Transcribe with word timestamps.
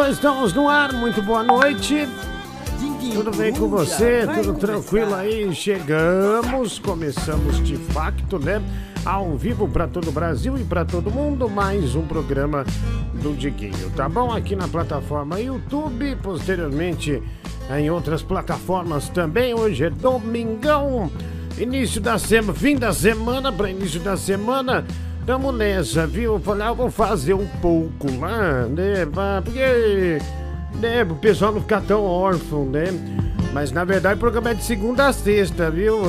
estamos 0.00 0.54
no 0.54 0.68
ar. 0.70 0.90
Muito 0.94 1.20
boa 1.20 1.42
noite. 1.42 2.08
Tudo 3.12 3.30
bem 3.36 3.52
com 3.52 3.68
você? 3.68 4.26
Tudo 4.26 4.54
tranquilo 4.54 5.14
aí? 5.14 5.54
Chegamos, 5.54 6.78
começamos 6.78 7.62
de 7.62 7.76
facto, 7.76 8.38
né? 8.38 8.62
Ao 9.04 9.36
vivo 9.36 9.68
para 9.68 9.86
todo 9.86 10.08
o 10.08 10.12
Brasil 10.12 10.56
e 10.56 10.64
para 10.64 10.86
todo 10.86 11.10
mundo, 11.10 11.48
mais 11.48 11.94
um 11.94 12.06
programa 12.06 12.64
do 13.22 13.34
Diguinho, 13.34 13.90
tá 13.94 14.08
bom? 14.08 14.32
Aqui 14.32 14.56
na 14.56 14.66
plataforma 14.66 15.38
YouTube, 15.38 16.16
posteriormente 16.22 17.22
em 17.76 17.90
outras 17.90 18.22
plataformas 18.22 19.10
também. 19.10 19.52
Hoje 19.52 19.84
é 19.84 19.90
domingão, 19.90 21.10
início 21.58 22.00
da 22.00 22.18
semana, 22.18 22.58
fim 22.58 22.76
da 22.76 22.94
semana 22.94 23.52
para 23.52 23.70
início 23.70 24.00
da 24.00 24.16
semana. 24.16 24.86
Tamo 25.24 25.52
nessa, 25.52 26.06
viu? 26.06 26.40
Falei, 26.40 26.66
ah, 26.66 26.72
vou 26.72 26.90
fazer 26.90 27.34
um 27.34 27.46
pouco 27.60 28.08
lá, 28.18 28.66
né? 28.66 29.06
Porque 29.44 30.18
né, 30.80 31.04
pro 31.04 31.14
pessoal 31.14 31.52
não 31.52 31.60
ficar 31.60 31.80
tão 31.82 32.04
órfão, 32.04 32.64
né? 32.64 32.86
Mas 33.52 33.70
na 33.70 33.84
verdade 33.84 34.16
o 34.16 34.18
programa 34.18 34.50
é 34.50 34.54
de 34.54 34.64
segunda 34.64 35.06
a 35.06 35.12
sexta, 35.12 35.70
viu? 35.70 36.02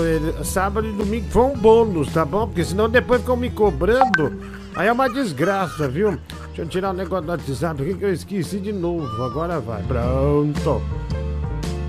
Sábado 0.44 0.88
e 0.88 0.94
domingo 0.94 1.28
foi 1.30 1.44
um 1.44 1.58
bônus, 1.58 2.12
tá 2.12 2.26
bom? 2.26 2.48
Porque 2.48 2.64
senão 2.64 2.90
depois 2.90 3.22
ficam 3.22 3.36
me 3.36 3.52
cobrando. 3.52 4.34
Aí 4.76 4.88
é 4.88 4.92
uma 4.92 5.08
desgraça, 5.08 5.88
viu? 5.88 6.18
Deixa 6.48 6.62
eu 6.62 6.68
tirar 6.68 6.90
o 6.92 6.94
negócio 6.94 7.26
do 7.26 7.32
WhatsApp 7.32 7.84
aqui 7.84 7.94
que 7.94 8.06
eu 8.06 8.14
esqueci 8.14 8.60
de 8.60 8.74
novo. 8.74 9.22
Agora 9.24 9.60
vai. 9.60 9.84
Pronto. 9.84 10.82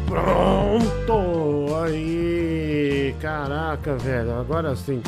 Pronto! 0.06 1.75
Aí! 1.82 3.15
Caraca, 3.20 3.97
velho, 3.97 4.38
agora 4.38 4.76
sim. 4.76 5.00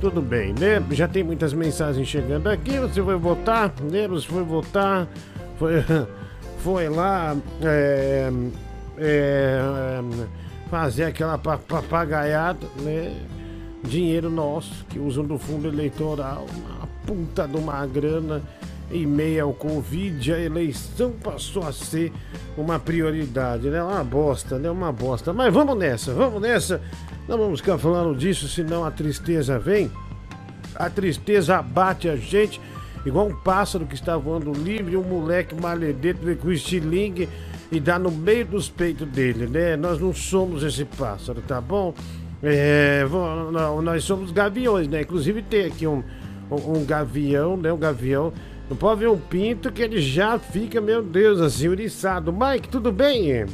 Tudo 0.00 0.22
bem, 0.22 0.54
né? 0.58 0.82
Já 0.92 1.06
tem 1.06 1.22
muitas 1.22 1.52
mensagens 1.52 2.08
chegando 2.08 2.46
aqui. 2.48 2.78
Você 2.78 3.02
foi 3.02 3.16
votar, 3.16 3.72
né? 3.82 4.08
Você 4.08 4.26
foi 4.26 4.42
votar, 4.42 5.06
foi, 5.58 5.72
foi 6.64 6.88
lá 6.88 7.36
é, 7.62 8.30
é, 8.96 9.60
fazer 10.70 11.04
aquela 11.04 11.36
pa- 11.36 11.58
papagaiada, 11.58 12.66
né? 12.80 13.14
Dinheiro 13.82 14.30
nosso 14.30 14.84
que 14.86 14.98
usam 14.98 15.24
do 15.24 15.38
fundo 15.38 15.66
eleitoral, 15.68 16.46
uma 16.54 16.86
puta 17.06 17.46
de 17.48 17.56
uma 17.56 17.86
grana 17.86 18.42
em 18.90 19.06
meio 19.06 19.44
ao 19.44 19.52
Covid, 19.54 20.32
a 20.34 20.38
eleição 20.38 21.12
passou 21.12 21.66
a 21.66 21.72
ser 21.72 22.12
uma 22.58 22.78
prioridade, 22.78 23.68
né? 23.70 23.82
Uma 23.82 24.02
bosta, 24.04 24.58
né? 24.58 24.70
Uma 24.70 24.92
bosta. 24.92 25.32
Mas 25.32 25.52
vamos 25.52 25.76
nessa, 25.78 26.12
vamos 26.14 26.40
nessa. 26.40 26.80
Não 27.28 27.38
vamos 27.38 27.60
ficar 27.60 27.78
falando 27.78 28.16
disso, 28.16 28.48
senão 28.48 28.84
a 28.84 28.90
tristeza 28.90 29.58
vem. 29.58 29.90
A 30.74 30.88
tristeza 30.88 31.58
abate 31.58 32.08
a 32.08 32.16
gente, 32.16 32.60
igual 33.04 33.28
um 33.28 33.34
pássaro 33.34 33.86
que 33.86 33.94
está 33.94 34.16
voando 34.16 34.52
livre, 34.52 34.96
um 34.96 35.02
moleque 35.02 35.54
maledeto 35.54 36.24
vem 36.24 36.36
com 36.36 36.50
estilingue 36.50 37.28
e 37.70 37.78
dá 37.78 37.98
no 37.98 38.10
meio 38.10 38.46
dos 38.46 38.68
peitos 38.68 39.06
dele, 39.08 39.46
né? 39.46 39.76
Nós 39.76 40.00
não 40.00 40.12
somos 40.12 40.62
esse 40.62 40.84
pássaro, 40.84 41.40
tá 41.46 41.60
bom? 41.60 41.94
É, 42.42 43.06
não, 43.52 43.82
nós 43.82 44.02
somos 44.04 44.32
gaviões, 44.32 44.88
né? 44.88 45.02
Inclusive 45.02 45.42
tem 45.42 45.66
aqui 45.66 45.86
um, 45.86 46.02
um, 46.50 46.78
um 46.78 46.84
gavião, 46.84 47.56
né? 47.56 47.72
Um 47.72 47.78
gavião. 47.78 48.32
Não 48.68 48.76
pode 48.76 49.00
ver 49.00 49.08
um 49.08 49.18
pinto 49.18 49.70
que 49.70 49.82
ele 49.82 50.00
já 50.00 50.38
fica, 50.38 50.80
meu 50.80 51.02
Deus, 51.02 51.40
assim, 51.40 51.68
uriçado. 51.68 52.32
Mike, 52.32 52.68
tudo 52.68 52.90
bem? 52.90 53.46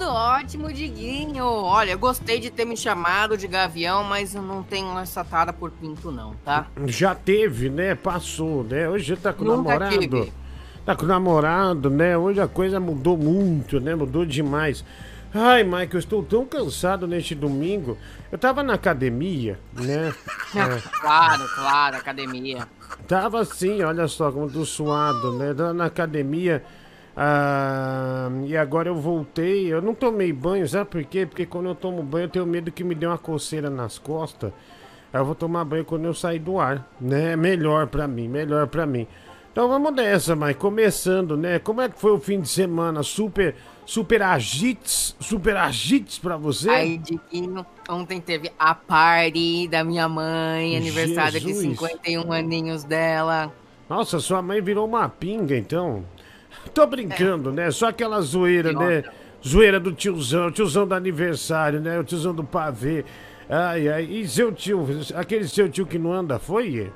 Tudo 0.00 0.12
ótimo, 0.12 0.72
Diguinho. 0.72 1.44
Olha, 1.44 1.90
eu 1.90 1.98
gostei 1.98 2.40
de 2.40 2.50
ter 2.50 2.64
me 2.64 2.74
chamado 2.74 3.36
de 3.36 3.46
gavião, 3.46 4.02
mas 4.02 4.34
eu 4.34 4.40
não 4.40 4.62
tenho 4.62 4.98
essa 4.98 5.22
tara 5.22 5.52
por 5.52 5.70
pinto, 5.70 6.10
não, 6.10 6.34
tá? 6.42 6.68
Já 6.86 7.14
teve, 7.14 7.68
né? 7.68 7.94
Passou, 7.94 8.64
né? 8.64 8.88
Hoje 8.88 9.14
tá 9.14 9.30
com 9.30 9.44
o 9.44 9.56
namorado. 9.58 9.98
tive. 9.98 10.32
Tá 10.86 10.96
com 10.96 11.04
o 11.04 11.06
namorado, 11.06 11.90
né? 11.90 12.16
Hoje 12.16 12.40
a 12.40 12.48
coisa 12.48 12.80
mudou 12.80 13.18
muito, 13.18 13.78
né? 13.78 13.94
Mudou 13.94 14.24
demais. 14.24 14.82
Ai, 15.34 15.64
Mike, 15.64 15.92
eu 15.92 16.00
estou 16.00 16.22
tão 16.22 16.46
cansado 16.46 17.06
neste 17.06 17.34
domingo. 17.34 17.98
Eu 18.32 18.38
tava 18.38 18.62
na 18.62 18.72
academia, 18.72 19.60
né? 19.74 20.14
É, 20.56 20.80
Claro, 21.00 21.46
claro, 21.54 21.96
academia. 21.98 22.66
tava 23.06 23.40
assim, 23.40 23.82
olha 23.82 24.08
só 24.08 24.32
como 24.32 24.50
tô 24.50 24.64
suado, 24.64 25.34
né? 25.34 25.52
Tava 25.52 25.74
na 25.74 25.84
academia. 25.84 26.64
Ah, 27.16 28.30
e 28.46 28.56
agora 28.56 28.88
eu 28.88 28.94
voltei. 28.94 29.72
Eu 29.72 29.82
não 29.82 29.94
tomei 29.94 30.32
banho, 30.32 30.68
sabe 30.68 30.90
por 30.90 31.04
quê? 31.04 31.26
Porque 31.26 31.46
quando 31.46 31.68
eu 31.68 31.74
tomo 31.74 32.02
banho 32.02 32.24
eu 32.24 32.28
tenho 32.28 32.46
medo 32.46 32.72
que 32.72 32.84
me 32.84 32.94
dê 32.94 33.06
uma 33.06 33.18
coceira 33.18 33.68
nas 33.68 33.98
costas. 33.98 34.52
Eu 35.12 35.24
vou 35.24 35.34
tomar 35.34 35.64
banho 35.64 35.84
quando 35.84 36.04
eu 36.04 36.14
sair 36.14 36.38
do 36.38 36.58
ar, 36.58 36.88
né? 37.00 37.34
Melhor 37.34 37.88
pra 37.88 38.06
mim, 38.06 38.28
melhor 38.28 38.68
pra 38.68 38.86
mim. 38.86 39.06
Então 39.52 39.68
vamos 39.68 39.92
nessa, 39.92 40.36
mas 40.36 40.54
começando, 40.56 41.36
né? 41.36 41.58
Como 41.58 41.80
é 41.80 41.88
que 41.88 41.98
foi 41.98 42.12
o 42.12 42.20
fim 42.20 42.40
de 42.40 42.48
semana? 42.48 43.02
Super, 43.02 43.56
super 43.84 44.22
agites, 44.22 45.16
super 45.18 45.56
agites 45.56 46.20
pra 46.20 46.36
você? 46.36 46.70
Aí, 46.70 46.96
Diguinho, 46.98 47.66
ontem 47.88 48.20
teve 48.20 48.52
a 48.56 48.72
party 48.72 49.66
da 49.66 49.82
minha 49.82 50.08
mãe, 50.08 50.76
aniversário 50.76 51.40
de 51.40 51.48
Jesus. 51.48 51.66
51 51.70 52.32
aninhos 52.32 52.84
dela. 52.84 53.52
Nossa, 53.88 54.20
sua 54.20 54.40
mãe 54.40 54.60
virou 54.60 54.86
uma 54.86 55.08
pinga, 55.08 55.56
então. 55.56 56.04
Tô 56.74 56.86
brincando, 56.86 57.50
né? 57.52 57.70
Só 57.70 57.88
aquela 57.88 58.20
zoeira, 58.20 58.72
né? 58.72 59.04
Zoeira 59.46 59.80
do 59.80 59.92
tiozão, 59.92 60.50
tiozão 60.50 60.86
do 60.86 60.94
aniversário, 60.94 61.80
né? 61.80 61.98
O 61.98 62.04
tiozão 62.04 62.34
do 62.34 62.44
pavê. 62.44 63.04
Ai, 63.48 63.88
ai. 63.88 64.04
E 64.04 64.28
seu 64.28 64.52
tio, 64.52 64.86
aquele 65.14 65.48
seu 65.48 65.68
tio 65.68 65.86
que 65.86 65.98
não 65.98 66.12
anda, 66.12 66.38
foi? 66.38 66.92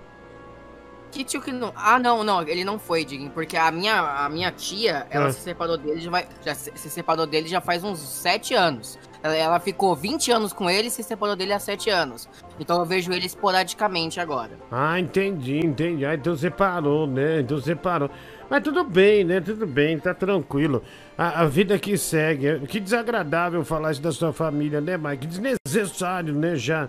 Que 1.10 1.22
tio 1.24 1.40
que 1.40 1.52
não. 1.52 1.72
Ah, 1.76 1.98
não, 1.98 2.22
não, 2.24 2.42
ele 2.42 2.64
não 2.64 2.76
foi, 2.78 3.04
Diguinho, 3.04 3.30
porque 3.30 3.56
a 3.56 3.70
minha, 3.70 4.00
a 4.00 4.28
minha 4.28 4.50
tia, 4.50 5.06
ela 5.10 5.26
Ah. 5.26 5.32
se 5.32 5.40
separou 5.40 5.78
dele 5.78 6.00
já, 6.00 6.10
vai, 6.10 6.26
já 6.44 6.54
se 6.54 6.72
se 6.74 6.90
separou 6.90 7.24
dele 7.26 7.46
já 7.48 7.60
faz 7.60 7.82
uns 7.84 8.00
7 8.00 8.52
anos. 8.52 8.98
Ela, 9.22 9.34
ela 9.36 9.60
ficou 9.60 9.94
20 9.94 10.30
anos 10.32 10.52
com 10.52 10.68
ele 10.68 10.88
e 10.88 10.90
se 10.90 11.02
separou 11.04 11.34
dele 11.36 11.52
há 11.52 11.58
7 11.60 11.88
anos. 11.88 12.28
Então 12.58 12.78
eu 12.80 12.84
vejo 12.84 13.12
ele 13.12 13.26
esporadicamente 13.26 14.18
agora. 14.20 14.50
Ah, 14.70 14.98
entendi, 14.98 15.58
entendi. 15.64 16.04
Ah, 16.04 16.14
então 16.14 16.36
você 16.36 16.50
parou, 16.50 17.06
né? 17.06 17.40
Então 17.40 17.58
você 17.58 17.74
parou. 17.76 18.10
Mas 18.48 18.62
tudo 18.62 18.84
bem, 18.84 19.24
né? 19.24 19.40
Tudo 19.40 19.66
bem, 19.66 19.98
tá 19.98 20.14
tranquilo. 20.14 20.82
A, 21.16 21.42
a 21.42 21.46
vida 21.46 21.78
que 21.78 21.96
segue. 21.96 22.60
Que 22.66 22.78
desagradável 22.78 23.64
falar 23.64 23.92
isso 23.92 24.02
da 24.02 24.12
sua 24.12 24.32
família, 24.32 24.80
né, 24.80 24.96
Mike? 24.96 25.26
Desnecessário, 25.26 26.34
né? 26.34 26.56
Já, 26.56 26.88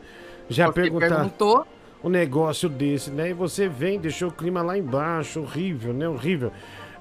já 0.49 0.71
perguntar 0.71 1.09
perguntou, 1.09 1.65
um 2.03 2.09
negócio 2.09 2.69
desse, 2.69 3.09
né? 3.09 3.29
E 3.29 3.33
você 3.33 3.67
vem, 3.67 3.99
deixou 3.99 4.29
o 4.29 4.31
clima 4.31 4.61
lá 4.61 4.77
embaixo. 4.77 5.41
Horrível, 5.41 5.93
né? 5.93 6.07
Horrível. 6.07 6.51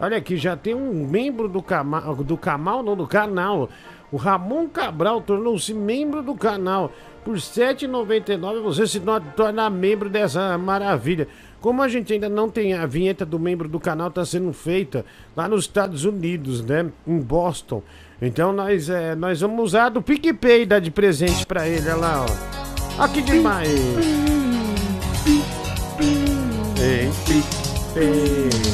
Olha 0.00 0.16
aqui, 0.16 0.36
já 0.36 0.56
tem 0.56 0.74
um 0.74 1.06
membro 1.06 1.48
do, 1.48 1.62
cama, 1.62 2.00
do 2.24 2.36
Camal, 2.36 2.82
não, 2.82 2.96
do 2.96 3.06
canal. 3.06 3.68
O 4.10 4.16
Ramon 4.16 4.68
Cabral 4.68 5.20
tornou-se 5.20 5.72
membro 5.72 6.22
do 6.22 6.34
canal. 6.34 6.92
Por 7.24 7.34
R$ 7.34 7.40
7,99 7.40 8.60
você 8.60 8.86
se 8.86 9.00
torna 9.34 9.70
membro 9.70 10.10
dessa 10.10 10.58
maravilha. 10.58 11.26
Como 11.64 11.80
a 11.80 11.88
gente 11.88 12.12
ainda 12.12 12.28
não 12.28 12.50
tem 12.50 12.74
a 12.74 12.84
vinheta 12.84 13.24
do 13.24 13.38
membro 13.38 13.66
do 13.66 13.80
canal, 13.80 14.08
está 14.08 14.22
sendo 14.22 14.52
feita 14.52 15.02
lá 15.34 15.48
nos 15.48 15.64
Estados 15.64 16.04
Unidos, 16.04 16.62
né? 16.62 16.92
Em 17.06 17.18
Boston. 17.18 17.82
Então 18.20 18.52
nós, 18.52 18.90
é, 18.90 19.14
nós 19.14 19.40
vamos 19.40 19.64
usar 19.64 19.88
do 19.88 20.02
PicPay 20.02 20.64
e 20.64 20.66
dar 20.66 20.78
de 20.78 20.90
presente 20.90 21.46
para 21.46 21.66
ele. 21.66 21.88
Olha 21.88 21.96
lá, 21.96 22.26
ó. 22.26 23.00
Olha 23.00 23.08
que 23.10 23.22
demais. 23.22 23.70
Ei, 26.78 27.10
PicPay. 27.24 28.64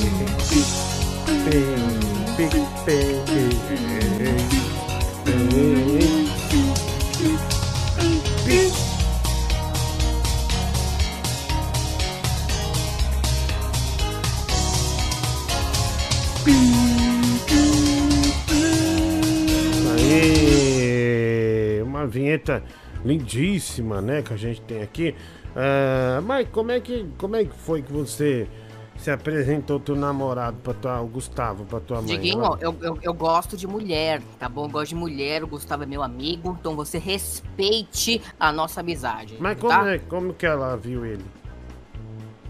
Aê, 19.97 21.83
uma 21.83 22.07
vinheta 22.07 22.63
lindíssima, 23.05 24.01
né, 24.01 24.23
que 24.23 24.33
a 24.33 24.37
gente 24.37 24.61
tem 24.63 24.83
aqui. 24.83 25.15
Uh, 25.51 26.23
mas 26.23 26.49
como 26.51 26.71
é 26.71 26.79
que 26.79 27.09
como 27.19 27.35
é 27.35 27.45
que 27.45 27.55
foi 27.55 27.83
que 27.83 27.93
você 27.93 28.47
se 28.97 29.11
apresentou 29.11 29.81
teu 29.81 29.97
namorado 29.97 30.59
para 30.59 30.75
tua, 30.75 31.01
o 31.01 31.09
Gustavo, 31.09 31.65
para 31.65 31.81
tua 31.81 32.03
mãe? 32.03 32.07
Diguinho, 32.07 32.57
eu, 32.61 32.77
eu, 32.81 32.99
eu, 33.03 33.15
gosto 33.15 33.57
de 33.57 33.67
mulher, 33.67 34.23
tá 34.39 34.49
bom? 34.49 34.67
Eu 34.67 34.69
gosto 34.69 34.91
de 34.91 34.95
mulher, 34.95 35.43
o 35.43 35.47
Gustavo 35.47 35.83
é 35.83 35.87
meu 35.87 36.03
amigo, 36.03 36.57
então 36.61 36.77
você 36.77 36.99
respeite 36.99 38.21
a 38.39 38.53
nossa 38.53 38.81
amizade. 38.81 39.37
Mas 39.41 39.59
tá? 39.59 39.79
como, 39.79 39.89
é, 39.89 39.99
como 39.99 40.35
que 40.35 40.47
ela 40.47 40.77
viu 40.77 41.05
ele? 41.05 41.25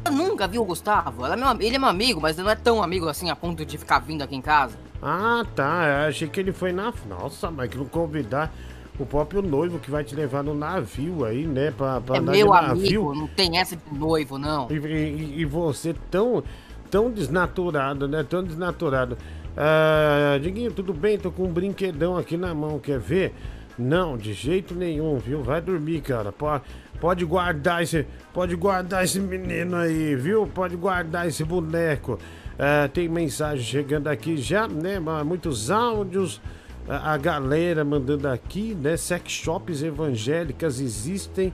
Nunca 0.09 0.47
viu 0.47 0.63
o 0.63 0.65
Gustavo. 0.65 1.27
É 1.27 1.37
meu, 1.37 1.51
ele 1.61 1.77
é 1.77 1.79
meu 1.79 1.89
amigo, 1.89 2.21
mas 2.21 2.37
não 2.37 2.49
é 2.49 2.55
tão 2.55 2.83
amigo 2.83 3.09
assim 3.09 3.29
a 3.31 3.37
ponto 3.37 3.65
de 3.65 3.77
ficar 3.77 3.99
vindo 3.99 4.23
aqui 4.23 4.37
em 4.37 4.41
casa. 4.41 4.79
Ah, 5.03 5.45
tá. 5.55 5.87
Eu 5.87 6.09
achei 6.09 6.29
que 6.29 6.41
ele 6.41 6.53
foi 6.53 6.73
na. 6.73 6.93
Nossa, 7.09 7.51
mas 7.51 7.69
que 7.69 7.77
não 7.77 7.85
convidar 7.85 8.53
o 8.99 9.07
próprio 9.07 9.43
noivo 9.43 9.79
que 9.79 9.91
vai 9.91 10.05
te 10.05 10.15
levar 10.15 10.43
no 10.43 10.55
navio 10.55 11.25
aí, 11.25 11.47
né? 11.47 11.71
Pra, 11.71 12.01
pra 12.01 12.17
é 12.17 12.21
meu 12.21 12.49
navio. 12.49 13.11
amigo, 13.11 13.15
não 13.15 13.27
tem 13.27 13.59
essa 13.59 13.77
de 13.77 13.99
noivo, 13.99 14.39
não. 14.39 14.69
E, 14.71 14.75
e, 14.75 15.41
e 15.41 15.45
você 15.45 15.95
tão, 16.11 16.43
tão 16.91 17.11
desnaturado, 17.11 18.07
né? 18.07 18.23
Tão 18.23 18.45
desnaturado. 18.45 19.17
Ah, 19.57 20.39
Diguinho, 20.41 20.73
tudo 20.73 20.93
bem? 20.93 21.19
Tô 21.19 21.31
com 21.31 21.45
um 21.45 21.53
brinquedão 21.53 22.17
aqui 22.17 22.37
na 22.37 22.55
mão, 22.55 22.79
quer 22.79 22.99
ver? 22.99 23.35
Não, 23.81 24.17
de 24.17 24.33
jeito 24.33 24.75
nenhum, 24.75 25.19
viu? 25.19 25.43
Vai 25.43 25.61
dormir, 25.61 26.03
cara. 26.03 26.31
Pode, 26.31 26.65
pode 27.01 27.25
guardar 27.25 27.83
esse, 27.83 28.07
pode 28.33 28.55
guardar 28.55 29.05
esse 29.05 29.19
menino 29.19 29.77
aí, 29.77 30.15
viu? 30.15 30.47
Pode 30.47 30.77
guardar 30.77 31.27
esse 31.27 31.43
boneco. 31.45 32.19
Ah, 32.59 32.89
tem 32.93 33.09
mensagem 33.09 33.65
chegando 33.65 34.09
aqui 34.09 34.37
já, 34.37 34.69
né? 34.69 35.01
Muitos 35.25 35.71
áudios 35.71 36.41
a, 36.87 37.17
galera 37.17 37.85
mandando 37.85 38.29
aqui, 38.29 38.75
né? 38.75 38.97
Sex 38.97 39.33
shops 39.33 39.83
evangélicas 39.83 40.81
existem, 40.81 41.53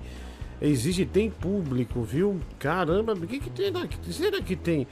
existe, 0.61 1.05
tem 1.05 1.31
público, 1.31 2.03
viu? 2.03 2.41
Caramba, 2.59 3.13
o 3.13 3.27
que, 3.27 3.39
que 3.39 3.51
tem? 3.51 3.73
Será 4.11 4.41
que 4.41 4.57
tem 4.57 4.87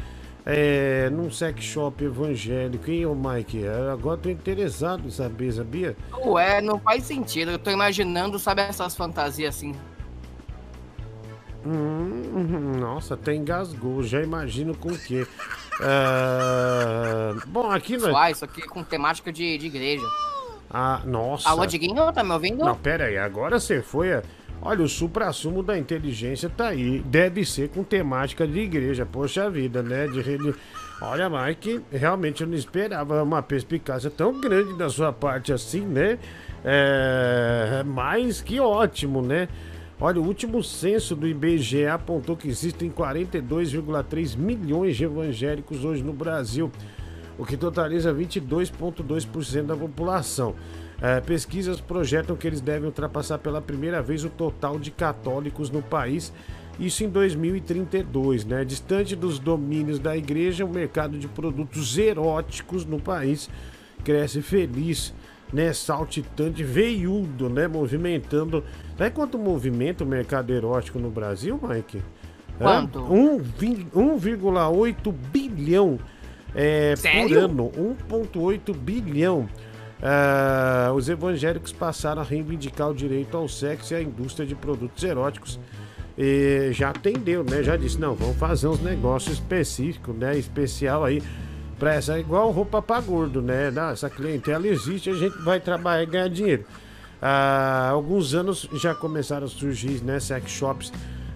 é, 0.46 1.08
num 1.11 1.31
sex 1.31 1.64
shop 1.64 2.05
evangélico, 2.05 2.91
hein, 2.91 3.06
ô 3.06 3.14
Mike? 3.14 3.64
É, 3.64 3.91
agora 3.91 4.19
tô 4.19 4.29
interessado 4.29 5.06
em 5.06 5.11
saber, 5.11 5.52
sabia? 5.52 5.96
Ué, 6.26 6.61
não 6.61 6.79
faz 6.79 7.05
sentido. 7.05 7.52
Eu 7.52 7.58
tô 7.58 7.70
imaginando, 7.70 8.38
sabe, 8.38 8.62
essas 8.62 8.94
fantasias 8.94 9.56
assim. 9.56 9.75
Hum, 11.64 12.76
nossa, 12.79 13.14
até 13.14 13.35
engasgou. 13.35 14.02
Já 14.02 14.20
imagino 14.20 14.76
com 14.76 14.91
o 14.91 14.99
quê? 14.99 15.26
Uh, 15.81 17.40
bom, 17.49 17.70
aqui 17.70 17.97
nós. 17.97 18.14
Ah, 18.14 18.31
isso 18.31 18.44
aqui 18.44 18.62
com 18.62 18.85
temática 18.85 19.32
de, 19.32 19.56
de 19.56 19.67
igreja. 19.67 20.05
Ah, 20.69 21.00
nossa. 21.05 21.49
Alô, 21.49 21.64
Diguinho, 21.64 22.12
tá 22.12 22.23
me 22.23 22.32
ouvindo? 22.32 22.64
Não, 22.64 22.76
pera 22.76 23.05
aí, 23.05 23.17
agora 23.17 23.58
você 23.58 23.81
foi. 23.81 24.12
A... 24.12 24.23
Olha, 24.61 24.83
o 24.83 24.89
supra-sumo 24.89 25.62
da 25.62 25.79
inteligência 25.79 26.49
tá 26.49 26.69
aí. 26.69 27.01
Deve 27.01 27.45
ser 27.45 27.69
com 27.69 27.83
temática 27.83 28.47
de 28.47 28.61
igreja. 28.61 29.05
Poxa 29.05 29.51
vida, 29.51 29.83
né? 29.83 30.06
De 30.06 30.21
reli... 30.21 30.55
Olha, 31.03 31.29
Mike, 31.29 31.83
realmente 31.93 32.43
eu 32.43 32.47
não 32.47 32.55
esperava 32.55 33.23
uma 33.23 33.43
perspicácia 33.43 34.09
tão 34.09 34.41
grande 34.41 34.77
da 34.79 34.89
sua 34.89 35.12
parte 35.12 35.53
assim, 35.53 35.81
né? 35.81 36.19
É... 36.65 37.83
Mas 37.85 38.41
que 38.41 38.59
ótimo, 38.59 39.21
né? 39.21 39.49
Olha, 40.01 40.21
o 40.21 40.25
último 40.25 40.62
censo 40.62 41.15
do 41.15 41.27
IBGE 41.27 41.87
apontou 41.87 42.37
que 42.37 42.49
existem 42.49 42.91
42,3 42.91 44.37
milhões 44.37 44.97
de 44.97 45.05
evangélicos 45.05 45.85
hoje 45.85 46.03
no 46.03 46.12
Brasil 46.12 46.71
o 47.39 47.45
que 47.45 47.57
totaliza 47.57 48.12
22,2% 48.12 49.62
da 49.67 49.77
população. 49.77 50.55
É, 51.00 51.20
pesquisas 51.20 51.81
projetam 51.81 52.37
que 52.37 52.46
eles 52.46 52.61
devem 52.61 52.87
ultrapassar 52.87 53.38
pela 53.38 53.61
primeira 53.61 54.00
vez 54.00 54.25
o 54.25 54.31
total 54.31 54.79
de 54.79 54.91
católicos 54.91 55.70
no 55.70 55.82
país, 55.82 56.32
isso 56.79 57.05
em 57.05 57.08
2032, 57.08 58.44
né? 58.44 58.64
Distante 58.64 59.14
dos 59.14 59.38
domínios 59.38 59.99
da 59.99 60.17
igreja, 60.17 60.64
o 60.64 60.69
mercado 60.69 61.19
de 61.19 61.29
produtos 61.29 61.99
eróticos 61.99 62.85
no 62.85 63.00
país 63.00 63.49
cresce 64.02 64.43
feliz, 64.43 65.14
né? 65.52 65.73
Saltitante, 65.73 66.64
veiudo, 66.64 67.49
né? 67.49 67.69
Movimentando. 67.69 68.64
Sabe 68.99 69.11
quanto 69.11 69.38
movimento 69.38 70.02
o 70.02 70.06
mercado 70.06 70.52
erótico 70.52 70.99
no 70.99 71.11
Brasil, 71.11 71.61
Mike? 71.62 72.02
Quanto? 72.58 73.00
1,8 73.00 75.12
bilhão 75.32 75.99
é, 76.55 76.94
por 76.97 77.37
ano, 77.37 77.70
1,8 77.70 78.76
bilhão. 78.76 79.49
Uh, 80.05 80.93
os 80.93 81.09
evangélicos 81.09 81.73
passaram 81.73 82.21
a 82.21 82.25
reivindicar 82.25 82.91
o 82.91 82.95
direito 82.95 83.35
ao 83.39 83.49
sexo 83.49 83.95
e 83.95 83.97
à 83.97 84.03
indústria 84.03 84.47
de 84.47 84.55
produtos 84.55 85.03
eróticos. 85.03 85.59
E 86.17 86.69
já 86.73 86.91
atendeu, 86.91 87.43
né? 87.43 87.62
Já 87.62 87.75
disse, 87.75 87.99
não, 87.99 88.15
vamos 88.15 88.37
fazer 88.37 88.69
uns 88.69 88.83
negócios 88.83 89.39
específicos, 89.39 90.15
né? 90.15 90.37
Especial 90.37 91.05
aí 91.05 91.23
para 91.78 91.95
essa, 91.95 92.19
igual 92.19 92.50
roupa 92.50 92.83
para 92.83 93.00
gordo, 93.00 93.40
né? 93.40 93.73
Essa 93.90 94.11
clientela 94.11 94.69
existe, 94.69 95.09
a 95.09 95.14
gente 95.14 95.38
vai 95.38 95.59
trabalhar 95.59 96.02
e 96.02 96.07
ganhar 96.07 96.28
dinheiro. 96.28 96.64
Há 97.21 97.88
alguns 97.88 98.35
anos 98.35 98.69
já 98.75 98.95
começaram 98.95 99.47
a 99.47 99.49
surgir, 99.49 100.05
né? 100.05 100.21
Sex 100.21 100.50
shops 100.50 100.93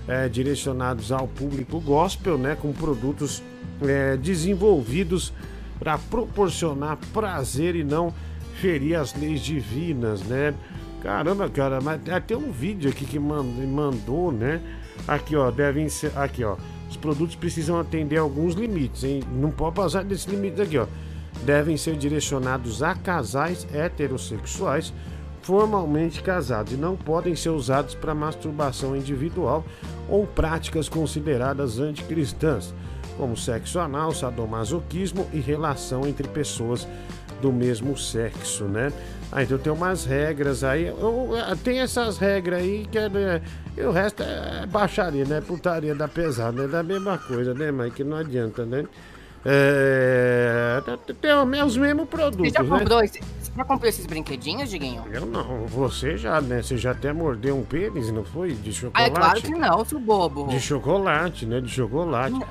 é, 0.06 0.28
direcionados 0.28 1.10
ao 1.10 1.26
público 1.26 1.80
gospel, 1.80 2.36
né? 2.36 2.54
Com 2.54 2.74
produtos 2.74 3.42
é, 3.80 4.14
desenvolvidos 4.18 5.32
para 5.78 5.96
proporcionar 5.96 6.98
prazer 7.14 7.74
e 7.74 7.82
não 7.82 8.12
ferir 8.60 8.98
as 8.98 9.14
leis 9.14 9.40
divinas, 9.40 10.22
né? 10.22 10.54
Caramba, 11.02 11.48
cara, 11.48 11.80
mas 11.80 12.00
até 12.08 12.36
um 12.36 12.50
vídeo 12.50 12.90
aqui 12.90 13.04
que 13.04 13.18
mandou, 13.18 14.32
né? 14.32 14.60
Aqui, 15.06 15.36
ó, 15.36 15.50
devem 15.50 15.88
ser. 15.88 16.12
Aqui, 16.16 16.42
ó. 16.44 16.56
Os 16.90 16.96
produtos 16.96 17.36
precisam 17.36 17.78
atender 17.78 18.16
alguns 18.16 18.54
limites, 18.54 19.04
hein? 19.04 19.22
Não 19.32 19.50
pode 19.50 19.76
passar 19.76 20.04
desse 20.04 20.28
limite 20.28 20.60
aqui, 20.60 20.78
ó. 20.78 20.86
Devem 21.44 21.76
ser 21.76 21.96
direcionados 21.96 22.82
a 22.82 22.94
casais 22.94 23.66
heterossexuais 23.72 24.92
formalmente 25.40 26.22
casados 26.22 26.72
e 26.72 26.76
não 26.76 26.96
podem 26.96 27.34
ser 27.34 27.50
usados 27.50 27.94
para 27.94 28.14
masturbação 28.14 28.96
individual 28.96 29.64
ou 30.08 30.26
práticas 30.26 30.88
consideradas 30.88 31.78
anticristãs 31.78 32.74
como 33.16 33.36
sexo 33.36 33.80
anal, 33.80 34.12
sadomasoquismo 34.12 35.26
e 35.32 35.40
relação 35.40 36.06
entre 36.06 36.28
pessoas 36.28 36.86
do 37.40 37.52
mesmo 37.52 37.96
sexo, 37.96 38.64
né? 38.64 38.92
Ah, 39.30 39.42
então 39.42 39.58
tem 39.58 39.72
umas 39.72 40.04
regras 40.04 40.64
aí. 40.64 40.92
Tem 41.62 41.80
essas 41.80 42.18
regras 42.18 42.60
aí 42.60 42.86
que 42.90 42.98
é, 42.98 43.08
né, 43.08 43.42
e 43.76 43.82
o 43.82 43.92
resto 43.92 44.22
é 44.22 44.66
baixaria, 44.66 45.24
né? 45.24 45.40
Putaria 45.40 45.94
da 45.94 46.08
pesada, 46.08 46.62
né? 46.62 46.68
Da 46.68 46.82
mesma 46.82 47.18
coisa, 47.18 47.54
né, 47.54 47.70
mas 47.70 47.92
que 47.92 48.02
não 48.02 48.16
adianta, 48.16 48.64
né? 48.64 48.84
É, 49.44 50.82
tem 51.20 51.62
os 51.62 51.76
mesmos 51.76 52.08
produtos. 52.08 52.48
Você 52.48 52.54
já 52.54 52.62
né? 52.62 52.78
comprou, 52.78 53.00
né? 53.00 53.06
você 53.06 53.20
já 53.56 53.64
comprou 53.64 53.88
esses 53.88 54.04
brinquedinhos, 54.04 54.68
Diguinho? 54.68 55.04
Eu 55.12 55.24
não, 55.26 55.66
você 55.66 56.16
já, 56.16 56.40
né? 56.40 56.60
Você 56.60 56.76
já 56.76 56.90
até 56.90 57.12
mordeu 57.12 57.56
um 57.56 57.64
pênis, 57.64 58.10
não 58.10 58.24
foi? 58.24 58.52
De 58.52 58.72
chocolate? 58.72 59.02
Ah, 59.02 59.06
é 59.06 59.10
claro 59.10 59.40
que 59.40 59.50
não, 59.50 59.84
seu 59.84 60.00
bobo. 60.00 60.48
De 60.48 60.60
chocolate, 60.60 61.46
né? 61.46 61.60
De 61.60 61.68
chocolate. 61.68 62.32
Não, 62.32 62.46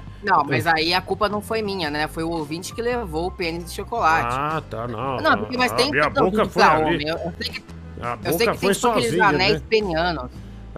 mas 0.48 0.66
aí 0.68 0.94
a 0.94 1.02
culpa 1.02 1.30
não 1.30 1.42
foi 1.42 1.62
minha, 1.62 1.90
né? 1.90 2.08
Foi 2.08 2.24
o 2.24 2.30
ouvinte 2.30 2.74
que 2.74 2.82
levou 2.82 3.28
o 3.28 3.32
pênis 3.32 3.66
de 3.66 3.72
chocolate. 3.72 4.36
Ah, 4.38 4.62
tá, 4.70 4.88
não. 4.88 5.18
Não, 5.18 5.38
porque, 5.38 5.58
mas 5.58 5.72
tem 5.74 5.98
a 6.00 6.10
boca 6.10 6.46
foi 6.46 6.64
ali. 6.64 7.08
Eu, 7.08 7.18
eu 7.18 7.34
sei 7.40 7.50
que, 7.50 7.64
a 8.02 8.18
eu 8.24 8.34
sei 8.34 8.48
que 8.48 8.58
foi 8.58 8.60
tem 8.60 8.74
sozinha, 8.74 9.08
aqueles 9.08 9.22
anéis 9.22 9.54
né? 9.54 9.62
penianos. 9.70 10.32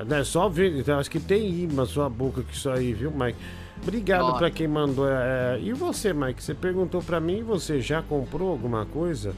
É 0.09 0.23
só 0.23 0.47
ver, 0.47 0.89
acho 0.91 1.11
que 1.11 1.19
tem 1.19 1.49
imã 1.49 1.85
sua 1.85 2.09
boca 2.09 2.41
que 2.41 2.53
isso 2.53 2.69
aí, 2.69 2.93
viu, 2.93 3.11
Mike? 3.11 3.37
Obrigado 3.81 4.37
para 4.37 4.49
quem 4.49 4.67
mandou. 4.67 5.09
É, 5.09 5.55
é... 5.55 5.59
E 5.61 5.73
você, 5.73 6.13
Mike? 6.13 6.43
Você 6.43 6.53
perguntou 6.53 7.01
para 7.01 7.19
mim, 7.19 7.43
você 7.43 7.81
já 7.81 8.01
comprou 8.01 8.49
alguma 8.49 8.85
coisa? 8.85 9.33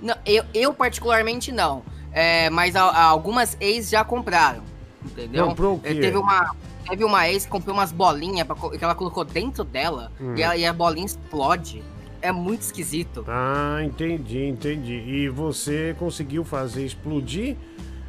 Não, 0.00 0.14
eu, 0.26 0.44
eu 0.52 0.72
particularmente 0.72 1.50
não. 1.50 1.82
É, 2.12 2.48
mas 2.50 2.76
a, 2.76 2.84
a, 2.84 3.04
algumas 3.04 3.56
ex 3.60 3.90
já 3.90 4.04
compraram. 4.04 4.62
Entendeu? 5.04 5.48
Comprou 5.48 5.76
o 5.76 5.80
quê? 5.80 5.94
Teve 5.94 6.16
uma, 6.16 6.54
teve 6.88 7.04
uma 7.04 7.28
ex 7.28 7.44
que 7.44 7.50
comprou 7.50 7.74
umas 7.74 7.92
bolinhas 7.92 8.46
pra, 8.46 8.54
que 8.54 8.82
ela 8.82 8.94
colocou 8.94 9.24
dentro 9.24 9.64
dela 9.64 10.12
hum. 10.20 10.34
e, 10.36 10.42
a, 10.42 10.56
e 10.56 10.66
a 10.66 10.72
bolinha 10.72 11.06
explode. 11.06 11.82
É 12.22 12.32
muito 12.32 12.62
esquisito. 12.62 13.24
Ah, 13.28 13.80
entendi, 13.84 14.46
entendi. 14.46 14.94
E 14.94 15.28
você 15.28 15.94
conseguiu 15.98 16.42
fazer 16.42 16.84
explodir 16.84 17.56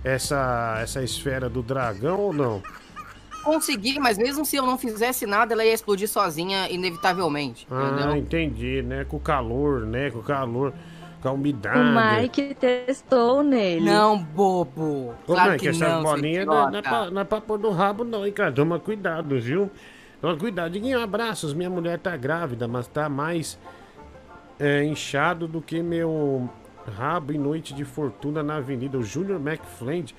essa, 0.03 0.77
essa 0.81 1.03
esfera 1.03 1.49
do 1.49 1.61
dragão 1.61 2.19
ou 2.19 2.33
não? 2.33 2.61
conseguir, 3.45 3.99
mas 3.99 4.17
mesmo 4.17 4.43
se 4.43 4.55
eu 4.55 4.65
não 4.65 4.75
fizesse 4.75 5.27
nada, 5.27 5.53
ela 5.53 5.63
ia 5.63 5.73
explodir 5.73 6.09
sozinha, 6.09 6.67
inevitavelmente. 6.71 7.67
Ah, 7.69 7.91
entendeu? 7.93 8.15
entendi, 8.15 8.81
né? 8.81 9.05
Com 9.05 9.17
o 9.17 9.19
calor, 9.19 9.81
né? 9.81 10.09
Com 10.09 10.17
o 10.17 10.23
calor, 10.23 10.73
com 11.25 11.29
a 11.29 11.31
umidade. 11.31 11.79
O 11.79 12.21
Mike 12.21 12.55
testou 12.55 13.41
nele. 13.41 13.83
Não, 13.83 14.21
bobo. 14.21 15.15
Ô, 15.27 15.33
Claro 15.33 15.51
Mike, 15.53 15.63
que 15.63 15.69
essas 15.69 15.81
não, 15.89 16.03
bolinhas 16.03 16.45
não, 16.45 16.53
não 16.53 16.65
é 16.65 16.67
idiota. 16.79 16.89
pra, 16.89 17.11
não 17.11 17.21
é 17.21 17.23
pra 17.23 17.41
pôr 17.41 17.57
no 17.59 17.71
rabo, 17.71 18.03
não, 18.03 18.25
hein, 18.25 18.31
cara? 18.31 18.51
Toma 18.51 18.79
cuidado, 18.79 19.39
viu? 19.39 19.71
Toma 20.21 20.37
cuidado. 20.37 20.71
Diguinho, 20.71 21.01
abraços. 21.01 21.53
Minha 21.53 21.69
mulher 21.69 21.97
tá 21.97 22.15
grávida, 22.15 22.67
mas 22.67 22.87
tá 22.87 23.09
mais 23.09 23.57
é, 24.59 24.83
inchado 24.83 25.47
do 25.47 25.61
que 25.61 25.81
meu 25.81 26.47
rabo 26.95 27.33
em 27.33 27.39
noite 27.39 27.73
de 27.73 27.83
fortuna 27.83 28.43
na 28.43 28.57
avenida. 28.57 28.97
O 28.97 29.03
Júnior 29.03 29.41
McFland. 29.41 30.15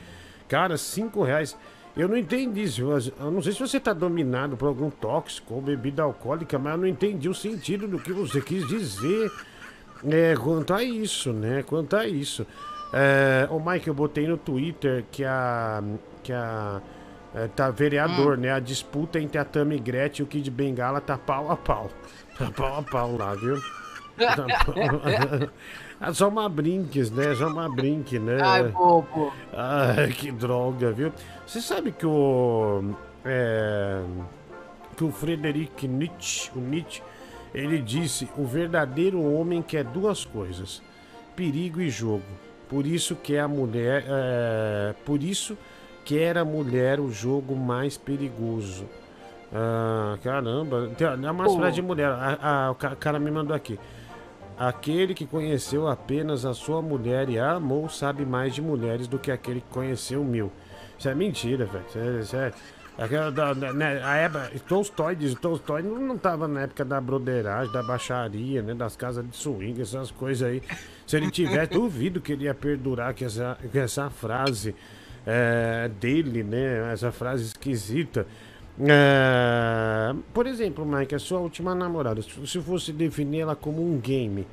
Cara, 0.49 0.77
cinco 0.77 1.23
reais. 1.23 1.57
Eu 1.97 2.09
não 2.09 2.17
entendi 2.17 2.63
isso. 2.65 2.83
Eu 2.83 3.31
não 3.31 3.41
sei 3.41 3.53
se 3.53 3.61
você 3.61 3.79
tá 3.79 3.93
dominado 3.93 4.57
por 4.57 4.67
algum 4.67 4.91
tóxico 4.91 5.55
ou 5.55 5.63
bebida 5.63 6.03
alcoólica, 6.03 6.59
mas 6.59 6.73
eu 6.73 6.79
não 6.79 6.87
entendi 6.87 7.29
o 7.29 7.35
sentido 7.35 7.87
do 7.87 7.99
que 7.99 8.13
você 8.13 8.41
quis 8.41 8.67
dizer. 8.67 9.31
É, 10.09 10.35
quanto 10.37 10.75
a 10.75 10.83
isso, 10.83 11.33
né? 11.33 11.62
Quanto 11.67 11.97
a 11.97 12.07
isso. 12.07 12.47
É, 12.93 13.49
ô 13.50 13.59
Mike, 13.59 13.88
eu 13.88 13.95
botei 13.95 14.26
no 14.26 14.37
Twitter 14.37 15.05
que 15.11 15.25
a. 15.25 15.83
que 16.23 16.33
a. 16.33 16.81
é, 17.35 17.49
tá 17.49 17.71
vereador, 17.71 18.37
né? 18.38 18.53
A 18.53 18.59
disputa 18.61 19.19
entre 19.21 19.38
a 19.38 19.45
Tami 19.45 19.79
Gretchen 19.79 20.25
e 20.25 20.26
o 20.26 20.31
Kid 20.31 20.50
Bengala 20.50 21.00
tá 21.00 21.17
pau 21.19 21.50
a 21.50 21.57
pau. 21.57 21.91
Tá 22.38 22.50
pau 22.50 22.79
a 22.79 22.83
pau 22.83 23.17
lá, 23.17 23.35
viu? 23.35 23.61
Tá 24.19 24.47
pau- 24.65 24.75
É 26.00 26.12
só 26.15 26.29
uma 26.29 26.49
brinques, 26.49 27.11
né? 27.11 27.35
Só 27.35 27.49
uma 27.49 27.69
brinque, 27.69 28.19
né? 28.19 28.38
Ai, 28.43 28.65
bobo. 28.65 29.33
Ai, 29.53 30.09
que 30.12 30.31
droga, 30.31 30.93
viu? 30.93 31.12
Você 31.47 31.61
sabe 31.61 31.93
que 31.93 32.07
o. 32.07 32.95
É, 33.25 34.00
que 34.97 35.05
o 35.05 35.11
Frederic 35.11 35.87
Nietzsche, 35.88 36.50
o 36.55 36.61
Nietzsche, 36.61 37.03
ele 37.55 37.79
disse: 37.81 38.29
o 38.37 38.45
verdadeiro 38.45 39.23
homem 39.23 39.62
quer 39.62 39.85
duas 39.85 40.25
coisas: 40.25 40.83
perigo 41.35 41.81
e 41.81 41.88
jogo. 41.91 42.25
Por 42.69 42.87
isso 42.87 43.15
que 43.15 43.37
a 43.38 43.47
mulher. 43.47 44.05
é, 44.09 44.95
por 45.05 45.23
isso 45.23 45.57
que 46.05 46.19
era 46.19 46.41
a 46.43 46.45
mulher 46.45 46.99
o 47.00 47.11
jogo 47.11 47.55
mais 47.57 47.97
perigoso. 47.97 48.85
Ah, 49.53 50.19
caramba, 50.23 50.91
tem 50.97 51.07
é 51.07 51.31
uma 51.31 51.45
frase 51.49 51.76
de 51.76 51.83
mulher. 51.83 52.09
A- 52.09 52.38
a- 52.67 52.71
o 52.73 52.75
ca- 52.75 52.97
cara 52.97 53.19
me 53.19 53.31
mandou 53.31 53.55
aqui. 53.55 53.79
Aquele 54.59 55.15
que 55.15 55.26
conheceu 55.26 55.87
apenas 55.87 56.45
a 56.47 56.55
sua 56.55 56.81
mulher 56.81 57.29
e 57.29 57.38
a 57.38 57.53
amou 57.53 57.88
sabe 57.88 58.25
mais 58.25 58.55
de 58.55 58.62
mulheres 58.62 59.07
do 59.07 59.19
que 59.19 59.31
aquele 59.31 59.61
que 59.61 59.69
conheceu 59.69 60.25
mil. 60.25 60.50
Isso 60.99 61.09
é 61.09 61.15
mentira, 61.15 61.67
velho. 61.67 61.85
Isso 61.88 61.99
é, 61.99 62.21
isso 62.21 62.37
é- 62.37 62.53
aquela 62.99 63.31
da- 63.31 63.53
da- 63.53 63.73
né, 63.73 64.00
a 64.03 64.17
época, 64.17 64.50
Tolstói 64.69 65.15
diz, 65.17 65.35
Tolstói 65.35 65.83
não, 65.83 65.99
não 65.99 66.17
tava 66.19 66.47
na 66.49 66.62
época 66.62 66.85
da 66.85 67.00
broderagem, 67.00 67.73
da 67.73 67.83
baixaria, 67.83 68.62
né, 68.62 68.75
das 68.75 68.97
casas 68.97 69.29
de 69.29 69.37
swing, 69.37 69.81
essas 69.81 70.11
coisas 70.11 70.49
aí. 70.49 70.62
Se 71.07 71.17
ele 71.17 71.31
tivesse, 71.31 71.73
duvido 71.75 72.21
que 72.21 72.33
ele 72.33 72.45
ia 72.45 72.55
perdurar 72.55 73.15
com 73.15 73.25
essa, 73.25 73.59
com 73.71 73.79
essa 73.79 74.09
frase 74.11 74.75
é, 75.26 75.88
dele, 76.00 76.43
né, 76.43 76.93
essa 76.93 77.11
frase 77.12 77.45
esquisita. 77.45 78.26
É, 78.79 80.15
por 80.35 80.47
exemplo, 80.47 80.85
Mike, 80.85 81.15
a 81.15 81.19
sua 81.19 81.38
última 81.41 81.75
namorada, 81.75 82.21
se 82.23 82.47
se 82.47 82.61
fosse 82.61 82.93
definir 82.93 83.41
ela 83.41 83.57
como 83.57 83.83
um 83.83 83.99
game, 83.99 84.47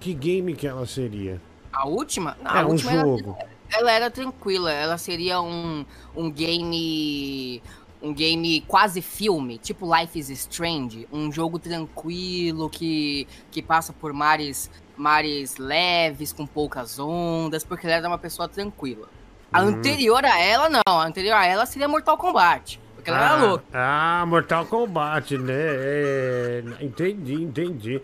que 0.00 0.12
game 0.14 0.54
que 0.54 0.66
ela 0.66 0.84
seria? 0.86 1.40
A 1.72 1.86
última? 1.86 2.36
Não, 2.42 2.50
é 2.56 2.58
a 2.60 2.66
um 2.66 2.70
última 2.70 2.92
era- 2.92 3.00
jogo. 3.02 3.36
ela 3.70 3.92
era 3.92 4.10
tranquila, 4.10 4.72
ela 4.72 4.98
seria 4.98 5.40
um, 5.40 5.84
um 6.16 6.30
game. 6.30 7.62
Um 8.00 8.12
game 8.14 8.60
quase 8.68 9.02
filme, 9.02 9.58
tipo 9.58 9.92
Life 9.92 10.16
is 10.18 10.30
Strange, 10.30 11.08
um 11.12 11.32
jogo 11.32 11.58
tranquilo 11.58 12.70
que, 12.70 13.26
que 13.50 13.60
passa 13.60 13.92
por 13.92 14.12
mares, 14.12 14.70
mares 14.96 15.56
leves, 15.56 16.32
com 16.32 16.46
poucas 16.46 16.98
ondas, 16.98 17.64
porque 17.64 17.86
ela 17.86 17.96
era 17.96 18.08
uma 18.08 18.18
pessoa 18.18 18.48
tranquila. 18.48 19.08
A 19.52 19.62
Hum. 19.62 19.68
anterior 19.68 20.24
a 20.24 20.38
ela, 20.38 20.68
não, 20.68 20.82
a 20.86 21.04
anterior 21.06 21.34
a 21.34 21.44
ela 21.46 21.66
seria 21.66 21.88
Mortal 21.88 22.16
Kombat, 22.16 22.78
porque 22.94 23.10
ela 23.10 23.18
ah, 23.18 23.32
era 23.32 23.44
louca. 23.46 23.64
Ah, 23.72 24.24
Mortal 24.26 24.66
Kombat, 24.66 25.36
né? 25.38 25.54
É, 25.56 26.62
entendi, 26.80 27.34
entendi. 27.34 28.00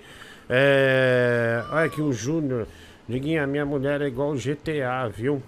É, 0.49 1.65
olha 1.71 1.85
aqui 1.87 2.01
o 2.03 2.13
Júnior. 2.13 2.67
Diguinha, 3.09 3.47
minha 3.47 3.67
mulher 3.67 4.01
é 4.01 4.07
igual 4.07 4.31
o 4.31 4.37
GTA, 4.37 5.09
viu? 5.15 5.43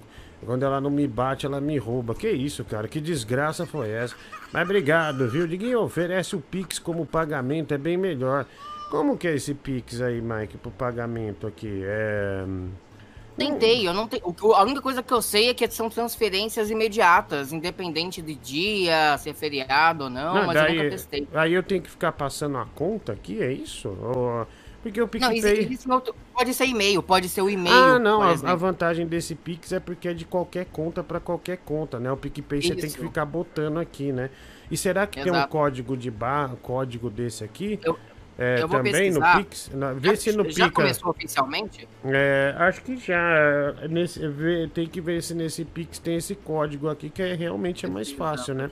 Quando 0.46 0.62
ela 0.64 0.80
não 0.80 0.90
me 0.90 1.06
bate, 1.08 1.44
ela 1.44 1.60
me 1.60 1.76
rouba. 1.76 2.14
Que 2.14 2.30
isso, 2.30 2.64
cara? 2.64 2.86
Que 2.88 3.00
desgraça 3.00 3.66
foi 3.66 3.90
essa? 3.90 4.14
Mas 4.52 4.62
obrigado, 4.62 5.28
viu? 5.28 5.46
Diguinho, 5.46 5.80
oferece 5.82 6.36
o 6.36 6.40
Pix 6.40 6.78
como 6.78 7.04
pagamento, 7.04 7.74
é 7.74 7.78
bem 7.78 7.96
melhor. 7.96 8.46
Como 8.90 9.18
que 9.18 9.26
é 9.26 9.34
esse 9.34 9.52
Pix 9.52 10.00
aí, 10.00 10.20
Mike, 10.22 10.56
pro 10.58 10.70
pagamento 10.70 11.46
aqui? 11.46 11.82
É... 11.84 12.44
Tentei, 13.36 13.86
eu 13.86 13.92
não 13.92 14.08
tenho. 14.08 14.22
A 14.54 14.62
única 14.62 14.80
coisa 14.80 15.02
que 15.02 15.12
eu 15.12 15.20
sei 15.20 15.50
é 15.50 15.54
que 15.54 15.68
são 15.68 15.90
transferências 15.90 16.70
imediatas, 16.70 17.52
independente 17.52 18.22
de 18.22 18.34
dia, 18.34 19.18
se 19.18 19.28
é 19.28 19.34
feriado 19.34 20.04
ou 20.04 20.10
não, 20.10 20.34
Não, 20.36 20.46
mas 20.46 20.56
eu 20.56 20.62
daí, 20.62 20.76
nunca 20.78 20.90
testei. 20.90 21.28
aí 21.34 21.52
eu 21.52 21.62
tenho 21.62 21.82
que 21.82 21.90
ficar 21.90 22.12
passando 22.12 22.56
a 22.56 22.64
conta 22.64 23.12
aqui, 23.12 23.42
é 23.42 23.52
isso? 23.52 23.88
Ou- 23.88 24.46
porque 24.86 25.00
o 25.00 25.04
Não, 25.04 25.08
PicPay... 25.08 25.38
existe, 25.38 25.64
existe 25.64 25.90
outro- 25.90 26.14
pode 26.32 26.54
ser 26.54 26.66
e-mail, 26.66 27.02
pode 27.02 27.28
ser 27.28 27.42
o 27.42 27.50
e-mail. 27.50 27.74
Ah, 27.74 27.98
não, 27.98 28.22
a, 28.22 28.30
a 28.30 28.54
vantagem 28.54 29.04
desse 29.06 29.34
Pix 29.34 29.72
é 29.72 29.80
porque 29.80 30.06
é 30.08 30.14
de 30.14 30.24
qualquer 30.24 30.66
conta 30.66 31.02
para 31.02 31.18
qualquer 31.18 31.56
conta, 31.58 31.98
né? 31.98 32.10
O 32.12 32.16
PicPay 32.16 32.62
você 32.62 32.68
tem 32.68 32.80
que 32.82 32.86
Isso. 32.86 32.98
ficar 32.98 33.24
botando 33.24 33.78
aqui, 33.78 34.12
né? 34.12 34.30
E 34.70 34.76
será 34.76 35.04
que 35.06 35.20
tem 35.20 35.32
um 35.32 35.34
Exato. 35.36 35.50
código 35.50 35.96
de 35.96 36.10
barra, 36.10 36.54
código 36.62 37.10
desse 37.10 37.42
aqui? 37.42 37.80
Eu- 37.82 37.98
É, 38.38 38.56
eu 38.62 38.68
vou 38.68 38.76
também 38.76 38.92
no 39.10 39.18
pesquisar. 39.20 39.36
Pix? 39.38 39.70
Na- 39.74 39.92
Vê 39.94 40.10
Já- 40.10 40.16
se 40.16 40.32
no 40.32 40.44
Já 40.50 40.66
Pica. 40.66 40.70
começou 40.70 41.10
oficialmente? 41.10 41.88
É, 42.04 42.54
acho 42.58 42.82
que 42.82 42.96
já. 42.98 43.74
Nesse, 43.88 44.28
vê- 44.28 44.68
tem 44.68 44.86
que 44.86 45.00
ver 45.00 45.22
se 45.22 45.34
nesse 45.34 45.64
Pix 45.64 45.98
tem 45.98 46.16
esse 46.16 46.34
código 46.34 46.88
aqui, 46.88 47.08
que 47.10 47.22
é, 47.22 47.34
realmente 47.34 47.86
é 47.86 47.88
mais 47.88 48.12
fácil, 48.12 48.54
né? 48.54 48.70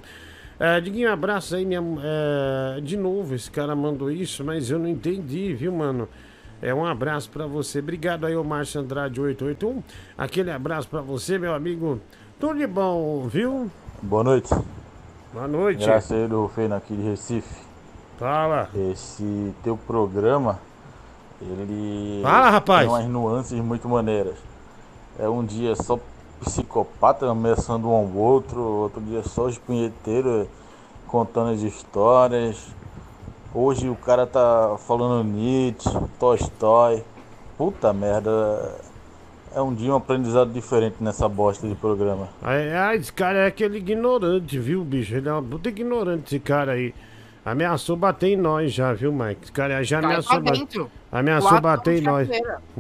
É, 0.59 0.81
Diguinho, 0.81 1.13
abraço 1.13 1.57
aí, 1.57 1.65
minha, 1.65 1.83
é, 2.03 2.81
de 2.81 2.97
novo, 2.97 3.35
esse 3.35 3.51
cara 3.51 3.75
mandou 3.75 4.11
isso, 4.11 4.45
mas 4.45 4.71
eu 4.71 4.79
não 4.79 4.89
entendi, 4.89 5.53
viu, 5.53 5.73
mano? 5.73 6.09
É 6.63 6.73
um 6.73 6.87
abraço 6.87 7.29
pra 7.31 7.47
você. 7.47 7.81
Obrigado 7.81 8.25
aí, 8.25 8.35
o 8.37 8.45
Márcio 8.45 8.81
Andrade 8.81 9.21
881. 9.21 9.83
Aquele 10.17 10.51
abraço 10.51 10.89
pra 10.89 11.01
você, 11.01 11.39
meu 11.39 11.55
amigo. 11.55 12.01
Tudo 12.41 12.59
de 12.59 12.67
bom, 12.67 13.27
viu? 13.29 13.71
Boa 14.01 14.25
noite. 14.25 14.55
Boa 15.33 15.47
noite. 15.49 15.85
Graceiro 15.85 16.43
Rufeno 16.43 16.75
aqui 16.77 16.97
de 16.97 17.03
Recife. 17.03 17.65
Fala. 18.19 18.71
Esse 18.93 19.53
teu 19.63 19.77
programa, 19.77 20.59
ele 21.43 22.21
Fala, 22.23 22.51
rapaz. 22.51 22.87
tem 22.87 22.89
umas 22.97 23.07
nuances 23.09 23.61
muito 23.61 23.89
maneiras. 23.89 24.37
É 25.19 25.29
um 25.29 25.45
dia 25.45 25.75
só 25.77 25.99
psicopata 26.41 27.31
ameaçando 27.31 27.89
um 27.89 27.93
ao 27.93 28.09
outro, 28.15 28.61
outro 28.61 29.01
dia 29.01 29.23
só 29.23 29.47
os 29.47 29.59
punheteiros 29.59 30.47
contando 31.07 31.53
as 31.53 31.61
histórias. 31.61 32.67
Hoje 33.55 33.89
o 33.89 33.95
cara 33.95 34.27
tá 34.27 34.77
falando 34.87 35.25
Nietzsche, 35.25 35.89
Tolstói. 36.19 37.05
Puta 37.57 37.93
merda. 37.93 38.75
É 39.55 39.61
um 39.61 39.73
dia 39.73 39.93
um 39.93 39.97
aprendizado 39.97 40.53
diferente 40.53 40.97
nessa 40.99 41.29
bosta 41.29 41.69
de 41.69 41.77
programa. 41.77 42.29
Ai, 42.43 42.97
esse 42.97 43.13
cara 43.13 43.39
é 43.39 43.47
aquele 43.47 43.79
ignorante, 43.79 44.59
viu, 44.59 44.83
bicho? 44.83 45.15
Ele 45.15 45.29
é 45.29 45.33
uma 45.33 45.43
puta 45.43 45.69
ignorante, 45.69 46.25
esse 46.27 46.41
cara 46.41 46.73
aí. 46.73 46.93
Ameaçou 47.45 47.95
bater 47.95 48.29
em 48.29 48.37
nós 48.37 48.73
já, 48.73 48.95
viu, 48.95 49.13
Mike? 49.13 49.53
Cara 49.53 49.83
já 49.83 50.01
Cai 50.01 50.11
ameaçou, 50.11 50.41
ba- 50.41 50.53
ameaçou 51.13 51.61
bater 51.61 51.99
em 51.99 52.01
nós. 52.01 52.29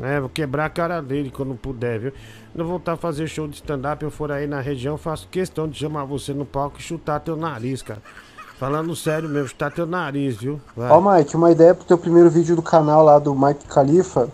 É, 0.03 0.21
vou 0.21 0.29
quebrar 0.31 0.65
a 0.65 0.71
cara 0.71 1.03
dele 1.03 1.31
quando 1.31 1.55
puder, 1.55 1.99
viu? 1.99 2.13
Não 2.55 2.65
voltar 2.65 2.93
a 2.93 2.97
fazer 2.97 3.27
show 3.27 3.47
de 3.47 3.57
stand-up, 3.57 4.03
eu 4.03 4.11
for 4.11 4.33
aí 4.33 4.47
na 4.47 4.61
região, 4.61 4.97
faço 4.97 5.29
questão 5.29 5.69
de 5.69 5.79
chamar 5.79 6.05
você 6.05 6.33
no 6.33 6.47
palco 6.47 6.79
e 6.79 6.83
chutar 6.83 7.21
teu 7.21 7.37
nariz, 7.37 7.83
cara. 7.83 8.01
Falando 8.59 8.95
sério 8.97 9.29
mesmo, 9.29 9.49
chutar 9.49 9.71
teu 9.71 9.85
nariz, 9.85 10.37
viu? 10.37 10.59
Vai. 10.75 10.91
Ó, 10.91 11.01
Mike, 11.01 11.37
uma 11.37 11.51
ideia 11.51 11.75
pro 11.75 11.85
teu 11.85 11.99
primeiro 11.99 12.31
vídeo 12.31 12.57
do 12.57 12.63
canal 12.63 13.05
lá 13.05 13.19
do 13.19 13.35
Mike 13.35 13.67
Khalifa. 13.69 14.31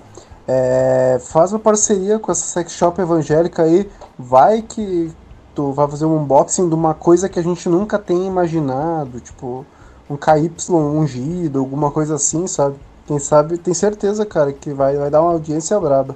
É, 0.46 1.18
faz 1.32 1.52
uma 1.52 1.58
parceria 1.58 2.18
com 2.18 2.30
essa 2.30 2.44
sex 2.44 2.72
shop 2.72 3.00
evangélica 3.00 3.62
aí. 3.62 3.88
Vai 4.18 4.62
que 4.62 5.10
tu 5.54 5.72
vai 5.72 5.88
fazer 5.88 6.04
um 6.04 6.18
unboxing 6.22 6.68
de 6.68 6.74
uma 6.74 6.92
coisa 6.94 7.28
que 7.28 7.38
a 7.40 7.42
gente 7.42 7.68
nunca 7.68 7.98
tem 7.98 8.26
imaginado. 8.26 9.18
Tipo, 9.20 9.64
um 10.10 10.16
KY 10.16 10.50
ungido, 10.72 11.60
alguma 11.60 11.90
coisa 11.90 12.16
assim, 12.16 12.46
sabe? 12.46 12.76
Quem 13.06 13.18
sabe, 13.18 13.56
tem 13.58 13.72
certeza, 13.72 14.26
cara, 14.26 14.52
que 14.52 14.72
vai, 14.74 14.96
vai 14.96 15.08
dar 15.10 15.22
uma 15.22 15.32
audiência 15.32 15.78
braba. 15.80 16.14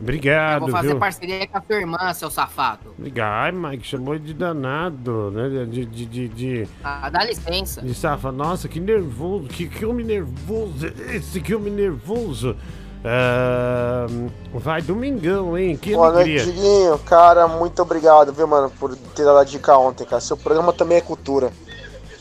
Eu 0.00 0.02
Obrigado, 0.04 0.60
vou 0.60 0.70
fazer 0.70 0.88
viu? 0.88 0.98
parceria 0.98 1.46
com 1.46 1.58
a 1.58 1.60
tua 1.60 1.76
irmã, 1.76 2.14
seu 2.14 2.30
safado. 2.30 2.94
Obrigado. 2.98 3.28
Ai, 3.44 3.52
Mike, 3.52 3.86
chamou 3.86 4.18
de 4.18 4.32
danado, 4.32 5.30
né? 5.30 5.66
De, 5.66 5.84
de, 5.84 6.06
de, 6.06 6.28
de, 6.28 6.68
Ah, 6.82 7.10
dá 7.10 7.22
licença. 7.22 7.82
de 7.82 7.92
safa. 7.92 8.32
Nossa, 8.32 8.66
que 8.66 8.80
nervoso, 8.80 9.46
que, 9.48 9.68
que 9.68 9.84
homem 9.84 10.06
nervoso. 10.06 10.86
Esse 11.12 11.38
que 11.40 11.54
homem 11.54 11.72
nervoso. 11.72 12.56
Ah, 13.04 14.06
vai 14.54 14.80
domingão, 14.80 15.56
hein? 15.58 15.76
Que 15.76 15.92
Boa 15.94 16.12
noite, 16.12 16.30
alegria. 16.30 16.46
Diguinho. 16.52 16.98
Cara, 17.00 17.46
muito 17.46 17.82
obrigado, 17.82 18.32
viu, 18.32 18.46
mano, 18.46 18.70
por 18.80 18.96
ter 18.96 19.24
dado 19.24 19.38
a 19.38 19.44
dica 19.44 19.76
ontem, 19.76 20.06
cara. 20.06 20.20
Seu 20.20 20.36
programa 20.36 20.72
também 20.72 20.96
é 20.96 21.00
cultura. 21.02 21.52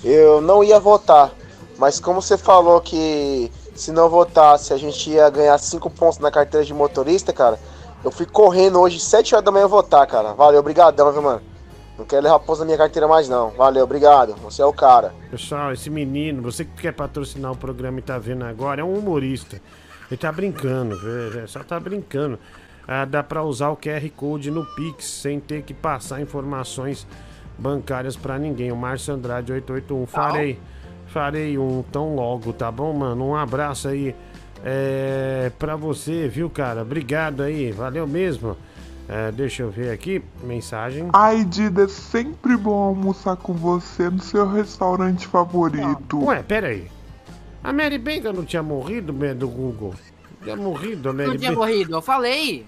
Eu 0.04 0.42
não 0.42 0.64
ia 0.64 0.80
votar. 0.80 1.32
Mas 1.78 2.00
como 2.00 2.22
você 2.22 2.38
falou 2.38 2.82
que 2.82 3.52
se 3.74 3.92
não 3.92 4.10
votasse 4.10 4.74
a 4.74 4.78
gente 4.78 5.10
ia 5.10 5.30
ganhar 5.30 5.58
5 5.58 5.90
pontos 5.92 6.20
na 6.20 6.30
carteira 6.30 6.66
de 6.66 6.74
motorista, 6.74 7.32
cara, 7.32 7.58
eu 8.04 8.12
fui 8.12 8.26
correndo 8.26 8.80
hoje 8.80 9.00
7 9.00 9.36
horas 9.36 9.46
da 9.46 9.52
manhã 9.52 9.68
votar, 9.68 10.06
cara. 10.08 10.34
Valeu, 10.34 10.60
obrigadão, 10.60 11.12
viu, 11.12 11.22
mano? 11.22 11.42
Não 11.98 12.06
quero 12.06 12.24
levar 12.24 12.40
pontos 12.40 12.60
na 12.60 12.66
minha 12.66 12.78
carteira 12.78 13.08
mais 13.08 13.28
não. 13.28 13.50
Valeu, 13.52 13.84
obrigado. 13.84 14.34
Você 14.44 14.62
é 14.62 14.66
o 14.66 14.72
cara. 14.72 15.14
Pessoal, 15.30 15.74
esse 15.74 15.90
menino, 15.90 16.42
você 16.42 16.64
que 16.64 16.82
quer 16.82 16.94
patrocinar 16.94 17.52
o 17.52 17.58
programa 17.58 18.00
e 18.00 18.02
tá 18.02 18.18
vendo 18.18 18.46
agora, 18.46 18.80
é 18.80 18.84
um 18.84 18.94
humorista. 18.94 19.62
Ele 20.10 20.18
tá 20.18 20.32
brincando, 20.32 20.98
velho, 20.98 21.48
só 21.48 21.62
tá 21.62 21.80
brincando. 21.80 22.40
Ah, 22.88 23.06
dá 23.06 23.22
pra 23.22 23.44
usar 23.44 23.70
o 23.70 23.78
QR 23.78 24.10
Code 24.16 24.50
no 24.50 24.66
Pix 24.66 25.06
sem 25.06 25.40
ter 25.40 25.62
que 25.62 25.74
passar 25.74 26.22
informações 26.22 27.06
bancárias 27.60 28.16
pra 28.16 28.40
ninguém. 28.40 28.72
O 28.72 28.76
Márcio 28.76 29.14
Andrade 29.14 29.52
881. 29.52 30.06
Farei, 30.06 30.60
farei 31.08 31.58
um 31.58 31.84
tão 31.92 32.16
logo, 32.16 32.54
tá 32.54 32.72
bom, 32.72 32.94
mano? 32.94 33.30
Um 33.30 33.36
abraço 33.36 33.88
aí 33.88 34.16
é, 34.64 35.52
pra 35.58 35.76
você, 35.76 36.28
viu, 36.28 36.50
cara? 36.50 36.82
Obrigado 36.82 37.44
aí, 37.44 37.72
valeu 37.72 38.08
mesmo. 38.08 38.58
É, 39.08 39.32
deixa 39.32 39.64
eu 39.64 39.72
ver 39.72 39.92
aqui, 39.92 40.22
mensagem. 40.44 41.10
Ai, 41.14 41.44
Dida, 41.44 41.84
é 41.84 41.88
sempre 41.88 42.56
bom 42.56 42.90
almoçar 42.90 43.36
com 43.38 43.54
você 43.54 44.08
no 44.10 44.20
seu 44.20 44.48
restaurante 44.48 45.26
favorito. 45.26 46.24
Ué, 46.26 46.44
pera 46.44 46.68
aí. 46.68 46.88
A 47.64 47.74
Mary 47.74 47.98
Baker 47.98 48.32
não 48.32 48.46
tinha 48.46 48.62
morrido, 48.62 49.12
do 49.12 49.48
Google? 49.48 49.96
Tinha 50.44 50.56
morrido 50.56 51.10
a 51.10 51.14
Mary 51.14 51.30
Não 51.30 51.38
tinha 51.38 51.52
morrido, 51.52 51.96
eu 51.96 52.02
falei. 52.02 52.66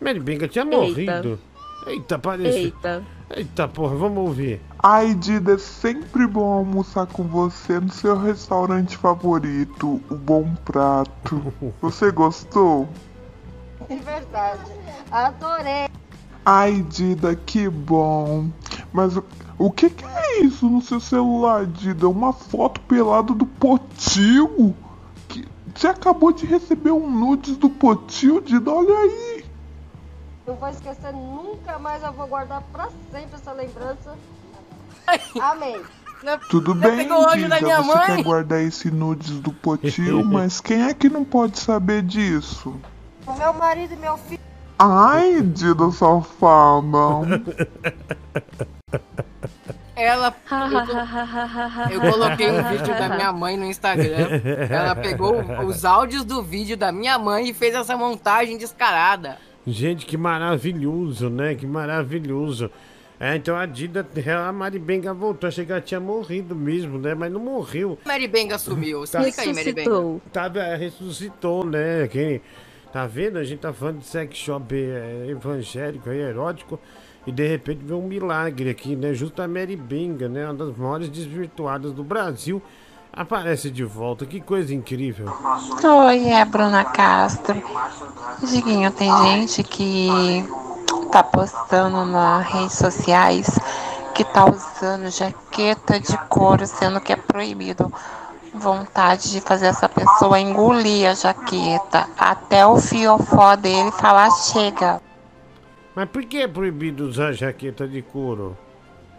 Mary 0.00 0.20
Baker 0.20 0.48
tinha 0.48 0.64
Eita. 0.64 0.76
morrido. 0.76 1.38
Eita, 1.86 2.18
parece. 2.18 2.58
Eita. 2.58 3.02
Eita, 3.36 3.66
porra, 3.66 3.96
vamos 3.96 4.18
ouvir. 4.18 4.60
Ai, 4.80 5.12
Dida, 5.12 5.54
é 5.54 5.58
sempre 5.58 6.24
bom 6.24 6.52
almoçar 6.52 7.04
com 7.08 7.24
você 7.24 7.80
no 7.80 7.90
seu 7.90 8.16
restaurante 8.16 8.96
favorito, 8.96 10.00
o 10.08 10.14
Bom 10.14 10.54
Prato. 10.64 11.52
Você 11.82 12.12
gostou? 12.12 12.88
É 13.88 13.96
verdade. 13.96 14.70
Adorei. 15.10 15.88
Ai, 16.46 16.82
Dida, 16.82 17.34
que 17.34 17.68
bom. 17.68 18.48
Mas 18.92 19.16
o, 19.16 19.24
o 19.58 19.68
que, 19.68 19.90
que 19.90 20.04
é 20.04 20.42
isso 20.44 20.70
no 20.70 20.80
seu 20.80 21.00
celular, 21.00 21.66
Dida? 21.66 22.08
Uma 22.08 22.32
foto 22.32 22.80
pelada 22.82 23.34
do 23.34 23.46
Potil? 23.46 24.76
Que, 25.26 25.44
você 25.74 25.88
acabou 25.88 26.30
de 26.30 26.46
receber 26.46 26.92
um 26.92 27.10
nudes 27.10 27.56
do 27.56 27.68
Potil, 27.68 28.40
Dida? 28.40 28.70
Olha 28.70 28.94
aí. 28.96 29.33
Não 30.46 30.54
vou 30.56 30.68
esquecer 30.68 31.12
nunca 31.12 31.78
mais. 31.78 32.02
Eu 32.02 32.12
vou 32.12 32.26
guardar 32.26 32.62
pra 32.72 32.88
sempre 33.10 33.34
essa 33.34 33.52
lembrança. 33.52 34.16
Amém. 35.40 35.82
Tudo 36.48 36.74
Já 36.74 36.88
bem, 36.88 36.96
pegou 36.96 37.18
o 37.18 37.26
ódio 37.26 37.48
da 37.48 37.56
Dida, 37.56 37.66
minha 37.66 37.82
você 37.82 37.94
mãe? 37.98 38.06
quer 38.16 38.22
guardar 38.22 38.60
esse 38.62 38.90
nudes 38.90 39.40
do 39.40 39.52
Potil, 39.52 40.24
mas 40.24 40.58
quem 40.60 40.82
é 40.84 40.94
que 40.94 41.10
não 41.10 41.22
pode 41.22 41.58
saber 41.58 42.02
disso? 42.02 42.80
O 43.26 43.32
meu 43.34 43.52
marido 43.52 43.92
e 43.92 43.96
meu 43.96 44.16
filho. 44.16 44.40
Ai, 44.78 45.42
Dida 45.42 45.90
safada. 45.90 47.42
Ela. 49.96 50.34
Eu, 51.90 52.02
eu 52.02 52.12
coloquei 52.12 52.50
um 52.50 52.62
vídeo 52.64 52.98
da 52.98 53.08
minha 53.08 53.32
mãe 53.32 53.56
no 53.56 53.64
Instagram. 53.64 54.40
Ela 54.68 54.96
pegou 54.96 55.40
os 55.64 55.84
áudios 55.84 56.24
do 56.24 56.42
vídeo 56.42 56.76
da 56.76 56.90
minha 56.90 57.16
mãe 57.18 57.48
e 57.48 57.54
fez 57.54 57.74
essa 57.74 57.96
montagem 57.96 58.58
descarada. 58.58 59.38
Gente, 59.66 60.04
que 60.04 60.16
maravilhoso, 60.16 61.30
né? 61.30 61.54
Que 61.54 61.66
maravilhoso. 61.66 62.70
É, 63.18 63.36
então 63.36 63.56
a 63.56 63.64
Dida, 63.64 64.06
a 64.46 64.52
Maribenga 64.52 65.14
voltou. 65.14 65.48
Achei 65.48 65.64
que 65.64 65.72
ela 65.72 65.80
tinha 65.80 66.00
morrido 66.00 66.54
mesmo, 66.54 66.98
né? 66.98 67.14
Mas 67.14 67.32
não 67.32 67.40
morreu. 67.40 67.98
Mary 68.04 68.28
Benga 68.28 68.58
sumiu. 68.58 69.04
Explica 69.04 69.42
aí, 69.42 69.54
Mary 69.54 69.72
Benga. 69.72 69.90
Ressuscitou. 69.90 70.22
Tava, 70.32 70.76
ressuscitou, 70.76 71.64
né? 71.64 72.08
Quem, 72.08 72.42
tá 72.92 73.06
vendo? 73.06 73.38
A 73.38 73.44
gente 73.44 73.60
tá 73.60 73.72
falando 73.72 74.00
de 74.00 74.06
sex 74.06 74.36
shop 74.36 74.74
é, 74.74 75.28
evangélico, 75.28 76.10
aí, 76.10 76.18
erótico. 76.18 76.78
E 77.26 77.32
de 77.32 77.46
repente 77.46 77.80
vê 77.82 77.94
um 77.94 78.06
milagre 78.06 78.68
aqui, 78.68 78.94
né? 78.94 79.14
Justo 79.14 79.40
a 79.40 79.48
Mary 79.48 79.76
Benga, 79.76 80.28
né? 80.28 80.44
Uma 80.44 80.54
das 80.54 80.76
maiores 80.76 81.08
desvirtuadas 81.08 81.92
do 81.92 82.04
Brasil. 82.04 82.60
Aparece 83.16 83.70
de 83.70 83.84
volta. 83.84 84.26
Que 84.26 84.40
coisa 84.40 84.74
incrível. 84.74 85.32
Oi, 86.06 86.28
é 86.28 86.40
a 86.40 86.44
Bruna 86.44 86.84
Castro. 86.84 87.62
Diguinho, 88.42 88.90
tem 88.90 89.08
gente 89.22 89.62
que 89.62 90.08
tá 91.12 91.22
postando 91.22 92.04
nas 92.04 92.44
redes 92.46 92.76
sociais 92.76 93.46
que 94.14 94.24
tá 94.24 94.44
usando 94.44 95.10
jaqueta 95.10 96.00
de 96.00 96.16
couro, 96.28 96.66
sendo 96.66 97.00
que 97.00 97.12
é 97.12 97.16
proibido. 97.16 97.92
Vontade 98.52 99.30
de 99.30 99.40
fazer 99.40 99.66
essa 99.66 99.88
pessoa 99.88 100.40
engolir 100.40 101.08
a 101.08 101.14
jaqueta 101.14 102.08
até 102.18 102.66
o 102.66 102.80
fiofó 102.80 103.54
dele 103.54 103.92
falar 103.92 104.30
chega. 104.30 105.00
Mas 105.94 106.08
por 106.08 106.24
que 106.24 106.38
é 106.38 106.48
proibido 106.48 107.06
usar 107.06 107.32
jaqueta 107.32 107.86
de 107.86 108.02
couro? 108.02 108.56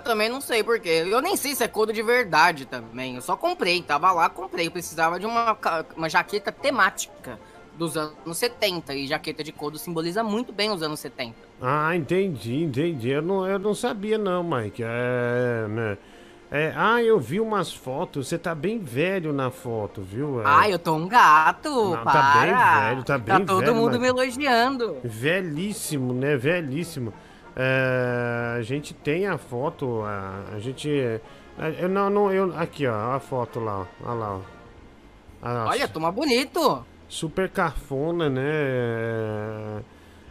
Eu 0.05 0.09
também 0.11 0.29
não 0.29 0.39
sei 0.39 0.63
porquê. 0.63 1.03
Eu 1.09 1.19
nem 1.19 1.35
sei 1.35 1.55
se 1.55 1.63
é 1.63 1.67
couro 1.67 1.91
de 1.91 2.03
verdade 2.03 2.65
também. 2.65 3.15
Eu 3.15 3.21
só 3.23 3.35
comprei, 3.35 3.81
tava 3.81 4.11
lá, 4.11 4.29
comprei. 4.29 4.67
Eu 4.67 4.71
precisava 4.71 5.19
de 5.19 5.25
uma, 5.25 5.57
uma 5.97 6.07
jaqueta 6.07 6.51
temática 6.51 7.39
dos 7.75 7.97
anos 7.97 8.37
70. 8.37 8.93
E 8.93 9.07
jaqueta 9.07 9.43
de 9.43 9.51
couro 9.51 9.79
simboliza 9.79 10.23
muito 10.23 10.53
bem 10.53 10.69
os 10.69 10.83
anos 10.83 10.99
70. 10.99 11.33
Ah, 11.59 11.95
entendi, 11.95 12.61
entendi. 12.63 13.09
Eu 13.09 13.23
não, 13.23 13.47
eu 13.47 13.57
não 13.57 13.73
sabia 13.73 14.15
não, 14.19 14.43
Mike. 14.43 14.83
É, 14.85 15.65
né? 15.69 15.97
É, 16.51 16.71
ah, 16.77 17.01
eu 17.01 17.19
vi 17.19 17.39
umas 17.39 17.73
fotos. 17.73 18.27
Você 18.27 18.37
tá 18.37 18.53
bem 18.53 18.77
velho 18.77 19.33
na 19.33 19.49
foto, 19.49 20.03
viu? 20.03 20.39
É, 20.41 20.43
Ai, 20.45 20.71
eu 20.71 20.77
tô 20.77 20.93
um 20.93 21.07
gato, 21.07 21.69
Não, 21.95 22.03
para. 22.03 22.11
tá 22.21 22.39
bem 22.41 22.53
velho, 22.89 23.03
tá 23.03 23.17
bem 23.17 23.43
todo 23.43 23.59
velho, 23.61 23.73
mundo 23.75 23.93
mas- 23.93 24.01
me 24.01 24.07
elogiando. 24.07 24.97
Velhíssimo, 25.03 26.13
né? 26.13 26.37
Velhíssimo. 26.37 27.11
É, 27.55 28.55
a 28.57 28.61
gente 28.61 28.93
tem 28.93 29.27
a 29.27 29.37
foto, 29.37 30.01
a, 30.03 30.43
a 30.55 30.59
gente... 30.59 30.89
a- 31.57 31.69
Eu 31.69 31.87
não, 31.89 32.09
não, 32.09 32.31
eu... 32.33 32.53
Aqui, 32.57 32.85
ó, 32.85 33.13
a 33.13 33.19
foto 33.19 33.59
lá, 33.59 33.79
ó. 33.81 33.85
Olha 34.09 34.13
lá, 34.19 34.35
ó. 34.35 34.41
A- 35.47 35.65
Olha, 35.69 35.87
toma 35.87 36.11
bonito. 36.11 36.85
super 37.07 37.49
cafona, 37.49 38.29
né? 38.29 39.81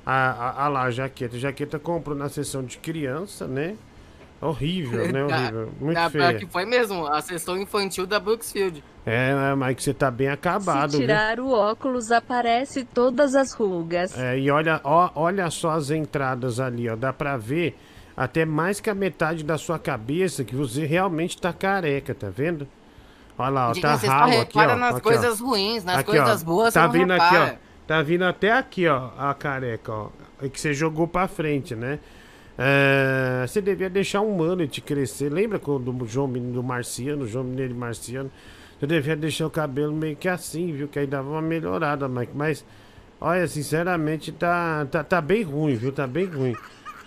A, 0.05 0.13
a, 0.31 0.65
a 0.65 0.69
lá, 0.69 0.83
a 0.83 0.91
jaqueta. 0.91 1.39
Jaqueta 1.39 1.79
comprou 1.79 2.17
na 2.17 2.29
sessão 2.29 2.63
de 2.63 2.77
criança, 2.79 3.47
né? 3.47 3.77
Horrível, 4.41 5.11
né? 5.13 5.25
Horrível. 5.25 5.73
Muito 5.81 5.95
Na- 5.99 6.11
feio. 6.11 6.39
que 6.39 6.47
foi 6.47 6.65
mesmo, 6.67 7.07
a 7.07 7.21
sessão 7.21 7.57
infantil 7.57 8.07
da 8.07 8.21
Brooksfield. 8.21 8.83
É, 9.07 9.35
né, 9.35 9.55
Mike, 9.55 9.83
você 9.83 9.93
tá 9.95 10.11
bem 10.11 10.29
acabado, 10.29 10.93
Se 10.93 10.97
viu? 10.99 11.07
tirar 11.07 11.39
o 11.41 11.51
óculos, 11.51 12.11
aparece 12.11 12.85
todas 12.85 13.35
as 13.35 13.53
rugas. 13.53 14.17
É, 14.19 14.39
e 14.39 14.51
olha, 14.51 14.81
ó, 14.83 15.11
olha 15.15 15.51
só 15.51 15.71
as 15.73 15.91
entradas 15.91 16.59
ali, 16.59 16.89
ó. 16.89 16.97
Dá 16.97 17.13
pra 17.13 17.37
ver 17.37 17.77
até 18.17 18.45
mais 18.47 18.81
que 18.81 18.89
a 18.89 18.95
metade 18.95 19.45
da 19.45 19.59
sua 19.59 19.79
cabeça 19.79 20.43
que 20.45 20.55
você 20.55 20.87
realmente 20.87 21.39
tá 21.41 21.53
careca, 21.53 22.15
tá 22.15 22.29
vendo? 22.31 22.67
Olha 23.37 23.49
lá, 23.51 23.71
ó, 23.71 23.75
Gente, 23.75 23.83
tá 23.83 23.95
ralo 23.97 24.41
aqui, 24.41 24.59
ó. 24.59 24.77
nas 24.77 24.91
aqui, 24.97 24.99
ó. 24.99 25.01
coisas 25.11 25.41
ruins, 25.41 25.85
nas 25.85 25.99
Aqui, 25.99 26.11
coisas 26.11 26.43
ó, 26.43 26.45
boas 26.47 26.73
tá 26.75 26.81
você 26.83 26.87
não 26.87 26.93
vindo 26.93 27.11
aqui, 27.13 27.37
ó. 27.37 27.51
Tá 27.87 28.01
vindo 28.03 28.25
até 28.25 28.53
aqui, 28.53 28.87
ó, 28.89 29.11
a 29.19 29.35
careca, 29.35 29.93
ó. 29.93 30.09
É 30.41 30.49
que 30.49 30.59
você 30.61 30.73
jogou 30.73 31.07
pra 31.09 31.27
frente, 31.29 31.75
né? 31.75 31.99
É, 32.57 33.45
você 33.47 33.61
devia 33.61 33.91
deixar 33.91 34.21
um 34.21 34.31
mullet 34.37 34.81
crescer. 34.81 35.29
Lembra 35.33 35.59
quando 35.59 35.91
o 35.91 36.07
João 36.07 36.29
Menino 36.29 36.55
do 36.55 36.63
Marciano, 36.63 37.25
o 37.25 37.27
João 37.27 37.45
Mineiro 37.45 37.75
Marciano? 37.75 38.31
Você 38.79 38.87
devia 38.87 39.17
deixar 39.17 39.47
o 39.47 39.51
cabelo 39.51 39.93
meio 39.93 40.17
que 40.17 40.29
assim, 40.29 40.73
viu? 40.73 40.89
Que 40.89 40.99
aí 41.01 41.07
dava 41.07 41.29
uma 41.31 41.43
melhorada, 41.43 42.09
Mike. 42.09 42.33
Mas, 42.35 42.65
olha, 43.21 43.47
sinceramente, 43.49 44.31
tá, 44.33 44.87
tá, 44.87 45.03
tá 45.03 45.21
bem 45.21 45.43
ruim, 45.43 45.75
viu? 45.77 45.93
Tá 45.93 46.07
bem 46.07 46.27
ruim. 46.27 46.57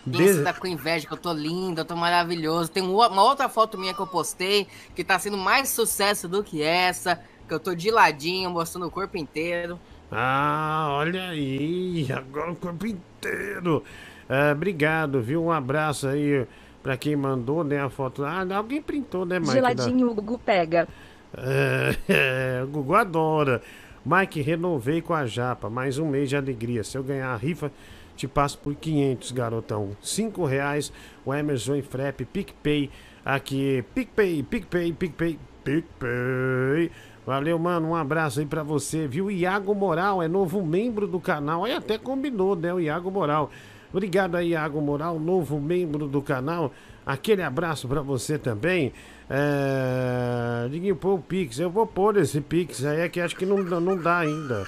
Des- 0.06 0.38
Você 0.38 0.44
tá 0.44 0.54
com 0.54 0.68
inveja, 0.68 1.06
que 1.08 1.14
eu 1.14 1.18
tô 1.18 1.34
linda, 1.34 1.82
eu 1.82 1.86
tô 1.86 1.96
maravilhoso. 1.96 2.72
Tem 2.72 2.84
uma 2.84 3.24
outra 3.24 3.50
foto 3.50 3.78
minha 3.78 3.94
que 3.94 4.02
eu 4.02 4.08
postei, 4.08 4.68
que 4.96 5.04
tá 5.04 5.20
sendo 5.20 5.38
mais 5.38 5.70
sucesso 5.70 6.28
do 6.28 6.44
que 6.44 6.62
essa, 6.62 7.22
que 7.48 7.54
eu 7.54 7.60
tô 7.60 7.76
de 7.76 7.92
ladinho, 7.92 8.50
mostrando 8.50 8.88
o 8.88 8.92
corpo 8.92 9.18
inteiro. 9.18 9.80
Ah, 10.10 10.88
olha 10.92 11.30
aí, 11.30 12.08
agora 12.12 12.52
o 12.52 12.56
corpo 12.56 12.86
inteiro. 12.88 13.84
Ah, 14.30 14.52
obrigado, 14.52 15.22
viu? 15.22 15.44
Um 15.44 15.52
abraço 15.52 16.08
aí 16.08 16.46
pra 16.84 16.98
quem 16.98 17.16
mandou, 17.16 17.64
né, 17.64 17.82
a 17.82 17.90
foto. 17.90 18.24
Ah, 18.24 18.46
alguém 18.56 18.82
printou, 18.82 19.26
né, 19.26 19.40
Mike? 19.40 19.48
da- 19.48 19.54
Geladinho, 19.56 20.10
o 20.10 20.14
Gugu 20.14 20.38
pega. 20.40 20.88
É, 21.36 22.62
o 22.64 22.68
Gugu 22.68 22.96
adora. 22.96 23.62
Mike, 24.06 24.42
renovei 24.42 25.02
com 25.02 25.14
a 25.14 25.26
Japa. 25.26 25.70
Mais 25.70 25.98
um 26.00 26.08
mês 26.08 26.30
de 26.30 26.36
alegria. 26.38 26.84
Se 26.84 26.98
eu 26.98 27.04
ganhar 27.04 27.30
a 27.34 27.36
rifa, 27.36 27.72
te 28.16 28.28
passo 28.28 28.58
por 28.60 28.74
500, 28.76 29.32
garotão. 29.32 29.90
5 30.02 30.46
reais. 30.46 30.92
O 31.26 31.34
Emerson 31.34 31.76
e 31.76 31.82
Frep, 31.82 32.24
PicPay. 32.26 32.90
Aqui, 33.26 33.84
PicPay, 33.94 34.44
PicPay, 34.44 34.94
PicPay, 34.94 35.38
PicPay. 35.64 36.92
Valeu, 37.26 37.60
mano. 37.60 37.90
Um 37.90 37.96
abraço 37.96 38.40
aí 38.40 38.46
pra 38.46 38.64
você, 38.64 39.06
viu? 39.08 39.30
Iago 39.30 39.76
Moral 39.76 40.24
é 40.24 40.28
novo 40.30 40.66
membro 40.66 41.06
do 41.06 41.20
canal. 41.20 41.66
Aí 41.66 41.74
até 41.74 41.98
combinou, 41.98 42.56
né? 42.56 42.74
O 42.74 42.80
Iago 42.80 43.12
Moral. 43.12 43.52
Obrigado 43.92 44.36
aí, 44.36 44.50
Iago 44.50 44.82
Moral, 44.82 45.20
novo 45.20 45.60
membro 45.60 46.08
do 46.08 46.22
canal. 46.22 46.72
Aquele 47.06 47.42
abraço 47.42 47.88
pra 47.88 48.02
você 48.02 48.38
também. 48.38 48.92
É... 49.30 50.68
Pô 51.00 51.16
o 51.16 51.20
Pix. 51.20 51.60
Eu 51.60 51.70
vou 51.70 51.88
pôr 51.88 52.18
esse 52.18 52.42
Pix 52.42 52.84
aí, 52.84 53.02
é 53.02 53.10
que 53.10 53.22
acho 53.22 53.36
que 53.36 53.46
não, 53.46 53.58
não 53.58 53.98
dá 53.98 54.20
ainda. 54.20 54.68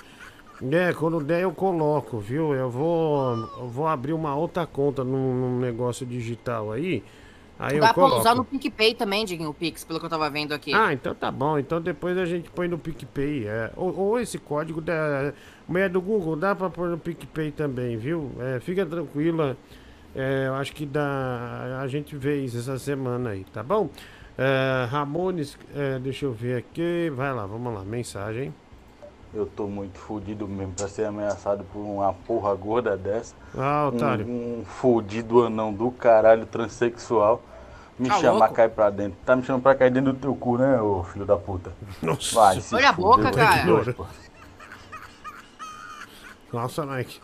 É, 0.72 0.94
quando 0.94 1.24
der 1.24 1.44
eu 1.44 1.54
coloco, 1.54 2.20
viu? 2.20 2.54
Eu 2.54 2.70
vou, 2.70 3.36
eu 3.60 3.68
vou 3.68 3.88
abrir 3.88 4.12
uma 4.12 4.36
outra 4.36 4.66
conta 4.68 5.04
num, 5.04 5.34
num 5.34 5.60
negócio 5.60 6.06
digital 6.06 6.72
aí. 6.72 7.04
Aí 7.60 7.76
eu 7.76 7.82
Dá 7.82 7.88
pra 7.88 7.96
coloco. 7.96 8.22
usar 8.22 8.34
no 8.36 8.46
PicPay 8.46 8.94
também, 8.94 9.26
Diguinho, 9.26 9.50
o 9.50 9.54
Pix, 9.54 9.84
pelo 9.84 10.00
que 10.00 10.06
eu 10.06 10.10
tava 10.10 10.30
vendo 10.30 10.54
aqui. 10.54 10.74
Ah, 10.74 10.94
então 10.94 11.14
tá 11.14 11.30
bom. 11.30 11.60
Então 11.60 11.82
depois 11.82 12.18
a 12.18 12.24
gente 12.26 12.50
põe 12.50 12.70
no 12.70 12.78
PicPay. 12.80 13.46
É. 13.48 13.72
Ou, 13.76 13.94
ou 13.98 14.20
esse 14.20 14.38
código 14.38 14.80
da 14.80 15.34
mulher 15.68 15.90
do 15.90 16.02
Google 16.02 16.38
dá 16.38 16.56
pra 16.56 16.70
pôr 16.70 16.88
no 16.88 16.98
PicPay 16.98 17.52
também, 17.52 17.98
viu? 17.98 18.32
É, 18.40 18.62
fica 18.62 18.86
tranquila. 18.86 19.58
É, 20.16 20.46
eu 20.48 20.56
acho 20.56 20.74
que 20.74 20.86
dá. 20.86 21.80
A 21.82 21.88
gente 21.88 22.16
vê 22.16 22.40
isso 22.46 22.58
essa 22.58 22.80
semana 22.80 23.32
aí, 23.32 23.44
tá 23.52 23.62
bom? 23.62 23.90
É, 24.38 24.86
Ramones, 24.90 25.58
é, 25.76 26.00
deixa 26.00 26.26
eu 26.26 26.32
ver 26.32 26.56
aqui. 26.58 27.12
Vai 27.14 27.34
lá, 27.34 27.46
vamos 27.46 27.74
lá. 27.74 27.84
Mensagem. 27.84 28.54
Eu 29.34 29.46
tô 29.46 29.68
muito 29.68 30.00
fudido 30.00 30.48
mesmo 30.48 30.74
pra 30.74 30.88
ser 30.88 31.06
ameaçado 31.06 31.64
por 31.72 31.80
uma 31.80 32.12
porra 32.14 32.54
gorda 32.56 32.98
dessa. 32.98 33.36
Ah, 33.56 33.88
otário. 33.94 34.26
Um, 34.28 34.60
um 34.62 34.66
fudido 34.66 35.44
anão 35.46 35.72
do 35.72 35.92
caralho 35.92 36.46
transexual. 36.48 37.42
Me 37.98 38.08
Tá 38.08 38.16
chamar 38.16 38.40
louco? 38.40 38.54
cair 38.56 38.70
pra 38.70 38.90
dentro. 38.90 39.18
Tá 39.26 39.36
me 39.36 39.44
chamando 39.44 39.62
pra 39.62 39.76
cair 39.76 39.92
dentro 39.92 40.14
do 40.14 40.20
teu 40.20 40.34
cu, 40.34 40.58
né, 40.58 40.82
ô 40.82 41.04
filho 41.04 41.26
da 41.26 41.38
puta? 41.38 41.72
Nossa. 42.02 42.34
Vai, 42.34 42.60
se 42.62 42.74
Olha 42.74 42.90
a 42.90 42.94
fuder, 42.94 43.10
boca, 43.10 43.24
vai 43.24 43.34
cara. 43.34 43.66
dois. 43.66 43.96
Nossa, 46.52 46.86
Mike. 46.86 47.20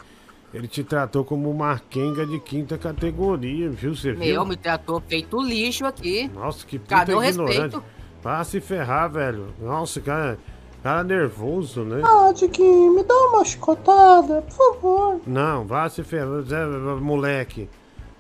Ele 0.53 0.67
te 0.67 0.83
tratou 0.83 1.25
como 1.25 1.49
uma 1.49 1.79
quenga 1.89 2.25
de 2.25 2.39
quinta 2.39 2.77
categoria, 2.77 3.69
viu? 3.69 3.95
Você 3.95 4.11
viu? 4.13 4.19
Meu, 4.19 4.45
me 4.45 4.55
tratou 4.55 5.01
feito 5.01 5.41
lixo 5.41 5.85
aqui. 5.85 6.29
Nossa, 6.33 6.65
que 6.65 6.77
puta 6.79 6.95
Cadê 6.95 7.13
o 7.13 7.23
ignorante. 7.23 7.57
respeito? 7.59 7.83
Vá 8.21 8.43
se 8.43 8.61
ferrar, 8.61 9.09
velho. 9.11 9.53
Nossa, 9.59 9.99
cara, 9.99 10.37
cara 10.85 11.03
nervoso, 11.03 11.83
né? 11.83 11.99
Ah, 12.05 12.31
Diguinho, 12.31 12.93
me 12.93 13.03
dá 13.03 13.15
uma 13.15 13.43
chicotada, 13.43 14.43
por 14.43 14.53
favor. 14.53 15.21
Não, 15.25 15.65
vá 15.65 15.89
se 15.89 16.03
ferrar, 16.03 16.43
Zé, 16.43 16.63
moleque. 17.01 17.67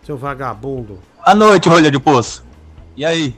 Seu 0.01 0.17
vagabundo. 0.17 0.97
À 1.21 1.35
noite, 1.35 1.69
rolha 1.69 1.91
de 1.91 1.99
poço. 1.99 2.43
E 2.97 3.05
aí? 3.05 3.37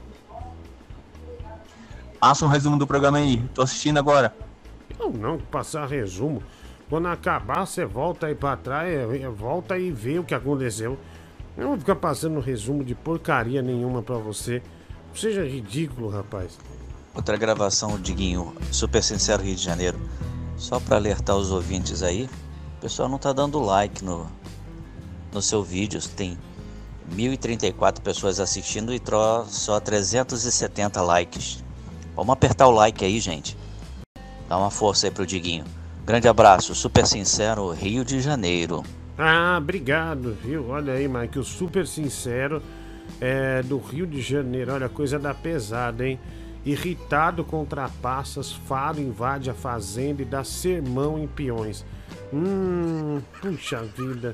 Passa 2.22 2.46
um 2.46 2.48
resumo 2.48 2.78
do 2.78 2.88
programa 2.88 3.18
aí. 3.18 3.44
Tô 3.54 3.63
assistindo 3.63 3.98
agora. 3.98 4.34
Não, 4.98 5.10
não, 5.10 5.38
passar 5.38 5.86
resumo. 5.88 6.42
Quando 6.90 7.10
acabar, 7.10 7.68
você 7.68 7.84
volta 7.84 8.28
aí 8.28 8.36
pra 8.36 8.56
trás, 8.56 8.88
é, 8.88 9.24
é, 9.24 9.28
volta 9.28 9.78
e 9.78 9.92
vê 9.92 10.20
o 10.20 10.24
que 10.24 10.34
aconteceu. 10.34 10.98
Eu 11.58 11.63
não 11.63 11.70
vou 11.72 11.80
ficar 11.80 11.98
passando 11.98 12.40
resumo 12.40 12.82
de 12.82 12.96
porcaria 12.96 13.62
nenhuma 13.62 14.02
pra 14.02 14.16
você. 14.16 14.62
Seja 15.13 15.44
ridículo, 15.44 16.08
rapaz. 16.08 16.58
Outra 17.18 17.36
gravação, 17.36 18.00
Diguinho, 18.00 18.54
Super 18.72 19.02
Sincero 19.02 19.42
Rio 19.42 19.56
de 19.56 19.64
Janeiro. 19.64 20.00
Só 20.56 20.80
para 20.80 20.98
alertar 20.98 21.36
os 21.36 21.50
ouvintes 21.50 22.04
aí, 22.04 22.30
o 22.78 22.82
pessoal 22.82 23.10
não 23.10 23.18
tá 23.18 23.34
dando 23.34 23.60
like 23.60 24.06
no, 24.06 24.28
no 25.34 25.42
seu 25.42 25.64
vídeo. 25.64 26.00
Tem 26.16 26.38
1.034 27.12 28.02
pessoas 28.02 28.40
assistindo 28.40 28.94
e 28.94 29.02
só 29.48 29.80
370 29.80 31.02
likes. 31.02 31.64
Vamos 32.16 32.34
apertar 32.34 32.68
o 32.68 32.72
like 32.72 33.04
aí, 33.04 33.20
gente. 33.20 33.58
Dá 34.48 34.56
uma 34.56 34.70
força 34.70 35.08
aí 35.08 35.12
pro 35.12 35.26
Diguinho. 35.26 35.66
Grande 36.06 36.28
abraço, 36.28 36.76
Super 36.76 37.08
Sincero 37.08 37.72
Rio 37.72 38.06
de 38.06 38.22
Janeiro. 38.22 38.84
Ah, 39.18 39.58
obrigado, 39.58 40.38
viu? 40.44 40.70
Olha 40.70 40.94
aí, 40.94 41.08
Mike, 41.08 41.40
o 41.40 41.44
super 41.44 41.88
sincero 41.88 42.62
é 43.20 43.64
do 43.64 43.80
Rio 43.80 44.06
de 44.06 44.22
Janeiro. 44.22 44.74
Olha, 44.74 44.88
coisa 44.88 45.18
da 45.18 45.34
pesada, 45.34 46.08
hein? 46.08 46.20
Irritado 46.72 47.46
com 47.46 47.64
trapaças, 47.64 48.52
Faro 48.52 49.00
invade 49.00 49.50
a 49.50 49.54
fazenda 49.54 50.22
e 50.22 50.26
dá 50.26 50.44
sermão 50.44 51.18
em 51.18 51.26
peões. 51.26 51.86
Hum, 52.34 53.22
puxa 53.42 53.82
vida. 53.84 54.34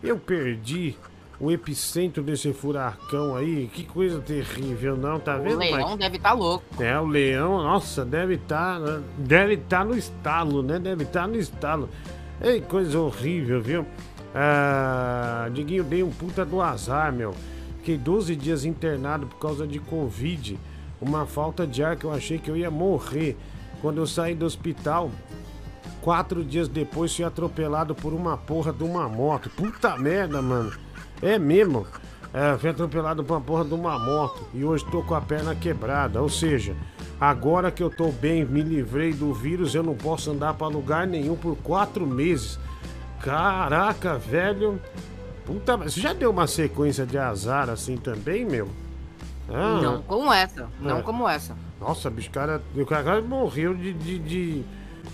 Eu 0.00 0.16
perdi 0.16 0.94
o 1.40 1.50
epicentro 1.50 2.22
desse 2.22 2.52
furacão 2.52 3.34
aí. 3.34 3.68
Que 3.72 3.82
coisa 3.82 4.20
terrível, 4.20 4.96
não? 4.96 5.18
Tá 5.18 5.36
O 5.36 5.42
vendo, 5.42 5.58
leão 5.58 5.86
Mike? 5.88 5.98
deve 5.98 6.16
estar 6.16 6.32
louco. 6.32 6.64
É, 6.80 6.96
o 7.00 7.06
leão, 7.06 7.60
nossa, 7.60 8.04
deve 8.04 8.34
estar. 8.34 8.78
deve 9.18 9.54
estar 9.54 9.84
no 9.84 9.96
estalo, 9.96 10.62
né? 10.62 10.78
Deve 10.78 11.02
estar 11.02 11.26
no 11.26 11.36
estalo. 11.36 11.88
Ei, 12.40 12.60
coisa 12.60 13.00
horrível, 13.00 13.60
viu? 13.60 13.84
Ah, 14.32 15.48
Diguinho, 15.52 15.82
dei 15.82 16.04
um 16.04 16.10
puta 16.10 16.44
do 16.44 16.60
azar, 16.62 17.12
meu. 17.12 17.34
Fiquei 17.78 17.98
12 17.98 18.36
dias 18.36 18.64
internado 18.64 19.26
por 19.26 19.40
causa 19.40 19.66
de 19.66 19.80
Covid. 19.80 20.56
Uma 21.06 21.26
falta 21.26 21.66
de 21.66 21.84
ar 21.84 21.96
que 21.96 22.06
eu 22.06 22.12
achei 22.12 22.38
que 22.38 22.50
eu 22.50 22.56
ia 22.56 22.70
morrer. 22.70 23.36
Quando 23.82 23.98
eu 23.98 24.06
saí 24.06 24.34
do 24.34 24.46
hospital, 24.46 25.10
quatro 26.00 26.42
dias 26.42 26.66
depois 26.66 27.14
fui 27.14 27.24
atropelado 27.24 27.94
por 27.94 28.14
uma 28.14 28.38
porra 28.38 28.72
de 28.72 28.82
uma 28.82 29.06
moto. 29.06 29.50
Puta 29.50 29.98
merda, 29.98 30.40
mano. 30.40 30.72
É 31.20 31.38
mesmo. 31.38 31.86
É, 32.32 32.56
fui 32.56 32.70
atropelado 32.70 33.22
por 33.22 33.34
uma 33.34 33.40
porra 33.42 33.66
de 33.66 33.74
uma 33.74 33.98
moto. 33.98 34.46
E 34.54 34.64
hoje 34.64 34.82
tô 34.90 35.02
com 35.02 35.14
a 35.14 35.20
perna 35.20 35.54
quebrada. 35.54 36.22
Ou 36.22 36.30
seja, 36.30 36.74
agora 37.20 37.70
que 37.70 37.82
eu 37.82 37.90
tô 37.90 38.10
bem, 38.10 38.42
me 38.46 38.62
livrei 38.62 39.12
do 39.12 39.34
vírus, 39.34 39.74
eu 39.74 39.82
não 39.82 39.94
posso 39.94 40.30
andar 40.30 40.54
pra 40.54 40.68
lugar 40.68 41.06
nenhum 41.06 41.36
por 41.36 41.54
quatro 41.56 42.06
meses. 42.06 42.58
Caraca, 43.20 44.16
velho. 44.16 44.80
Puta, 45.44 45.76
você 45.76 46.00
já 46.00 46.14
deu 46.14 46.30
uma 46.30 46.46
sequência 46.46 47.04
de 47.04 47.18
azar 47.18 47.68
assim 47.68 47.98
também, 47.98 48.46
meu? 48.46 48.70
Ah, 49.48 49.80
Não 49.82 50.02
como 50.02 50.32
essa. 50.32 50.68
Não 50.80 50.98
É. 50.98 51.02
como 51.02 51.28
essa. 51.28 51.54
Nossa, 51.80 52.08
bicho, 52.10 52.30
cara, 52.30 52.62
o 52.74 52.86
cara 52.86 53.20
morreu 53.20 53.74
de, 53.74 53.92
de, 53.92 54.18
de- 54.18 54.64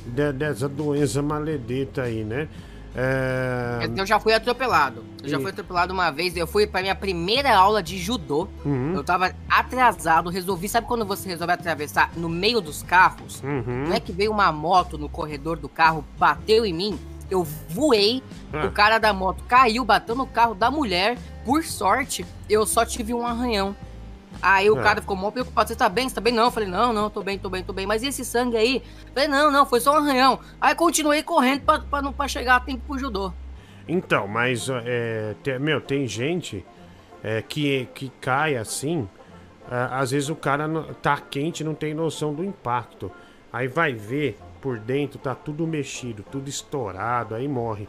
de- 0.06 0.32
dessa 0.32 0.68
doença 0.68 1.20
maledeta 1.20 2.02
aí, 2.02 2.22
né? 2.24 2.48
É... 2.94 3.88
Eu 3.96 4.04
já 4.06 4.18
fui 4.18 4.32
atropelado. 4.32 5.04
Eu 5.22 5.28
já 5.28 5.38
E- 5.38 5.40
fui 5.42 5.50
atropelado 5.50 5.92
uma 5.92 6.10
vez. 6.10 6.36
Eu 6.36 6.46
fui 6.46 6.66
pra 6.66 6.80
minha 6.80 6.94
primeira 6.94 7.54
aula 7.56 7.82
de 7.82 7.96
judô. 7.98 8.48
Uhum. 8.64 8.94
Eu 8.94 9.04
tava 9.04 9.32
atrasado. 9.48 10.28
Resolvi. 10.30 10.68
Sabe 10.68 10.86
quando 10.86 11.04
você 11.04 11.28
resolve 11.28 11.52
atravessar 11.52 12.10
no 12.16 12.28
meio 12.28 12.60
dos 12.60 12.82
carros? 12.82 13.42
Uhum. 13.42 13.86
Não 13.88 13.94
é 13.94 14.00
que 14.00 14.12
veio 14.12 14.30
uma 14.32 14.50
moto 14.52 14.98
no 14.98 15.08
corredor 15.08 15.56
do 15.58 15.68
carro, 15.68 16.04
bateu 16.18 16.64
em 16.66 16.72
mim. 16.72 16.98
Eu 17.30 17.44
voei. 17.68 18.22
Ah. 18.52 18.66
O 18.66 18.72
cara 18.72 18.98
da 18.98 19.12
moto 19.12 19.44
caiu, 19.46 19.84
bateu 19.84 20.16
no 20.16 20.26
carro 20.26 20.54
da 20.54 20.68
mulher. 20.70 21.16
Por 21.44 21.62
sorte, 21.64 22.26
eu 22.48 22.66
só 22.66 22.84
tive 22.84 23.14
um 23.14 23.24
arranhão. 23.26 23.74
Aí 24.42 24.70
o 24.70 24.78
É. 24.78 24.82
cara 24.82 25.00
ficou 25.00 25.16
mó 25.16 25.30
preocupado. 25.30 25.68
Você 25.68 25.76
tá 25.76 25.88
bem? 25.88 26.08
Você 26.08 26.14
tá 26.14 26.20
bem? 26.20 26.32
Não. 26.32 26.44
Eu 26.44 26.50
falei, 26.50 26.68
não, 26.68 26.92
não, 26.92 27.10
tô 27.10 27.22
bem, 27.22 27.38
tô 27.38 27.48
bem, 27.50 27.62
tô 27.62 27.72
bem. 27.72 27.86
Mas 27.86 28.02
e 28.02 28.08
esse 28.08 28.24
sangue 28.24 28.56
aí? 28.56 28.76
Eu 29.06 29.12
falei, 29.12 29.28
não, 29.28 29.50
não, 29.50 29.66
foi 29.66 29.80
só 29.80 29.92
um 29.94 29.96
arranhão. 29.96 30.38
Aí 30.60 30.74
continuei 30.74 31.22
correndo 31.22 31.62
pra, 31.62 31.80
pra, 31.80 32.02
não, 32.02 32.12
pra 32.12 32.26
chegar 32.28 32.56
a 32.56 32.60
tempo 32.60 32.82
pro 32.86 32.98
judô. 32.98 33.32
Então, 33.88 34.28
mas, 34.28 34.68
é, 34.68 35.34
te- 35.42 35.58
meu, 35.58 35.80
tem 35.80 36.06
gente 36.06 36.64
é, 37.22 37.42
que, 37.42 37.88
que 37.94 38.08
cai 38.20 38.56
assim. 38.56 39.08
é, 39.70 39.88
às 39.94 40.10
vezes 40.10 40.28
o 40.28 40.36
cara 40.36 40.66
não- 40.68 40.92
tá 40.94 41.16
quente 41.18 41.62
não 41.64 41.74
tem 41.74 41.92
noção 41.94 42.32
do 42.34 42.42
impacto. 42.44 43.10
Aí 43.52 43.66
vai 43.68 43.92
ver 43.92 44.38
por 44.60 44.78
dentro, 44.78 45.18
tá 45.18 45.34
tudo 45.34 45.66
mexido, 45.66 46.24
tudo 46.30 46.48
estourado, 46.48 47.34
aí 47.34 47.48
morre. 47.48 47.88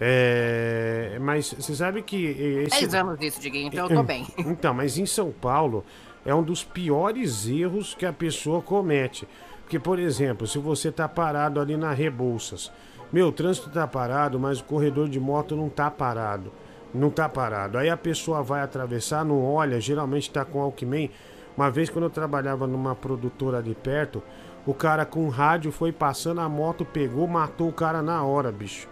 É, 0.00 1.18
mas 1.20 1.52
você 1.52 1.74
sabe 1.74 2.02
que. 2.02 2.26
Esse... 2.66 2.80
10 2.80 2.94
anos 2.94 3.18
disso, 3.18 3.40
Diguinho, 3.40 3.68
então 3.68 3.88
eu 3.88 3.96
tô 3.96 4.02
bem. 4.02 4.26
Então, 4.38 4.72
mas 4.72 4.96
em 4.96 5.06
São 5.06 5.32
Paulo 5.32 5.84
é 6.24 6.34
um 6.34 6.42
dos 6.42 6.62
piores 6.62 7.48
erros 7.48 7.94
que 7.94 8.06
a 8.06 8.12
pessoa 8.12 8.62
comete. 8.62 9.26
Porque, 9.62 9.78
por 9.78 9.98
exemplo, 9.98 10.46
se 10.46 10.58
você 10.58 10.90
tá 10.90 11.08
parado 11.08 11.60
ali 11.60 11.76
na 11.76 11.92
Rebouças, 11.92 12.72
meu, 13.12 13.28
o 13.28 13.32
trânsito 13.32 13.70
tá 13.70 13.86
parado, 13.86 14.38
mas 14.38 14.60
o 14.60 14.64
corredor 14.64 15.08
de 15.08 15.18
moto 15.18 15.56
não 15.56 15.68
tá 15.68 15.90
parado. 15.90 16.52
Não 16.94 17.10
tá 17.10 17.28
parado. 17.28 17.76
Aí 17.76 17.90
a 17.90 17.96
pessoa 17.96 18.42
vai 18.42 18.62
atravessar, 18.62 19.24
não 19.24 19.44
olha, 19.44 19.80
geralmente 19.80 20.30
tá 20.30 20.44
com 20.44 20.60
Alckmin. 20.60 21.10
Uma 21.56 21.70
vez 21.70 21.90
quando 21.90 22.04
eu 22.04 22.10
trabalhava 22.10 22.66
numa 22.66 22.94
produtora 22.94 23.58
ali 23.58 23.74
perto, 23.74 24.22
o 24.64 24.72
cara 24.72 25.04
com 25.04 25.28
rádio 25.28 25.72
foi 25.72 25.92
passando, 25.92 26.40
a 26.40 26.48
moto 26.48 26.84
pegou, 26.84 27.26
matou 27.26 27.68
o 27.68 27.72
cara 27.72 28.00
na 28.00 28.22
hora, 28.22 28.52
bicho. 28.52 28.88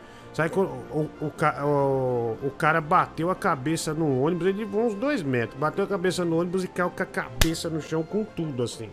Quando 0.50 0.68
o, 0.90 1.08
o, 1.20 1.32
o- 1.64 2.36
o 2.46 2.50
cara 2.50 2.80
bateu 2.80 3.30
a 3.30 3.34
cabeça 3.34 3.94
no 3.94 4.20
ônibus, 4.22 4.46
ele 4.48 4.64
voou 4.64 4.86
uns 4.86 4.94
dois 4.94 5.22
metros, 5.22 5.58
bateu 5.58 5.84
a 5.84 5.86
cabeça 5.88 6.24
no 6.24 6.38
ônibus 6.38 6.62
e 6.64 6.68
caiu 6.68 6.90
com 6.90 7.02
a 7.02 7.06
cabeça 7.06 7.70
no 7.70 7.80
chão 7.80 8.02
com 8.02 8.22
tudo, 8.24 8.62
assim. 8.62 8.90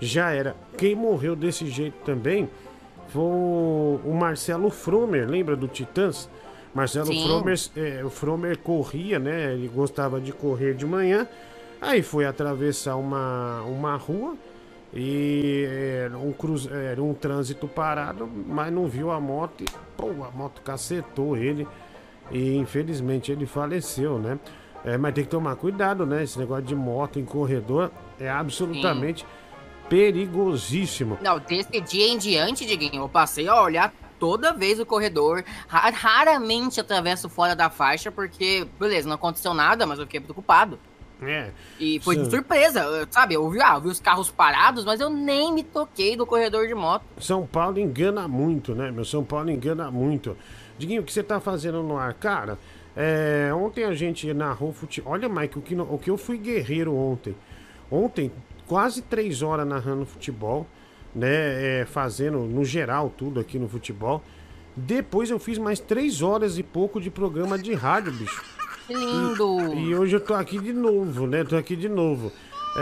Já 0.00 0.30
era. 0.32 0.54
Quem 0.76 0.94
morreu 0.94 1.34
desse 1.34 1.66
jeito 1.68 1.96
também 2.04 2.50
foi 3.08 3.22
o 3.22 4.00
o 4.04 4.12
Marcelo 4.14 4.68
Fromer, 4.70 5.26
lembra 5.28 5.56
do 5.56 5.66
Titãs? 5.68 6.28
Marcelo 6.74 7.06
Sim. 7.06 7.24
Fromer, 7.24 7.58
é, 7.76 8.04
o 8.04 8.10
Fromer 8.10 8.58
corria, 8.58 9.18
né? 9.18 9.52
Ele 9.54 9.68
gostava 9.68 10.20
de 10.20 10.32
correr 10.32 10.74
de 10.74 10.84
manhã. 10.84 11.26
Aí 11.80 12.02
foi 12.02 12.26
atravessar 12.26 12.96
uma, 12.96 13.62
uma 13.62 13.94
rua 13.96 14.34
e 14.94 15.66
era 16.04 16.16
um, 16.16 16.32
cruz, 16.32 16.66
era 16.70 17.02
um 17.02 17.12
trânsito 17.12 17.66
parado, 17.66 18.30
mas 18.46 18.72
não 18.72 18.86
viu 18.86 19.10
a 19.10 19.20
moto 19.20 19.62
e 19.62 19.66
pô, 19.96 20.10
a 20.24 20.30
moto 20.30 20.62
cacetou 20.62 21.36
ele 21.36 21.66
e 22.30 22.56
infelizmente 22.56 23.32
ele 23.32 23.44
faleceu, 23.44 24.18
né? 24.18 24.38
É, 24.84 24.96
mas 24.98 25.14
tem 25.14 25.24
que 25.24 25.30
tomar 25.30 25.56
cuidado, 25.56 26.04
né? 26.06 26.22
Esse 26.22 26.38
negócio 26.38 26.64
de 26.64 26.74
moto 26.74 27.18
em 27.18 27.24
corredor 27.24 27.90
é 28.20 28.28
absolutamente 28.30 29.26
perigosíssimo. 29.88 31.18
Não, 31.22 31.38
desse 31.38 31.80
dia 31.80 32.06
em 32.06 32.18
diante, 32.18 32.64
Diguinho, 32.66 33.02
eu 33.02 33.08
passei 33.08 33.48
a 33.48 33.60
olhar 33.60 33.92
toda 34.18 34.52
vez 34.52 34.78
o 34.78 34.86
corredor. 34.86 35.44
Ra- 35.66 35.90
Raramente 35.90 36.80
atravesso 36.80 37.28
fora 37.28 37.56
da 37.56 37.68
faixa, 37.70 38.12
porque, 38.12 38.66
beleza, 38.78 39.08
não 39.08 39.16
aconteceu 39.16 39.52
nada, 39.54 39.86
mas 39.86 39.98
eu 39.98 40.04
fiquei 40.04 40.20
preocupado. 40.20 40.78
É. 41.26 41.50
E 41.80 42.00
foi 42.00 42.16
de 42.16 42.30
surpresa, 42.30 43.06
sabe? 43.10 43.34
Eu 43.34 43.48
vi, 43.50 43.60
ah, 43.60 43.74
eu 43.76 43.80
vi 43.80 43.88
os 43.88 44.00
carros 44.00 44.30
parados, 44.30 44.84
mas 44.84 45.00
eu 45.00 45.10
nem 45.10 45.52
me 45.52 45.62
toquei 45.62 46.16
do 46.16 46.26
corredor 46.26 46.66
de 46.66 46.74
moto. 46.74 47.04
São 47.18 47.46
Paulo 47.46 47.78
engana 47.78 48.26
muito, 48.28 48.74
né? 48.74 48.90
Meu 48.90 49.04
São 49.04 49.24
Paulo 49.24 49.50
engana 49.50 49.90
muito. 49.90 50.36
Diguinho, 50.78 51.02
o 51.02 51.04
que 51.04 51.12
você 51.12 51.22
tá 51.22 51.40
fazendo 51.40 51.82
no 51.82 51.96
ar? 51.96 52.14
Cara, 52.14 52.58
é, 52.96 53.50
ontem 53.54 53.84
a 53.84 53.94
gente 53.94 54.32
narrou 54.34 54.72
futebol. 54.72 55.12
Olha, 55.12 55.28
Mike, 55.28 55.58
o 55.58 55.62
que, 55.62 55.74
no- 55.74 55.92
o 55.94 55.98
que 55.98 56.10
eu 56.10 56.16
fui 56.16 56.36
guerreiro 56.38 56.94
ontem. 56.94 57.34
Ontem, 57.90 58.32
quase 58.66 59.02
três 59.02 59.42
horas 59.42 59.66
narrando 59.66 60.04
futebol, 60.06 60.66
né? 61.14 61.80
é, 61.82 61.86
fazendo 61.86 62.38
no 62.40 62.64
geral 62.64 63.12
tudo 63.16 63.38
aqui 63.38 63.58
no 63.58 63.68
futebol. 63.68 64.22
Depois 64.76 65.30
eu 65.30 65.38
fiz 65.38 65.56
mais 65.58 65.78
três 65.78 66.20
horas 66.22 66.58
e 66.58 66.62
pouco 66.64 67.00
de 67.00 67.08
programa 67.08 67.56
de 67.56 67.72
rádio, 67.74 68.10
bicho. 68.12 68.42
Que 68.86 68.94
lindo! 68.94 69.74
E 69.74 69.94
hoje 69.94 70.16
eu 70.16 70.20
tô 70.20 70.34
aqui 70.34 70.58
de 70.58 70.72
novo, 70.72 71.26
né? 71.26 71.42
Tô 71.44 71.56
aqui 71.56 71.74
de 71.74 71.88
novo. 71.88 72.30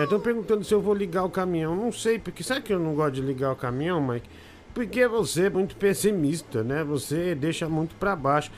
Estão 0.03 0.19
perguntando 0.19 0.65
se 0.65 0.73
eu 0.73 0.81
vou 0.81 0.95
ligar 0.95 1.25
o 1.25 1.31
caminhão. 1.31 1.77
Não 1.77 1.93
sei, 1.93 2.19
porque 2.19 2.43
sabe 2.43 2.63
que 2.63 2.73
eu 2.73 2.79
não 2.79 2.95
gosto 2.95 3.15
de 3.15 3.21
ligar 3.21 3.53
o 3.53 3.57
caminhão, 3.57 4.01
Mike? 4.01 4.29
Porque 4.75 5.07
você 5.07 5.47
é 5.47 5.51
muito 5.51 5.77
pessimista, 5.77 6.63
né? 6.65 6.83
Você 6.83 7.35
deixa 7.35 7.69
muito 7.69 7.95
pra 7.97 8.17
baixo. 8.17 8.51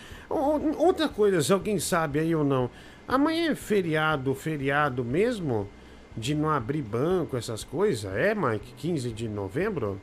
Outra 0.79 1.09
coisa, 1.09 1.43
se 1.43 1.53
alguém 1.53 1.79
sabe 1.79 2.21
aí 2.21 2.35
ou 2.35 2.45
não. 2.45 2.71
Amanhã 3.07 3.51
é 3.51 3.55
feriado, 3.55 4.33
feriado 4.35 5.05
mesmo? 5.05 5.69
De 6.17 6.35
não 6.35 6.49
abrir 6.49 6.83
banco, 6.83 7.37
essas 7.37 7.65
coisas? 7.65 8.05
É, 8.15 8.33
Mike? 8.35 8.73
15 8.77 9.11
de 9.11 9.29
novembro? 9.29 10.01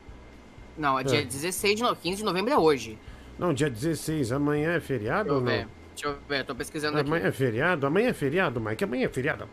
Não, 0.78 1.00
é 1.00 1.04
dia 1.04 1.22
É. 1.22 1.24
16 1.24 1.76
de 1.78 1.82
novembro, 1.82 2.02
15 2.04 2.18
de 2.18 2.24
novembro 2.24 2.54
é 2.54 2.58
hoje. 2.58 3.00
Não, 3.40 3.54
dia 3.54 3.70
16. 3.70 4.34
Amanhã 4.34 4.74
é 4.74 4.80
feriado 4.82 5.30
eu 5.30 5.36
ou 5.36 5.40
não? 5.42 5.48
ver. 5.48 5.68
Deixa 6.02 6.18
eu 6.18 6.18
ver, 6.28 6.44
tô 6.44 6.56
pesquisando 6.56 6.98
aqui. 6.98 7.08
Amanhã 7.08 7.28
é 7.28 7.32
feriado? 7.32 7.86
Amanhã 7.86 8.10
é 8.10 8.14
feriado, 8.14 8.60
Mike? 8.60 8.84
Amanhã 8.84 9.06
é 9.06 9.10
feriado? 9.10 9.48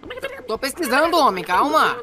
Tô 0.46 0.56
pesquisando, 0.58 1.14
homem, 1.18 1.44
calma. 1.44 1.98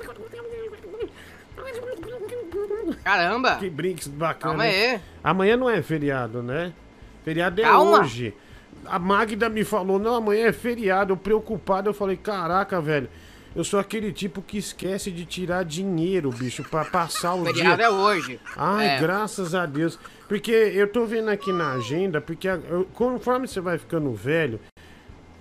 Caramba. 3.03 3.55
Que 3.55 3.69
brinks 3.71 4.07
bacana. 4.07 4.53
Calma 4.53 4.63
aí. 4.65 4.99
Amanhã 5.23 5.57
não 5.57 5.67
é 5.67 5.81
feriado, 5.81 6.43
né? 6.43 6.73
Feriado 7.23 7.59
é 7.59 7.63
Calma. 7.63 8.01
hoje. 8.01 8.35
A 8.85 8.99
Magda 8.99 9.49
me 9.49 9.63
falou, 9.63 9.97
não, 9.97 10.13
amanhã 10.13 10.45
é 10.47 10.53
feriado. 10.53 11.13
Eu 11.13 11.17
preocupado, 11.17 11.89
eu 11.89 11.93
falei, 11.93 12.15
caraca, 12.15 12.79
velho. 12.79 13.09
Eu 13.55 13.63
sou 13.63 13.79
aquele 13.79 14.11
tipo 14.11 14.43
que 14.43 14.57
esquece 14.59 15.09
de 15.09 15.25
tirar 15.25 15.63
dinheiro, 15.65 16.29
bicho, 16.29 16.63
pra 16.63 16.85
passar 16.85 17.33
o 17.33 17.45
Feriado 17.45 17.77
dia. 17.77 17.85
é 17.85 17.89
hoje. 17.89 18.39
Ai, 18.55 18.89
É. 18.89 18.99
graças 18.99 19.55
a 19.55 19.65
Deus. 19.65 19.97
Porque 20.27 20.51
eu 20.51 20.87
tô 20.87 21.05
vendo 21.05 21.29
aqui 21.29 21.51
na 21.53 21.73
agenda, 21.73 22.19
porque 22.19 22.47
eu- 22.47 22.87
conforme 22.93 23.47
você 23.47 23.61
vai 23.61 23.77
ficando 23.77 24.11
velho, 24.11 24.59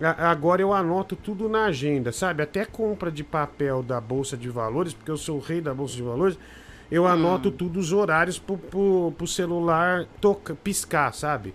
a- 0.01 0.31
agora 0.31 0.61
eu 0.61 0.73
anoto 0.75 1.17
tudo 1.17 1.49
na 1.49 1.67
agenda, 1.67 2.13
sabe? 2.13 2.43
Até 2.43 2.65
compra 2.65 3.11
de 3.11 3.25
papel 3.25 3.83
da 3.83 4.01
Bolsa 4.01 4.37
de 4.37 4.49
Valores, 4.51 4.93
porque 4.93 5.11
eu 5.11 5.17
sou 5.17 5.39
o 5.39 5.41
rei 5.41 5.61
da 5.61 5.73
Bolsa 5.73 5.95
de 5.97 6.03
Valores, 6.03 6.39
eu 6.91 7.07
anoto 7.07 7.51
tudo 7.51 7.81
os 7.81 7.93
horários 7.93 8.39
pro, 8.39 8.59
pro, 8.59 9.13
pro 9.17 9.27
celular 9.27 10.07
toca, 10.21 10.55
piscar, 10.55 11.15
sabe? 11.15 11.55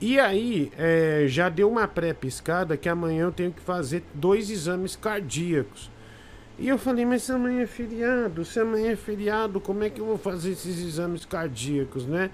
E 0.00 0.18
aí, 0.18 0.72
é, 0.78 1.24
já 1.28 1.48
deu 1.48 1.68
uma 1.68 1.86
pré-piscada 1.86 2.76
que 2.76 2.88
amanhã 2.88 3.24
eu 3.24 3.32
tenho 3.32 3.52
que 3.52 3.60
fazer 3.60 4.02
dois 4.14 4.48
exames 4.48 4.96
cardíacos. 4.96 5.90
E 6.58 6.68
eu 6.68 6.76
falei, 6.78 7.04
mas 7.04 7.22
se 7.22 7.30
amanhã 7.32 7.62
é 7.62 7.66
feriado, 7.66 8.44
se 8.44 8.58
amanhã 8.58 8.90
é 8.92 8.96
feriado, 8.96 9.60
como 9.60 9.84
é 9.84 9.90
que 9.90 10.00
eu 10.00 10.06
vou 10.06 10.18
fazer 10.18 10.50
esses 10.52 10.78
exames 10.80 11.24
cardíacos, 11.24 12.04
né? 12.04 12.30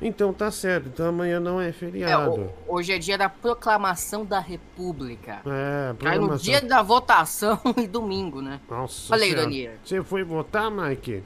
Então 0.00 0.32
tá 0.32 0.50
certo, 0.50 0.88
então 0.88 1.06
amanhã 1.08 1.40
não 1.40 1.60
é 1.60 1.68
É, 1.68 1.72
feriado. 1.72 2.30
ho- 2.42 2.50
hoje 2.68 2.92
é 2.92 2.98
dia 2.98 3.16
da 3.18 3.28
proclamação 3.28 4.24
da 4.24 4.38
República. 4.38 5.40
É, 5.46 5.94
Cai 5.98 6.18
no 6.18 6.36
dia 6.36 6.60
da 6.60 6.82
votação 6.82 7.58
e 7.76 7.86
domingo, 7.86 8.40
né? 8.42 8.60
Nossa 8.70 9.08
Falei, 9.08 9.30
Senhora. 9.30 9.46
Daniel. 9.48 9.72
Você 9.84 10.02
foi 10.02 10.22
votar, 10.24 10.70
Mike? 10.70 11.22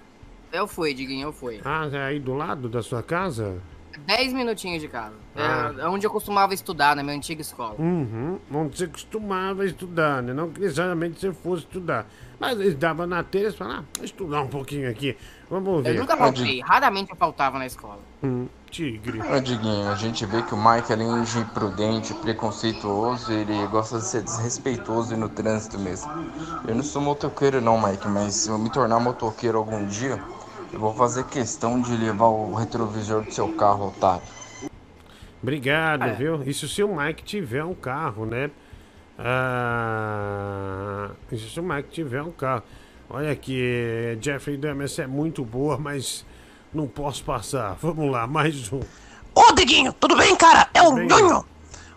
Eu 0.53 0.67
fui, 0.67 0.95
Diguinho, 0.95 1.29
eu 1.29 1.33
fui. 1.33 1.61
Ah, 1.65 1.89
é 1.93 1.99
aí 2.05 2.19
do 2.21 2.33
lado 2.35 2.69
da 2.69 2.83
sua 2.83 3.03
casa? 3.03 3.59
10 4.07 4.33
minutinhos 4.33 4.81
de 4.81 4.89
casa. 4.89 5.15
Ah. 5.37 5.73
É, 5.79 5.83
é 5.83 5.89
onde 5.89 6.07
eu 6.07 6.11
costumava 6.11 6.55
estudar, 6.55 6.97
na 6.97 7.03
minha 7.03 7.17
antiga 7.17 7.41
escola. 7.41 7.77
Uhum, 7.79 8.39
onde 8.53 8.79
você 8.79 8.87
costumava 8.87 9.65
estudar, 9.65 10.23
né? 10.23 10.33
Não 10.33 10.51
que 10.51 10.61
necessariamente 10.61 11.21
você 11.21 11.33
fosse 11.33 11.65
estudar. 11.65 12.07
Mas 12.41 12.59
eles 12.61 12.75
davam 12.77 13.07
na 13.07 13.23
telha 13.23 13.49
e 13.49 13.53
falavam, 13.53 13.81
ah, 13.81 13.85
vou 13.97 14.05
estudar 14.05 14.43
um 14.43 14.49
pouquinho 14.49 14.89
aqui. 14.89 15.17
Vamos 15.51 15.83
ver. 15.83 15.97
Eu 15.97 16.01
nunca 16.01 16.17
faltei, 16.17 16.61
raramente 16.61 17.11
eu 17.11 17.17
faltava 17.17 17.59
na 17.59 17.67
escola. 17.67 17.99
Hum, 18.23 18.47
tigre. 18.71 19.21
Ô, 19.21 19.41
Diguinho, 19.41 19.89
a 19.89 19.95
gente 19.95 20.25
vê 20.27 20.43
que 20.43 20.55
o 20.55 20.57
Mike, 20.57 20.93
além 20.93 21.23
de 21.23 21.39
imprudente, 21.39 22.15
preconceituoso, 22.15 23.33
ele 23.33 23.67
gosta 23.69 23.99
de 23.99 24.05
ser 24.05 24.23
desrespeitoso 24.23 25.15
e 25.15 25.17
no 25.17 25.29
trânsito 25.29 25.79
mesmo. 25.79 26.11
Eu 26.67 26.75
não 26.75 26.83
sou 26.83 27.03
motoqueiro 27.03 27.61
não, 27.61 27.81
Mike, 27.81 28.07
mas 28.07 28.35
se 28.35 28.51
eu 28.51 28.59
me 28.59 28.71
tornar 28.71 29.01
motoqueiro 29.01 29.59
algum 29.59 29.87
dia, 29.87 30.23
eu 30.73 30.79
vou 30.79 30.95
fazer 30.95 31.25
questão 31.25 31.81
de 31.81 31.97
levar 31.97 32.27
o 32.27 32.55
retrovisor 32.55 33.23
do 33.23 33.33
seu 33.33 33.49
carro, 33.55 33.89
otário. 33.89 34.23
Obrigado, 35.43 36.05
É. 36.05 36.13
viu? 36.13 36.43
E 36.45 36.53
se 36.53 36.65
o 36.65 36.69
seu 36.69 36.89
Mike 36.95 37.23
tiver 37.23 37.65
um 37.65 37.75
carro, 37.75 38.27
né? 38.27 38.51
Ah, 39.19 41.11
e 41.31 41.37
se 41.39 41.59
o 41.59 41.63
Mike 41.63 41.91
tiver 41.91 42.23
um 42.23 42.31
carro. 42.33 42.63
Olha 43.11 43.31
aqui, 43.33 44.19
Jeffrey 44.21 44.57
Dahmer, 44.57 44.85
essa 44.85 45.03
é 45.03 45.07
muito 45.07 45.45
boa, 45.45 45.79
mas 45.79 46.25
não 46.75 46.87
posso 46.87 47.25
passar. 47.25 47.77
Vamos 47.81 48.11
lá, 48.11 48.27
mais 48.27 48.71
um. 48.73 48.81
Ô, 49.35 49.53
Diguinho, 49.53 49.93
tudo 49.95 50.17
bem, 50.17 50.35
cara? 50.37 50.69
É 50.75 50.83
o 50.83 50.93
Bem. 50.93 51.07
Nhonho. 51.07 51.45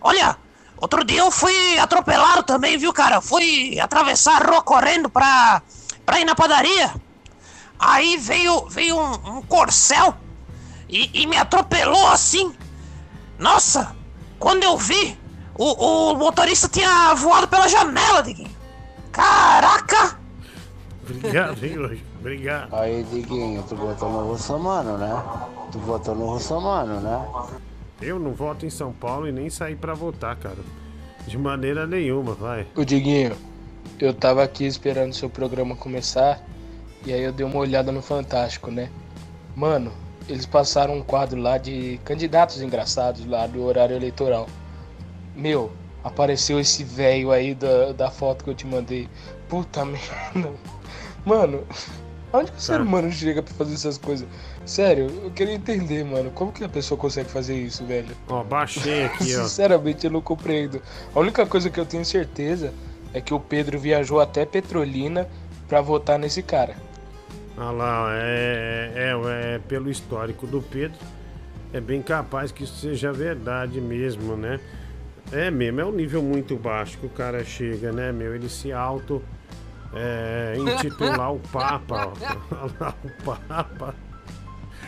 Olha, 0.02 0.38
outro 0.78 1.04
dia 1.04 1.20
eu 1.20 1.32
fui 1.32 1.78
atropelado 1.80 2.44
também, 2.44 2.78
viu, 2.78 2.94
cara? 2.94 3.20
Fui 3.20 3.78
atravessar 3.80 4.42
a 4.42 4.48
rua 4.52 4.62
correndo 4.62 5.10
pra, 5.10 5.62
pra 6.06 6.20
ir 6.22 6.26
na 6.26 6.36
padaria. 6.36 6.94
Aí 7.82 8.16
veio, 8.16 8.70
veio 8.70 8.96
um, 8.96 9.38
um 9.38 9.42
corcel 9.42 10.14
e, 10.88 11.10
e 11.20 11.26
me 11.26 11.36
atropelou 11.36 12.08
assim. 12.10 12.54
Nossa, 13.40 13.96
quando 14.38 14.62
eu 14.64 14.78
vi, 14.78 15.18
o, 15.58 16.12
o 16.12 16.16
motorista 16.16 16.70
tinha 16.70 17.12
voado 17.16 17.48
pela 17.48 17.68
janela, 17.68 18.22
Diguinho. 18.22 18.52
Caraca! 19.12 20.16
Obrigado, 21.04 21.58
hein, 21.66 21.80
hoje. 21.80 22.04
Obrigado. 22.20 22.76
Aí, 22.76 23.04
Diguinho, 23.04 23.64
tu 23.64 23.76
votou 23.76 24.12
no 24.12 24.32
Russomano, 24.32 24.98
né? 25.00 25.24
Tu 25.72 25.80
votou 25.80 26.14
no 26.14 26.28
Russomano, 26.28 27.02
né? 27.02 27.28
Eu 28.00 28.20
não 28.20 28.34
voto 28.34 28.64
em 28.64 28.70
São 28.70 28.94
Paulo 28.94 29.28
e 29.28 29.32
nem 29.32 29.50
saí 29.50 29.76
pra 29.76 29.96
votar, 29.96 30.36
cara. 30.36 30.60
De 31.26 31.36
maneira 31.36 31.88
nenhuma, 31.88 32.36
vai. 32.36 32.68
Ô 32.76 32.86
Diguinho, 32.86 33.36
eu 34.00 34.14
tava 34.14 34.44
aqui 34.44 34.66
esperando 34.66 35.14
o 35.14 35.16
seu 35.16 35.32
programa 35.32 35.76
começar 35.76 36.40
e 37.06 37.14
aí 37.14 37.22
eu 37.24 37.32
dei 37.32 37.46
uma 37.46 37.58
olhada 37.58 37.92
no 37.92 38.02
Fantástico, 38.02 38.70
né? 38.72 38.90
Mano, 39.56 39.92
eles 40.30 40.46
passaram 40.46 40.96
um 40.96 41.02
quadro 41.04 41.40
lá 41.40 41.58
de 41.58 42.00
candidatos 42.06 42.62
engraçados 42.62 43.26
lá 43.26 43.48
do 43.48 43.64
horário 43.64 43.96
eleitoral. 43.96 44.48
Meu, 45.36 45.72
apareceu 46.04 46.60
esse 46.60 46.84
velho 46.84 47.32
aí 47.32 47.54
da, 47.56 47.92
da 47.94 48.12
foto 48.12 48.44
que 48.44 48.50
eu 48.50 48.56
te 48.56 48.66
mandei. 48.68 49.08
Puta 49.50 49.84
merda. 49.86 50.52
Mano, 51.26 51.64
onde 52.34 52.52
que 52.52 52.58
o 52.58 52.62
ser 52.62 52.78
Tá. 52.78 52.84
humano 52.84 53.12
chega 53.12 53.42
pra 53.44 53.54
fazer 53.54 53.74
essas 53.74 53.98
coisas? 53.98 54.28
Sério, 54.66 55.08
eu 55.24 55.32
queria 55.32 55.56
entender, 55.56 56.04
mano, 56.06 56.30
como 56.32 56.52
que 56.52 56.64
a 56.64 56.70
pessoa 56.70 56.98
consegue 56.98 57.30
fazer 57.30 57.56
isso, 57.56 57.84
velho? 57.86 58.16
Ó, 58.30 58.44
baixei 58.44 59.04
aqui, 59.06 59.36
ó. 59.36 59.44
Sinceramente, 59.44 60.06
eu 60.06 60.12
não 60.12 60.22
compreendo. 60.22 60.82
A 61.14 61.20
única 61.20 61.46
coisa 61.46 61.70
que 61.70 61.80
eu 61.80 61.86
tenho 61.86 62.06
certeza 62.06 62.74
é 63.14 63.20
que 63.20 63.34
o 63.34 63.40
Pedro 63.40 63.78
viajou 63.80 64.22
até 64.22 64.46
Petrolina 64.46 65.28
pra 65.68 65.82
votar 65.82 66.18
nesse 66.20 66.42
cara. 66.44 66.76
Olha 67.62 67.72
lá, 67.72 68.06
ó, 68.06 68.10
é, 68.12 68.92
é, 68.96 69.56
é 69.56 69.60
pelo 69.60 69.88
histórico 69.90 70.48
do 70.48 70.64
Pedro, 70.64 70.98
é 71.72 71.80
bem 71.80 72.02
capaz 72.02 72.52
que 72.52 72.64
isso 72.64 72.76
seja 72.78 73.14
verdade 73.14 73.80
mesmo, 73.80 74.36
né? 74.36 74.60
É 75.32 75.52
mesmo, 75.52 75.80
é 75.80 75.86
um 75.86 75.92
nível 75.92 76.24
muito 76.24 76.56
baixo 76.58 76.98
que 76.98 77.06
o 77.06 77.10
cara 77.10 77.44
chega, 77.44 77.92
né, 77.92 78.12
meu? 78.12 78.34
Ele 78.34 78.50
se 78.50 78.72
auto 78.72 79.22
é, 79.94 80.56
intitular 80.58 81.32
o 81.32 81.40
Papa, 81.40 82.08
ó. 82.08 82.94
O 83.06 83.24
Papa. 83.24 83.96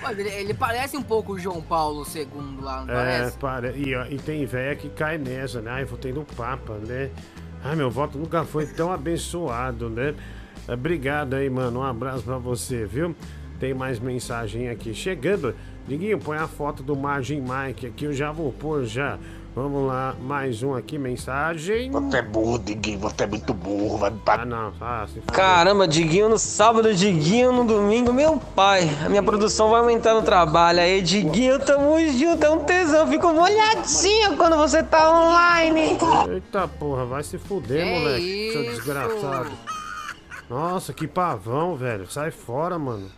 Mas 0.02 0.18
ele, 0.20 0.30
ele 0.30 0.54
parece 0.56 0.98
um 0.98 1.04
pouco 1.04 1.34
o 1.34 1.40
João 1.40 1.62
Paulo 1.62 2.04
II 2.14 2.26
lá, 2.60 2.84
não 2.84 2.94
É, 2.94 2.98
parece? 2.98 3.38
para, 3.38 3.72
e, 3.72 3.96
ó, 3.96 4.06
e 4.10 4.18
tem 4.18 4.46
véia 4.46 4.76
que 4.76 4.90
cai 4.90 5.18
nessa, 5.20 5.62
né? 5.62 5.72
Ai, 5.72 5.86
votei 5.86 6.12
no 6.12 6.26
Papa, 6.26 6.74
né? 6.74 7.12
Ai, 7.64 7.76
meu 7.76 7.90
voto 7.92 8.18
nunca 8.18 8.44
foi 8.44 8.66
tão 8.66 8.92
abençoado, 8.92 9.90
né? 9.92 10.16
Obrigado 10.68 11.36
aí, 11.36 11.50
mano. 11.50 11.80
Um 11.80 11.84
abraço 11.84 12.24
pra 12.24 12.38
você, 12.38 12.86
viu? 12.86 13.16
Tem 13.60 13.74
mais 13.74 14.00
mensagem 14.00 14.70
aqui 14.70 14.94
chegando. 14.94 15.56
Diguinho, 15.88 16.18
põe 16.20 16.38
a 16.38 16.48
foto 16.48 16.82
do 16.82 16.96
Margin 16.96 17.42
Mike 17.42 17.88
aqui, 17.88 18.06
eu 18.06 18.14
já 18.14 18.32
vou 18.32 18.52
pôr 18.52 18.86
já. 18.86 19.18
Vamos 19.56 19.86
lá, 19.86 20.16
mais 20.20 20.64
um 20.64 20.74
aqui, 20.74 20.98
mensagem. 20.98 21.92
Você 21.92 22.18
é 22.18 22.22
burro, 22.24 22.58
Diguinho, 22.58 22.98
você 22.98 23.24
é 23.24 23.28
muito 23.28 23.54
burro, 23.54 24.00
vai 24.00 24.10
me 24.10 24.20
Ah, 24.26 24.46
não, 24.46 24.74
ah, 24.82 25.06
Caramba, 25.32 25.88
Diguinho 25.88 26.28
no 26.28 26.40
sábado, 26.40 26.92
Diguinho 26.96 27.52
no 27.52 27.64
domingo, 27.64 28.12
meu 28.12 28.38
pai. 28.56 28.90
A 29.06 29.10
minha 29.10 29.22
produção 29.22 29.70
vai 29.70 29.82
aumentar 29.82 30.16
no 30.16 30.24
trabalho. 30.24 30.80
Aí, 30.80 31.04
Diguinho, 31.04 31.60
tamo 31.60 32.00
junto, 32.10 32.44
é 32.44 32.50
um 32.50 32.64
tesão. 32.64 33.08
Fico 33.08 33.32
molhadinho 33.32 34.36
quando 34.38 34.58
você 34.58 34.82
tá 34.82 35.12
online. 35.12 35.98
Eita 36.32 36.68
porra, 36.68 37.06
vai 37.06 37.24
se 37.24 37.38
fuder, 37.38 37.86
Que 37.86 38.00
moleque, 38.00 38.50
seu 38.54 38.64
isso? 38.64 38.72
desgraçado. 38.72 39.52
Nossa, 40.54 40.94
que 40.94 41.08
pavão, 41.08 41.76
velho. 41.76 42.06
Sai 42.06 42.30
fora, 42.30 42.78
mano. 42.78 43.10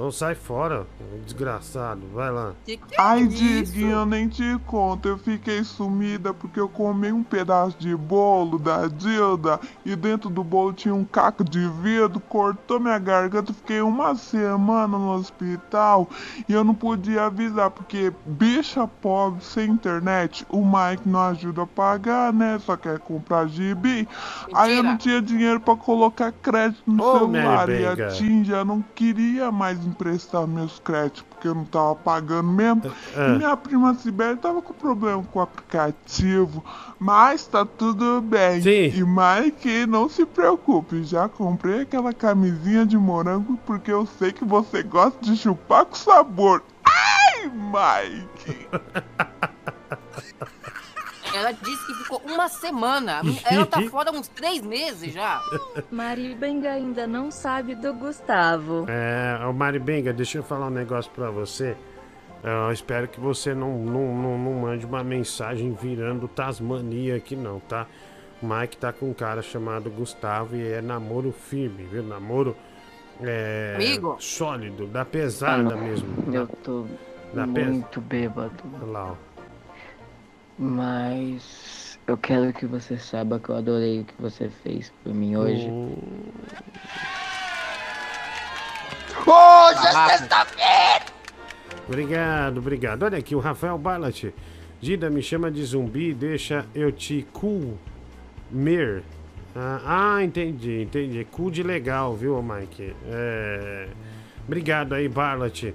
Não 0.00 0.10
sai 0.10 0.34
fora, 0.34 0.86
desgraçado. 1.26 2.00
Vai 2.14 2.30
lá. 2.30 2.54
Ai, 2.96 3.26
Diguinho, 3.26 3.90
eu 3.90 4.06
nem 4.06 4.28
te 4.28 4.58
conto. 4.66 5.06
Eu 5.06 5.18
fiquei 5.18 5.62
sumida 5.62 6.32
porque 6.32 6.58
eu 6.58 6.70
comi 6.70 7.12
um 7.12 7.22
pedaço 7.22 7.76
de 7.78 7.94
bolo 7.94 8.58
da 8.58 8.86
Dilda 8.86 9.60
e 9.84 9.94
dentro 9.94 10.30
do 10.30 10.42
bolo 10.42 10.72
tinha 10.72 10.94
um 10.94 11.04
caco 11.04 11.44
de 11.44 11.68
vidro, 11.82 12.18
cortou 12.18 12.80
minha 12.80 12.98
garganta. 12.98 13.52
Fiquei 13.52 13.82
uma 13.82 14.14
semana 14.14 14.96
no 14.96 15.12
hospital 15.12 16.08
e 16.48 16.52
eu 16.54 16.64
não 16.64 16.74
podia 16.74 17.26
avisar 17.26 17.70
porque 17.70 18.10
bicha 18.24 18.88
pobre 18.88 19.44
sem 19.44 19.68
internet, 19.68 20.46
o 20.48 20.64
Mike 20.64 21.06
não 21.06 21.20
ajuda 21.20 21.64
a 21.64 21.66
pagar, 21.66 22.32
né? 22.32 22.58
Só 22.60 22.74
quer 22.74 22.98
comprar 23.00 23.46
gibi. 23.48 24.08
Aí 24.54 24.78
eu 24.78 24.82
não 24.82 24.96
tinha 24.96 25.20
dinheiro 25.20 25.60
pra 25.60 25.76
colocar 25.76 26.32
crédito 26.32 26.90
no 26.90 27.04
Ô, 27.04 27.18
celular 27.18 27.68
e 27.68 27.86
a. 27.86 28.08
Tim 28.12 28.42
já 28.42 28.64
não 28.64 28.82
queria 28.94 29.52
mais 29.52 29.89
emprestar 29.90 30.46
meus 30.46 30.78
créditos 30.78 31.22
porque 31.28 31.48
eu 31.48 31.54
não 31.54 31.64
tava 31.64 31.94
pagando 31.94 32.50
mesmo. 32.50 32.82
É. 33.16 33.28
E 33.28 33.38
minha 33.38 33.56
prima 33.56 33.94
Sibeli 33.94 34.36
tava 34.36 34.60
com 34.62 34.72
problema 34.72 35.22
com 35.22 35.38
o 35.38 35.42
aplicativo, 35.42 36.64
mas 36.98 37.46
tá 37.46 37.64
tudo 37.64 38.20
bem. 38.20 38.60
E 38.66 39.02
Mike, 39.04 39.86
não 39.86 40.08
se 40.08 40.24
preocupe, 40.24 41.04
já 41.04 41.28
comprei 41.28 41.82
aquela 41.82 42.12
camisinha 42.12 42.84
de 42.84 42.96
morango 42.96 43.58
porque 43.66 43.92
eu 43.92 44.06
sei 44.18 44.32
que 44.32 44.44
você 44.44 44.82
gosta 44.82 45.18
de 45.24 45.36
chupar 45.36 45.84
com 45.84 45.94
sabor. 45.94 46.62
Ai, 46.84 47.50
Mike! 47.50 48.68
Ela 51.34 51.52
disse 51.52 51.86
que 51.86 51.94
ficou 51.94 52.22
uma 52.26 52.48
semana. 52.48 53.20
Ela 53.50 53.66
tá 53.66 53.80
fora 53.90 54.10
uns 54.10 54.28
três 54.28 54.62
meses 54.62 55.12
já. 55.12 55.40
Maribenga 55.90 56.70
ainda 56.70 57.06
não 57.06 57.30
sabe 57.30 57.74
do 57.74 57.92
Gustavo. 57.94 58.86
É, 58.88 59.44
ô 59.46 59.52
Maribenga, 59.52 60.12
deixa 60.12 60.38
eu 60.38 60.42
falar 60.42 60.66
um 60.66 60.70
negócio 60.70 61.10
pra 61.12 61.30
você. 61.30 61.76
Eu 62.42 62.72
espero 62.72 63.06
que 63.06 63.20
você 63.20 63.54
não, 63.54 63.76
não, 63.78 64.14
não, 64.14 64.38
não 64.38 64.52
mande 64.54 64.86
uma 64.86 65.04
mensagem 65.04 65.74
virando 65.74 66.26
Tasmania 66.26 67.16
aqui 67.16 67.36
não, 67.36 67.60
tá? 67.60 67.86
O 68.42 68.46
Mike 68.46 68.78
tá 68.78 68.90
com 68.92 69.10
um 69.10 69.12
cara 69.12 69.42
chamado 69.42 69.90
Gustavo 69.90 70.56
e 70.56 70.66
é 70.72 70.80
namoro 70.80 71.30
firme, 71.32 71.84
viu? 71.84 72.02
Namoro 72.02 72.56
é, 73.22 73.74
Amigo. 73.76 74.16
sólido, 74.18 74.86
da 74.86 75.04
pesada 75.04 75.76
mesmo. 75.76 76.08
Eu 76.32 76.46
tô 76.46 76.86
Da 77.34 77.46
muito 77.46 78.00
bêbado. 78.00 78.52
Olha 78.80 78.90
lá, 78.90 79.12
ó. 79.12 79.29
Mas 80.62 81.98
eu 82.06 82.18
quero 82.18 82.52
que 82.52 82.66
você 82.66 82.98
saiba 82.98 83.40
que 83.40 83.48
eu 83.48 83.56
adorei 83.56 84.00
o 84.00 84.04
que 84.04 84.12
você 84.18 84.50
fez 84.62 84.92
por 85.02 85.14
mim 85.14 85.34
hoje. 85.34 85.66
Hoje 89.26 89.86
é 89.86 90.18
sexta-feira! 90.18 91.06
Obrigado, 91.88 92.58
obrigado. 92.58 93.04
Olha 93.04 93.16
aqui, 93.16 93.34
o 93.34 93.38
Rafael 93.38 93.78
Ballat. 93.78 94.34
Gida, 94.82 95.08
me 95.08 95.22
chama 95.22 95.50
de 95.50 95.64
zumbi, 95.64 96.12
deixa 96.12 96.66
eu 96.74 96.92
te 96.92 97.26
comer. 97.32 99.02
Ah, 99.56 100.16
ah, 100.16 100.22
entendi, 100.22 100.82
entendi. 100.82 101.24
Cu 101.24 101.50
de 101.50 101.62
legal, 101.62 102.14
viu, 102.14 102.42
Mike? 102.42 102.94
É... 103.06 103.88
Obrigado 104.46 104.94
aí, 104.94 105.08
Barlat. 105.08 105.72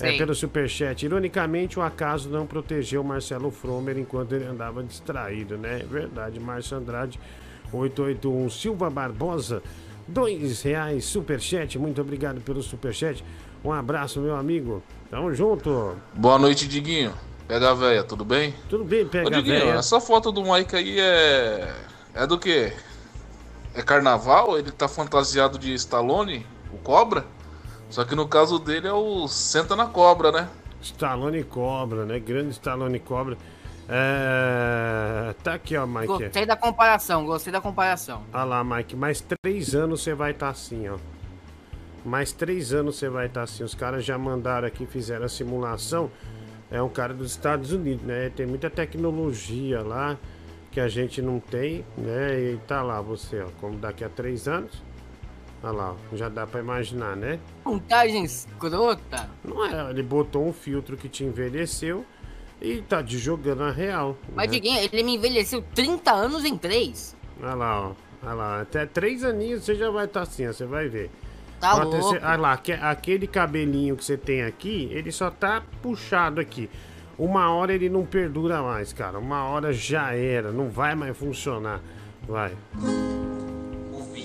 É, 0.00 0.16
pelo 0.16 0.34
superchat. 0.34 1.04
Ironicamente, 1.04 1.78
o 1.78 1.82
acaso 1.82 2.28
não 2.28 2.46
protegeu 2.46 3.02
Marcelo 3.02 3.50
Fromer 3.50 3.98
enquanto 3.98 4.34
ele 4.34 4.44
andava 4.44 4.82
distraído, 4.82 5.56
né? 5.56 5.80
É 5.80 5.84
verdade. 5.84 6.38
Márcio 6.38 6.76
Andrade, 6.76 7.18
881. 7.72 8.50
Silva 8.50 8.88
Barbosa, 8.90 9.62
dois 10.06 10.62
reais, 10.62 11.04
superchat. 11.04 11.78
Muito 11.78 12.00
obrigado 12.00 12.40
pelo 12.40 12.62
superchat. 12.62 13.24
Um 13.64 13.72
abraço, 13.72 14.20
meu 14.20 14.36
amigo. 14.36 14.82
Tamo 15.10 15.34
junto. 15.34 15.96
Boa 16.14 16.38
noite, 16.38 16.68
Diguinho. 16.68 17.12
Pega 17.46 17.70
a 17.70 17.74
véia, 17.74 18.04
tudo 18.04 18.24
bem? 18.24 18.54
Tudo 18.68 18.84
bem, 18.84 19.04
Ô, 19.04 19.08
pega 19.08 19.28
a 19.28 19.30
Diguinho, 19.30 19.60
véia. 19.60 19.72
essa 19.78 20.00
foto 20.00 20.30
do 20.30 20.42
Mike 20.42 20.76
aí 20.76 21.00
é. 21.00 21.74
É 22.14 22.26
do 22.26 22.38
quê? 22.38 22.72
É 23.74 23.82
carnaval? 23.82 24.58
Ele 24.58 24.70
tá 24.70 24.86
fantasiado 24.86 25.58
de 25.58 25.72
Stallone, 25.74 26.46
o 26.72 26.76
cobra? 26.78 27.24
Só 27.90 28.04
que 28.04 28.14
no 28.14 28.28
caso 28.28 28.58
dele 28.58 28.86
é 28.86 28.92
o 28.92 29.26
Senta 29.28 29.74
na 29.74 29.86
Cobra, 29.86 30.30
né? 30.30 30.48
Stallone 30.80 31.42
Cobra, 31.44 32.04
né? 32.04 32.18
Grande 32.18 32.50
Stallone 32.50 32.98
Cobra. 32.98 33.36
É... 33.88 35.34
Tá 35.42 35.54
aqui, 35.54 35.76
ó, 35.76 35.86
Mike. 35.86 36.06
Gostei 36.06 36.44
da 36.44 36.56
comparação, 36.56 37.24
gostei 37.24 37.52
da 37.52 37.60
comparação. 37.60 38.22
Olha 38.32 38.44
lá, 38.44 38.64
Mike. 38.64 38.94
Mais 38.94 39.20
três 39.20 39.74
anos 39.74 40.02
você 40.02 40.14
vai 40.14 40.32
estar 40.32 40.50
assim, 40.50 40.88
ó. 40.88 40.98
Mais 42.04 42.32
três 42.32 42.72
anos 42.72 42.96
você 42.96 43.08
vai 43.08 43.26
estar 43.26 43.42
assim. 43.42 43.64
Os 43.64 43.74
caras 43.74 44.04
já 44.04 44.18
mandaram 44.18 44.68
aqui, 44.68 44.86
fizeram 44.86 45.24
a 45.24 45.28
simulação. 45.28 46.10
É 46.70 46.82
um 46.82 46.88
cara 46.88 47.14
dos 47.14 47.30
Estados 47.30 47.72
Unidos, 47.72 48.04
né? 48.04 48.30
Tem 48.30 48.46
muita 48.46 48.68
tecnologia 48.68 49.80
lá 49.82 50.18
que 50.70 50.80
a 50.80 50.88
gente 50.88 51.22
não 51.22 51.40
tem, 51.40 51.84
né? 51.96 52.38
E 52.38 52.56
tá 52.66 52.82
lá 52.82 53.00
você, 53.00 53.40
ó. 53.40 53.48
Como 53.58 53.78
daqui 53.78 54.04
a 54.04 54.08
três 54.10 54.46
anos. 54.46 54.82
Olha 55.62 55.72
lá, 55.72 55.96
já 56.12 56.28
dá 56.28 56.46
pra 56.46 56.60
imaginar, 56.60 57.16
né? 57.16 57.38
Montagem 57.64 58.24
escrota. 58.24 59.28
Não 59.44 59.64
é, 59.64 59.90
ele 59.90 60.02
botou 60.02 60.46
um 60.46 60.52
filtro 60.52 60.96
que 60.96 61.08
te 61.08 61.24
envelheceu 61.24 62.04
e 62.62 62.80
tá 62.82 63.02
te 63.02 63.18
jogando 63.18 63.64
a 63.64 63.70
real. 63.72 64.16
Mas, 64.34 64.46
né? 64.46 64.52
Diguinho, 64.52 64.78
ele 64.92 65.02
me 65.02 65.16
envelheceu 65.16 65.62
30 65.74 66.12
anos 66.12 66.44
em 66.44 66.56
3. 66.56 67.16
Olha 67.42 67.54
lá, 67.54 67.80
ó. 67.88 67.92
Olha 68.22 68.34
lá, 68.34 68.60
até 68.62 68.84
três 68.86 69.24
aninhos 69.24 69.64
você 69.64 69.74
já 69.74 69.90
vai 69.90 70.04
estar 70.06 70.22
assim, 70.22 70.46
ó, 70.48 70.52
você 70.52 70.64
vai 70.66 70.88
ver. 70.88 71.10
Tá 71.60 71.72
Pode 71.76 71.86
louco. 71.96 72.10
cer- 72.10 72.24
Olha 72.24 72.36
lá, 72.36 72.52
aque- 72.52 72.72
aquele 72.72 73.26
cabelinho 73.26 73.96
que 73.96 74.04
você 74.04 74.16
tem 74.16 74.42
aqui, 74.42 74.88
ele 74.92 75.10
só 75.12 75.28
tá 75.30 75.62
puxado 75.82 76.40
aqui. 76.40 76.68
Uma 77.18 77.50
hora 77.52 77.72
ele 77.74 77.88
não 77.88 78.04
perdura 78.06 78.62
mais, 78.62 78.92
cara. 78.92 79.18
Uma 79.18 79.42
hora 79.44 79.72
já 79.72 80.14
era, 80.14 80.52
não 80.52 80.68
vai 80.68 80.94
mais 80.94 81.16
funcionar. 81.16 81.80
Vai. 82.28 82.52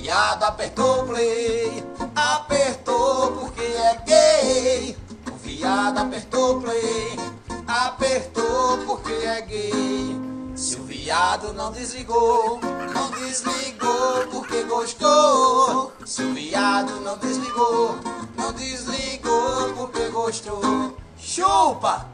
Viado 0.03 0.43
apertou 0.43 1.05
play, 1.05 1.81
apertou 2.13 3.31
porque 3.37 3.61
é 3.61 4.01
gay. 4.05 4.97
O 5.31 5.37
viado 5.37 5.97
apertou 5.97 6.59
play, 6.59 7.17
apertou 7.65 8.79
porque 8.79 9.13
é 9.13 9.41
gay. 9.43 10.21
Se 10.55 10.75
o 10.75 10.83
viado 10.83 11.53
não 11.53 11.71
desligou, 11.71 12.59
não 12.93 13.11
desligou 13.11 14.27
porque 14.29 14.63
gostou. 14.63 15.93
Se 16.05 16.21
o 16.21 16.33
viado 16.33 16.99
não 16.99 17.17
desligou, 17.17 17.95
não 18.35 18.51
desligou 18.51 19.73
porque 19.73 20.09
gostou. 20.09 20.97
Chupa! 21.15 22.09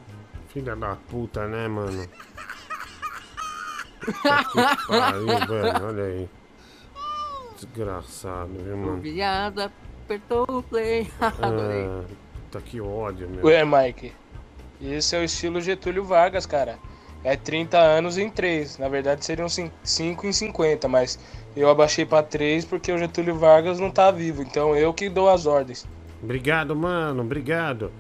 Filha 0.50 0.76
da 0.76 0.96
puta, 0.96 1.48
né, 1.48 1.68
mano? 1.68 2.08
Que 4.00 4.88
pariu, 4.88 5.28
velho. 5.48 5.86
Olha 5.88 6.04
aí. 6.04 6.39
Desgraçado, 7.66 8.52
viu, 8.64 8.76
O 8.76 8.78
mano? 8.78 9.02
viado 9.02 9.62
apertou 10.06 10.46
o 10.50 10.64
play. 10.64 11.10
Adorei. 11.42 11.86
Ah, 11.86 12.04
puta 12.46 12.62
que 12.62 12.80
ódio, 12.82 13.30
meu. 13.30 13.46
Ué, 13.46 13.64
Mike. 13.64 14.14
Esse 14.82 15.16
é 15.16 15.20
o 15.20 15.24
estilo 15.24 15.60
Getúlio 15.62 16.04
Vargas, 16.04 16.46
cara. 16.46 16.78
É 17.24 17.36
30 17.36 17.78
anos 17.78 18.18
em 18.18 18.30
3. 18.30 18.78
Na 18.78 18.88
verdade 18.88 19.26
seriam 19.26 19.50
5 19.50 20.26
em 20.26 20.32
50, 20.32 20.88
mas 20.88 21.20
eu 21.56 21.70
abaixei 21.70 22.06
pra 22.06 22.24
3 22.24 22.64
porque 22.64 22.92
o 22.92 22.98
Getúlio 22.98 23.36
Vargas 23.36 23.78
não 23.80 23.92
tá 23.92 24.10
vivo. 24.10 24.42
Então 24.42 24.76
eu 24.76 24.94
que 24.94 25.10
dou 25.10 25.30
as 25.30 25.46
ordens. 25.46 25.86
Obrigado, 26.24 26.76
mano, 26.76 27.22
obrigado. 27.22 27.92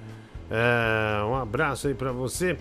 É, 0.49 1.23
um 1.25 1.35
abraço 1.35 1.87
aí 1.89 1.93
pra 1.93 2.11
você. 2.11 2.57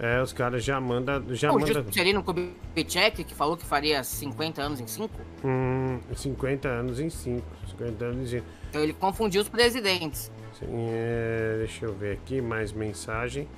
É, 0.00 0.22
os 0.22 0.32
caras 0.32 0.62
já 0.62 0.80
mandam. 0.80 1.24
Já 1.30 1.50
o 1.50 1.58
manda, 1.58 1.82
Juscelino 1.82 2.22
Kubitschek, 2.22 3.24
que 3.24 3.34
falou 3.34 3.56
que 3.56 3.64
faria 3.64 4.04
50 4.04 4.62
anos 4.62 4.80
em 4.80 4.86
5. 4.86 5.12
hum, 5.44 5.98
50 6.14 6.68
anos 6.68 7.00
em 7.00 7.10
5. 7.10 7.44
50 7.70 8.04
anos 8.04 8.32
em 8.32 8.38
5. 8.38 8.46
Então 8.70 8.82
ele 8.82 8.92
confundiu 8.92 9.42
os 9.42 9.48
presidentes. 9.48 10.30
Sim, 10.56 10.66
é, 10.70 11.56
deixa 11.58 11.84
eu 11.84 11.94
ver 11.94 12.12
aqui, 12.12 12.40
mais 12.40 12.72
mensagem. 12.72 13.48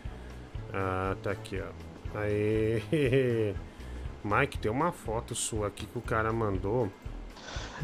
Ah, 0.72 1.14
tá 1.22 1.30
aqui, 1.30 1.60
ó. 1.60 2.18
Aí. 2.18 2.82
Mike, 4.24 4.58
tem 4.58 4.70
uma 4.70 4.92
foto 4.92 5.34
sua 5.34 5.68
aqui 5.68 5.86
que 5.86 5.98
o 5.98 6.02
cara 6.02 6.32
mandou. 6.32 6.90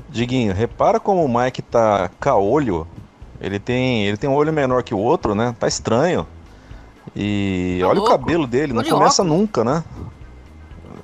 Diguinho, 0.09 0.53
repara 0.55 0.99
como 0.99 1.25
o 1.25 1.29
Mike 1.29 1.61
tá 1.63 2.11
caolho. 2.21 2.87
Ele 3.41 3.59
tem, 3.59 4.07
ele 4.07 4.17
tem 4.17 4.29
um 4.29 4.35
olho 4.35 4.53
menor 4.53 4.83
que 4.83 4.95
o 4.95 4.99
outro, 4.99 5.35
né? 5.35 5.55
Tá 5.59 5.69
estranho. 5.69 6.27
E 7.17 7.79
Tá 7.81 7.89
olha 7.89 7.99
louco. 8.01 8.15
o 8.15 8.19
cabelo 8.19 8.47
dele, 8.47 8.73
não 8.75 8.85
começa 8.85 9.25
nunca, 9.25 9.65
né? 9.65 9.83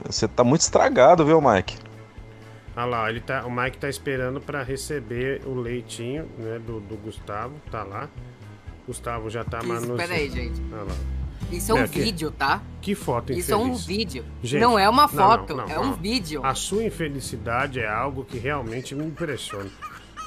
você 0.05 0.29
tá 0.29 0.45
muito 0.45 0.61
estragado, 0.61 1.25
viu, 1.25 1.41
Mike? 1.41 1.79
Olha 2.77 2.85
lá, 2.87 3.09
ele 3.11 3.21
tá, 3.21 3.47
o 3.47 3.51
Mike 3.51 3.79
tá 3.79 3.89
esperando 3.89 4.41
pra 4.41 4.63
receber 4.63 5.41
o 5.47 5.55
leitinho, 5.55 6.29
né, 6.39 6.59
do, 6.59 6.81
do 6.81 6.97
Gustavo, 6.97 7.55
tá 7.71 7.83
lá. 7.83 8.09
Gustavo 8.87 9.31
já 9.31 9.43
tá 9.45 9.63
manuseando. 9.63 9.97
peraí, 9.97 10.29
gente. 10.31 10.61
Olha 10.73 10.83
lá. 10.83 10.95
Isso 11.51 11.71
é 11.73 11.75
um 11.75 11.87
que- 11.89 12.01
vídeo, 12.01 12.31
tá? 12.31 12.61
Que 12.81 12.95
foto 12.95 13.25
infeliz. 13.33 13.45
Isso 13.45 13.53
é 13.53 13.57
um 13.57 13.75
vídeo. 13.75 14.25
Gente, 14.43 14.61
não 14.61 14.79
é 14.79 14.89
uma 14.89 15.03
não, 15.03 15.09
foto, 15.09 15.55
não, 15.55 15.67
não, 15.67 15.75
é 15.75 15.79
um 15.79 15.87
não. 15.89 15.93
vídeo. 15.95 16.45
A 16.45 16.55
sua 16.55 16.83
infelicidade 16.83 17.79
é 17.81 17.89
algo 17.89 18.25
que 18.25 18.39
realmente 18.39 18.95
me 18.95 19.05
impressiona. 19.05 19.71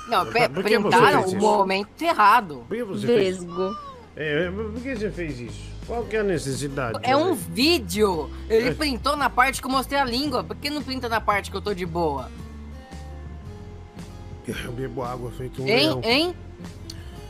Não, 0.08 0.26
printaram 0.26 1.24
fez 1.24 1.34
o 1.34 1.38
momento 1.38 2.02
errado. 2.02 2.64
Por 2.68 2.78
que 2.78 2.84
você 2.84 3.08
fez 3.08 3.38
isso? 3.38 3.78
É, 4.16 4.50
por 4.52 4.82
que 4.82 4.96
você 4.96 5.10
fez 5.12 5.40
isso? 5.40 5.75
Qual 5.88 6.04
que 6.06 6.16
é 6.16 6.20
a 6.20 6.24
necessidade? 6.24 7.00
É 7.04 7.16
um 7.16 7.34
vídeo. 7.36 8.30
Ele 8.50 8.70
É. 8.70 8.74
printou 8.74 9.16
na 9.16 9.30
parte 9.30 9.62
que 9.62 9.68
eu 9.68 9.72
mostrei 9.72 10.00
a 10.00 10.06
língua. 10.06 10.44
Por 10.44 10.56
que 10.56 10.70
não 10.70 10.82
printa 10.82 11.08
na 11.08 11.22
parte 11.22 11.52
que 11.52 11.58
eu 11.58 11.62
tô 11.62 11.74
de 11.74 11.86
boa? 11.86 12.30
Eu 14.48 14.72
bebo 14.72 15.04
água 15.04 15.32
feito 15.32 15.62
um 15.62 15.68
Hein? 15.68 15.76
leão. 15.88 16.02
Hein? 16.04 16.36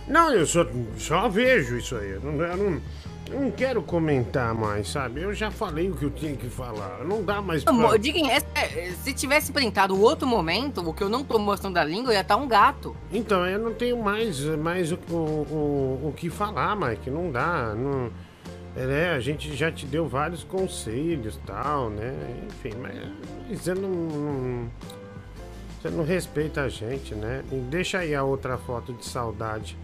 Não, 0.08 0.32
eu 0.34 0.45
só, 0.45 0.66
só 0.97 1.28
vejo 1.28 1.78
isso 1.78 1.95
aí. 1.95 2.12
Eu 2.12 2.22
não, 2.22 2.32
eu 2.45 2.58
não, 2.58 2.82
eu 3.32 3.41
não 3.41 3.51
quero 3.51 3.82
comentar 3.82 4.53
mais, 4.53 4.89
sabe? 4.89 5.22
Eu 5.22 5.34
já 5.34 5.49
falei 5.49 5.89
o 5.89 5.95
que 5.95 6.03
eu 6.06 6.12
tinha 6.12 6.36
que 6.36 6.47
falar. 6.47 7.03
Não 7.06 7.24
dá 7.24 7.41
mais 7.41 7.64
pra... 7.64 7.74
É- 8.30 8.43
é- 8.53 8.91
se 9.03 9.14
tivesse 9.14 9.51
printado 9.51 9.95
o 9.95 10.01
outro 10.01 10.28
momento, 10.28 10.88
o 10.88 10.93
que 10.93 11.01
eu 11.03 11.10
não 11.10 11.24
tô 11.24 11.39
mostrando 11.39 11.74
da 11.76 11.84
língua, 11.84 12.14
ia 12.14 12.22
estar 12.22 12.36
um 12.36 12.47
gato. 12.47 12.95
Então, 13.12 13.45
eu 13.47 13.58
não 13.60 13.74
tenho 13.74 14.01
mais, 14.01 14.39
mais 14.41 14.91
o, 14.91 14.99
o, 15.10 15.14
o, 15.16 16.10
o 16.10 16.14
que 16.16 16.30
falar, 16.30 16.76
Mike. 16.76 17.10
Não 17.10 17.32
dá. 17.32 17.74
Não... 17.76 18.12
É, 18.76 19.12
a 19.16 19.20
gente 19.22 19.56
já 19.56 19.72
te 19.72 19.86
deu 19.86 20.06
vários 20.08 20.44
conselhos 20.44 21.36
e 21.36 21.40
tal, 21.40 21.90
né? 21.90 22.14
Enfim, 22.48 22.74
mas 22.82 23.60
você 23.62 23.74
não, 23.74 23.90
não- 23.90 24.72
Você 25.82 25.90
não 25.92 26.04
respeita 26.04 26.62
a 26.64 26.70
gente, 26.70 27.14
né? 27.16 27.44
E 27.52 27.56
deixa 27.56 28.00
aí 28.00 28.14
a 28.16 28.24
outra 28.24 28.58
foto 28.58 28.92
de 28.94 29.06
saudade 29.06 29.78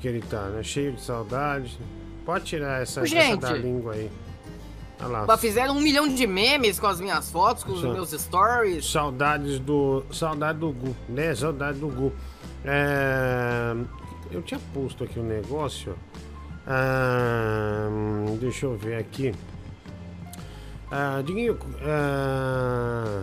que 0.00 0.06
ele 0.08 0.20
tá, 0.20 0.44
né? 0.48 0.62
Cheio 0.62 0.92
de 0.92 1.02
saudade. 1.02 1.78
Pode 2.24 2.44
tirar 2.44 2.80
essa, 2.80 3.00
essa 3.00 3.06
Gente. 3.08 3.40
da 3.40 3.52
língua 3.52 3.92
aí. 3.94 4.08
Olha 5.00 5.08
lá. 5.08 5.24
Mas 5.26 5.40
Fizeram 5.40 5.76
um 5.76 5.80
milhão 5.80 6.08
de 6.08 6.26
memes 6.28 6.78
com 6.78 6.86
as 6.86 7.00
minhas 7.00 7.28
fotos, 7.30 7.64
com 7.64 7.72
os 7.72 7.82
meus 7.82 8.10
stories. 8.12 8.88
Saudades 8.90 9.58
do. 9.58 10.04
Saudade 10.12 10.58
do 10.60 10.70
Gu, 10.70 10.94
né? 11.08 11.34
Saudade 11.34 11.78
do 11.80 11.88
Gu. 11.88 12.12
É, 12.64 13.74
eu 14.30 14.40
tinha 14.42 14.60
posto 14.72 15.02
aqui 15.02 15.18
um 15.18 15.24
negócio. 15.26 15.96
Deixa 18.40 18.66
eu 18.66 18.76
ver 18.76 18.96
aqui. 18.96 19.32
Ah, 20.90 21.22
Diguinho. 21.24 21.58
Ah, 21.82 23.22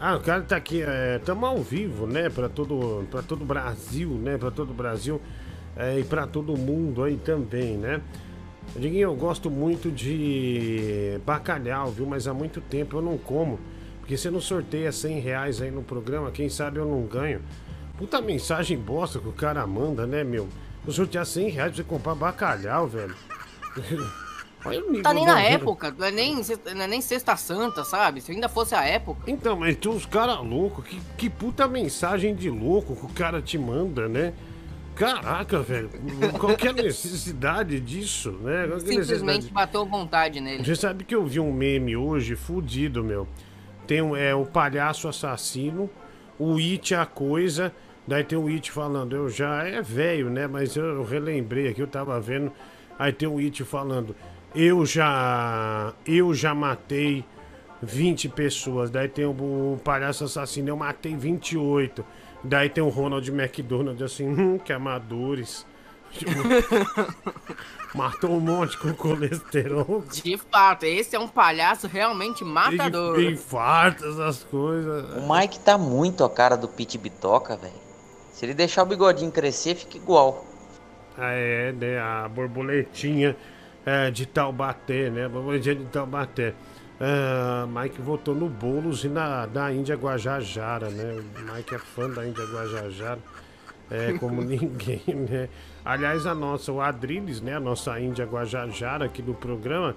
ah, 0.00 0.16
o 0.16 0.20
cara 0.20 0.42
tá 0.42 0.56
aqui. 0.56 0.82
Estamos 1.18 1.48
ao 1.48 1.58
vivo, 1.62 2.06
né? 2.06 2.28
Pra 2.28 2.48
todo, 2.48 3.04
pra 3.10 3.22
todo 3.22 3.44
Brasil, 3.44 4.10
né? 4.10 4.36
Pra 4.38 4.50
todo 4.50 4.72
Brasil. 4.74 5.20
é, 5.76 5.98
e 5.98 6.04
pra 6.04 6.26
todo 6.26 6.56
mundo 6.56 7.02
aí 7.02 7.16
também, 7.16 7.76
né? 7.76 8.00
Diguinho, 8.76 9.08
eu 9.08 9.14
gosto 9.16 9.50
muito 9.50 9.90
de 9.90 11.20
bacalhau, 11.24 11.90
viu? 11.90 12.06
Mas 12.06 12.26
há 12.26 12.34
muito 12.34 12.60
tempo 12.60 12.96
eu 12.96 13.02
não 13.02 13.18
como. 13.18 13.58
Porque 14.00 14.16
você 14.16 14.30
não 14.30 14.40
sorteia 14.40 14.92
100 14.92 15.20
reais 15.20 15.62
aí 15.62 15.70
no 15.70 15.82
programa, 15.82 16.30
quem 16.30 16.48
sabe 16.48 16.78
eu 16.78 16.86
não 16.86 17.02
ganho. 17.02 17.40
Puta 17.96 18.20
mensagem 18.20 18.76
bosta 18.78 19.18
que 19.18 19.28
o 19.28 19.32
cara 19.32 19.66
manda, 19.66 20.06
né, 20.06 20.22
meu? 20.24 20.48
Eu 20.86 20.92
sortear 20.92 21.24
100 21.24 21.48
reais 21.50 21.72
pra 21.72 21.76
você 21.76 21.84
comprar 21.88 22.14
bacalhau, 22.14 22.86
velho. 22.86 23.14
Olha 24.66 24.82
o 24.82 24.86
nível 24.88 25.02
Tá 25.02 25.12
nem 25.12 25.26
na 25.26 25.34
do- 25.34 25.40
época, 25.40 25.94
não 25.98 26.06
é 26.06 26.10
nem, 26.10 26.36
não 26.74 26.82
é 26.82 26.86
nem 26.86 27.00
Sexta 27.00 27.36
Santa, 27.36 27.84
sabe? 27.84 28.20
Se 28.22 28.32
ainda 28.32 28.48
fosse 28.48 28.74
a 28.74 28.82
época. 28.82 29.20
Então, 29.26 29.56
mas 29.56 29.76
tem 29.76 29.90
uns 29.90 30.06
caras 30.06 30.38
loucos, 30.38 30.84
que, 30.86 30.98
que 31.18 31.28
puta 31.28 31.68
mensagem 31.68 32.34
de 32.34 32.48
louco 32.48 32.96
que 32.96 33.04
o 33.04 33.08
cara 33.10 33.42
te 33.42 33.58
manda, 33.58 34.08
né? 34.08 34.32
Caraca, 34.94 35.60
velho, 35.60 35.90
qual 36.38 36.56
que 36.56 36.66
é 36.68 36.70
a 36.70 36.72
necessidade 36.82 37.78
disso, 37.80 38.30
né? 38.40 38.66
Qual 38.68 38.80
que 38.80 38.90
é 38.90 39.02
Simplesmente 39.02 39.50
bateu 39.52 39.84
vontade 39.84 40.40
nele. 40.40 40.64
Você 40.64 40.76
sabe 40.76 41.04
que 41.04 41.14
eu 41.14 41.26
vi 41.26 41.40
um 41.40 41.52
meme 41.52 41.96
hoje, 41.96 42.34
fudido, 42.36 43.02
meu. 43.04 43.26
Tem 43.86 44.00
um, 44.00 44.16
é, 44.16 44.34
o 44.34 44.46
palhaço 44.46 45.08
assassino, 45.08 45.90
o 46.38 46.56
It 46.56 46.94
a 46.94 47.04
coisa, 47.04 47.70
daí 48.06 48.24
tem 48.24 48.38
o 48.38 48.46
It 48.48 48.70
falando, 48.70 49.14
eu 49.14 49.28
já 49.28 49.64
é 49.64 49.82
velho, 49.82 50.30
né? 50.30 50.46
Mas 50.46 50.76
eu, 50.76 50.84
eu 50.84 51.04
relembrei 51.04 51.68
aqui, 51.68 51.80
eu 51.80 51.86
tava 51.86 52.18
vendo. 52.20 52.52
Aí 52.98 53.12
tem 53.12 53.28
o 53.28 53.38
It 53.38 53.64
falando, 53.64 54.14
eu 54.54 54.84
já. 54.86 55.92
Eu 56.06 56.32
já 56.34 56.54
matei 56.54 57.24
20 57.82 58.28
pessoas. 58.30 58.90
Daí 58.90 59.08
tem 59.08 59.24
o, 59.24 59.78
palhaço 59.82 60.24
assassino, 60.24 60.68
eu 60.68 60.76
matei 60.76 61.16
28. 61.16 62.04
Daí 62.42 62.68
tem 62.68 62.82
o 62.84 62.88
Ronald 62.88 63.28
McDonald 63.30 64.02
assim, 64.02 64.26
hum, 64.26 64.58
que 64.58 64.72
amadores. 64.72 65.66
Tipo, 66.12 66.30
Matou 67.94 68.30
um 68.32 68.40
monte 68.40 68.76
com 68.76 68.92
colesterol. 68.92 70.02
De 70.10 70.36
fato, 70.36 70.84
esse 70.84 71.14
é 71.14 71.18
um 71.18 71.28
palhaço 71.28 71.86
realmente 71.86 72.44
matador. 72.44 73.20
Infarto, 73.20 74.04
essas 74.04 74.42
coisas. 74.42 75.16
O 75.16 75.32
Mike 75.32 75.60
tá 75.60 75.78
muito 75.78 76.24
a 76.24 76.30
cara 76.30 76.56
do 76.56 76.66
Pete 76.66 76.98
Bitoca, 76.98 77.56
velho. 77.56 77.83
Se 78.34 78.44
ele 78.44 78.54
deixar 78.54 78.82
o 78.82 78.86
bigodinho 78.86 79.30
crescer, 79.32 79.74
fica 79.76 79.96
igual. 79.96 80.44
Ah, 81.16 81.32
é, 81.32 81.72
né? 81.72 81.98
A 82.00 82.28
borboletinha 82.28 83.36
é, 83.86 84.10
de 84.10 84.26
Taubaté, 84.26 85.10
né? 85.10 85.26
A 85.26 85.28
borboletinha 85.28 85.76
de 85.76 85.86
Taubaté. 85.86 86.54
Ah, 87.00 87.66
Mike 87.68 88.00
votou 88.00 88.34
no 88.34 88.48
Boulos 88.48 89.04
e 89.04 89.08
na 89.08 89.46
da 89.46 89.72
Índia 89.72 89.96
Guajajara, 89.96 90.90
né? 90.90 91.12
O 91.14 91.40
Mike 91.40 91.74
é 91.74 91.78
fã 91.78 92.10
da 92.10 92.26
Índia 92.26 92.44
Guajajara. 92.44 93.20
É, 93.90 94.12
como 94.14 94.42
ninguém, 94.42 95.02
né? 95.08 95.48
Aliás, 95.84 96.26
a 96.26 96.34
nossa, 96.34 96.72
o 96.72 96.80
Adriles, 96.80 97.40
né? 97.40 97.54
A 97.56 97.60
nossa 97.60 97.98
Índia 98.00 98.24
Guajajara 98.26 99.04
aqui 99.06 99.22
do 99.22 99.34
programa. 99.34 99.96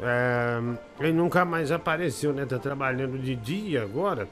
é, 0.00 0.58
ele 1.00 1.12
nunca 1.12 1.44
mais 1.44 1.70
apareceu, 1.72 2.32
né? 2.32 2.46
Tá 2.46 2.58
trabalhando 2.58 3.18
de 3.18 3.36
dia 3.36 3.82
agora. 3.82 4.28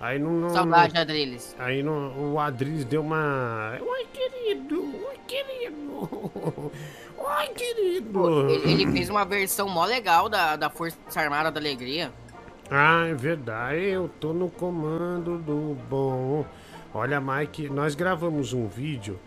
Aí 0.00 0.18
não. 0.18 0.32
não 0.32 0.50
Saudade, 0.50 0.94
não- 0.94 1.02
Adriles. 1.02 1.54
Aí 1.58 1.82
no, 1.82 2.32
o 2.32 2.40
Adriles 2.40 2.84
deu 2.86 3.02
uma. 3.02 3.76
Oi, 3.78 4.06
querido! 4.12 4.82
Oi, 4.82 5.18
querido! 5.28 6.72
Oi, 7.18 7.48
querido! 7.54 8.50
Ele, 8.50 8.72
ele 8.72 8.92
fez 8.92 9.10
uma 9.10 9.24
versão 9.26 9.68
mó 9.68 9.84
legal 9.84 10.28
da, 10.28 10.56
da 10.56 10.70
Força 10.70 10.96
Armada 11.14 11.50
da 11.50 11.60
Alegria. 11.60 12.10
Ah, 12.70 13.06
é 13.06 13.14
verdade. 13.14 13.82
Eu 13.82 14.08
tô 14.08 14.32
no 14.32 14.48
comando 14.48 15.36
do 15.38 15.76
bom. 15.88 16.46
Olha, 16.94 17.20
Mike, 17.20 17.68
nós 17.68 17.94
gravamos 17.94 18.52
um 18.54 18.66
vídeo 18.66 19.20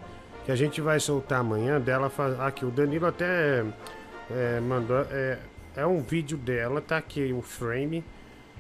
que 0.46 0.52
a 0.52 0.56
gente 0.56 0.82
vai 0.82 1.00
soltar 1.00 1.40
amanhã 1.40 1.80
dela 1.80 2.10
faz... 2.10 2.38
Aqui, 2.40 2.66
o 2.66 2.72
Danilo 2.72 3.06
até 3.06 3.64
é, 4.32 4.60
mandou. 4.60 5.06
É, 5.12 5.38
é 5.76 5.86
um 5.86 6.02
vídeo 6.02 6.38
dela, 6.38 6.82
tá 6.82 6.98
aqui 6.98 7.32
o 7.32 7.42
frame. 7.42 8.04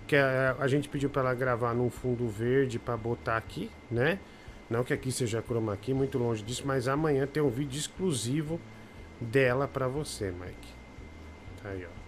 Que 0.07 0.15
a, 0.15 0.55
a 0.59 0.67
gente 0.67 0.89
pediu 0.89 1.09
pra 1.09 1.21
ela 1.21 1.33
gravar 1.33 1.73
num 1.73 1.89
fundo 1.89 2.27
verde 2.27 2.77
pra 2.79 2.97
botar 2.97 3.37
aqui, 3.37 3.69
né? 3.89 4.19
Não 4.69 4.83
que 4.83 4.93
aqui 4.93 5.11
seja 5.11 5.41
chroma 5.41 5.75
key, 5.77 5.93
muito 5.93 6.17
longe 6.17 6.41
disso, 6.43 6.63
mas 6.65 6.87
amanhã 6.87 7.27
tem 7.27 7.41
um 7.43 7.49
vídeo 7.49 7.77
exclusivo 7.77 8.59
dela 9.19 9.67
pra 9.67 9.87
você, 9.87 10.31
Mike. 10.31 10.73
Tá 11.61 11.69
aí, 11.69 11.85
ó. 11.85 12.03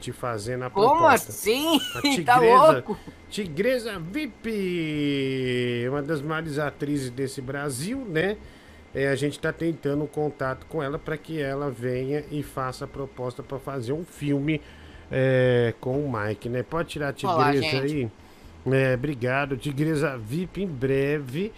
Te 0.00 0.12
fazendo 0.12 0.64
a 0.64 0.70
Como 0.70 0.88
proposta. 0.88 1.30
assim? 1.30 1.78
A 1.94 2.00
Tá 2.24 2.38
Tigresa, 2.38 2.72
louco? 2.72 2.98
Tigresa 3.28 3.98
VIP, 3.98 5.86
uma 5.88 6.02
das 6.02 6.20
maiores 6.22 6.58
atrizes 6.58 7.10
desse 7.10 7.40
Brasil, 7.40 7.98
né? 8.08 8.36
É, 8.94 9.08
a 9.08 9.14
gente 9.14 9.38
tá 9.38 9.52
tentando 9.52 10.02
um 10.02 10.06
contato 10.06 10.66
com 10.66 10.82
ela 10.82 10.98
para 10.98 11.16
que 11.16 11.40
ela 11.40 11.70
venha 11.70 12.24
e 12.30 12.42
faça 12.42 12.84
a 12.86 12.88
proposta 12.88 13.42
para 13.42 13.58
fazer 13.58 13.92
um 13.92 14.04
filme 14.04 14.60
é, 15.10 15.74
com 15.80 15.98
o 16.04 16.12
Mike, 16.12 16.48
né? 16.48 16.62
Pode 16.62 16.88
tirar 16.90 17.08
a 17.08 17.28
Olá, 17.32 17.52
Tigresa 17.52 17.86
gente. 17.86 17.94
aí? 17.94 18.08
É, 18.72 18.94
obrigado, 18.94 19.56
Tigresa 19.56 20.16
VIP 20.18 20.62
em 20.62 20.66
breve, 20.66 21.52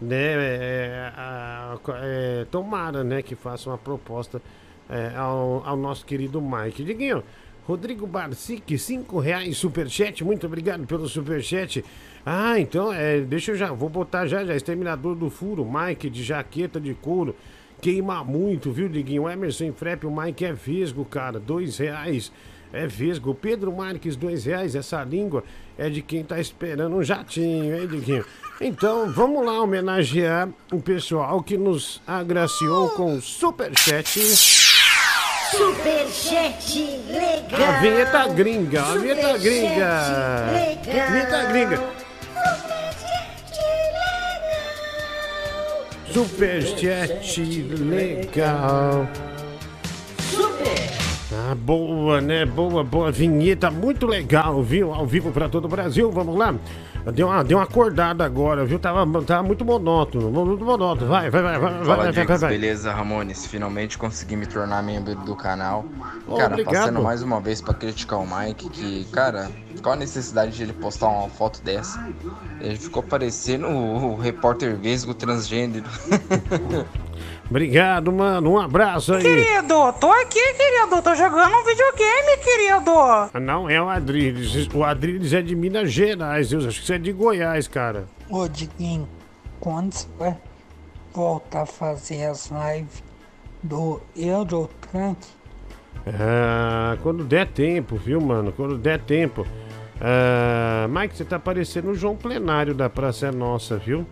né? 0.00 0.16
É, 0.16 1.12
a- 1.16 1.76
é, 2.02 2.46
tomara, 2.50 3.02
né, 3.02 3.22
que 3.22 3.34
faça 3.34 3.68
uma 3.70 3.78
proposta 3.78 4.40
é, 4.88 5.12
ao, 5.16 5.62
ao 5.66 5.76
nosso 5.76 6.04
querido 6.04 6.40
Mike. 6.40 6.84
Diguinho, 6.84 7.22
Rodrigo 7.66 8.06
Barcic, 8.06 8.76
5 8.78 9.18
reais 9.18 9.56
superchat, 9.56 10.22
muito 10.22 10.46
obrigado 10.46 10.86
pelo 10.86 11.08
superchat. 11.08 11.84
Ah, 12.24 12.58
então, 12.60 12.92
é, 12.92 13.20
deixa 13.20 13.52
eu 13.52 13.56
já, 13.56 13.72
vou 13.72 13.88
botar 13.88 14.26
já 14.26 14.44
já, 14.44 14.54
Exterminador 14.54 15.14
do 15.14 15.28
Furo, 15.30 15.64
Mike 15.64 16.08
de 16.10 16.22
jaqueta 16.22 16.78
de 16.78 16.94
couro, 16.94 17.34
queima 17.80 18.22
muito, 18.22 18.70
viu, 18.70 18.88
Diguinho? 18.88 19.28
Emerson 19.28 19.72
Frep, 19.72 20.06
o 20.06 20.14
Mike 20.14 20.44
é 20.44 20.52
vesgo, 20.52 21.04
cara, 21.04 21.40
dois 21.40 21.78
reais. 21.78 22.30
É 22.74 22.88
vesgo. 22.88 23.34
Pedro 23.34 23.72
Marques, 23.72 24.16
dois 24.16 24.44
reais. 24.44 24.74
Essa 24.74 25.04
língua 25.04 25.44
é 25.78 25.88
de 25.88 26.02
quem 26.02 26.24
tá 26.24 26.40
esperando 26.40 26.96
um 26.96 27.04
jatinho, 27.04 27.80
hein, 27.80 27.86
Diguinho? 27.86 28.24
Então, 28.60 29.12
vamos 29.12 29.46
lá 29.46 29.62
homenagear 29.62 30.48
o 30.72 30.80
pessoal 30.80 31.40
que 31.40 31.56
nos 31.56 32.02
agraciou 32.04 32.90
com 32.90 33.16
o 33.16 33.22
superchat. 33.22 34.20
Superchat 35.50 36.78
legal. 37.08 37.62
A 37.62 37.80
vinheta 37.80 38.28
gringa, 38.28 38.82
a 38.82 38.96
vinheta 38.96 39.38
gringa. 39.38 39.68
legal. 40.52 41.10
Vinheta 41.10 41.44
gringa. 41.44 41.82
Superchat 46.12 47.52
legal. 47.52 49.08
Super. 50.18 50.93
Ah, 51.36 51.54
boa, 51.54 52.20
né? 52.20 52.46
Boa, 52.46 52.84
boa. 52.84 53.10
Vinheta 53.10 53.70
muito 53.70 54.06
legal, 54.06 54.62
viu? 54.62 54.94
Ao 54.94 55.06
vivo 55.06 55.32
pra 55.32 55.48
todo 55.48 55.64
o 55.64 55.68
Brasil. 55.68 56.10
Vamos 56.10 56.36
lá. 56.36 56.54
Deu 57.12 57.26
uma, 57.26 57.44
deu 57.44 57.58
uma 57.58 57.64
acordada 57.64 58.24
agora, 58.24 58.64
viu? 58.64 58.78
Tava, 58.78 59.04
tava 59.24 59.42
muito 59.42 59.64
monótono. 59.64 60.30
Muito 60.30 60.64
monótono. 60.64 61.10
Vai, 61.10 61.28
vai, 61.28 61.42
vai, 61.42 61.58
vai, 61.58 61.84
Fala, 61.84 62.12
vai, 62.12 62.24
vai, 62.24 62.38
vai. 62.38 62.50
beleza, 62.50 62.92
Ramones? 62.92 63.46
Finalmente 63.46 63.98
consegui 63.98 64.36
me 64.36 64.46
tornar 64.46 64.82
membro 64.82 65.14
do 65.16 65.36
canal. 65.36 65.84
Oh, 66.26 66.36
cara, 66.36 66.54
obrigado. 66.54 66.74
passando 66.74 67.02
mais 67.02 67.22
uma 67.22 67.40
vez 67.40 67.60
pra 67.60 67.74
criticar 67.74 68.20
o 68.20 68.26
Mike, 68.26 68.70
que, 68.70 69.04
cara, 69.12 69.50
qual 69.82 69.94
a 69.94 69.98
necessidade 69.98 70.52
de 70.52 70.62
ele 70.62 70.72
postar 70.72 71.08
uma 71.08 71.28
foto 71.28 71.60
dessa? 71.62 72.08
Ele 72.60 72.76
ficou 72.76 73.02
parecendo 73.02 73.66
o 73.68 74.16
repórter 74.16 74.74
vesgo 74.76 75.12
transgênero. 75.12 75.84
Obrigado, 77.48 78.10
mano. 78.12 78.52
Um 78.52 78.58
abraço 78.58 79.14
aí. 79.14 79.22
Querido, 79.22 79.92
tô 80.00 80.10
aqui, 80.10 80.40
querido. 80.54 81.02
Tô 81.02 81.14
jogando 81.14 81.54
um 81.54 81.64
videogame, 81.64 82.36
querido. 82.42 82.90
Ah, 82.90 83.30
Não 83.40 83.68
é 83.68 83.80
o 83.80 83.88
Adriles. 83.88 84.68
O 84.74 84.82
Adriles 84.82 85.32
é 85.32 85.42
de 85.42 85.54
Minas 85.54 85.92
Gerais. 85.92 86.52
Eu 86.52 86.60
acho 86.66 86.80
que 86.80 86.86
você 86.86 86.94
é 86.94 86.98
de 86.98 87.12
Goiás, 87.12 87.68
cara. 87.68 88.06
Ô, 88.30 88.48
Diguinho, 88.48 89.08
quando 89.60 89.92
você 89.92 90.06
vai 90.18 90.36
voltar 91.12 91.62
a 91.62 91.66
fazer 91.66 92.24
as 92.26 92.50
lives 92.50 93.02
do 93.62 94.00
Eurotrank? 94.16 95.18
Ah, 96.06 96.96
quando 97.02 97.24
der 97.24 97.46
tempo, 97.46 97.96
viu, 97.96 98.20
mano? 98.20 98.52
Quando 98.52 98.76
der 98.78 99.00
tempo. 99.00 99.46
Ah, 100.00 100.86
Mike, 100.88 101.16
você 101.16 101.24
tá 101.24 101.38
parecendo 101.38 101.90
o 101.90 101.94
João 101.94 102.16
Plenário 102.16 102.74
da 102.74 102.90
Praça 102.90 103.26
é 103.28 103.30
Nossa, 103.30 103.76
viu? 103.76 104.06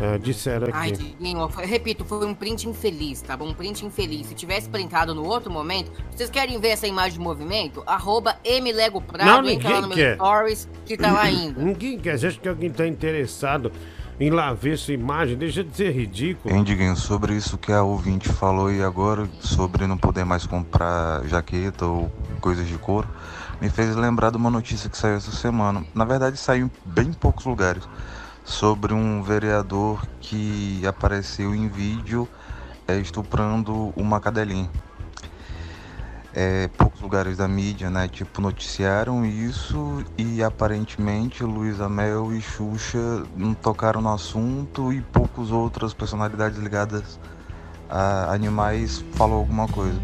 Ah, 0.00 0.16
disseram 0.16 0.68
Ai, 0.72 0.90
aqui. 0.90 0.98
Diguinho, 1.18 1.48
fa- 1.48 1.62
repito, 1.62 2.04
foi 2.04 2.24
um 2.24 2.32
print 2.34 2.68
infeliz, 2.68 3.20
tá 3.20 3.36
bom? 3.36 3.48
Um 3.48 3.54
print 3.54 3.84
infeliz. 3.84 4.28
Se 4.28 4.34
tivesse 4.34 4.68
printado 4.68 5.14
no 5.14 5.24
outro 5.26 5.50
momento, 5.50 5.90
vocês 6.14 6.30
querem 6.30 6.58
ver 6.60 6.68
essa 6.68 6.86
imagem 6.86 7.14
de 7.14 7.20
movimento? 7.20 7.82
Arroba 7.86 8.36
mlegoprado, 8.62 9.42
Não, 9.42 9.50
entra 9.50 9.68
lá 9.70 9.74
ninguém 9.74 9.82
no 9.82 9.88
meu 9.88 9.96
quer. 9.96 10.14
stories, 10.14 10.68
que 10.86 10.96
tá 10.96 11.10
lá 11.12 11.22
ainda. 11.26 11.60
Ninguém 11.60 11.98
quer. 11.98 12.16
Você 12.18 12.28
acha 12.28 12.38
que 12.38 12.48
alguém 12.48 12.70
tá 12.70 12.86
interessado 12.86 13.72
em 14.20 14.30
lá 14.30 14.52
ver 14.52 14.74
essa 14.74 14.92
imagem? 14.92 15.36
Deixa 15.36 15.64
de 15.64 15.74
ser 15.76 15.90
ridículo. 15.90 16.54
Hein, 16.54 16.62
Diguinho, 16.62 16.96
sobre 16.96 17.34
isso 17.34 17.58
que 17.58 17.72
a 17.72 17.82
ouvinte 17.82 18.28
falou 18.28 18.70
e 18.70 18.80
agora, 18.82 19.28
sobre 19.40 19.84
não 19.88 19.96
poder 19.98 20.24
mais 20.24 20.46
comprar 20.46 21.24
jaqueta 21.26 21.86
ou 21.86 22.08
coisas 22.40 22.68
de 22.68 22.78
couro, 22.78 23.08
me 23.60 23.68
fez 23.68 23.96
lembrar 23.96 24.30
de 24.30 24.36
uma 24.36 24.48
notícia 24.50 24.88
que 24.88 24.96
saiu 24.96 25.16
essa 25.16 25.32
semana. 25.32 25.84
Na 25.92 26.04
verdade, 26.04 26.36
saiu 26.36 26.66
em 26.66 26.70
bem 26.84 27.12
poucos 27.12 27.44
lugares. 27.44 27.82
Sobre 28.48 28.94
um 28.94 29.22
vereador 29.22 30.04
que 30.20 30.84
apareceu 30.86 31.54
em 31.54 31.68
vídeo 31.68 32.26
é, 32.88 32.98
estuprando 32.98 33.92
uma 33.94 34.18
cadelinha. 34.20 34.70
É, 36.32 36.66
poucos 36.68 37.00
lugares 37.02 37.36
da 37.36 37.46
mídia, 37.46 37.90
né, 37.90 38.08
tipo, 38.08 38.40
noticiaram 38.40 39.24
isso 39.24 40.02
e 40.16 40.42
aparentemente 40.42 41.44
Luísa 41.44 41.88
Mel 41.90 42.32
e 42.32 42.40
Xuxa 42.40 43.22
não 43.36 43.52
tocaram 43.52 44.00
no 44.00 44.12
assunto 44.12 44.92
e 44.94 45.02
poucas 45.02 45.50
outras 45.50 45.92
personalidades 45.92 46.58
ligadas 46.58 47.20
a 47.88 48.32
animais 48.32 49.04
falou 49.12 49.40
alguma 49.40 49.68
coisa. 49.68 50.00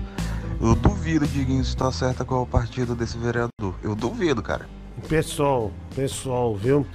Eu 0.61 0.75
duvido, 0.75 1.27
Diguinho, 1.27 1.65
se 1.65 1.75
tá 1.75 1.91
certa 1.91 2.25
qual 2.27 2.41
é 2.41 2.43
o 2.45 2.47
partido 2.47 2.95
desse 2.95 3.17
vereador. 3.17 3.75
Eu 3.83 3.95
duvido, 3.95 4.43
cara. 4.43 4.69
Pessoal, 5.09 5.73
pessoal, 5.95 6.55
viu? 6.55 6.87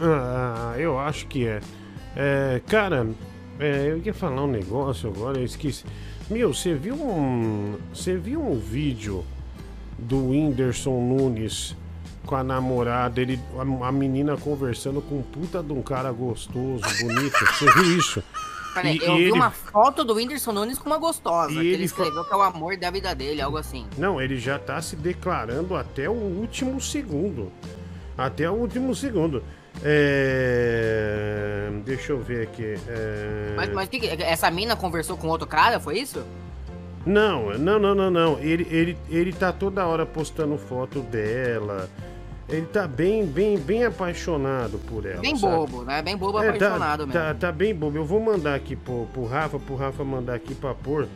Ah, 0.00 0.74
eu 0.78 0.98
acho 0.98 1.26
que 1.26 1.46
é. 1.46 1.60
É, 2.16 2.60
cara, 2.66 3.06
é, 3.58 3.88
eu 3.90 3.98
ia 3.98 4.14
falar 4.14 4.44
um 4.44 4.50
negócio 4.50 5.08
agora, 5.10 5.38
eu 5.38 5.44
esqueci. 5.44 5.84
Meu, 6.30 6.52
você 6.54 6.74
viu 6.74 6.94
um. 6.94 7.76
Você 7.92 8.16
viu 8.16 8.40
um 8.42 8.58
vídeo 8.58 9.24
do 9.98 10.30
Whindersson 10.30 11.00
Nunes 11.00 11.76
com 12.24 12.36
a 12.36 12.42
namorada, 12.42 13.20
ele, 13.20 13.38
a, 13.58 13.88
a 13.88 13.92
menina 13.92 14.36
conversando 14.36 15.02
com 15.02 15.16
um 15.18 15.22
puta 15.22 15.62
de 15.62 15.72
um 15.72 15.82
cara 15.82 16.10
gostoso, 16.10 16.82
bonito. 17.00 17.36
Você 17.38 17.70
viu 17.74 17.98
isso? 17.98 18.22
Peraí, 18.74 18.96
E- 18.98 19.04
eu 19.04 19.16
vi 19.16 19.22
ele- 19.24 19.32
uma 19.32 19.50
foto 19.50 20.02
do 20.04 20.14
Whindersson 20.14 20.52
Nunes 20.52 20.78
com 20.78 20.86
uma 20.86 20.98
gostosa, 20.98 21.52
E 21.52 21.54
que 21.54 21.60
ele 21.60 21.74
ele 21.74 21.84
escreveu 21.84 22.24
que 22.24 22.32
é 22.32 22.36
o 22.36 22.42
amor 22.42 22.76
da 22.76 22.90
vida 22.90 23.14
dele, 23.14 23.40
algo 23.42 23.56
assim. 23.58 23.86
Não, 23.98 24.20
ele 24.20 24.38
já 24.38 24.58
tá 24.58 24.80
se 24.80 24.96
declarando 24.96 25.76
até 25.76 26.08
o 26.08 26.12
último 26.14 26.80
segundo. 26.80 27.52
Até 28.16 28.48
o 28.48 28.54
último 28.54 28.94
segundo. 28.94 29.42
É... 30.44 31.68
Deixa 31.84 32.12
eu 32.12 32.20
ver 32.20 32.42
aqui. 32.42 32.74
é, 32.88 33.54
Mas, 33.56 33.70
mas 33.72 33.88
que 33.88 34.06
essa 34.22 34.50
mina 34.50 34.76
conversou 34.76 35.16
com 35.16 35.26
outro 35.28 35.46
cara, 35.46 35.78
foi 35.80 35.98
isso? 35.98 36.24
Não, 37.04 37.50
não, 37.58 37.78
não, 37.78 37.94
não, 37.94 38.10
não. 38.10 38.38
Ele, 38.38 38.66
ele, 38.70 38.98
ele 39.10 39.32
tá 39.32 39.52
toda 39.52 39.86
hora 39.86 40.06
postando 40.06 40.56
foto 40.56 41.00
dela. 41.00 41.88
Ele 42.48 42.66
tá 42.66 42.86
bem, 42.86 43.26
bem, 43.26 43.58
bem 43.58 43.84
apaixonado 43.84 44.78
por 44.86 45.04
ela. 45.06 45.20
Bem 45.20 45.36
sabe? 45.36 45.54
bobo, 45.54 45.82
né? 45.82 46.02
Bem 46.02 46.16
bobo 46.16 46.38
É, 46.38 46.52
tá- 46.52 46.66
apaixonado 46.66 47.06
mesmo. 47.06 47.12
tá, 47.20 47.34
tá 47.34 47.52
bem 47.52 47.74
bobo. 47.74 47.96
Eu 47.96 48.04
vou 48.04 48.20
mandar 48.20 48.54
aqui 48.54 48.76
pro, 48.76 49.06
pro 49.12 49.24
Rafa, 49.26 49.58
pro 49.58 49.74
Rafa 49.76 50.04
mandar 50.04 50.34
aqui 50.34 50.54
pra 50.54 50.74
pôr. 50.74 51.08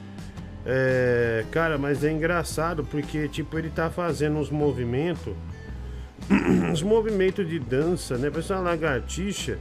É, 0.66 1.44
cara, 1.50 1.78
mas 1.78 2.02
é 2.04 2.10
engraçado 2.10 2.84
porque, 2.84 3.28
tipo, 3.28 3.58
ele 3.58 3.70
tá 3.70 3.88
fazendo 3.88 4.38
uns 4.38 4.50
movimentos. 4.50 5.32
uns 6.70 6.82
movimentos 6.82 7.48
de 7.48 7.58
dança, 7.58 8.16
né? 8.16 8.30
Parece 8.30 8.52
uma 8.52 8.60
lagartixa. 8.60 9.58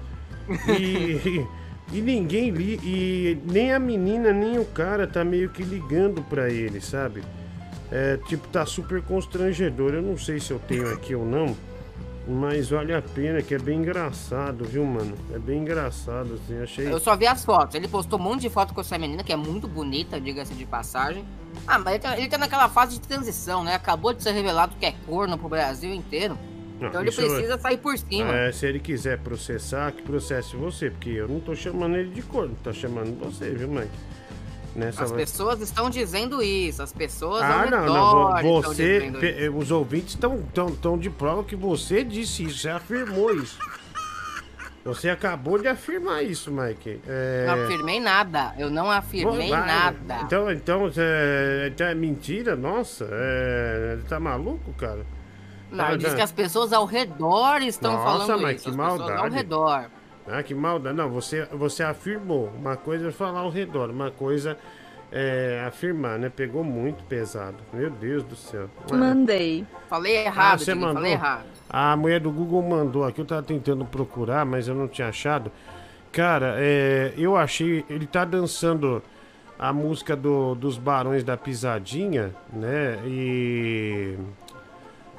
E, 0.80 1.45
e 1.91 2.01
ninguém 2.01 2.49
li. 2.51 2.80
E 2.84 3.38
nem 3.45 3.74
a 3.74 3.80
menina, 3.80 4.32
nem 4.32 4.59
o 4.59 4.65
cara 4.65 5.07
tá 5.07 5.24
meio 5.24 5.49
que 5.49 5.63
ligando 5.63 6.22
pra 6.24 6.49
ele, 6.49 6.82
sabe? 6.82 7.24
É, 7.91 8.18
tipo, 8.28 8.47
tá 8.49 8.65
super 8.65 9.01
constrangedor. 9.01 9.93
Eu 9.93 10.01
não 10.01 10.18
sei 10.18 10.39
se 10.39 10.51
eu 10.51 10.59
tenho 10.59 10.93
aqui 10.93 11.15
ou 11.15 11.26
não. 11.26 11.55
Mas 12.30 12.70
vale 12.70 12.93
a 12.93 13.01
pena, 13.01 13.41
que 13.41 13.55
é 13.55 13.57
bem 13.57 13.80
engraçado, 13.80 14.65
viu, 14.65 14.86
mano? 14.86 15.15
É 15.34 15.39
bem 15.39 15.59
engraçado, 15.59 16.34
assim, 16.34 16.61
achei. 16.61 16.91
Eu 16.91 16.99
só 16.99 17.15
vi 17.15 17.26
as 17.26 17.45
fotos. 17.45 17.74
Ele 17.76 17.88
postou 17.88 18.20
um 18.20 18.22
monte 18.24 18.41
de 18.41 18.49
foto 18.49 18.74
com 18.74 18.82
essa 18.82 18.97
menina, 18.97 19.24
que 19.24 19.32
é 19.32 19.38
muito 19.38 19.65
bonita, 19.65 20.20
diga-se 20.20 20.53
de 20.53 20.65
passagem. 20.65 21.24
Ah, 21.65 21.80
mas 21.80 21.93
ele 21.93 21.99
tá, 21.99 22.18
ele 22.18 22.28
tá 22.28 22.38
naquela 22.38 22.68
fase 22.68 22.99
de 22.99 23.07
transição, 23.07 23.63
né? 23.63 23.76
Acabou 23.76 24.11
de 24.11 24.22
ser 24.22 24.32
revelado 24.32 24.76
que 24.78 24.86
é 24.86 24.93
corno 25.05 25.38
pro 25.38 25.47
Brasil 25.47 25.93
inteiro. 25.93 26.38
Não, 26.80 26.88
então 26.89 27.01
ele 27.01 27.09
isso 27.09 27.21
precisa 27.21 27.57
sair 27.57 27.78
por 27.78 27.97
cima. 27.97 28.34
É, 28.36 28.51
se 28.51 28.65
ele 28.65 28.80
quiser 28.80 29.17
processar, 29.19 29.91
que 29.91 30.01
processe 30.03 30.55
você, 30.55 30.89
porque 30.91 31.09
eu 31.09 31.28
não 31.28 31.39
tô 31.39 31.55
chamando 31.55 31.95
ele 31.97 32.09
de 32.11 32.21
corno, 32.21 32.55
tá 32.63 32.71
chamando 32.71 33.17
você, 33.19 33.49
viu, 33.51 33.67
Mike? 33.67 33.89
Nessa 34.75 35.03
As 35.05 35.09
vai- 35.09 35.21
pessoas 35.21 35.59
estão 35.59 35.89
dizendo 35.89 36.41
isso, 36.43 36.84
as 36.84 36.93
pessoas 36.93 37.41
Ah, 37.41 37.65
não, 37.65 37.80
redor 37.82 38.43
não, 38.43 38.61
você, 38.61 39.11
pe- 39.19 39.45
isso. 39.47 39.55
os 39.57 39.71
ouvintes 39.71 40.13
estão 40.13 40.39
tão, 40.53 40.75
tão 40.75 40.97
de 40.99 41.09
prova 41.09 41.43
que 41.43 41.55
você 41.55 42.03
disse 42.03 42.43
isso, 42.43 42.59
você 42.59 42.69
afirmou 42.69 43.34
isso. 43.34 43.57
Você 44.86 45.09
acabou 45.09 45.57
de 45.59 45.67
afirmar 45.67 46.23
isso, 46.23 46.49
Mike. 46.51 47.01
É... 47.07 47.45
Não 47.47 47.63
afirmei 47.65 47.99
nada, 47.99 48.53
eu 48.57 48.69
não 48.69 48.89
afirmei 48.89 49.49
nada. 49.49 50.19
Então, 50.23 50.49
então, 50.51 50.91
é, 50.95 51.69
então 51.73 51.88
é 51.88 51.95
mentira? 51.95 52.55
Nossa, 52.55 53.05
é, 53.11 53.97
tá 54.07 54.17
maluco, 54.19 54.71
cara? 54.73 55.05
Não, 55.72 55.86
Ah, 55.86 55.91
eu 55.91 55.97
disse 55.97 56.11
tá. 56.11 56.15
que 56.18 56.22
as 56.22 56.32
pessoas 56.32 56.72
ao 56.74 56.86
redor 56.86 57.61
estão 57.61 57.93
Nossa, 57.93 58.26
falando 58.26 58.41
mas 58.41 58.55
isso. 58.57 58.63
que 58.63 58.70
as 58.70 58.76
pessoas 58.76 59.01
ao 59.01 59.07
maldade. 59.07 59.36
redor. 59.36 59.86
Ah, 60.30 60.43
que 60.43 60.53
maldade. 60.53 60.95
Não, 60.95 61.09
você, 61.09 61.45
você 61.51 61.84
afirmou. 61.84 62.51
Uma 62.57 62.76
coisa 62.76 63.09
é 63.09 63.11
falar 63.11 63.41
ao 63.41 63.49
redor, 63.49 63.89
uma 63.89 64.11
coisa 64.11 64.57
é 65.11 65.63
afirmar, 65.68 66.20
né? 66.20 66.30
Pegou 66.30 66.63
muito 66.63 67.03
pesado. 67.05 67.55
Meu 67.72 67.89
Deus 67.89 68.24
do 68.24 68.36
céu. 68.36 68.70
É. 68.91 68.93
Mandei. 68.95 69.65
Falei 69.89 70.18
errado, 70.26 70.53
Ah, 70.53 70.57
você 70.57 70.76
mandou? 70.76 70.95
falei 70.95 71.11
errado. 71.13 71.45
A 71.70 71.95
mulher 71.95 72.20
do 72.20 72.32
Google 72.32 72.61
mandou 72.61 73.05
aqui, 73.05 73.20
eu 73.22 73.26
tava 73.26 73.43
tentando 73.43 73.86
procurar, 73.86 74.45
mas 74.45 74.68
eu 74.68 74.76
não 74.76 74.88
tinha 74.88 75.07
achado. 75.09 75.51
Cara, 76.11 76.55
é, 76.57 77.13
eu 77.18 77.36
achei. 77.38 77.86
Ele 77.89 78.05
tá 78.07 78.26
dançando 78.26 79.01
a 79.59 79.72
música 79.72 80.15
do, 80.15 80.55
dos 80.55 80.78
Barões 80.78 81.24
da 81.24 81.38
Pisadinha, 81.38 82.34
né? 82.51 82.99
E. 83.05 84.18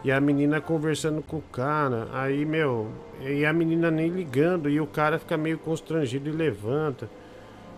E 0.05 0.13
a 0.13 0.21
menina 0.21 0.61
conversando 0.61 1.23
com 1.23 1.39
o 1.39 1.43
cara. 1.43 2.09
Aí, 2.13 2.45
meu. 2.45 2.89
E 3.21 3.45
a 3.45 3.53
menina 3.53 3.91
nem 3.91 4.09
ligando. 4.09 4.69
E 4.71 4.81
o 4.81 4.87
cara 4.87 5.19
fica 5.19 5.37
meio 5.37 5.59
constrangido 5.59 6.29
e 6.29 6.33
levanta. 6.33 7.09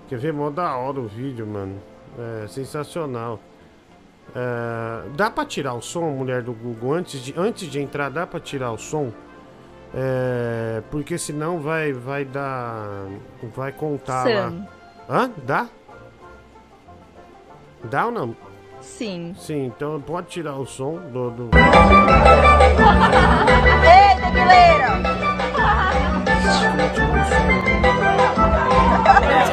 Quer 0.09 0.19
ver? 0.19 0.33
Mó 0.33 0.51
da 0.51 0.77
hora 0.77 1.01
o 1.01 1.07
vídeo, 1.07 1.47
mano. 1.47 1.81
É 2.19 2.47
sensacional. 2.49 3.41
É, 4.35 5.09
dá 5.17 5.31
pra 5.31 5.45
tirar 5.45 5.75
o 5.75 5.81
som, 5.81 6.11
mulher 6.11 6.43
do 6.43 6.53
Google? 6.53 6.95
Antes 6.95 7.21
de, 7.21 7.35
antes 7.37 7.69
de 7.69 7.81
entrar, 7.81 8.11
dá 8.11 8.27
pra 8.27 8.39
tirar 8.39 8.73
o 8.73 8.79
som? 8.79 9.13
É, 9.95 10.83
porque 10.91 11.19
senão 11.19 11.59
vai, 11.59 11.93
vai 11.93 12.25
dar. 12.25 13.07
Vai 13.55 13.73
contar 13.73 14.25
Sam. 14.25 14.67
lá. 15.09 15.23
Hã? 15.23 15.31
Dá? 15.45 15.69
Dá 17.85 18.07
ou 18.07 18.13
não? 18.13 18.37
Sim. 18.81 19.35
Sim, 19.39 19.67
então 19.67 20.01
pode 20.01 20.29
tirar 20.29 20.55
o 20.55 20.67
som 20.67 20.97
do. 21.13 21.31
do... 21.31 21.51
Ei, 23.85 24.17
tequileira! 24.21 25.01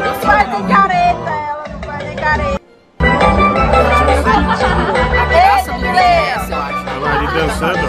Não 0.03 0.13
faz 0.15 0.49
nem 0.49 0.67
careta, 0.67 1.29
ela 1.29 1.63
não 1.69 1.79
faz 1.81 2.03
nem 2.03 2.15
careta. 2.15 2.61
Ei, 5.31 5.63
tequileira! 5.63 6.37
Olha 6.87 6.99
lá, 6.99 7.15
ele 7.15 7.27
dançando. 7.27 7.79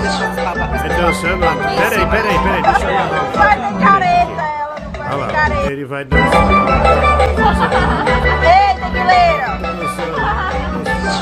Ele 0.85 0.95
dançando. 0.95 1.41
Peraí, 1.77 2.07
peraí, 2.07 2.39
peraí, 2.39 2.63
deixa 2.63 2.87
eu 2.87 2.93
Não 3.15 3.33
faz 3.33 3.61
nem 3.61 3.75
careta, 3.79 4.43
ela 4.43 5.27
não 5.27 5.29
faz 5.29 5.49
nem 5.49 5.59
careta. 5.59 5.73
ele 5.73 5.85
vai 5.85 6.05
dançando. 6.05 6.53
Ei, 8.43 8.75
tequileira! 8.75 9.78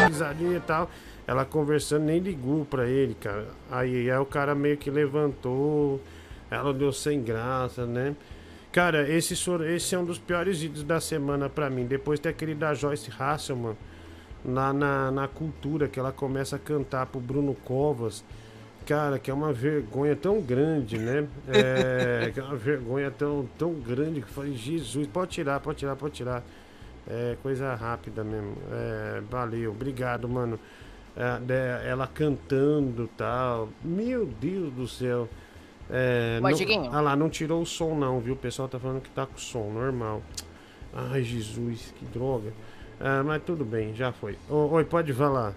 Risadinha 0.09 0.57
e 0.57 0.61
tal. 0.61 0.91
Ela 1.27 1.45
conversando, 1.45 2.05
nem 2.05 2.19
ligou 2.21 2.65
pra 2.65 2.87
ele, 2.87 3.15
cara. 3.15 3.47
Aí, 3.71 4.11
aí 4.11 4.19
o 4.19 4.25
cara 4.27 4.55
meio 4.55 4.77
que 4.77 4.91
levantou. 4.91 6.01
Ela 6.51 6.73
deu 6.73 6.93
sem 6.93 7.23
graça, 7.23 7.85
né? 7.87 8.15
Cara, 8.71 9.09
esse, 9.09 9.35
sor- 9.35 9.67
esse 9.67 9.95
é 9.95 9.99
um 9.99 10.05
dos 10.05 10.19
piores 10.19 10.61
vídeos 10.61 10.85
da 10.85 11.01
semana 11.01 11.49
pra 11.49 11.69
mim. 11.69 11.85
Depois 11.85 12.21
tem 12.21 12.31
aquele 12.31 12.55
da 12.55 12.75
Joyce 12.75 13.11
Hasselman. 13.19 13.77
Lá 14.45 14.73
na, 14.73 15.11
na 15.11 15.27
cultura, 15.27 15.89
que 15.89 15.99
ela 15.99 16.13
começa 16.13 16.55
a 16.55 16.59
cantar 16.59 17.07
pro 17.07 17.19
Bruno 17.19 17.55
Covas. 17.65 18.23
Cara, 18.87 19.19
que 19.19 19.29
é 19.29 19.35
uma 19.35 19.53
vergonha 19.53 20.15
tão 20.15 20.41
grande, 20.41 20.97
né? 20.99 21.27
É, 21.49 22.31
que 22.33 22.39
é 22.39 22.43
uma 22.45 22.55
vergonha 22.55 23.11
tão, 23.11 23.49
tão 23.59 23.73
grande 23.75 24.21
que 24.21 24.31
foi 24.31 24.53
Jesus. 24.53 25.09
Pode 25.09 25.33
tirar, 25.33 25.59
pode 25.59 25.79
tirar, 25.79 25.97
pode 25.97 26.15
tirar. 26.15 26.45
É 27.09 27.37
coisa 27.43 27.75
rápida 27.75 28.25
mesmo. 28.25 28.57
É, 28.73 29.23
valeu, 29.31 29.71
obrigado, 29.71 30.29
mano. 30.29 30.59
É, 31.17 31.89
ela 31.89 32.07
cantando 32.07 33.09
tal. 33.17 33.69
Meu 33.83 34.27
Deus 34.27 34.73
do 34.73 34.87
céu. 34.89 35.29
É, 35.89 36.41
não, 36.41 36.93
ah 36.93 37.01
lá, 37.01 37.15
não 37.17 37.31
tirou 37.31 37.63
o 37.63 37.67
som 37.67 37.95
não, 37.95 38.19
viu? 38.21 38.35
O 38.35 38.37
pessoal 38.37 38.69
tá 38.69 38.79
falando 38.79 39.01
que 39.01 39.11
tá 39.11 39.25
com 39.25 39.39
som, 39.39 39.71
normal. 39.71 40.21
Ai, 40.93 41.23
Jesus, 41.23 41.95
que 41.97 42.05
droga. 42.07 42.53
Ah, 43.01 43.23
mas 43.25 43.43
tudo 43.45 43.65
bem, 43.65 43.95
já 43.95 44.11
foi. 44.11 44.37
Oi, 44.49 44.85
pode 44.85 45.13
falar. 45.13 45.55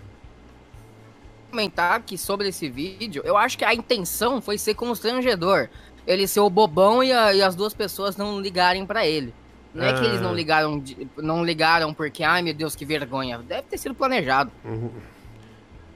comentar 1.49 2.01
que 2.03 2.15
sobre 2.17 2.49
esse 2.49 2.69
vídeo, 2.69 3.23
eu 3.25 3.35
acho 3.35 3.57
que 3.57 3.65
a 3.65 3.73
intenção 3.73 4.39
foi 4.39 4.57
ser 4.57 4.75
constrangedor. 4.75 5.67
Ele 6.05 6.27
ser 6.27 6.41
o 6.41 6.49
bobão 6.49 7.03
e, 7.03 7.11
a- 7.11 7.33
e 7.33 7.41
as 7.41 7.55
duas 7.55 7.73
pessoas 7.73 8.15
não 8.15 8.39
ligarem 8.39 8.85
pra 8.85 9.05
ele. 9.07 9.33
Não 9.73 9.85
é 9.85 9.93
que 9.93 10.03
eles 10.05 10.19
não 10.21 10.31
Ah. 10.31 10.35
ligaram, 10.35 10.83
não 11.17 11.45
ligaram 11.45 11.93
porque, 11.93 12.23
ai 12.23 12.41
meu 12.41 12.53
Deus, 12.53 12.75
que 12.75 12.85
vergonha. 12.85 13.37
Deve 13.39 13.63
ter 13.63 13.77
sido 13.77 13.93
planejado. 13.93 14.51
Uhum. 14.65 14.91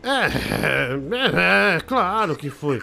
É, 0.04 1.74
é, 1.74 1.76
é, 1.78 1.80
claro 1.82 2.36
que 2.36 2.50
foi. 2.50 2.82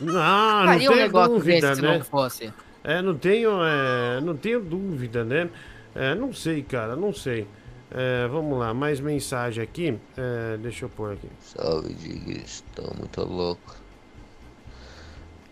Não, 0.00 0.12
não 0.12 0.66
Faria 0.66 0.90
um 0.90 0.92
tenho 0.94 1.04
negócio 1.06 1.34
dúvida, 1.36 1.68
desse 1.68 1.76
se 1.76 1.82
né? 1.86 1.98
não 1.98 2.04
fosse. 2.04 2.52
É, 2.84 3.00
não 3.00 3.16
tenho, 3.16 3.50
é, 3.64 4.20
não 4.20 4.36
tenho 4.36 4.60
dúvida, 4.60 5.24
né? 5.24 5.48
É, 5.94 6.14
não 6.14 6.32
sei, 6.32 6.62
cara, 6.62 6.96
não 6.96 7.12
sei. 7.14 7.46
É, 7.90 8.26
vamos 8.26 8.58
lá, 8.58 8.74
mais 8.74 8.98
mensagem 9.00 9.62
aqui. 9.62 9.96
É, 10.16 10.56
deixa 10.56 10.84
eu 10.86 10.88
pôr 10.88 11.12
aqui. 11.12 11.28
Salve, 11.40 11.92
Diggs. 11.94 12.64
Tô 12.74 12.82
muito 12.98 13.22
louco. 13.22 13.76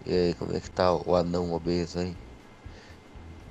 E 0.06 0.12
aí, 0.12 0.34
como 0.34 0.56
é 0.56 0.60
que 0.60 0.70
tá 0.70 0.92
o 0.92 1.14
anão 1.14 1.52
obeso, 1.52 2.00
hein? 2.00 2.16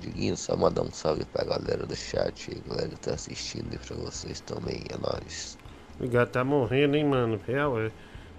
Diguinho, 0.00 0.36
só 0.36 0.56
mandar 0.56 0.82
um 0.82 0.90
salve 0.90 1.24
pra 1.26 1.44
galera 1.44 1.86
do 1.86 1.94
chat 1.94 2.50
aí, 2.50 2.62
galera 2.66 2.88
que 2.88 3.00
tá 3.00 3.14
assistindo 3.14 3.72
e 3.74 3.78
pra 3.78 3.96
vocês 3.96 4.40
também, 4.40 4.82
é 4.88 4.96
nóis. 4.96 5.58
O 6.00 6.08
gato 6.08 6.30
tá 6.30 6.42
morrendo, 6.42 6.96
hein, 6.96 7.04
mano? 7.04 7.38
Real, 7.46 7.78
é. 7.78 7.90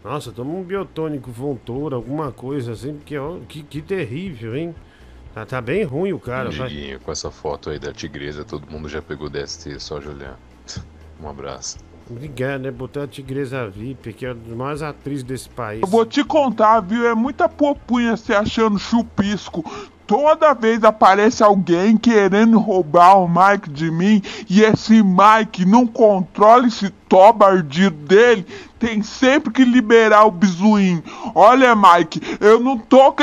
Nossa, 0.03 0.32
toma 0.32 0.51
um 0.51 0.64
biotônico 0.64 1.32
Vontoura, 1.32 1.95
alguma 1.95 2.32
coisa 2.32 2.72
assim, 2.72 2.95
porque 2.95 3.18
ó, 3.18 3.38
que, 3.47 3.62
que 3.62 3.82
terrível, 3.82 4.55
hein? 4.55 4.76
Tá, 5.34 5.45
tá 5.45 5.62
bem 5.62 5.84
ruim 5.84 6.12
o 6.12 6.20
cara, 6.20 6.49
vai. 6.49 6.68
Diguinho, 6.68 6.99
com 6.99 7.12
essa 7.12 7.30
foto 7.30 7.70
aí 7.70 7.78
da 7.78 7.93
tigresa, 7.93 8.43
todo 8.43 8.70
mundo 8.70 8.89
já 8.89 9.01
pegou 9.01 9.30
DST, 9.30 9.80
só 9.80 9.97
olhar. 9.97 10.38
Um 11.24 11.30
abraço. 11.30 11.78
Obrigado, 12.09 12.62
né? 12.62 12.72
Botar 12.72 13.03
a 13.03 13.07
Tigresa 13.07 13.70
VIP, 13.70 14.12
que 14.12 14.26
é 14.26 14.32
a 14.32 14.36
mais 14.36 14.82
atriz 14.82 15.24
desse 15.24 15.47
país. 15.47 15.82
Eu 15.82 15.88
vou 15.88 16.05
te 16.05 16.24
contar, 16.24 16.82
viu? 16.82 17.07
É 17.07 17.14
muita 17.14 17.47
popunha 17.47 18.18
se 18.18 18.34
achando 18.34 18.78
chupisco. 18.78 19.64
Toda 20.08 20.54
vez 20.54 20.84
aparece 20.84 21.41
alguém 21.43 21.95
querendo 21.97 22.60
roubar 22.60 23.18
o 23.18 23.28
Mike 23.28 23.70
de 23.70 23.89
mim 23.89 24.22
e 24.49 24.62
esse 24.62 25.02
Mike 25.02 25.66
não 25.66 25.88
controla 25.88 26.68
esse 26.68 26.89
tobardido 27.08 27.95
dele. 27.95 28.45
Tem 28.78 29.02
sempre 29.02 29.54
que 29.54 29.64
liberar 29.64 30.26
o 30.26 30.32
bizuinho. 30.32 31.04
Olha, 31.34 31.76
Mike, 31.76 32.38
eu 32.39 32.60
não 32.60 32.78
tô. 32.78 33.16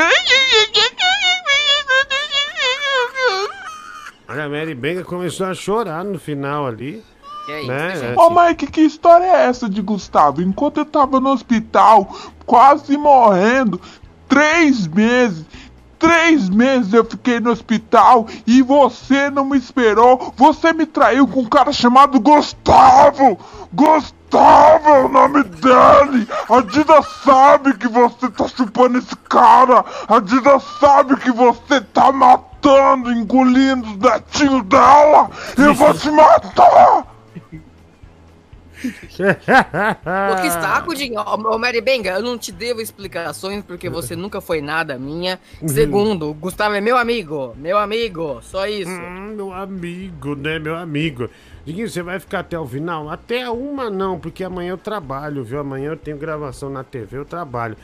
Olha, 4.31 4.45
a 4.45 4.49
Mary 4.49 4.75
Benga 4.75 5.03
começou 5.05 5.47
a 5.47 5.55
chorar 5.55 6.05
no 6.05 6.19
final 6.19 6.67
ali. 6.67 7.03
Que 7.47 7.53
é 7.53 7.61
isso, 7.61 7.71
né? 7.71 7.97
gente? 7.97 8.19
Ô 8.19 8.29
Mike, 8.29 8.67
que 8.67 8.83
história 8.83 9.25
é 9.25 9.47
essa 9.47 9.71
de 9.71 9.81
Gustavo? 9.81 10.43
Enquanto 10.43 10.77
eu 10.77 10.85
tava 10.85 11.19
no 11.19 11.31
hospital, 11.31 12.15
quase 12.45 12.95
morrendo, 12.99 13.81
três 14.29 14.87
meses, 14.87 15.47
três 15.99 16.49
meses 16.49 16.93
eu 16.93 17.05
fiquei 17.05 17.41
no 17.41 17.51
hospital 17.51 18.27
e 18.47 18.63
você 18.63 19.31
não 19.31 19.45
me 19.45 19.59
esperou. 19.59 20.33
Você 20.37 20.73
me 20.73 20.87
traiu 20.87 21.27
com 21.27 21.41
um 21.41 21.49
cara 21.49 21.73
chamado 21.73 22.21
Gustavo! 22.21 23.39
Gustavo 23.73 24.89
é 24.89 25.05
o 25.05 25.09
nome 25.09 25.43
dele! 25.45 26.29
A 26.49 26.61
Dida 26.63 27.03
sabe 27.25 27.75
que 27.75 27.89
você 27.89 28.29
tá 28.31 28.47
chupando 28.49 28.99
esse 28.99 29.17
cara! 29.29 29.85
A 30.09 30.21
Dida 30.21 30.59
sabe 30.81 31.17
que 31.17 31.33
você 31.33 31.81
tá 31.81 32.13
matando, 32.13 33.13
engolindo 33.13 33.89
os 33.89 33.99
netinhos 33.99 34.63
dela! 34.65 35.31
Eu 35.57 35.75
vou 35.75 35.93
te 35.95 36.11
matar! 36.11 37.08
O 40.39 40.41
que 40.41 40.47
está, 40.47 40.81
Cudinho? 40.83 41.21
Ô, 41.21 41.55
ô, 41.55 41.59
Mary 41.59 41.81
Benga, 41.81 42.11
eu 42.11 42.23
não 42.23 42.39
te 42.39 42.53
devo 42.53 42.81
explicações 42.81 43.65
porque 43.65 43.89
você 43.89 44.15
nunca 44.17 44.41
foi 44.41 44.61
nada 44.61 44.99
minha. 44.99 45.41
Uhum. 45.61 45.69
Segundo, 45.69 46.33
Gustavo 46.35 46.75
é 46.75 46.81
meu 46.81 46.97
amigo. 46.97 47.55
Meu 47.57 47.79
amigo, 47.79 48.41
só 48.43 48.67
isso. 48.67 48.91
Hum, 48.91 49.35
meu 49.37 49.53
amigo, 49.53 50.35
né, 50.35 50.59
meu 50.59 50.77
amigo? 50.77 51.29
Diguinho, 51.65 51.89
você 51.89 52.03
vai 52.03 52.19
ficar 52.19 52.41
até 52.41 52.59
o 52.59 52.67
final? 52.67 53.11
Até 53.11 53.51
uma 53.51 53.91
não, 53.91 54.19
porque 54.19 54.45
amanhã 54.45 54.71
eu 54.71 54.79
trabalho, 54.79 55.45
viu? 55.45 55.61
Amanhã 55.61 55.91
eu 55.91 55.97
tenho 55.97 56.17
gravação 56.17 56.71
na 56.71 56.85
TV, 56.85 57.19
eu 57.19 57.25
trabalho. 57.25 57.77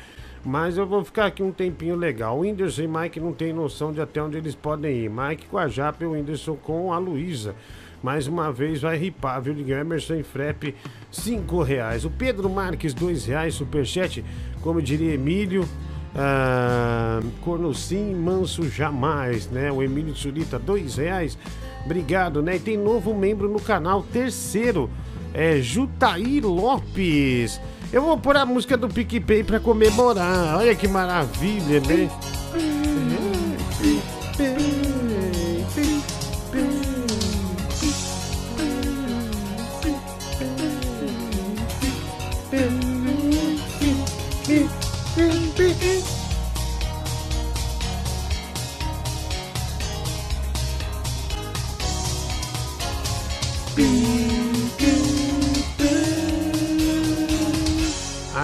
Mas 0.45 0.77
eu 0.77 0.87
vou 0.87 1.03
ficar 1.03 1.27
aqui 1.27 1.43
um 1.43 1.51
tempinho 1.51 1.97
legal. 1.97 2.37
O 2.37 2.41
Whindersson 2.41 2.83
e 2.83 2.89
Mike 2.89 3.19
não 3.19 3.33
tem 3.33 3.53
noção 3.53 3.93
de 3.93 4.01
até 4.01 4.23
onde 4.23 4.37
eles 4.37 4.55
podem 4.55 5.05
ir. 5.05 5.11
Mike 5.11 5.47
com 5.47 5.57
a 5.57 5.69
Japa 5.69 6.05
e 6.05 6.07
o 6.07 6.13
Whindersson 6.13 6.55
com 6.57 6.93
a 6.93 6.99
Luísa. 6.99 7.55
Mais 8.05 8.27
uma 8.27 8.53
vez 8.53 8.83
vai 8.83 8.99
ripar, 8.99 9.41
viu, 9.41 9.55
Liguinho? 9.55 9.79
Emerson 9.79 10.17
e 10.17 10.23
Frep, 10.23 10.75
5 11.11 11.63
reais. 11.63 12.05
O 12.05 12.11
Pedro 12.11 12.51
Marques, 12.51 12.93
2 12.93 13.25
reais, 13.25 13.55
superchat. 13.55 14.23
Como 14.61 14.83
diria 14.83 15.15
Emílio, 15.15 15.67
ah, 16.15 17.23
corno 17.41 17.73
sim, 17.73 18.15
manso 18.15 18.69
jamais, 18.69 19.49
né? 19.49 19.73
O 19.73 19.83
Emílio 19.83 20.15
Surita, 20.15 20.59
2 20.59 20.97
reais. 20.99 21.39
Obrigado, 21.87 22.43
né? 22.43 22.57
E 22.57 22.61
tem 22.61 22.77
novo 22.77 23.15
membro 23.15 23.49
no 23.49 23.59
canal, 23.59 24.03
terceiro, 24.03 24.91
é 25.33 25.57
Jutaí 25.63 26.43
Lopes. 26.43 27.59
Eu 27.91 28.03
vou 28.03 28.19
pôr 28.19 28.37
a 28.37 28.45
música 28.45 28.77
do 28.77 28.87
PicPay 28.87 29.43
pra 29.45 29.59
comemorar. 29.59 30.59
Olha 30.59 30.75
que 30.75 30.87
maravilha, 30.87 31.81
né? 31.81 32.11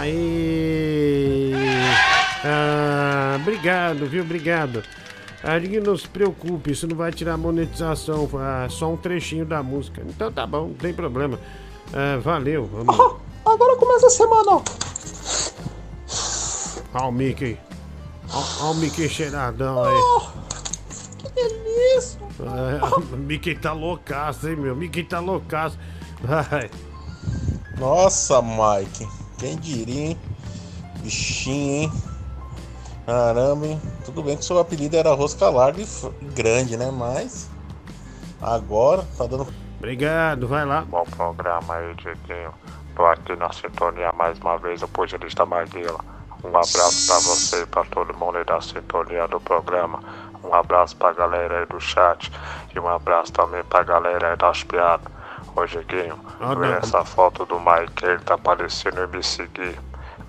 Aí. 0.01 1.53
Ah, 2.43 3.37
obrigado, 3.39 4.07
viu? 4.07 4.23
Obrigado. 4.23 4.83
Ah, 5.45 5.59
ninguém 5.59 5.81
não 5.81 5.97
se 5.97 6.09
preocupe, 6.09 6.73
isso 6.73 6.87
não 6.87 6.97
vai 6.97 7.13
tirar 7.13 7.37
monetização, 7.37 8.29
ah, 8.35 8.67
só 8.71 8.91
um 8.93 8.97
trechinho 8.97 9.45
da 9.45 9.63
música. 9.63 10.03
Então 10.07 10.33
tá 10.33 10.47
bom, 10.47 10.69
não 10.69 10.75
tem 10.75 10.95
problema. 10.95 11.39
Ah, 11.93 12.19
valeu, 12.19 12.65
vamos. 12.67 13.21
Agora 13.45 13.77
começa 13.77 14.07
a 14.07 14.11
semana, 14.11 14.53
ó. 14.53 14.63
Ó 16.95 17.09
o 17.09 17.13
Mickey. 17.13 17.59
Ó, 18.33 18.71
o 18.71 18.75
Mickey 18.75 19.09
cheiradão 19.09 19.85
aí. 19.85 19.97
Que 21.19 21.31
delícia. 21.35 22.21
O 23.13 23.17
Mickey 23.21 23.55
tá 23.55 23.73
loucaço, 23.73 24.49
hein, 24.49 24.57
meu? 24.57 24.75
Mickey 24.75 25.05
tá 25.05 25.21
loucaço. 25.21 25.79
Vai. 26.23 26.71
Nossa, 27.79 28.41
Mike. 28.43 29.20
Quem 29.41 29.57
diria, 29.57 30.09
hein? 30.09 30.21
Bichinho, 30.99 31.85
hein? 31.85 31.93
Caramba, 33.07 33.67
hein? 33.67 33.81
Tudo 34.05 34.23
bem 34.23 34.37
que 34.37 34.45
seu 34.45 34.59
apelido 34.59 34.99
era 34.99 35.15
rosca 35.15 35.49
larga 35.49 35.81
e 35.81 36.25
grande, 36.35 36.77
né? 36.77 36.91
Mas. 36.91 37.49
Agora 38.43 39.03
tá 39.17 39.27
dando. 39.27 39.47
Obrigado, 39.79 40.47
vai 40.47 40.67
lá. 40.67 40.83
Bom 40.83 41.05
programa 41.05 41.75
aí, 41.75 41.95
Dieguinho. 41.95 42.53
Tô 42.95 43.07
aqui 43.07 43.35
na 43.35 43.51
sintonia 43.51 44.13
mais 44.13 44.39
uma 44.39 44.59
vez, 44.59 44.83
o 44.83 44.89
pugilista 44.89 45.47
Maguila. 45.47 46.05
Um 46.45 46.49
abraço 46.49 47.07
pra 47.07 47.17
você 47.21 47.63
e 47.63 47.67
pra 47.67 47.85
todo 47.85 48.15
mundo 48.19 48.37
aí 48.37 48.45
da 48.45 48.61
sintonia 48.61 49.27
do 49.27 49.41
programa. 49.41 50.01
Um 50.45 50.55
abraço 50.55 50.95
pra 50.97 51.15
galera 51.15 51.61
aí 51.61 51.67
do 51.67 51.81
chat. 51.81 52.31
E 52.75 52.79
um 52.79 52.87
abraço 52.87 53.33
também 53.33 53.65
pra 53.65 53.83
galera 53.85 54.33
aí 54.33 54.37
das 54.37 54.63
piadas. 54.65 55.11
Ô, 55.57 55.65
Dieguinho, 55.67 56.19
Ah, 56.41 56.55
vê 56.55 56.73
essa 56.73 57.05
foto 57.05 57.45
do 57.45 57.59
Mike, 57.59 58.05
ele 58.05 58.19
tá 58.21 58.39
parecendo 58.39 59.07
me 59.09 59.23
seguir. 59.23 59.79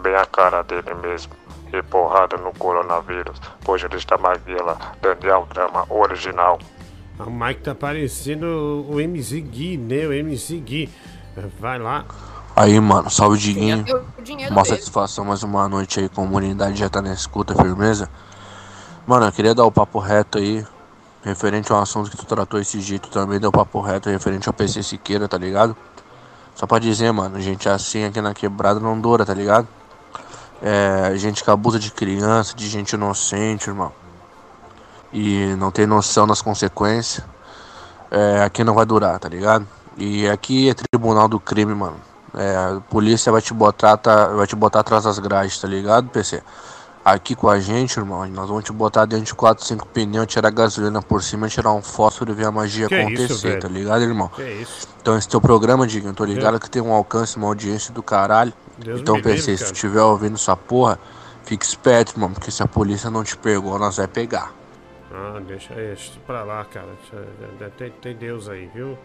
Bem 0.02 0.16
a 0.16 0.26
cara 0.26 0.64
dele 0.64 0.94
mesmo. 0.96 1.34
E 1.72 1.82
porrada 1.84 2.36
no 2.38 2.52
coronavírus. 2.54 3.40
Pugilista 3.64 4.18
Maguila, 4.18 4.78
Daniel 5.02 5.48
Drama, 5.54 5.86
original. 5.90 6.60
O 7.20 7.30
Mike 7.30 7.62
tá 7.62 7.74
parecendo 7.76 8.86
o 8.90 9.00
MC 9.00 9.40
Gui, 9.42 9.78
né? 9.78 10.08
O 10.08 10.12
MC 10.12 10.58
Gui. 10.60 10.90
Vai 11.60 11.80
lá. 11.80 12.04
Aí, 12.56 12.78
mano, 12.80 13.10
salve 13.10 13.38
Diguinho. 13.38 13.86
Uma 14.50 14.64
dele. 14.64 14.66
satisfação 14.66 15.24
mais 15.24 15.44
uma 15.44 15.70
noite 15.70 16.00
aí, 16.02 16.10
comunidade 16.10 16.78
já 16.78 16.90
tá 16.90 17.02
na 17.02 17.14
escuta, 17.14 17.56
firmeza. 17.56 18.10
Mano, 19.08 19.28
eu 19.28 19.32
queria 19.32 19.56
dar 19.56 19.64
o 19.66 19.72
papo 19.72 20.00
reto 20.00 20.38
aí, 20.40 20.66
referente 21.24 21.72
ao 21.72 21.82
assunto 21.82 22.10
que 22.10 22.18
tu 22.18 22.26
tratou 22.26 22.60
esse 22.60 22.80
jeito 22.82 23.10
também, 23.10 23.40
deu 23.40 23.52
papo 23.52 23.80
reto 23.82 24.10
referente 24.10 24.48
ao 24.48 24.54
PC 24.54 24.84
Siqueira, 24.84 25.28
tá 25.28 25.38
ligado? 25.38 25.76
Só 26.56 26.68
pra 26.68 26.80
dizer, 26.80 27.12
mano, 27.12 27.40
gente 27.40 27.70
assim 27.70 28.04
aqui 28.04 28.22
na 28.22 28.34
quebrada 28.34 28.80
não 28.80 29.00
dura, 29.00 29.26
tá 29.26 29.34
ligado? 29.34 29.68
É, 30.62 31.14
gente 31.16 31.44
que 31.44 31.50
abusa 31.50 31.80
de 31.80 31.92
criança, 31.92 32.56
de 32.56 32.68
gente 32.68 32.94
inocente, 32.94 33.68
irmão. 33.68 33.92
E 35.12 35.56
não 35.58 35.72
tem 35.72 35.88
noção 35.88 36.28
das 36.28 36.42
consequências. 36.42 37.26
É, 38.12 38.44
aqui 38.44 38.64
não 38.64 38.74
vai 38.74 38.86
durar, 38.86 39.18
tá 39.20 39.28
ligado? 39.28 39.68
E 39.98 40.28
aqui 40.30 40.70
é 40.70 40.74
tribunal 40.74 41.28
do 41.28 41.40
crime, 41.40 41.74
mano. 41.74 41.98
É, 42.34 42.56
a 42.56 42.82
polícia 42.90 43.32
vai 43.32 43.42
te 43.42 43.54
botar, 43.54 43.98
tá, 43.98 44.28
vai 44.28 44.48
te 44.48 44.56
botar 44.56 44.82
atrás 44.82 45.04
das 45.04 45.20
grades, 45.20 45.60
tá 45.60 45.68
ligado, 45.68 46.10
PC? 46.10 46.44
Aqui 47.04 47.36
com 47.36 47.50
a 47.50 47.60
gente, 47.60 47.98
irmão, 47.98 48.28
nós 48.28 48.48
vamos 48.48 48.64
te 48.64 48.72
botar 48.72 49.06
dentro 49.06 49.26
de 49.26 49.34
4, 49.34 49.66
5 49.66 49.88
pneus, 49.88 50.28
tirar 50.28 50.52
gasolina 50.52 51.02
por 51.02 51.24
cima, 51.24 51.50
tirar 51.50 51.74
um 51.74 51.82
fósforo 51.82 52.32
e 52.32 52.36
ver 52.36 52.46
a 52.46 52.52
magia 52.52 52.88
Que 52.88 52.94
acontecer, 52.94 53.34
isso, 53.34 53.42
velho? 53.48 53.60
tá 53.60 53.68
ligado, 53.68 54.04
irmão? 54.04 54.28
Que 54.30 54.44
isso? 54.44 54.88
Então 55.02 55.18
esse 55.18 55.28
teu 55.28 55.42
programa, 55.42 55.88
Diguinho, 55.88 56.14
tô 56.14 56.24
ligado 56.24 56.58
É. 56.58 56.60
que 56.60 56.70
tem 56.70 56.80
um 56.80 56.94
alcance, 56.94 57.38
uma 57.38 57.48
audiência 57.48 57.92
do 57.92 58.04
caralho. 58.04 58.54
Deus 58.78 59.02
então, 59.02 59.16
livre, 59.16 59.42
se 59.42 59.58
tu 59.58 59.74
estiver 59.74 60.02
ouvindo 60.04 60.36
essa 60.36 60.56
porra, 60.56 61.00
fique 61.44 61.66
esperto, 61.66 62.14
irmão, 62.14 62.32
porque 62.32 62.52
se 62.52 62.62
a 62.62 62.68
polícia 62.68 63.10
não 63.10 63.24
te 63.24 63.36
pegou, 63.36 63.80
nós 63.80 63.98
vai 63.98 64.08
pegar. 64.08 64.54
Ah, 65.12 65.42
deixa 65.46 65.74
isso 65.82 66.20
pra 66.28 66.44
lá, 66.44 66.64
cara. 66.66 66.88
Tem, 67.78 67.90
tem 67.90 68.16
Deus 68.16 68.48
aí, 68.48 68.70
viu? 68.76 68.96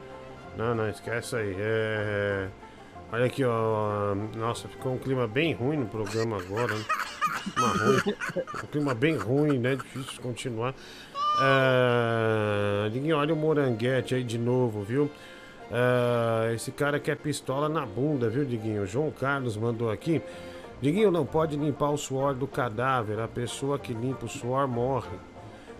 Não, 0.56 0.74
não, 0.74 0.88
esquece 0.88 1.34
aí. 1.34 1.56
É... 1.58 2.48
Olha 3.12 3.26
aqui, 3.26 3.44
ó. 3.44 4.14
Nossa, 4.36 4.68
ficou 4.68 4.94
um 4.94 4.98
clima 4.98 5.26
bem 5.26 5.52
ruim 5.54 5.76
no 5.76 5.86
programa 5.86 6.38
agora. 6.38 6.74
Né? 6.74 6.84
Um 8.62 8.66
clima 8.66 8.94
bem 8.94 9.16
ruim, 9.16 9.58
né? 9.58 9.76
Difícil 9.76 10.20
continuar. 10.20 10.74
Diguinho, 12.90 13.16
olha 13.16 13.32
o 13.32 13.36
moranguete 13.36 14.14
aí 14.14 14.24
de 14.24 14.38
novo, 14.38 14.82
viu? 14.82 15.10
É, 15.70 16.54
Esse 16.54 16.72
cara 16.72 16.98
quer 16.98 17.16
pistola 17.16 17.68
na 17.68 17.84
bunda, 17.84 18.28
viu, 18.28 18.44
Diguinho? 18.44 18.86
João 18.86 19.10
Carlos 19.10 19.56
mandou 19.56 19.90
aqui. 19.90 20.20
Diguinho 20.80 21.10
não 21.10 21.24
pode 21.24 21.56
limpar 21.56 21.90
o 21.90 21.96
suor 21.96 22.34
do 22.34 22.46
cadáver. 22.46 23.20
A 23.20 23.28
pessoa 23.28 23.78
que 23.78 23.94
limpa 23.94 24.26
o 24.26 24.28
suor 24.28 24.66
morre. 24.66 25.16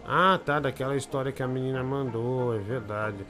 Ah, 0.07 0.39
tá, 0.45 0.61
daquela 0.61 0.97
história 0.97 1.33
que 1.33 1.43
a 1.43 1.49
menina 1.49 1.83
mandou, 1.83 2.55
é 2.55 2.59
verdade. 2.59 3.27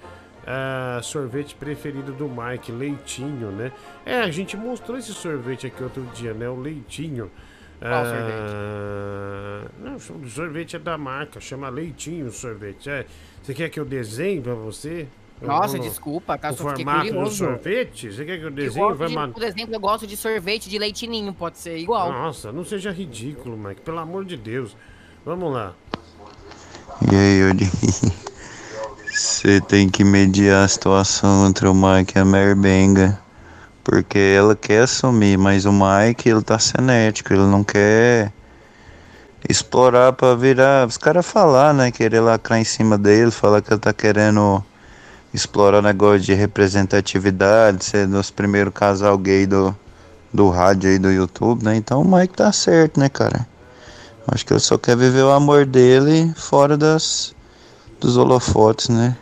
Ah, 0.47 1.01
sorvete 1.03 1.55
preferido 1.57 2.13
do 2.13 2.29
Mike, 2.29 2.71
leitinho, 2.71 3.51
né? 3.51 3.73
É, 4.05 4.21
a 4.21 4.31
gente 4.31 4.57
mostrou 4.57 4.97
esse 4.97 5.13
sorvete 5.13 5.67
aqui 5.67 5.83
outro 5.83 6.03
dia, 6.15 6.33
né? 6.33 6.49
O 6.49 6.55
leitinho. 6.55 7.31
Qual 7.81 7.93
Ah, 7.93 9.65
Não, 9.79 9.97
o 9.97 10.29
sorvete 10.31 10.77
é 10.77 10.79
da 10.79 10.97
marca, 10.97 11.41
chama 11.41 11.69
leitinho 11.69 12.27
o 12.27 12.33
sorvete. 12.33 12.89
É. 12.89 13.05
Você 13.43 13.53
quer 13.55 13.69
que 13.69 13.79
eu 13.81 13.85
desenhe 13.85 14.41
pra 14.41 14.55
você? 14.55 15.09
Nossa, 15.43 15.77
O- 15.77 15.81
desculpa, 15.81 16.39
tá? 16.39 16.51
O 16.51 16.57
Só 16.57 16.63
formato 16.63 17.13
do 17.13 17.31
sorvete? 17.31 18.11
Você 18.13 18.25
quer 18.25 18.39
que 18.39 18.45
eu 18.47 18.51
desenhe? 18.51 18.95
Vai 18.95 19.09
de, 19.09 19.15
man- 19.15 19.33
por 19.33 19.43
exemplo, 19.43 19.75
eu 19.75 19.81
gosto 19.81 20.07
de 20.07 20.17
sorvete 20.17 20.71
de 20.71 20.79
leitinho, 20.79 21.35
pode 21.35 21.59
ser 21.59 21.77
igual. 21.77 22.11
Nossa, 22.11 22.51
não 22.53 22.65
seja 22.65 22.91
ridículo, 22.91 23.57
Mike. 23.57 23.83
Pelo 23.83 23.99
amor 23.99 24.25
de 24.25 24.37
Deus. 24.37 24.75
Vamos 25.25 25.53
lá. 25.53 25.75
E 27.13 27.15
aí, 27.15 27.51
Odi? 27.51 27.65
Você 29.17 29.63
tem 29.63 29.89
que 29.89 30.05
mediar 30.05 30.63
a 30.63 30.69
situação 30.69 31.47
entre 31.47 31.67
o 31.67 31.73
Mike 31.73 32.19
e 32.19 32.21
a 32.21 32.25
Mary 32.25 32.55
Benga. 32.55 33.19
Porque 33.83 34.19
ela 34.19 34.55
quer 34.55 34.83
assumir, 34.83 35.39
mas 35.39 35.65
o 35.65 35.73
Mike, 35.73 36.29
ele 36.29 36.43
tá 36.43 36.59
cinético, 36.59 37.33
ele 37.33 37.45
não 37.45 37.65
quer 37.65 38.31
explorar 39.49 40.13
pra 40.13 40.35
virar. 40.35 40.87
Os 40.87 40.99
caras 40.99 41.25
falar, 41.25 41.73
né? 41.73 41.91
Querer 41.91 42.21
lacrar 42.21 42.61
em 42.61 42.65
cima 42.65 42.99
dele, 42.99 43.31
falar 43.31 43.63
que 43.63 43.73
ele 43.73 43.81
tá 43.81 43.91
querendo 43.95 44.63
explorar 45.33 45.81
negócio 45.81 46.21
de 46.21 46.35
representatividade, 46.35 47.87
ser 47.87 48.07
dos 48.07 48.31
primeiros 48.31 48.75
casal 48.75 49.17
gay 49.17 49.47
do, 49.47 49.75
do 50.31 50.51
rádio 50.51 50.91
aí 50.91 50.99
do 50.99 51.11
YouTube, 51.11 51.65
né? 51.65 51.75
Então 51.75 52.03
o 52.03 52.05
Mike 52.05 52.35
tá 52.35 52.53
certo, 52.53 53.01
né, 53.01 53.09
cara? 53.09 53.47
Acho 54.29 54.45
que 54.45 54.53
ele 54.53 54.61
só 54.61 54.77
quer 54.77 54.95
viver 54.95 55.23
o 55.23 55.31
amor 55.31 55.65
dele 55.65 56.35
fora 56.37 56.77
das 56.77 57.35
dos 58.01 58.17
holofotes, 58.17 58.89
né? 58.89 59.17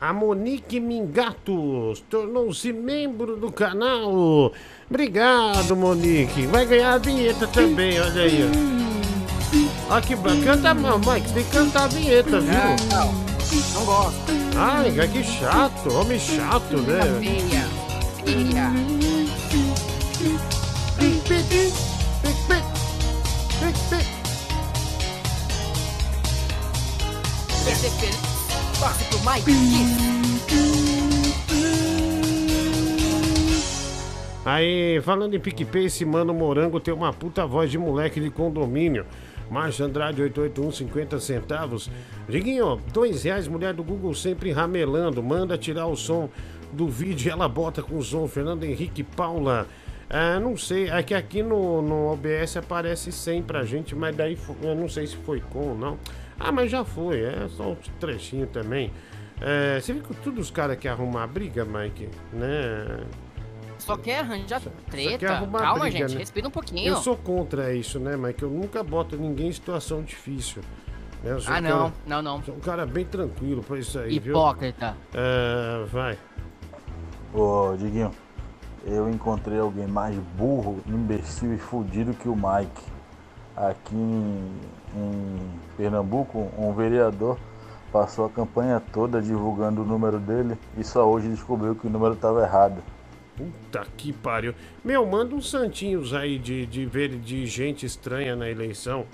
A 0.00 0.12
Monique 0.12 0.78
Mingatos 0.78 2.04
tornou-se 2.10 2.72
membro 2.72 3.36
do 3.36 3.50
canal. 3.50 4.52
Obrigado, 4.88 5.74
Monique. 5.74 6.46
Vai 6.46 6.66
ganhar 6.66 6.94
a 6.94 6.98
vinheta 6.98 7.46
também, 7.46 7.98
olha 8.00 8.22
aí. 8.22 8.40
ó. 9.90 9.96
Ó 9.96 10.00
que 10.00 10.14
bacana. 10.14 10.44
Canta, 10.44 10.74
mal, 10.74 10.98
Mike, 10.98 11.32
tem 11.32 11.44
que 11.44 11.50
cantar 11.50 11.84
a 11.84 11.88
vinheta, 11.88 12.40
viu? 12.40 12.52
Não, 12.52 13.12
não 13.74 13.84
gosto. 13.84 14.32
Ai, 14.56 14.90
que 15.08 15.24
chato, 15.24 15.94
homem 15.94 16.18
chato, 16.18 16.76
né? 16.82 17.00
Feia, 17.20 17.66
feia. 18.24 18.96
Torce 27.66 29.04
pro 29.06 29.18
Mike. 29.28 29.50
Aí, 34.44 35.00
falando 35.02 35.34
em 35.34 35.40
PicPay, 35.40 35.86
esse 35.86 36.04
mano 36.04 36.32
morango 36.32 36.78
tem 36.78 36.94
uma 36.94 37.12
puta 37.12 37.44
voz 37.44 37.68
de 37.68 37.76
moleque 37.76 38.20
de 38.20 38.30
condomínio. 38.30 39.04
Marcha 39.50 39.82
Andrade 39.82 40.22
881, 40.22 40.86
50 40.86 41.18
centavos. 41.18 41.90
Diguinho, 42.28 42.80
dois 42.92 43.24
reais, 43.24 43.48
mulher 43.48 43.74
do 43.74 43.82
Google 43.82 44.14
sempre 44.14 44.52
ramelando. 44.52 45.20
Manda 45.20 45.58
tirar 45.58 45.88
o 45.88 45.96
som 45.96 46.30
do 46.72 46.86
vídeo 46.86 47.26
e 47.26 47.32
ela 47.32 47.48
bota 47.48 47.82
com 47.82 47.98
o 47.98 48.02
som. 48.02 48.28
Fernando 48.28 48.62
Henrique 48.62 49.02
Paula. 49.02 49.66
Ah, 50.08 50.38
não 50.38 50.56
sei, 50.56 50.88
é 50.88 51.02
que 51.02 51.14
aqui 51.14 51.42
no, 51.42 51.82
no 51.82 52.12
OBS 52.12 52.58
aparece 52.58 53.10
100 53.10 53.42
pra 53.42 53.64
gente, 53.64 53.92
mas 53.92 54.14
daí 54.14 54.38
eu 54.62 54.76
não 54.76 54.88
sei 54.88 55.08
se 55.08 55.16
foi 55.16 55.40
com 55.40 55.70
ou 55.70 55.76
não. 55.76 55.98
Ah, 56.38 56.52
mas 56.52 56.70
já 56.70 56.84
foi, 56.84 57.20
é 57.22 57.48
só 57.48 57.70
um 57.72 57.76
trechinho 57.98 58.46
também. 58.46 58.92
É, 59.40 59.80
você 59.80 59.92
viu 59.92 60.02
que 60.02 60.14
todos 60.16 60.46
os 60.46 60.50
caras 60.50 60.76
querem 60.78 60.96
arrumar 60.96 61.26
briga, 61.26 61.64
Mike? 61.64 62.08
Né? 62.32 63.04
Só 63.78 63.96
quer 63.96 64.20
arranjar 64.20 64.60
Só 64.60 64.70
treta. 64.90 65.18
quer 65.18 65.30
arrumar 65.30 65.58
Calma, 65.60 65.80
briga, 65.84 65.98
gente, 65.98 66.12
né? 66.14 66.20
respira 66.20 66.48
um 66.48 66.50
pouquinho. 66.50 66.88
Eu 66.88 66.96
sou 66.96 67.16
contra 67.16 67.74
isso, 67.74 67.98
né, 68.00 68.16
Mike? 68.16 68.42
Eu 68.42 68.50
nunca 68.50 68.82
boto 68.82 69.16
ninguém 69.16 69.48
em 69.48 69.52
situação 69.52 70.02
difícil. 70.02 70.62
né? 71.22 71.32
Ah, 71.46 71.58
um 71.58 71.60
não, 71.60 71.70
cara- 71.78 71.92
não, 72.06 72.22
não. 72.22 72.42
Sou 72.42 72.54
um 72.54 72.60
cara 72.60 72.86
bem 72.86 73.04
tranquilo 73.04 73.62
pra 73.62 73.78
isso 73.78 73.98
aí, 73.98 74.16
Hipócrita. 74.16 74.96
viu? 75.12 75.20
É, 75.22 75.84
vai. 75.86 76.18
Ô, 77.34 77.74
Diguinho, 77.76 78.10
eu 78.86 79.10
encontrei 79.10 79.58
alguém 79.58 79.86
mais 79.86 80.16
burro, 80.38 80.80
imbecil 80.86 81.52
e 81.54 81.58
fudido 81.58 82.14
que 82.14 82.28
o 82.28 82.34
Mike. 82.36 82.82
Aqui 83.54 83.94
em, 83.94 84.52
em 84.96 85.36
Pernambuco, 85.76 86.50
um 86.58 86.72
vereador 86.72 87.38
passou 87.92 88.26
a 88.26 88.30
campanha 88.30 88.82
toda 88.92 89.22
divulgando 89.22 89.82
o 89.82 89.84
número 89.84 90.18
dele 90.18 90.56
e 90.76 90.84
só 90.84 91.08
hoje 91.08 91.28
descobriu 91.28 91.74
que 91.74 91.86
o 91.86 91.90
número 91.90 92.14
estava 92.14 92.42
errado. 92.42 92.82
Puta 93.36 93.86
que 93.96 94.12
pariu. 94.12 94.54
Meu, 94.84 95.04
manda 95.06 95.34
uns 95.34 95.50
santinhos 95.50 96.12
aí 96.14 96.38
de, 96.38 96.66
de 96.66 96.86
ver 96.86 97.10
de 97.10 97.46
gente 97.46 97.84
estranha 97.86 98.34
na 98.34 98.48
eleição. 98.48 99.04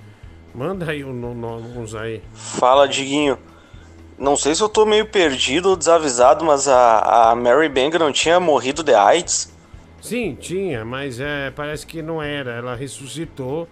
Manda 0.54 0.90
aí 0.90 1.04
um, 1.04 1.10
um- 1.10 1.80
uns 1.80 1.94
aí. 1.94 2.22
Fala, 2.32 2.86
Diguinho. 2.88 3.36
Não 4.18 4.36
sei 4.36 4.54
se 4.54 4.62
eu 4.62 4.68
tô 4.68 4.86
meio 4.86 5.06
perdido 5.06 5.70
ou 5.70 5.76
desavisado, 5.76 6.44
mas 6.44 6.68
a, 6.68 7.30
a 7.30 7.34
Mary 7.34 7.68
Bang 7.68 7.98
não 7.98 8.12
tinha 8.12 8.38
morrido 8.38 8.82
de 8.84 8.94
AIDS? 8.94 9.52
Sim, 10.00 10.36
tinha, 10.38 10.84
mas 10.84 11.18
é, 11.18 11.50
parece 11.50 11.86
que 11.86 12.02
não 12.02 12.22
era. 12.22 12.52
Ela 12.52 12.74
ressuscitou 12.76 13.68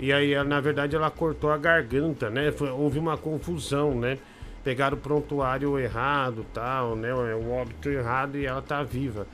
e 0.00 0.12
aí, 0.12 0.32
ela, 0.32 0.44
na 0.44 0.60
verdade, 0.60 0.96
ela 0.96 1.10
cortou 1.10 1.50
a 1.52 1.56
garganta, 1.58 2.30
né? 2.30 2.50
Foi- 2.52 2.70
houve 2.70 2.98
uma 2.98 3.16
confusão, 3.16 3.94
né? 3.94 4.18
Pegaram 4.64 4.96
o 4.96 5.00
prontuário 5.00 5.78
errado, 5.78 6.44
tal, 6.52 6.94
né? 6.96 7.12
O 7.14 7.52
óbito 7.52 7.88
errado 7.88 8.36
e 8.36 8.46
ela 8.46 8.62
tá 8.62 8.82
viva. 8.82 9.26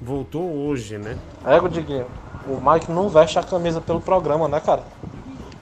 Voltou 0.00 0.42
hoje, 0.66 0.98
né? 0.98 1.16
Ego, 1.46 1.68
Diguinho, 1.68 2.06
o 2.46 2.60
Mike 2.60 2.90
não 2.90 3.08
veste 3.08 3.38
a 3.38 3.42
camisa 3.42 3.80
pelo 3.80 4.00
programa, 4.00 4.48
né, 4.48 4.60
cara? 4.60 4.82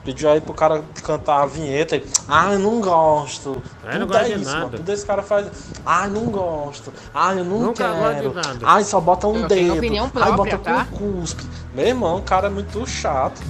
Pediu 0.03 0.29
aí 0.29 0.41
pro 0.41 0.53
cara 0.53 0.83
cantar 1.01 1.43
a 1.43 1.45
vinheta 1.45 1.95
e. 1.95 2.03
Ah, 2.27 2.51
eu 2.51 2.59
não 2.59 2.81
gosto. 2.81 3.61
É, 3.85 3.93
não 3.97 4.01
Tudo 4.07 4.13
gosto 4.17 4.25
de 4.33 4.41
isso, 4.41 4.45
nada. 4.51 4.65
mano. 4.65 4.77
Tudo 4.77 4.91
esse 4.91 5.05
cara 5.05 5.23
faz. 5.23 5.47
Ah, 5.85 6.07
não 6.07 6.25
gosto. 6.25 6.91
Ah, 7.13 7.33
eu 7.33 7.45
não 7.45 7.59
Nunca 7.59 7.87
gosto 7.87 8.15
de 8.15 8.21
quero. 8.21 8.33
nada. 8.33 8.59
Ai, 8.63 8.83
só 8.83 8.99
bota 8.99 9.27
um 9.29 9.37
Eu 9.43 9.47
dedo. 9.47 9.75
opinião 9.75 10.05
Ai, 10.05 10.11
própria, 10.11 10.35
bota 10.35 10.57
tá? 10.57 10.87
com 10.91 11.13
cuspe. 11.21 11.45
Meu 11.73 11.87
irmão, 11.87 12.17
o 12.17 12.21
cara 12.21 12.47
é 12.47 12.49
muito 12.49 12.85
chato. 12.85 13.41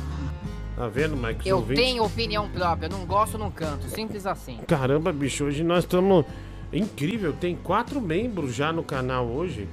Tá 0.76 0.88
vendo, 0.88 1.16
Mike? 1.16 1.42
Os 1.42 1.46
Eu 1.46 1.58
ouvintes- 1.58 1.84
tenho 1.84 2.04
opinião 2.04 2.50
própria, 2.50 2.90
não 2.90 3.06
gosto, 3.06 3.38
não 3.38 3.52
canto. 3.52 3.88
Simples 3.90 4.26
assim. 4.26 4.58
Caramba, 4.68 5.12
bicho, 5.12 5.46
hoje 5.46 5.64
nós 5.64 5.84
estamos. 5.84 6.26
Incrível, 6.72 7.34
tem 7.34 7.56
quatro 7.56 8.02
membros 8.02 8.56
já 8.56 8.74
no 8.74 8.82
canal 8.84 9.28
hoje. 9.28 9.68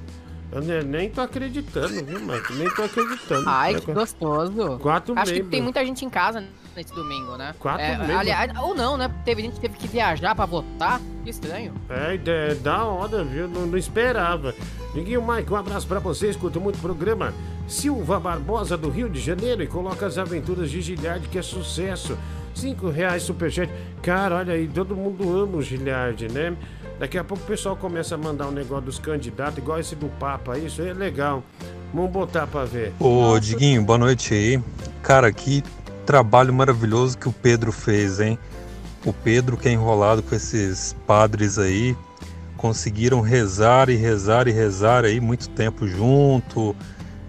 Eu 0.52 0.60
ne- 0.60 0.82
nem 0.82 1.08
tô 1.08 1.22
acreditando, 1.22 2.04
viu, 2.04 2.20
Mike? 2.20 2.52
Nem 2.54 2.68
tô 2.74 2.82
acreditando. 2.82 3.48
Ai, 3.48 3.80
que 3.80 3.92
gostoso. 3.92 4.78
Quatro 4.78 5.14
Acho 5.16 5.26
que 5.26 5.38
membros. 5.38 5.50
tem 5.50 5.62
muita 5.62 5.82
gente 5.86 6.04
em 6.04 6.10
casa 6.10 6.44
nesse 6.76 6.92
domingo, 6.94 7.36
né? 7.36 7.54
Quatro 7.58 7.82
É, 7.82 7.96
membros. 7.98 8.16
aliás, 8.16 8.52
ou 8.58 8.74
não, 8.74 8.96
né? 8.96 9.10
Teve 9.24 9.42
gente 9.42 9.54
que 9.54 9.60
teve 9.60 9.76
que 9.76 9.88
viajar 9.88 10.34
pra 10.34 10.46
votar. 10.46 11.00
Que 11.24 11.30
estranho. 11.30 11.74
É, 11.88 12.18
é 12.50 12.54
da 12.54 12.84
hora, 12.84 13.22
viu? 13.24 13.46
Não, 13.48 13.66
não 13.66 13.78
esperava. 13.78 14.54
Diguinho 14.94 15.22
Mike, 15.26 15.52
um 15.52 15.56
abraço 15.56 15.86
pra 15.86 15.98
você, 15.98 16.30
escuta 16.30 16.58
muito 16.58 16.76
o 16.76 16.80
programa. 16.80 17.32
Silva 17.68 18.18
Barbosa 18.18 18.76
do 18.76 18.88
Rio 18.90 19.08
de 19.08 19.20
Janeiro 19.20 19.62
e 19.62 19.66
coloca 19.66 20.04
as 20.06 20.18
aventuras 20.18 20.70
de 20.70 20.80
Giliard, 20.80 21.28
que 21.28 21.38
é 21.38 21.42
sucesso. 21.42 22.18
Cinco 22.54 22.90
reais 22.90 23.22
superchat. 23.22 23.70
Cara, 24.02 24.36
olha 24.36 24.54
aí, 24.54 24.66
todo 24.66 24.96
mundo 24.96 25.22
ama 25.38 25.58
o 25.58 25.62
Giliard, 25.62 26.26
né? 26.32 26.56
Daqui 26.98 27.16
a 27.16 27.22
pouco 27.24 27.42
o 27.44 27.46
pessoal 27.46 27.76
começa 27.76 28.14
a 28.16 28.18
mandar 28.18 28.48
um 28.48 28.50
negócio 28.50 28.84
dos 28.86 28.98
candidatos, 28.98 29.58
igual 29.58 29.78
esse 29.78 29.94
do 29.94 30.08
Papa, 30.18 30.58
isso 30.58 30.82
é 30.82 30.92
legal. 30.92 31.42
Vamos 31.94 32.10
botar 32.10 32.46
pra 32.46 32.64
ver. 32.64 32.92
Ô, 32.98 33.38
Diguinho, 33.38 33.82
boa 33.82 33.98
noite 33.98 34.34
aí. 34.34 34.60
Cara, 35.02 35.32
que 35.32 35.62
trabalho 36.10 36.52
maravilhoso 36.52 37.16
que 37.16 37.28
o 37.28 37.32
Pedro 37.32 37.70
fez, 37.70 38.18
hein? 38.18 38.36
O 39.06 39.12
Pedro, 39.12 39.56
que 39.56 39.68
é 39.68 39.72
enrolado 39.72 40.24
com 40.24 40.34
esses 40.34 40.92
padres 41.06 41.56
aí, 41.56 41.96
conseguiram 42.56 43.20
rezar 43.20 43.88
e 43.88 43.94
rezar 43.94 44.48
e 44.48 44.50
rezar 44.50 45.04
aí 45.04 45.20
muito 45.20 45.48
tempo 45.50 45.86
junto, 45.86 46.74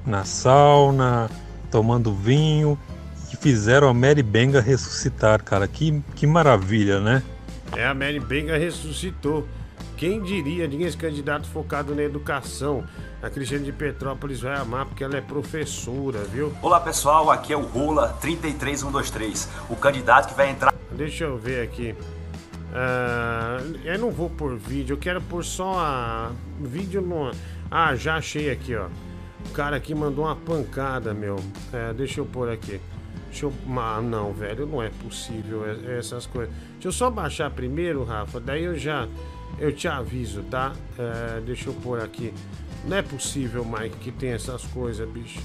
na 0.04 0.26
sauna, 0.26 1.30
tomando 1.70 2.12
vinho, 2.12 2.76
e 3.32 3.36
fizeram 3.36 3.88
a 3.88 3.94
Mary 3.94 4.24
Benga 4.24 4.60
ressuscitar, 4.60 5.44
cara. 5.44 5.68
Que, 5.68 6.02
que 6.16 6.26
maravilha, 6.26 7.00
né? 7.00 7.22
É, 7.78 7.86
a 7.86 7.94
Mary 7.94 8.20
Benga 8.20 8.58
ressuscitou. 8.58 9.48
Quem 9.96 10.24
diria, 10.24 10.66
ninguém 10.66 10.88
esse 10.88 10.98
candidato 10.98 11.48
focado 11.48 11.94
na 11.94 12.02
educação. 12.02 12.84
A 13.22 13.30
Cristiane 13.30 13.64
de 13.64 13.72
Petrópolis 13.72 14.42
vai 14.42 14.58
amar 14.58 14.88
porque 14.88 15.04
ela 15.04 15.16
é 15.16 15.22
professora, 15.22 16.24
viu? 16.24 16.52
Olá 16.60 16.80
pessoal, 16.80 17.30
aqui 17.30 17.54
é 17.54 17.56
o 17.56 17.62
Rola 17.62 18.18
33123, 18.20 19.48
o 19.70 19.76
candidato 19.76 20.30
que 20.30 20.34
vai 20.34 20.50
entrar. 20.50 20.74
Deixa 20.92 21.26
eu 21.26 21.38
ver 21.38 21.62
aqui. 21.62 21.96
Ah, 22.74 23.60
eu 23.84 24.00
não 24.00 24.10
vou 24.10 24.28
por 24.28 24.58
vídeo, 24.58 24.96
eu 24.96 24.98
quero 24.98 25.22
pôr 25.22 25.46
só 25.46 25.78
a. 25.78 26.32
Vídeo 26.60 27.00
no. 27.00 27.32
Ah, 27.70 27.96
já 27.96 28.16
achei 28.16 28.50
aqui, 28.50 28.76
ó. 28.76 28.88
O 29.48 29.52
cara 29.54 29.76
aqui 29.76 29.94
mandou 29.94 30.26
uma 30.26 30.36
pancada, 30.36 31.14
meu. 31.14 31.36
É, 31.72 31.94
deixa 31.94 32.22
eu 32.22 32.26
pôr 32.26 32.50
aqui. 32.50 32.82
Deixa 33.30 33.46
eu. 33.46 33.54
Ah, 33.78 34.02
não, 34.02 34.34
velho, 34.34 34.66
não 34.66 34.82
é 34.82 34.90
possível 34.90 35.64
essas 35.96 36.26
coisas. 36.26 36.52
Deixa 36.74 36.88
eu 36.88 36.92
só 36.92 37.12
baixar 37.12 37.52
primeiro, 37.52 38.04
Rafa, 38.04 38.40
daí 38.40 38.64
eu 38.64 38.76
já. 38.76 39.08
Eu 39.60 39.72
te 39.72 39.88
aviso, 39.88 40.42
tá? 40.44 40.74
É, 40.98 41.40
deixa 41.42 41.70
eu 41.70 41.74
pôr 41.76 42.02
aqui. 42.02 42.34
Não 42.86 42.98
é 42.98 43.02
possível, 43.02 43.64
Mike, 43.64 43.98
que 44.00 44.12
tem 44.12 44.32
essas 44.32 44.64
coisas, 44.66 45.08
bicho. 45.10 45.40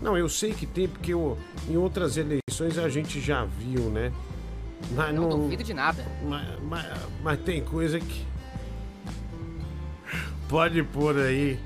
Não, 0.00 0.16
eu 0.16 0.28
sei 0.28 0.52
que 0.54 0.64
tem, 0.66 0.88
porque 0.88 1.12
eu- 1.12 1.36
em 1.68 1.76
outras 1.76 2.16
eleições 2.16 2.78
a 2.78 2.88
gente 2.88 3.20
já 3.20 3.44
viu, 3.44 3.90
né? 3.90 4.12
Mas 4.92 5.14
Não 5.14 5.28
não. 5.28 5.38
duvido 5.40 5.62
de 5.64 5.74
nada. 5.74 6.04
Mas, 6.24 6.46
mas- 6.62 6.86
mas 7.22 7.40
tem 7.40 7.62
coisa 7.64 7.98
que. 7.98 8.24
Pode 10.48 10.82
pôr 10.82 11.16
aí. 11.18 11.58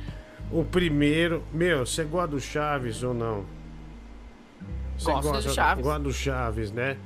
O 0.51 0.65
primeiro. 0.65 1.43
Meu, 1.53 1.87
você 1.87 2.05
gosta 2.05 2.29
do 2.29 2.41
Chaves 2.41 3.03
ou 3.03 3.15
não? 3.15 3.45
Você 4.99 5.11
Gosto 5.11 5.23
do 5.29 5.33
gosta- 5.35 5.51
Chaves. 5.53 5.85
Gosta 5.85 6.01
do 6.03 6.13
Chaves, 6.13 6.73
né? 6.73 6.97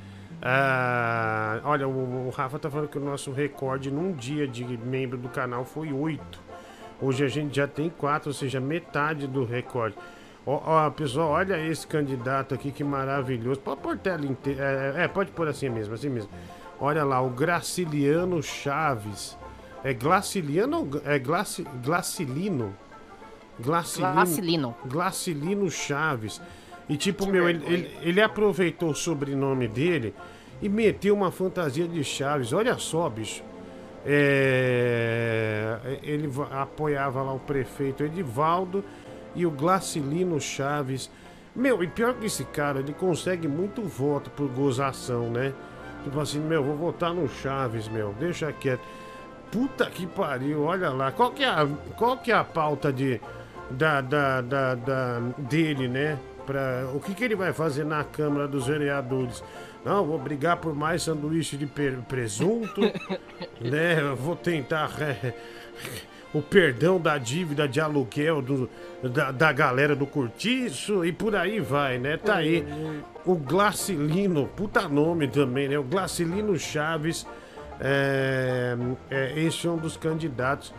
Ah, 0.43 1.61
olha, 1.65 1.89
o, 1.89 2.27
o 2.29 2.31
Rafa 2.31 2.59
tá 2.59 2.71
falando 2.71 2.89
que 2.89 2.99
o 2.99 3.05
nosso 3.05 3.33
recorde 3.33 3.91
num 3.91 4.13
dia 4.13 4.47
de 4.47 4.65
membro 4.65 5.17
do 5.19 5.29
canal 5.29 5.65
foi 5.65 5.93
oito. 5.93 6.41
Hoje 7.01 7.25
a 7.25 7.29
gente 7.29 7.57
já 7.57 7.67
tem 7.67 7.91
quatro, 7.91 8.31
ou 8.31 8.35
seja, 8.35 8.61
metade 8.61 9.27
do 9.27 9.45
recorde. 9.45 9.95
Ó, 10.47 10.63
ó, 10.65 10.91
pessoal, 10.91 11.31
olha 11.31 11.59
esse 11.67 11.87
candidato 11.87 12.55
aqui 12.55 12.71
que 12.71 12.85
maravilhoso. 12.85 13.61
Pode 13.61 13.81
pôr 13.81 13.99
tela 13.99 14.25
inteira. 14.25 14.95
É, 14.97 15.05
é, 15.05 15.09
pode 15.09 15.33
pôr 15.33 15.49
assim 15.49 15.69
mesmo, 15.69 15.93
assim 15.95 16.09
mesmo. 16.09 16.31
Olha 16.81 17.05
lá, 17.05 17.21
o 17.21 17.31
Graciliano 17.31 18.43
Chaves. 18.43 19.37
É 19.83 19.93
Glaciliano 19.93 20.79
ou 20.79 21.03
é 21.05 21.19
Glaci, 21.19 21.65
Glacilino? 21.85 22.75
Glacilino. 23.59 24.15
Glacilino. 24.15 24.77
Glacilino 24.87 25.71
Chaves. 25.71 26.41
E 26.89 26.97
tipo, 26.97 27.27
meu, 27.27 27.49
ele, 27.49 27.65
ele, 27.67 27.99
ele 28.01 28.21
aproveitou 28.21 28.91
o 28.91 28.95
sobrenome 28.95 29.67
dele 29.67 30.15
e 30.63 30.69
meteu 30.69 31.15
uma 31.15 31.31
fantasia 31.31 31.87
de 31.87 32.03
Chaves. 32.05 32.53
Olha 32.53 32.79
só, 32.79 33.09
bicho. 33.09 33.43
É, 34.09 35.99
ele 36.03 36.27
va- 36.27 36.63
apoiava 36.63 37.23
lá 37.23 37.33
o 37.33 37.39
prefeito 37.39 38.03
Edivaldo 38.05 38.85
e 39.35 39.45
o 39.47 39.51
Glacilino 39.51 40.41
Chaves. 40.41 41.11
Meu, 41.55 41.83
e 41.83 41.87
pior 41.87 42.15
que 42.15 42.27
esse 42.27 42.45
cara, 42.45 42.81
ele 42.81 42.93
consegue 42.93 43.49
muito 43.49 43.83
voto 43.83 44.31
por 44.31 44.49
gozação, 44.49 45.31
né? 45.31 45.53
Tipo 46.05 46.21
assim, 46.21 46.39
meu, 46.39 46.63
vou 46.63 46.77
votar 46.77 47.13
no 47.13 47.29
Chaves, 47.29 47.89
meu, 47.89 48.15
deixa 48.19 48.53
quieto. 48.53 48.83
Puta 49.51 49.87
que 49.87 50.07
pariu, 50.07 50.65
olha 50.65 50.91
lá. 50.91 51.11
Qual 51.13 51.31
que 51.33 51.43
é 51.43 51.49
a, 51.49 51.67
qual 51.97 52.17
que 52.19 52.31
é 52.31 52.35
a 52.35 52.45
pauta 52.45 52.93
de, 52.93 53.21
da, 53.71 54.01
da, 54.01 54.41
da, 54.41 54.75
da- 54.75 55.21
dele, 55.39 55.89
né? 55.89 56.19
Pra, 56.45 56.89
o 56.95 57.01
que, 57.01 57.13
que 57.15 57.25
ele 57.25 57.35
vai 57.35 57.53
fazer 57.53 57.85
na 57.85 58.05
Câmara 58.05 58.47
dos 58.47 58.67
Vereadores? 58.69 59.43
Não, 59.87 60.05
vou 60.05 60.19
brigar 60.19 60.57
por 60.57 60.75
mais 60.75 61.05
sanduíche 61.05 61.57
de 61.57 61.65
presunto, 62.09 62.81
né? 63.63 64.01
Eu 64.01 64.17
Vou 64.17 64.35
tentar 64.35 64.91
é, 65.01 65.33
o 66.35 66.43
perdão 66.43 67.01
da 67.01 67.17
dívida 67.19 67.69
de 67.69 67.81
aluguel 67.81 68.43
do, 68.43 68.69
da, 69.01 69.31
da 69.31 69.53
galera 69.53 69.95
do 69.95 70.05
Curtiço 70.05 71.05
e 71.05 71.13
por 71.13 71.37
aí 71.37 71.61
vai, 71.61 71.99
né? 71.99 72.17
Tá 72.17 72.39
aí 72.39 72.67
o 73.25 73.37
Glacilino, 73.37 74.49
puta 74.57 74.89
nome 74.89 75.29
também, 75.29 75.69
né? 75.69 75.79
O 75.79 75.85
Glacilino 75.85 76.59
Chaves, 76.59 77.25
é, 77.79 78.77
é, 79.09 79.39
esse 79.41 79.69
é 79.69 79.71
um 79.71 79.79
dos 79.79 79.97
candidatos 79.97 80.75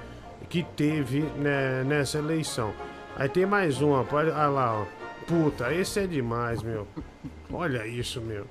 que 0.50 0.64
teve 0.64 1.22
né, 1.38 1.82
nessa 1.86 2.18
eleição. 2.18 2.74
Aí 3.16 3.30
tem 3.30 3.46
mais 3.46 3.82
um, 3.82 3.92
olha 3.92 4.48
lá, 4.50 4.82
ó. 4.82 4.86
Puta, 5.26 5.74
esse 5.74 6.02
é 6.02 6.08
demais, 6.08 6.62
meu. 6.62 6.86
Olha 7.54 7.88
isso, 7.88 8.20
meu. 8.20 8.46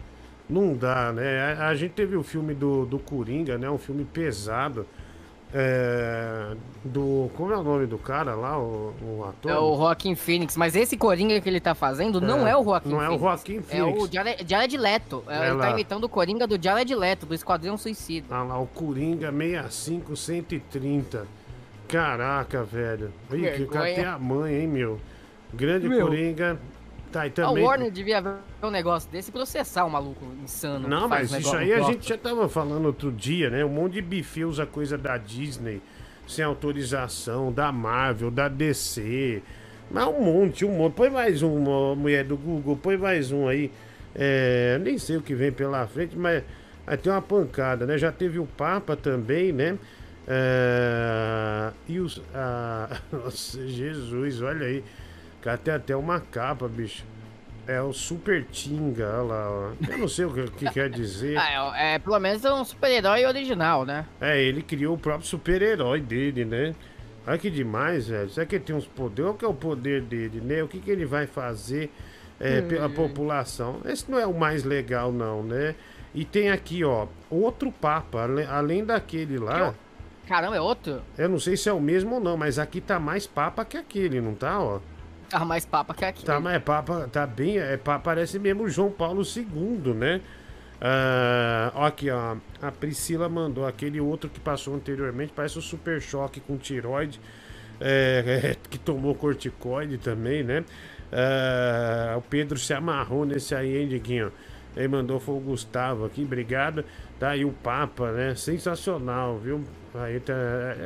Não 0.48 0.74
dá, 0.74 1.12
né? 1.12 1.54
A, 1.58 1.68
a 1.68 1.74
gente 1.74 1.92
teve 1.92 2.16
o 2.16 2.22
filme 2.22 2.54
do, 2.54 2.86
do 2.86 2.98
Coringa, 2.98 3.58
né? 3.58 3.68
Um 3.68 3.78
filme 3.78 4.04
pesado. 4.04 4.86
É, 5.54 6.54
do. 6.84 7.30
Como 7.36 7.52
é 7.52 7.56
o 7.56 7.62
nome 7.62 7.86
do 7.86 7.96
cara 7.98 8.34
lá, 8.34 8.58
o, 8.58 8.92
o 9.00 9.24
ator? 9.28 9.50
É 9.50 9.58
o 9.58 9.76
Joaquim 9.76 10.14
Phoenix, 10.14 10.56
mas 10.56 10.74
esse 10.74 10.96
Coringa 10.96 11.40
que 11.40 11.48
ele 11.48 11.60
tá 11.60 11.74
fazendo 11.74 12.20
não 12.20 12.46
É, 12.46 12.50
é 12.50 12.56
o 12.56 12.64
Joaquim 12.64 12.88
não 12.90 13.00
é 13.00 13.08
o 13.08 13.18
Phoenix. 13.18 13.22
Joaquim 13.22 13.56
É 13.70 13.82
o 13.82 13.86
Phoenix. 13.86 14.10
Jared, 14.12 14.44
Jared 14.48 14.76
Leto. 14.76 15.24
É, 15.28 15.38
É 15.46 15.50
ele 15.50 15.58
tá 15.58 15.70
imitando 15.70 16.04
o 16.04 16.08
Coringa 16.08 16.46
do 16.46 16.62
Jared 16.62 16.94
Leto, 16.94 17.26
do 17.26 17.34
Esquadrão 17.34 17.76
Suicida. 17.78 18.26
Ah 18.30 18.42
lá, 18.42 18.58
o 18.58 18.66
Coringa 18.66 19.30
65130. 19.32 21.26
Caraca, 21.88 22.64
velho. 22.64 23.12
Ih, 23.32 23.50
que 23.52 23.62
o 23.62 23.68
cara 23.68 23.84
Vergonha. 23.84 23.94
tem 23.94 24.04
a 24.04 24.18
mãe, 24.18 24.54
hein, 24.56 24.66
meu. 24.66 25.00
Grande 25.54 25.88
Meu. 25.88 26.06
Coringa. 26.06 26.58
Tá, 27.12 27.26
e 27.26 27.28
A 27.28 27.32
também. 27.32 27.64
Warner 27.64 27.90
devia 27.90 28.20
ver 28.20 28.34
um 28.62 28.70
negócio 28.70 29.10
desse 29.10 29.30
e 29.30 29.32
processar 29.32 29.84
o 29.84 29.90
maluco 29.90 30.24
insano. 30.42 30.88
Não, 30.88 31.08
mas 31.08 31.30
isso 31.30 31.36
negócio 31.36 31.58
aí 31.58 31.72
a 31.72 31.80
gente 31.82 32.08
já 32.08 32.18
tava 32.18 32.48
falando 32.48 32.86
outro 32.86 33.12
dia, 33.12 33.48
né? 33.48 33.64
Um 33.64 33.68
monte 33.68 33.94
de 33.94 34.02
buffet 34.02 34.44
usa 34.44 34.66
coisa 34.66 34.98
da 34.98 35.16
Disney, 35.16 35.80
sem 36.26 36.44
autorização, 36.44 37.52
da 37.52 37.70
Marvel, 37.70 38.30
da 38.30 38.48
DC. 38.48 39.42
Mas 39.90 40.06
um 40.06 40.20
monte, 40.20 40.64
um 40.64 40.76
monte. 40.76 40.94
Põe 40.94 41.10
mais 41.10 41.42
um, 41.42 41.68
ó, 41.68 41.94
mulher 41.94 42.24
do 42.24 42.36
Google, 42.36 42.76
põe 42.76 42.96
mais 42.96 43.30
um 43.30 43.46
aí. 43.48 43.70
É, 44.14 44.78
nem 44.82 44.98
sei 44.98 45.16
o 45.16 45.22
que 45.22 45.34
vem 45.34 45.52
pela 45.52 45.86
frente, 45.86 46.16
mas 46.16 46.42
aí 46.86 46.96
tem 46.96 47.12
uma 47.12 47.22
pancada, 47.22 47.86
né? 47.86 47.96
Já 47.96 48.10
teve 48.10 48.38
o 48.38 48.46
Papa 48.46 48.96
também, 48.96 49.52
né? 49.52 49.78
É, 50.26 51.70
e 51.88 52.00
os. 52.00 52.20
ah, 52.34 53.00
nossa, 53.12 53.66
Jesus, 53.66 54.42
olha 54.42 54.66
aí. 54.66 54.82
Cara 55.46 55.58
tem 55.58 55.74
até 55.74 55.96
uma 55.96 56.20
capa, 56.20 56.66
bicho. 56.68 57.04
É 57.68 57.80
o 57.80 57.92
Super 57.92 58.44
Tinga, 58.44 59.06
olha 59.08 59.22
lá, 59.22 59.50
ó. 59.50 59.72
Eu 59.90 59.98
não 59.98 60.08
sei 60.08 60.24
o 60.24 60.32
que, 60.32 60.50
que 60.50 60.70
quer 60.70 60.88
dizer. 60.90 61.36
Ah, 61.40 61.74
é, 61.76 61.94
é, 61.94 61.98
pelo 61.98 62.18
menos 62.20 62.44
é 62.44 62.52
um 62.52 62.64
super-herói 62.64 63.24
original, 63.26 63.84
né? 63.84 64.06
É, 64.20 64.40
ele 64.40 64.62
criou 64.62 64.94
o 64.94 64.98
próprio 64.98 65.26
super-herói 65.26 66.00
dele, 66.00 66.44
né? 66.44 66.74
Olha 67.26 67.38
que 67.38 67.50
demais, 67.50 68.06
velho. 68.08 68.30
Será 68.30 68.46
que 68.46 68.54
ele 68.54 68.64
tem 68.64 68.74
uns 68.76 68.86
poderes? 68.86 69.24
Qual 69.30 69.34
que 69.34 69.44
é 69.44 69.48
o 69.48 69.54
poder 69.54 70.02
dele, 70.02 70.40
né? 70.40 70.62
O 70.62 70.68
que, 70.68 70.78
que 70.78 70.90
ele 70.90 71.04
vai 71.04 71.26
fazer 71.26 71.90
é, 72.38 72.60
pela 72.60 72.86
Hum. 72.86 72.92
população? 72.92 73.80
Esse 73.84 74.08
não 74.08 74.18
é 74.18 74.26
o 74.26 74.34
mais 74.34 74.62
legal, 74.62 75.10
não, 75.10 75.42
né? 75.42 75.74
E 76.14 76.24
tem 76.24 76.50
aqui, 76.50 76.84
ó, 76.84 77.08
outro 77.28 77.72
Papa, 77.72 78.28
além 78.48 78.84
daquele 78.84 79.38
lá. 79.38 79.74
Caramba, 80.28 80.56
é 80.56 80.60
outro? 80.60 81.02
Eu 81.18 81.28
não 81.28 81.38
sei 81.40 81.56
se 81.56 81.68
é 81.68 81.72
o 81.72 81.80
mesmo 81.80 82.14
ou 82.14 82.20
não, 82.20 82.36
mas 82.36 82.58
aqui 82.60 82.80
tá 82.80 82.98
mais 83.00 83.26
Papa 83.26 83.64
que 83.64 83.76
aquele, 83.76 84.20
não 84.20 84.34
tá, 84.34 84.60
ó? 84.60 84.78
Tá 85.28 85.44
mais 85.44 85.64
papa 85.66 85.94
que 85.94 86.04
aqui. 86.04 86.24
Tá, 86.24 86.40
mas 86.40 86.54
é 86.56 86.58
Papa, 86.58 87.08
tá 87.12 87.26
bem, 87.26 87.58
é, 87.58 87.76
pa- 87.76 87.98
parece 87.98 88.38
mesmo 88.38 88.68
João 88.68 88.90
Paulo 88.90 89.24
II, 89.24 89.94
né? 89.94 90.20
Ah, 90.80 91.72
aqui, 91.86 92.10
ó, 92.10 92.36
a 92.60 92.70
Priscila 92.72 93.28
mandou 93.28 93.66
aquele 93.66 94.00
outro 94.00 94.28
que 94.30 94.38
passou 94.40 94.74
anteriormente, 94.74 95.32
parece 95.34 95.58
o 95.58 95.62
Super 95.62 96.00
Choque 96.00 96.40
com 96.40 96.56
tiroide, 96.56 97.20
é, 97.80 98.56
que 98.70 98.78
tomou 98.78 99.14
corticoide 99.14 99.98
também, 99.98 100.42
né? 100.42 100.64
Ah, 101.12 102.14
o 102.18 102.22
Pedro 102.22 102.58
se 102.58 102.74
amarrou 102.74 103.24
nesse 103.24 103.54
aí, 103.54 103.78
hein, 103.78 103.88
Diguinho? 103.88 104.32
Ele 104.76 104.88
mandou, 104.88 105.18
foi 105.18 105.34
o 105.36 105.40
Gustavo 105.40 106.04
aqui, 106.04 106.22
obrigado. 106.22 106.84
Tá 107.18 107.30
aí 107.30 107.44
o 107.44 107.50
Papa, 107.52 108.12
né? 108.12 108.34
Sensacional, 108.34 109.38
viu? 109.38 109.64
Aí 109.94 110.20
tá, 110.20 110.34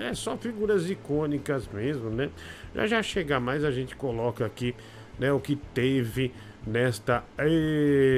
é 0.01 0.15
só 0.15 0.37
figuras 0.37 0.89
icônicas 0.89 1.67
mesmo, 1.69 2.09
né? 2.09 2.31
Já 2.75 2.87
já 2.87 3.03
chega 3.03 3.41
mais, 3.41 3.65
a 3.65 3.71
gente 3.73 3.97
coloca 3.97 4.47
aqui, 4.47 4.75
né, 5.19 5.33
o 5.33 5.41
que 5.41 5.57
teve 5.57 6.33
nesta 6.65 7.25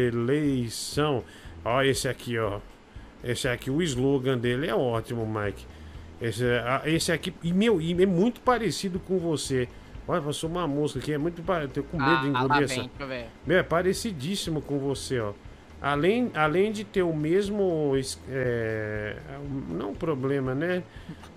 eleição. 0.09 1.25
Ó, 1.64 1.83
esse 1.83 2.09
aqui, 2.09 2.39
ó. 2.39 2.61
Esse 3.25 3.49
aqui, 3.49 3.70
o 3.70 3.81
slogan 3.83 4.37
dele 4.37 4.66
é 4.66 4.75
ótimo, 4.75 5.27
Mike. 5.27 5.64
Esse, 6.20 6.45
esse 6.85 7.11
aqui, 7.12 7.33
e 7.43 7.53
meu, 7.53 7.81
e 7.81 7.93
é 8.01 8.07
muito 8.07 8.41
parecido 8.41 8.99
com 9.01 9.18
você. 9.18 9.68
Olha, 10.07 10.20
passou 10.20 10.51
uma 10.51 10.66
mosca 10.66 10.99
aqui, 10.99 11.12
é 11.12 11.18
muito 11.18 11.41
parecido. 11.43 11.75
Tô 11.75 11.83
com 11.85 11.97
medo 11.97 12.20
de 12.23 12.29
Ah, 12.29 12.33
lá 12.33 12.45
engolir 12.45 12.68
vem, 12.68 12.91
essa. 12.97 13.07
ver. 13.07 13.27
Meu, 13.47 13.59
é 13.59 13.62
parecidíssimo 13.62 14.61
com 14.61 14.79
você, 14.79 15.20
ó. 15.20 15.33
Além, 15.83 16.30
além 16.35 16.70
de 16.70 16.85
ter 16.85 17.03
o 17.03 17.12
mesmo. 17.12 17.95
es- 17.97 18.18
É, 18.30 19.16
não 19.68 19.93
problema, 19.95 20.55
né? 20.55 20.83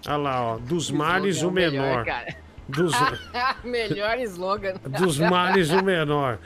Olha 0.08 0.18
lá, 0.18 0.42
ó. 0.44 0.58
Dos 0.60 0.92
males 0.92 1.42
o 1.42 1.48
é 1.48 1.52
melhor, 1.52 1.82
menor. 1.84 2.06
cara. 2.06 2.36
Dos, 2.70 2.94
Melhor 3.64 4.18
slogan. 4.20 4.74
dos 5.00 5.18
males 5.20 5.72
o 5.72 5.84
menor. 5.84 6.38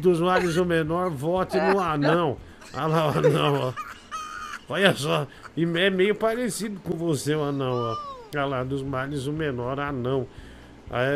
Dos 0.00 0.20
males 0.20 0.56
o 0.56 0.64
menor, 0.64 1.10
vote 1.10 1.56
no 1.58 1.80
anão. 1.80 2.36
Olha 2.74 2.86
lá 2.86 3.06
o 3.06 3.18
anão, 3.18 3.54
ó. 3.60 3.72
Olha 4.68 4.94
só. 4.94 5.26
E 5.56 5.62
é 5.64 5.90
meio 5.90 6.14
parecido 6.14 6.78
com 6.80 6.96
você, 6.96 7.34
o 7.34 7.42
anão, 7.42 7.72
ó. 7.72 7.96
Olha 8.34 8.44
lá, 8.46 8.64
dos 8.64 8.82
males 8.82 9.26
o 9.26 9.32
menor, 9.32 9.78
anão. 9.80 10.26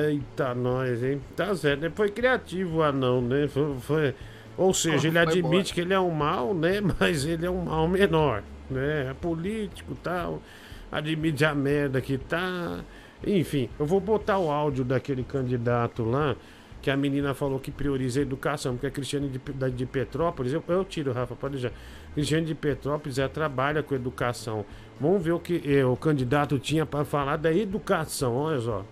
Eita, 0.08 0.54
nós, 0.54 1.02
hein? 1.02 1.20
Tá 1.36 1.54
certo, 1.54 1.80
né? 1.82 1.92
Foi 1.94 2.08
criativo 2.10 2.78
o 2.78 2.82
anão, 2.82 3.20
né? 3.20 3.46
Foi, 3.48 3.76
foi- 3.80 4.14
Ou 4.58 4.74
seja, 4.74 5.06
ele 5.06 5.16
admite 5.20 5.42
boa. 5.42 5.62
que 5.62 5.80
ele 5.80 5.94
é 5.94 6.00
um 6.00 6.10
mal, 6.10 6.52
né? 6.52 6.80
Mas 6.98 7.24
ele 7.24 7.46
é 7.46 7.50
um 7.50 7.64
mal 7.64 7.86
menor, 7.86 8.42
né? 8.68 9.10
É 9.10 9.14
político 9.14 9.92
e 9.92 9.96
tal. 9.96 10.42
Admite 10.90 11.44
a 11.44 11.54
merda 11.54 12.00
que 12.00 12.18
tá. 12.18 12.80
Enfim, 13.24 13.70
eu 13.78 13.86
vou 13.86 14.00
botar 14.00 14.38
o 14.38 14.50
áudio 14.50 14.84
daquele 14.84 15.24
candidato 15.24 16.04
lá, 16.04 16.36
que 16.80 16.90
a 16.90 16.96
menina 16.96 17.34
falou 17.34 17.58
que 17.58 17.70
prioriza 17.70 18.20
a 18.20 18.22
educação, 18.22 18.74
porque 18.74 18.86
a 18.86 18.90
Cristiane 18.90 19.28
de, 19.28 19.70
de 19.70 19.86
Petrópolis, 19.86 20.52
eu, 20.52 20.62
eu 20.68 20.84
tiro, 20.84 21.12
Rafa, 21.12 21.34
pode 21.34 21.58
já. 21.58 21.70
Cristiane 22.14 22.46
de 22.46 22.54
Petrópolis 22.54 23.18
ela 23.18 23.28
trabalha 23.28 23.82
com 23.82 23.94
educação. 23.94 24.64
Vamos 25.00 25.22
ver 25.22 25.32
o 25.32 25.38
que 25.38 25.62
eh, 25.64 25.84
o 25.84 25.96
candidato 25.96 26.58
tinha 26.58 26.86
para 26.86 27.04
falar 27.04 27.36
da 27.36 27.52
educação, 27.52 28.34
olha 28.34 28.60
só. 28.60 28.84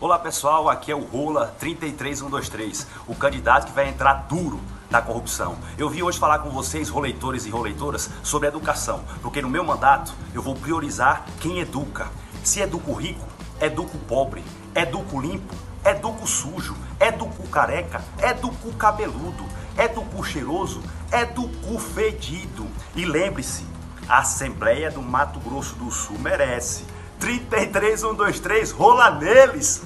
Olá 0.00 0.18
pessoal, 0.18 0.68
aqui 0.68 0.90
é 0.90 0.94
o 0.94 1.00
Rola 1.00 1.54
33123, 1.58 2.88
o 3.06 3.14
candidato 3.14 3.66
que 3.66 3.72
vai 3.72 3.88
entrar 3.88 4.26
duro 4.26 4.58
na 4.90 5.00
corrupção. 5.00 5.56
Eu 5.78 5.88
vim 5.88 6.02
hoje 6.02 6.18
falar 6.18 6.40
com 6.40 6.50
vocês, 6.50 6.88
roleitores 6.88 7.46
e 7.46 7.50
roleitoras, 7.50 8.10
sobre 8.22 8.48
educação, 8.48 9.02
porque 9.22 9.40
no 9.40 9.48
meu 9.48 9.64
mandato 9.64 10.12
eu 10.34 10.42
vou 10.42 10.54
priorizar 10.54 11.24
quem 11.40 11.60
educa. 11.60 12.08
Se 12.42 12.60
educa 12.60 12.90
o 12.90 12.94
rico, 12.94 13.26
educa 13.60 13.96
o 13.96 14.00
pobre, 14.00 14.42
educa 14.74 15.16
o 15.16 15.20
limpo, 15.20 15.54
educa 15.84 16.24
o 16.24 16.26
sujo, 16.26 16.76
educa 16.98 17.42
o 17.42 17.48
careca, 17.48 18.02
educa 18.22 18.68
o 18.68 18.72
cabeludo, 18.72 19.44
educa 19.78 20.16
o 20.16 20.24
cheiroso, 20.24 20.82
educa 21.12 21.72
o 21.72 21.78
fedido. 21.78 22.66
E 22.96 23.04
lembre-se, 23.04 23.64
a 24.08 24.18
Assembleia 24.18 24.90
do 24.90 25.02
Mato 25.02 25.38
Grosso 25.40 25.76
do 25.76 25.90
Sul 25.90 26.18
merece. 26.18 26.84
33123, 27.20 28.70
rola 28.72 29.10
neles! 29.10 29.82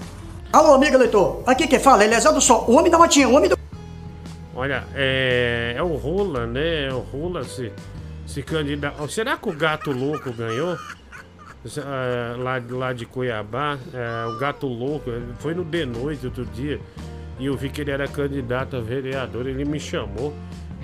Alô, 0.52 0.74
amigo 0.74 0.94
eleitor. 0.94 1.42
Aqui 1.46 1.66
quem 1.66 1.80
fala 1.80 2.04
é 2.04 2.06
Eliezer 2.06 2.32
do 2.32 2.40
Sol, 2.40 2.64
o 2.68 2.76
homem 2.76 2.90
da 2.90 2.96
matinha, 2.96 3.28
o 3.28 3.34
homem 3.34 3.50
do... 3.50 3.58
Olha, 4.64 4.82
é, 4.94 5.74
é 5.76 5.82
o 5.82 5.94
Rola, 5.94 6.46
né? 6.46 6.86
É 6.86 6.90
o 6.90 7.00
Rola 7.00 7.44
se, 7.44 7.70
se 8.26 8.42
candidato. 8.42 9.06
Será 9.10 9.36
que 9.36 9.46
o 9.46 9.52
Gato 9.52 9.92
Louco 9.92 10.32
ganhou? 10.32 10.78
Ah, 11.78 12.34
lá, 12.38 12.62
lá 12.70 12.92
de 12.94 13.04
Cuiabá, 13.04 13.78
é, 13.92 14.26
o 14.26 14.38
Gato 14.38 14.66
Louco, 14.66 15.10
foi 15.38 15.52
no 15.52 15.64
de 15.64 15.84
noite 15.84 16.24
outro 16.24 16.46
dia 16.46 16.80
e 17.38 17.44
eu 17.44 17.54
vi 17.58 17.68
que 17.68 17.82
ele 17.82 17.90
era 17.90 18.08
candidato 18.08 18.74
a 18.74 18.80
vereador. 18.80 19.46
Ele 19.46 19.66
me 19.66 19.78
chamou, 19.78 20.34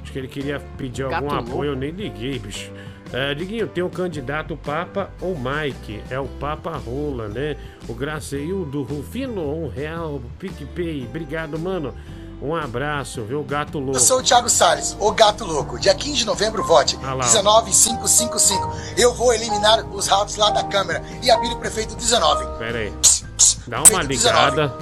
acho 0.02 0.12
que 0.12 0.18
ele 0.18 0.28
queria 0.28 0.60
pedir 0.76 1.08
Gato 1.08 1.14
algum 1.14 1.34
Louco? 1.34 1.50
apoio, 1.50 1.70
eu 1.70 1.76
nem 1.76 1.90
liguei, 1.90 2.38
bicho. 2.38 2.70
É, 3.14 3.34
Diguinho, 3.34 3.66
tem 3.66 3.82
o 3.82 3.88
candidato 3.88 4.58
Papa 4.58 5.10
ou 5.22 5.34
Mike, 5.34 6.02
é 6.10 6.20
o 6.20 6.28
Papa 6.28 6.76
Rola, 6.76 7.28
né? 7.28 7.56
O 7.88 7.94
Graceildo 7.94 8.82
Rufino, 8.82 9.64
um 9.64 9.68
real, 9.68 10.20
PicPay, 10.38 11.06
obrigado, 11.08 11.58
mano. 11.58 11.94
Um 12.42 12.54
abraço, 12.54 13.22
viu? 13.24 13.42
Gato 13.44 13.78
Louco. 13.78 13.96
Eu 13.96 14.00
sou 14.00 14.20
o 14.20 14.22
Thiago 14.22 14.48
Salles, 14.48 14.96
o 14.98 15.12
gato 15.12 15.44
louco. 15.44 15.78
Dia 15.78 15.94
15 15.94 16.16
de 16.16 16.24
novembro, 16.24 16.64
vote. 16.64 16.98
Ah 17.02 17.12
lá, 17.12 17.26
ó. 17.26 17.28
19555. 17.28 18.72
Eu 18.96 19.12
vou 19.14 19.34
eliminar 19.34 19.84
os 19.94 20.06
ratos 20.06 20.36
lá 20.36 20.50
da 20.50 20.64
Câmara 20.64 21.02
e 21.22 21.30
abrir 21.30 21.52
o 21.52 21.58
prefeito 21.58 21.94
19. 21.94 22.58
Pera 22.58 22.78
aí. 22.78 22.92
Dá 23.66 23.82
uma 23.82 24.02
ligada. 24.02 24.74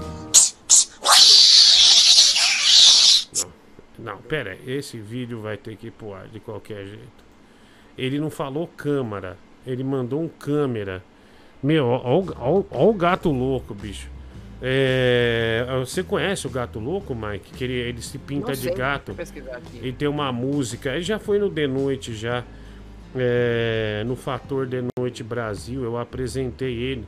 Não, 3.37 4.13
não, 4.13 4.19
pera 4.19 4.53
aí. 4.53 4.63
Esse 4.71 4.99
vídeo 5.01 5.43
vai 5.43 5.57
ter 5.57 5.77
que 5.77 5.89
ir 5.89 5.91
pro 5.91 6.15
ar 6.15 6.29
de 6.29 6.39
qualquer 6.39 6.87
jeito. 6.87 7.25
Ele 7.97 8.21
não 8.21 8.31
falou 8.31 8.69
câmera. 8.69 9.37
Ele 9.67 9.83
mandou 9.83 10.23
um 10.23 10.29
câmera. 10.29 11.03
Meu, 11.61 11.87
ó, 11.89 12.01
ó 12.05 12.23
ó, 12.39 12.63
ó 12.71 12.89
o 12.89 12.95
gato 12.95 13.31
louco, 13.33 13.75
bicho. 13.75 14.09
É, 14.61 15.65
você 15.81 16.03
conhece 16.03 16.47
o 16.47 16.51
gato 16.51 16.79
louco, 16.81 17.15
Mike? 17.15 17.53
Que 17.53 17.65
ele, 17.65 17.75
ele 17.75 18.03
se 18.03 18.19
pinta 18.19 18.49
Não 18.49 18.55
de 18.55 18.61
sei, 18.63 18.75
gato. 18.75 19.17
Ele 19.75 19.93
tem 19.93 20.09
uma 20.09 20.33
música. 20.33 20.91
Ele 20.95 21.03
já 21.05 21.19
foi 21.19 21.39
no 21.39 21.49
De 21.49 21.67
Noite 21.67 22.15
já. 22.15 22.43
é, 23.17 24.03
no 24.05 24.17
Fator 24.17 24.67
De 24.67 24.83
Noite 24.99 25.23
Brasil. 25.23 25.85
Eu 25.85 25.97
apresentei 25.97 26.75
ele. 26.75 27.07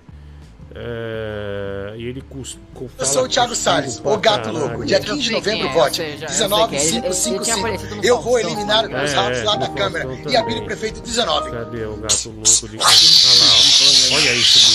É, 0.73 1.95
e 1.97 2.05
ele 2.07 2.21
cus, 2.23 2.57
cu- 2.73 2.89
Eu 2.97 3.05
sou 3.05 3.25
o 3.25 3.29
Thiago 3.29 3.57
Salles, 3.57 4.01
o 4.05 4.17
gato 4.19 4.45
caralho. 4.45 4.59
louco. 4.69 4.85
Dia 4.87 5.01
15 5.01 5.21
de 5.21 5.31
novembro, 5.33 5.69
vote. 5.71 6.01
19555. 6.29 8.05
Eu 8.05 8.21
vou 8.23 8.39
eliminar 8.39 8.85
os 8.85 8.93
É, 8.93 9.15
ratos 9.17 9.39
é, 9.41 9.45
lá 9.45 9.55
no 9.55 9.61
da 9.63 9.69
Câmara 9.71 10.05
Faustão 10.05 10.31
e 10.33 10.37
abrir 10.37 10.53
também. 10.53 10.63
o 10.63 10.67
prefeito 10.67 11.01
19. 11.01 11.51
Cadê 11.51 11.85
o 11.87 11.97
gato 11.97 12.29
louco 12.29 12.69
de. 12.69 12.77
Olha 12.79 12.79
lá, 12.79 12.85
ó. 12.85 14.15
Olha 14.15 14.33
isso. 14.35 14.70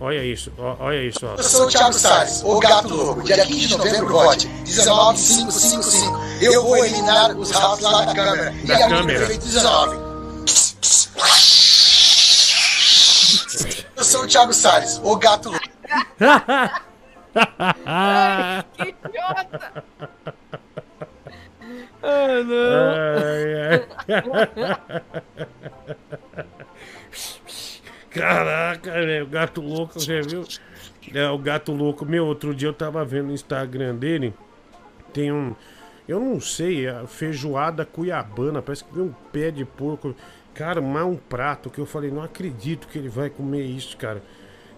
Olha 0.00 0.24
isso, 0.24 0.52
olha 0.58 1.02
isso, 1.04 1.26
ó. 1.26 1.34
Eu 1.36 1.42
sou 1.44 1.66
o 1.66 1.68
Thiago 1.68 1.92
Salles, 1.92 2.42
o 2.44 2.58
gato 2.58 2.94
louco. 2.94 3.22
Dia 3.22 3.44
15 3.44 3.66
de 3.66 3.76
novembro, 3.76 4.08
vote. 4.08 4.48
19555. 4.64 6.18
Eu 6.40 6.62
vou 6.62 6.76
eliminar 6.76 7.36
os 7.36 7.50
ratos 7.50 7.80
lá 7.80 8.04
da 8.04 8.14
Câmara 8.14 8.54
e 8.62 8.66
Da 8.66 8.74
abrir 8.74 8.84
o 8.86 8.88
Câmara. 8.98 9.16
prefeito 9.18 9.44
19. 9.44 9.96
Eu 13.96 14.04
sou 14.04 14.22
o 14.22 14.26
Thiago 14.26 14.52
Salles, 14.52 15.00
o 15.02 15.16
gato 15.16 15.50
louco. 15.50 15.66
Ai, 17.86 18.64
que 18.72 18.94
idiota! 19.06 19.84
Ah, 22.02 22.38
Caraca, 28.18 28.92
velho, 28.92 29.24
o 29.24 29.28
gato 29.28 29.60
louco, 29.60 30.00
você 30.00 30.20
viu? 30.20 30.44
É, 31.14 31.28
o 31.28 31.38
gato 31.38 31.72
louco, 31.72 32.04
meu, 32.04 32.26
outro 32.26 32.54
dia 32.54 32.68
eu 32.68 32.72
tava 32.72 33.04
vendo 33.04 33.26
no 33.28 33.32
Instagram 33.32 33.94
dele, 33.94 34.34
tem 35.12 35.32
um, 35.32 35.54
eu 36.06 36.20
não 36.20 36.40
sei, 36.40 36.86
a 36.88 37.06
feijoada 37.06 37.84
cuiabana, 37.84 38.60
parece 38.60 38.84
que 38.84 38.92
tem 38.92 39.02
um 39.02 39.14
pé 39.32 39.50
de 39.50 39.64
porco, 39.64 40.14
cara, 40.54 40.80
mais 40.80 41.06
um 41.06 41.16
prato 41.16 41.70
que 41.70 41.78
eu 41.78 41.86
falei, 41.86 42.10
não 42.10 42.22
acredito 42.22 42.88
que 42.88 42.98
ele 42.98 43.08
vai 43.08 43.30
comer 43.30 43.62
isso, 43.62 43.96
cara. 43.96 44.22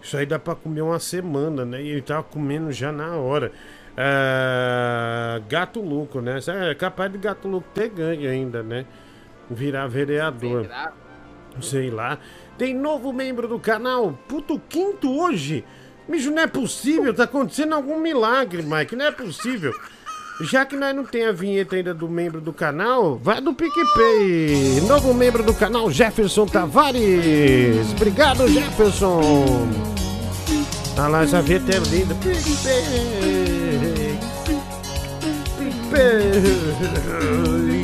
Isso 0.03 0.17
aí 0.17 0.25
dá 0.25 0.39
pra 0.39 0.55
comer 0.55 0.81
uma 0.81 0.99
semana, 0.99 1.65
né? 1.65 1.83
E 1.83 1.89
ele 1.91 2.01
tava 2.01 2.23
comendo 2.23 2.73
já 2.73 2.91
na 2.91 3.17
hora. 3.17 3.53
Ah, 3.97 5.41
gato 5.49 5.81
louco, 5.83 6.21
né? 6.23 6.39
É 6.71 6.75
capaz 6.75 7.13
de 7.13 7.19
gato 7.19 7.47
louco 7.47 7.69
ter 7.75 7.91
ganho 7.91 8.31
ainda, 8.31 8.63
né? 8.63 8.87
Virar 9.51 9.87
vereador. 9.89 10.67
Sei 11.61 11.91
lá. 11.91 12.19
Tem 12.61 12.75
novo 12.75 13.11
membro 13.11 13.49
do 13.49 13.59
canal. 13.59 14.19
Puto 14.29 14.61
quinto 14.69 15.19
hoje. 15.19 15.65
Mijo, 16.07 16.31
não 16.31 16.43
é 16.43 16.47
possível. 16.47 17.15
Tá 17.15 17.25
acontecendo 17.25 17.75
algum 17.75 17.99
milagre, 17.99 18.63
Mike. 18.63 18.95
Não 18.95 19.07
é 19.07 19.11
possível. 19.11 19.73
Já 20.43 20.67
que 20.67 20.77
nós 20.77 20.95
não 20.95 21.07
tem 21.07 21.25
a 21.25 21.33
vinheta 21.33 21.77
ainda 21.77 21.95
do 21.95 22.07
membro 22.07 22.39
do 22.39 22.53
canal, 22.53 23.17
vai 23.17 23.41
do 23.41 23.55
PicPay. 23.55 24.83
Novo 24.87 25.15
membro 25.15 25.43
do 25.43 25.55
canal, 25.55 25.91
Jefferson 25.91 26.45
Tavares. 26.45 27.93
Obrigado, 27.93 28.47
Jefferson. 28.47 29.67
Ah 30.99 31.09
lá, 31.09 31.23
essa 31.23 31.41
vinheta 31.41 31.75
é 31.75 31.79
linda. 31.79 32.15
PicPay. 32.17 34.19
PicPay. 35.57 37.80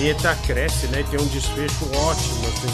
Vinheta 0.00 0.34
cresce, 0.46 0.86
né? 0.86 1.04
Tem 1.10 1.20
um 1.20 1.26
desfecho 1.26 1.84
ótimo, 1.94 2.46
assim. 2.48 2.68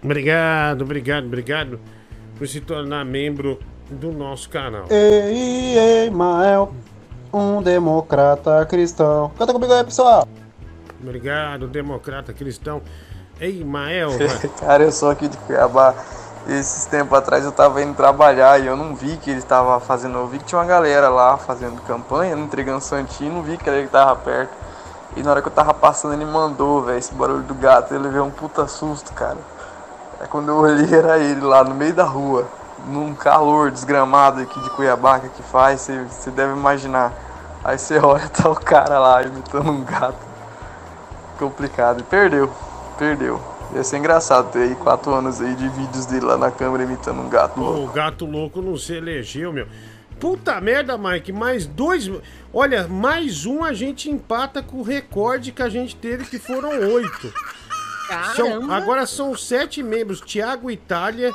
Obrigado, 0.00 0.82
obrigado, 0.82 1.26
obrigado 1.26 1.80
por 2.38 2.46
se 2.46 2.60
tornar 2.60 3.04
membro 3.04 3.58
do 3.90 4.12
nosso 4.12 4.48
canal. 4.48 4.86
Ei, 4.88 5.76
ei, 5.76 6.10
Mael, 6.10 6.72
um 7.32 7.60
democrata 7.60 8.64
cristão. 8.66 9.32
Canta 9.36 9.52
comigo 9.52 9.72
aí, 9.72 9.82
pessoal. 9.82 10.28
Obrigado, 11.02 11.66
democrata 11.66 12.32
cristão. 12.32 12.80
Ei, 13.40 13.64
Mael. 13.64 14.10
Cara, 14.60 14.84
eu 14.84 14.92
sou 14.92 15.10
aqui 15.10 15.26
de 15.26 15.36
Cuiabá. 15.38 15.92
Esses 16.48 16.86
tempos 16.86 17.16
atrás 17.16 17.44
eu 17.44 17.52
tava 17.52 17.80
indo 17.82 17.94
trabalhar 17.94 18.60
e 18.60 18.66
eu 18.66 18.76
não 18.76 18.96
vi 18.96 19.16
que 19.16 19.30
ele 19.30 19.38
estava 19.38 19.78
fazendo. 19.78 20.18
Eu 20.18 20.26
vi 20.26 20.38
que 20.38 20.44
tinha 20.44 20.58
uma 20.58 20.66
galera 20.66 21.08
lá 21.08 21.36
fazendo 21.36 21.80
campanha, 21.82 22.34
entregando 22.34 22.80
santinho, 22.80 23.34
não 23.34 23.42
vi 23.42 23.56
que 23.56 23.70
ele 23.70 23.86
tava 23.86 24.16
perto. 24.16 24.52
E 25.16 25.22
na 25.22 25.30
hora 25.30 25.42
que 25.42 25.48
eu 25.48 25.52
tava 25.52 25.72
passando, 25.72 26.14
ele 26.14 26.24
mandou, 26.24 26.82
velho, 26.82 26.98
esse 26.98 27.14
barulho 27.14 27.42
do 27.42 27.54
gato. 27.54 27.94
Ele 27.94 28.08
veio 28.08 28.24
um 28.24 28.30
puta 28.30 28.66
susto, 28.66 29.12
cara. 29.12 29.38
Aí 30.18 30.26
quando 30.26 30.48
eu 30.48 30.56
olhei, 30.56 30.92
era 30.96 31.18
ele 31.18 31.42
lá 31.42 31.62
no 31.62 31.74
meio 31.74 31.94
da 31.94 32.04
rua, 32.04 32.46
num 32.86 33.14
calor 33.14 33.70
desgramado 33.70 34.40
aqui 34.40 34.58
de 34.60 34.70
Cuiabá 34.70 35.20
que 35.20 35.42
faz, 35.44 35.88
você 36.08 36.30
deve 36.30 36.54
imaginar. 36.54 37.12
Aí 37.62 37.78
você 37.78 37.98
olha, 38.02 38.28
tá 38.28 38.48
o 38.48 38.56
cara 38.56 38.98
lá 38.98 39.22
imitando 39.22 39.70
um 39.70 39.84
gato. 39.84 40.32
Complicado. 41.38 42.00
E 42.00 42.02
perdeu, 42.02 42.50
perdeu. 42.98 43.51
Ia 43.74 43.82
ser 43.84 43.96
engraçado 43.98 44.52
ter 44.52 44.60
aí 44.64 44.74
quatro 44.74 45.12
anos 45.14 45.40
aí 45.40 45.54
de 45.54 45.68
vídeos 45.70 46.04
dele 46.06 46.26
lá 46.26 46.36
na 46.36 46.50
câmera 46.50 46.82
imitando 46.84 47.20
um 47.22 47.28
gato. 47.28 47.54
Pô, 47.54 47.84
o 47.84 47.86
gato 47.88 48.26
louco 48.26 48.60
não 48.60 48.76
se 48.76 48.92
elegeu, 48.94 49.52
meu. 49.52 49.66
Puta 50.20 50.60
merda, 50.60 50.96
Mike, 50.98 51.32
mais 51.32 51.66
dois. 51.66 52.08
Olha, 52.52 52.86
mais 52.86 53.46
um 53.46 53.64
a 53.64 53.72
gente 53.72 54.10
empata 54.10 54.62
com 54.62 54.78
o 54.78 54.82
recorde 54.82 55.52
que 55.52 55.62
a 55.62 55.68
gente 55.68 55.96
teve, 55.96 56.24
que 56.26 56.38
foram 56.38 56.68
oito. 56.92 57.32
São- 58.36 58.46
Caramba. 58.48 58.74
agora 58.76 59.06
são 59.06 59.34
sete 59.36 59.82
membros: 59.82 60.20
Thiago 60.20 60.70
Itália 60.70 61.32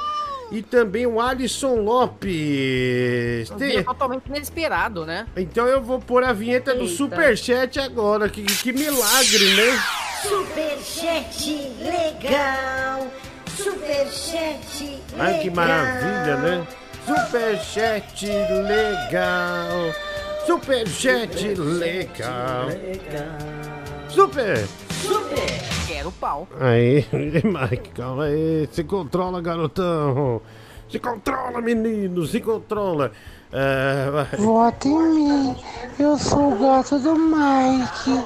e 0.51 0.61
também 0.61 1.05
o 1.05 1.19
Alisson 1.19 1.75
Lopes. 1.75 3.51
Um 3.51 3.57
Tem- 3.57 3.83
totalmente 3.83 4.27
inesperado, 4.27 5.05
né? 5.05 5.27
Então 5.35 5.67
eu 5.67 5.81
vou 5.81 5.99
pôr 5.99 6.23
a 6.23 6.31
vinheta 6.33 6.73
do 6.73 6.83
Eita. 6.83 6.95
Superchat 6.95 7.79
agora. 7.79 8.29
Que, 8.29 8.43
que 8.43 8.71
milagre, 8.71 9.55
né? 9.55 9.83
Superchat 10.23 11.71
legal. 11.81 13.07
Superchat 13.55 15.01
legal. 15.11 15.19
Ai, 15.19 15.39
que 15.39 15.49
maravilha, 15.49 16.37
né? 16.37 16.67
Superchat 17.05 18.25
legal. 18.25 19.93
Superchat 20.45 21.55
legal. 21.55 22.69
Super. 24.09 24.65
Super. 24.65 24.86
Quero 25.87 26.11
pau. 26.11 26.47
Aí, 26.59 27.05
Mike, 27.11 27.89
calma 27.89 28.25
aí. 28.25 28.67
Se 28.71 28.83
controla, 28.83 29.41
garotão. 29.41 30.41
Se 30.89 30.99
controla, 30.99 31.61
menino. 31.61 32.25
Se 32.25 32.39
controla. 32.39 33.11
É, 33.51 34.09
vai. 34.11 34.25
Vote 34.37 34.87
em 34.87 35.13
mim. 35.13 35.55
Eu 35.97 36.17
sou 36.17 36.53
o 36.53 36.59
gato 36.59 36.99
do 36.99 37.15
Mike. 37.15 38.23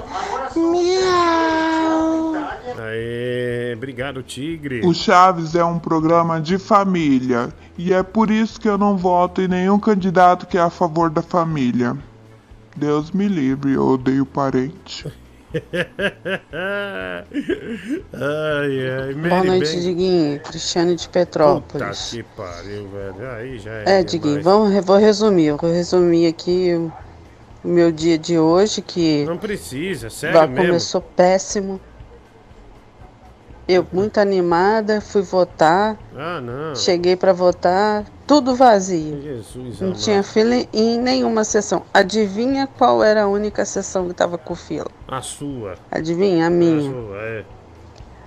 Miau. 0.56 2.34
Aí, 2.80 3.74
obrigado, 3.76 4.22
Tigre. 4.24 4.82
O 4.86 4.94
Chaves 4.94 5.56
é 5.56 5.64
um 5.64 5.80
programa 5.80 6.40
de 6.42 6.58
família 6.58 7.54
e 7.78 7.94
é 7.94 8.04
por 8.04 8.30
isso 8.30 8.60
que 8.60 8.70
eu 8.70 8.78
não 8.78 8.98
voto 8.98 9.42
em 9.42 9.48
nenhum 9.48 9.80
candidato 9.80 10.46
que 10.46 10.58
é 10.58 10.62
a 10.62 10.70
favor 10.70 11.10
da 11.10 11.22
família. 11.22 11.98
Deus 12.76 13.12
me 13.12 13.28
livre, 13.28 13.74
eu 13.74 13.86
odeio 13.86 14.26
parente. 14.26 15.12
ai, 18.14 18.90
ai, 18.90 19.14
Boa 19.14 19.30
Mary 19.36 19.48
noite, 19.48 19.72
Bang. 19.74 19.82
Diguinho. 19.82 20.40
Cristiane 20.40 20.96
de 20.96 21.08
Puta 21.08 21.20
Petrópolis. 21.20 22.10
que 22.12 22.24
pariu, 22.24 22.90
velho. 22.90 23.32
Aí 23.32 23.60
já 23.60 23.72
é. 23.72 23.84
É. 24.00 24.04
Diguinho, 24.04 24.42
vamos, 24.42 24.86
vou 24.86 24.98
resumir. 24.98 25.48
Eu 25.48 25.58
vou 25.58 25.72
resumir 25.72 26.28
aqui 26.28 26.74
o, 26.74 26.92
meu 27.64 27.92
dia 27.92 28.18
de 28.18 28.40
hoje, 28.40 28.82
que 28.82 29.24
Não 29.26 29.38
precisa, 29.38 30.10
sério 30.10 30.40
mesmo. 30.50 30.66
começou 30.68 31.02
péssimo. 31.02 31.80
Eu 33.72 33.88
muito 33.94 34.20
animada, 34.20 35.00
fui 35.00 35.22
votar. 35.22 35.98
Ah, 36.16 36.42
não. 36.42 36.76
Cheguei 36.76 37.16
pra 37.16 37.32
votar, 37.32 38.06
tudo 38.28 38.54
vazio. 38.56 39.22
Jesus, 39.22 39.80
Não 39.80 39.88
amado. 39.90 40.00
tinha 40.00 40.22
fila 40.24 40.56
em 40.74 41.00
nenhuma 41.00 41.44
sessão. 41.46 41.84
Adivinha 41.94 42.68
qual 42.78 43.02
era 43.04 43.24
a 43.24 43.28
única 43.28 43.64
sessão 43.64 44.08
que 44.10 44.14
tava 44.14 44.38
com 44.38 44.56
fila? 44.56 44.88
A 45.08 45.22
sua. 45.22 45.76
Adivinha? 45.90 46.44
A 46.44 46.48
A 46.48 46.50
minha. 46.50 46.92
sua, 46.92 47.16
é. 47.18 47.46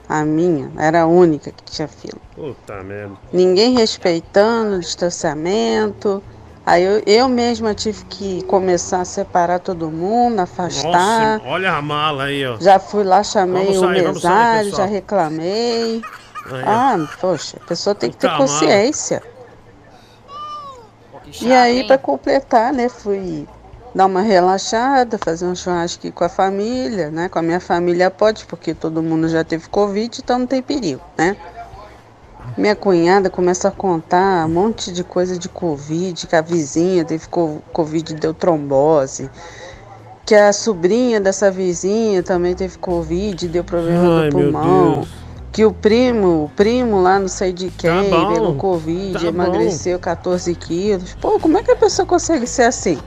A 0.09 0.25
minha 0.25 0.71
era 0.79 1.03
a 1.03 1.07
única 1.07 1.51
que 1.51 1.65
tinha 1.65 1.89
fila. 1.89 2.19
Puta 2.35 2.83
merda. 2.83 3.15
Ninguém 3.33 3.75
respeitando 3.75 4.77
o 4.77 4.81
distanciamento. 4.81 6.23
Aí 6.67 6.83
eu, 6.83 7.03
eu 7.07 7.29
mesma 7.29 7.75
tive 7.75 8.05
que 8.07 8.43
começar 8.45 9.01
a 9.03 9.05
separar 9.05 9.59
todo 9.59 9.91
mundo, 9.91 10.41
afastar. 10.41 11.39
Nossa, 11.39 11.43
olha 11.47 11.73
a 11.73 11.83
mala 11.83 12.25
aí, 12.25 12.47
ó. 12.47 12.57
Já 12.59 12.79
fui 12.79 13.05
lá, 13.05 13.23
chamei 13.23 13.67
Vamos 13.67 13.77
o 13.77 13.81
sair, 13.81 14.03
sair, 14.03 14.09
mesário, 14.15 14.71
pessoal. 14.71 14.89
já 14.89 14.93
reclamei. 14.93 16.03
Aí, 16.51 16.65
ah, 16.67 17.09
poxa, 17.21 17.59
a 17.63 17.67
pessoa 17.67 17.95
tem 17.95 18.11
que 18.11 18.17
ter 18.17 18.35
consciência. 18.37 19.23
E 21.41 21.53
aí, 21.53 21.85
pra 21.85 21.99
completar, 21.99 22.73
né, 22.73 22.89
fui 22.89 23.47
dar 23.95 24.07
uma 24.07 24.23
relaxada, 24.23 25.19
fazer 25.19 25.47
um 25.47 25.55
churrasco 25.55 26.11
com 26.13 26.25
a 26.25 26.29
família, 26.29 27.11
né? 27.11 27.29
Com 27.29 27.39
a 27.39 27.43
minha 27.43 27.61
família 27.61 28.11
pode, 28.11 28.45
porque 28.47 28.75
todo 28.75 29.03
mundo 29.03 29.29
já 29.29 29.45
teve 29.45 29.69
Covid, 29.69 30.21
então 30.23 30.41
não 30.41 30.47
tem 30.47 30.63
perigo, 30.63 31.01
né? 31.17 31.37
Minha 32.57 32.77
cunhada 32.77 33.29
começa 33.31 33.69
a 33.69 33.71
contar 33.71 34.47
um 34.47 34.51
monte 34.51 34.93
de 34.93 35.03
coisa 35.03 35.39
de 35.39 35.49
Covid, 35.49 36.27
que 36.27 36.37
a 36.37 36.41
vizinha 36.41 37.05
teve 37.05 37.27
co- 37.29 37.63
Covid 37.73 38.13
e 38.13 38.17
deu 38.17 38.33
trombose, 38.33 39.29
que 40.25 40.35
a 40.35 40.53
sobrinha 40.53 41.21
dessa 41.21 41.51
vizinha 41.51 42.23
também 42.23 42.55
teve 42.55 42.79
Covid 42.79 43.45
e 43.45 43.49
deu 43.49 43.65
problema 43.65 44.21
Ai, 44.21 44.27
no 44.27 44.33
pulmão. 44.33 45.07
Que 45.51 45.65
o 45.65 45.73
primo, 45.73 46.45
o 46.45 46.49
primo 46.49 47.01
lá 47.01 47.19
não 47.21 47.29
sei 47.29 47.53
de 47.53 47.71
quem, 47.71 48.11
bom, 48.11 48.27
pegou 48.27 48.55
Covid, 48.55 49.13
tá 49.13 49.21
bom. 49.21 49.27
emagreceu 49.29 49.99
14 50.01 50.53
quilos. 50.57 51.15
Pô, 51.21 51.39
como 51.39 51.57
é 51.59 51.63
que 51.63 51.71
a 51.71 51.77
pessoa 51.77 52.05
consegue 52.05 52.45
ser 52.45 52.65
assim? 52.65 52.99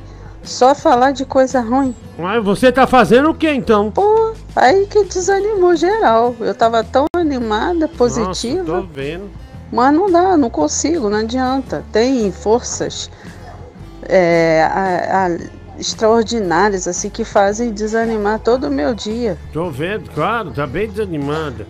Só 0.48 0.74
falar 0.74 1.12
de 1.12 1.26
coisa 1.26 1.60
ruim. 1.60 1.94
Mas 2.18 2.44
você 2.44 2.72
tá 2.72 2.88
fazendo 2.88 3.30
o 3.32 3.34
que 3.36 3.52
então? 3.52 3.92
Pô, 3.92 4.34
aí 4.56 4.88
que 4.88 5.04
desanimou 5.04 5.76
geral. 5.76 6.34
Eu 6.40 6.56
tava 6.56 6.84
tão 6.84 7.06
animada, 7.16 7.88
positiva. 7.88 8.64
Nossa, 8.64 8.82
tô 8.82 8.94
vendo. 8.94 9.30
Mas 9.72 9.94
não 9.94 10.10
dá, 10.10 10.38
não 10.38 10.50
consigo, 10.50 11.10
não 11.10 11.18
adianta. 11.20 11.84
Tem 11.92 12.32
forças 12.32 13.12
é, 14.08 14.64
a- 14.64 15.26
a- 15.26 15.38
extraordinárias 15.78 16.88
assim 16.88 17.10
que 17.10 17.26
fazem 17.26 17.72
desanimar 17.74 18.40
todo 18.40 18.68
o 18.68 18.72
meu 18.72 18.96
dia. 18.96 19.38
Tô 19.52 19.70
vendo, 19.70 20.10
claro, 20.12 20.52
tá 20.52 20.66
bem 20.66 20.88
desanimada. 20.88 21.68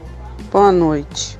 Boa 0.51 0.71
noite. 0.71 1.37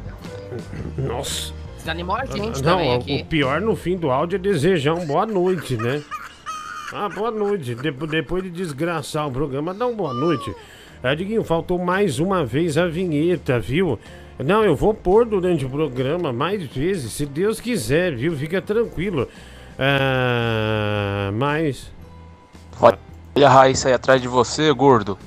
Nossa. 0.97 1.53
Desanimou 1.77 2.15
a 2.17 2.25
gente 2.25 2.63
Não, 2.63 2.71
também 2.71 2.95
o- 2.95 2.99
aqui. 2.99 3.21
o 3.21 3.25
pior 3.25 3.61
no 3.61 3.75
fim 3.75 3.95
do 3.95 4.09
áudio 4.09 4.37
é 4.37 4.39
desejar 4.39 4.95
um 4.95 5.05
boa 5.05 5.25
noite, 5.27 5.77
né? 5.77 6.01
Ah, 6.93 7.09
boa 7.09 7.31
noite. 7.31 7.75
Depo- 7.75 8.07
depois 8.07 8.43
de 8.43 8.49
desgraçar 8.49 9.27
o 9.27 9.31
programa, 9.31 9.73
dá 9.73 9.85
uma 9.87 9.95
boa 9.95 10.13
noite. 10.13 10.53
Ah, 11.03 11.13
Diguinho, 11.13 11.43
faltou 11.43 11.77
mais 11.77 12.19
uma 12.19 12.43
vez 12.45 12.77
a 12.77 12.87
vinheta, 12.87 13.59
viu? 13.59 13.99
Não, 14.39 14.63
eu 14.63 14.75
vou 14.75 14.93
pôr 14.93 15.25
durante 15.25 15.65
o 15.65 15.69
programa 15.69 16.31
mais 16.31 16.63
vezes, 16.65 17.11
se 17.13 17.25
Deus 17.25 17.59
quiser, 17.59 18.15
viu? 18.15 18.35
Fica 18.35 18.61
tranquilo. 18.61 19.27
Ah, 19.77 21.29
mas 21.33 21.91
Olha 22.79 23.47
a 23.47 23.49
Raíssa 23.49 23.87
aí 23.89 23.93
atrás 23.93 24.19
de 24.21 24.27
você, 24.27 24.71
gordo. 24.71 25.17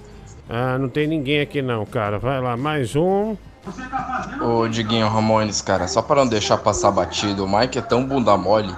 Ah, 0.49 0.77
não 0.79 0.89
tem 0.89 1.07
ninguém 1.07 1.41
aqui 1.41 1.63
não, 1.63 1.85
cara. 1.87 2.19
Vai 2.19 2.41
lá, 2.41 2.57
mais 2.57 2.97
um. 2.97 3.37
Ô 4.41 4.67
Diguinho 4.67 5.07
Ramones, 5.09 5.61
cara, 5.61 5.87
só 5.87 6.01
para 6.03 6.25
não 6.25 6.29
deixar 6.29 6.57
passar 6.57 6.91
batido, 6.91 7.45
o 7.45 7.59
Mike 7.59 7.79
é 7.79 7.83
tão 7.83 8.05
bunda 8.05 8.37
mole 8.37 8.75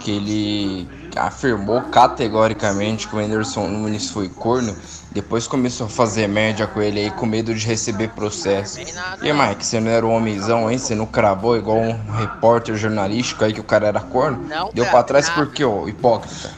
que 0.00 0.10
ele 0.10 0.86
afirmou 1.16 1.82
categoricamente 1.82 3.08
que 3.08 3.16
o 3.16 3.18
Anderson 3.18 3.66
Nunes 3.68 4.10
foi 4.10 4.28
corno, 4.28 4.76
depois 5.12 5.46
começou 5.46 5.86
a 5.86 5.90
fazer 5.90 6.26
média 6.28 6.66
com 6.66 6.80
ele 6.82 7.00
aí 7.00 7.10
com 7.10 7.24
medo 7.26 7.54
de 7.54 7.66
receber 7.66 8.08
processo. 8.10 8.78
E 9.22 9.32
Mike, 9.32 9.64
você 9.64 9.80
não 9.80 9.90
era 9.90 10.04
um 10.06 10.14
homenzão, 10.14 10.70
hein? 10.70 10.76
Você 10.78 10.94
não 10.94 11.06
cravou 11.06 11.56
igual 11.56 11.78
um 11.78 12.10
repórter 12.12 12.76
jornalístico 12.76 13.44
aí 13.44 13.52
que 13.52 13.60
o 13.60 13.64
cara 13.64 13.86
era 13.88 14.00
corno? 14.00 14.42
Não, 14.46 14.70
Deu 14.74 14.84
pra 14.86 15.02
trás 15.02 15.28
por 15.30 15.50
quê, 15.50 15.64
ô 15.64 15.88
hipócrita? 15.88 16.50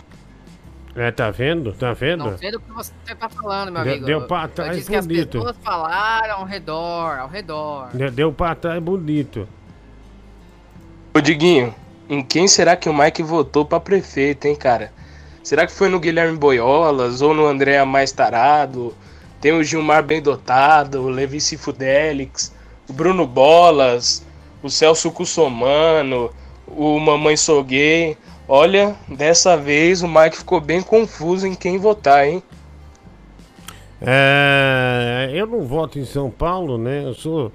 É, 0.97 1.13
tá 1.13 1.31
vendo? 1.31 1.73
Tá 1.75 1.93
vendo? 1.93 2.25
Não 2.25 2.37
sei 2.39 2.51
do 2.51 2.59
que 2.59 2.73
você 2.73 2.91
tá 3.17 3.29
falando, 3.29 3.71
meu 3.71 3.85
Deu- 3.85 3.93
amigo. 3.93 4.07
deu 4.07 4.21
pra 4.27 4.43
Eu 4.45 4.49
trás 4.49 4.77
disse 4.77 4.91
que 4.91 4.97
as 4.97 5.07
bonito. 5.07 5.39
pessoas 5.39 5.57
falaram 5.63 6.39
ao 6.39 6.45
redor, 6.45 7.19
ao 7.21 7.29
redor. 7.29 7.89
Deu- 7.95 8.11
Deu 8.11 8.33
pra 8.33 8.57
trás 8.57 8.83
bonito. 8.83 9.47
Ô 11.15 11.21
Diguinho, 11.21 11.73
em 12.09 12.23
quem 12.23 12.49
será 12.49 12.75
que 12.75 12.89
o 12.89 12.95
Mike 12.95 13.23
votou 13.23 13.65
pra 13.65 13.79
prefeito, 13.79 14.47
hein, 14.47 14.57
cara? 14.57 14.93
Será 15.43 15.67
que 15.67 15.73
foi 15.73 15.89
no 15.89 16.01
Guilherme 16.01 16.37
Boiolas 16.37 17.21
ou 17.21 17.35
no 17.35 17.47
André 17.47 17.83
Mais 17.85 18.13
Tarado? 18.13 18.95
Tem 19.41 19.53
o 19.53 19.63
Gilmar 19.63 20.03
Bem 20.03 20.21
Dotado, 20.21 21.03
o 21.03 21.09
Levi 21.09 21.41
Fidelix, 21.41 22.53
o 22.89 22.93
Bruno 22.93 23.27
Bolas, 23.27 24.27
o 24.63 24.69
Celso 24.69 25.11
Cussomano, 25.11 26.31
o 26.67 26.99
Mamãe 26.99 27.37
Gay. 27.67 28.17
Olha, 28.49 28.97
dessa 29.09 29.57
vez 29.57 30.03
o 30.03 30.09
Mike 30.09 30.39
ficou 30.39 30.61
bem 30.61 30.83
confuso 30.83 31.47
em 31.47 31.55
quem 31.55 31.79
votar, 31.79 32.27
hein? 32.27 32.43
É, 34.01 35.31
eu 35.35 35.47
não 35.47 35.63
voto 35.63 35.99
em 35.99 36.05
São 36.05 36.31
Paulo, 36.31 36.79
né? 36.79 37.05
Eu 37.05 37.15
sou, 37.15 37.53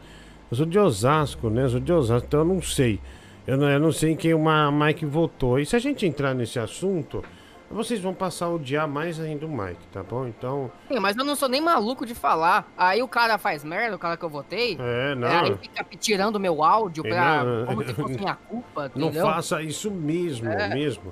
eu 0.52 0.58
sou 0.58 0.66
de 0.66 0.78
Osasco, 0.78 1.50
né? 1.50 1.64
Eu 1.64 1.70
sou 1.70 1.80
de 1.80 1.92
Osasco, 1.92 2.28
então 2.28 2.42
eu 2.42 2.46
não 2.46 2.62
sei. 2.62 3.00
Eu 3.46 3.58
não, 3.58 3.70
eu 3.70 3.80
não 3.80 3.92
sei 3.92 4.12
em 4.12 4.16
quem 4.16 4.34
o 4.34 4.40
Mike 4.72 5.06
votou. 5.06 5.60
E 5.60 5.66
se 5.66 5.76
a 5.76 5.80
gente 5.80 6.06
entrar 6.06 6.34
nesse 6.34 6.58
assunto, 6.60 7.24
vocês 7.70 8.00
vão 8.00 8.14
passar 8.14 8.46
a 8.46 8.50
odiar 8.50 8.88
mais 8.88 9.20
ainda 9.20 9.46
o 9.46 9.50
Mike, 9.50 9.86
tá 9.92 10.02
bom? 10.02 10.26
Então, 10.28 10.72
Sim, 10.88 11.00
mas 11.00 11.18
eu 11.18 11.26
não 11.26 11.36
sou 11.36 11.50
nem 11.50 11.60
maluco 11.60 12.06
de 12.06 12.16
falar. 12.16 12.72
Aí 12.78 13.02
o 13.04 13.08
cara 13.08 13.38
faz 13.38 13.64
merda, 13.64 13.96
o 13.96 14.00
cara 14.00 14.16
que 14.16 14.24
eu 14.24 14.30
votei. 14.30 14.78
É, 14.80 15.16
não. 15.16 15.28
Aí 15.28 15.58
fica 15.62 15.86
tirando 16.00 16.40
meu 16.40 16.64
áudio 16.64 17.04
pra. 17.04 17.44
Não, 17.44 17.66
como 17.66 17.84
se 17.84 17.94
fosse 17.94 18.18
minha 18.18 18.36
culpa, 18.36 18.92
não 18.96 19.08
entendeu? 19.08 19.26
faça 19.26 19.62
isso 19.62 19.92
mesmo, 19.92 20.50
É. 20.50 20.70
mesmo. 20.74 21.12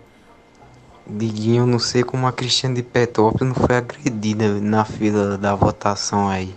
Diguinho, 1.06 1.64
eu 1.64 1.68
não 1.68 1.80
sei 1.80 2.04
como 2.04 2.28
a 2.28 2.32
Cristiane 2.32 2.76
de 2.76 2.84
Petrópolis 2.84 3.48
não 3.54 3.56
foi 3.66 3.76
agredida 3.76 4.48
na 4.62 4.86
fila 4.86 5.38
da 5.38 5.54
votação 5.56 6.30
aí. 6.30 6.54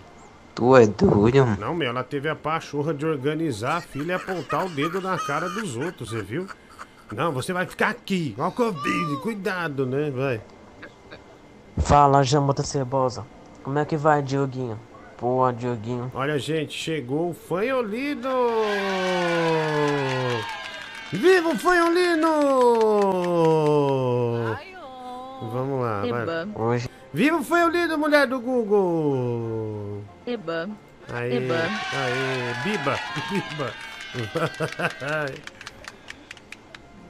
Tu 0.55 0.77
é 0.77 0.87
doido, 0.87 1.45
mano? 1.45 1.57
Não, 1.59 1.75
meu, 1.75 1.89
ela 1.89 2.05
teve 2.05 2.29
a 2.29 2.37
pachorra 2.37 2.95
de 2.95 3.05
organizar 3.05 3.79
a 3.79 3.81
filha 3.81 4.13
e 4.13 4.15
apontar 4.15 4.65
o 4.65 4.69
dedo 4.69 5.01
na 5.01 5.19
cara 5.19 5.49
dos 5.49 5.77
outros, 5.77 6.11
você 6.11 6.23
viu? 6.23 6.47
Não, 7.13 7.33
você 7.33 7.53
vai 7.53 7.67
ficar 7.67 7.89
aqui, 7.89 8.35
ó 8.39 8.49
o 8.49 8.53
Covid, 8.53 9.17
cuidado, 9.21 9.85
né? 9.85 10.11
Vai. 10.11 10.41
Fala, 11.79 12.23
Jamota 12.23 12.63
Cebosa. 12.63 13.27
Como 13.65 13.79
é 13.79 13.85
que 13.85 13.97
vai, 13.97 14.23
Dioguinho? 14.23 14.79
Pô, 15.17 15.51
Dioguinho. 15.51 16.11
Olha, 16.15 16.39
gente, 16.39 16.73
chegou 16.73 17.31
o 17.31 17.35
Fanholino! 17.35 18.31
Viva 21.13 21.49
o 21.49 21.59
Fanholino! 21.59 22.29
Vamos 25.53 25.83
lá, 25.83 26.01
vai. 26.01 26.83
Viva 27.13 27.39
o 27.39 27.43
Fanholino, 27.43 27.99
mulher 27.99 28.27
do 28.27 28.41
Google! 28.41 30.03
Eba. 30.27 30.69
Aê, 31.13 31.37
Eba. 31.37 31.55
aê, 31.55 32.55
biba, 32.65 32.99
biba. 33.31 33.75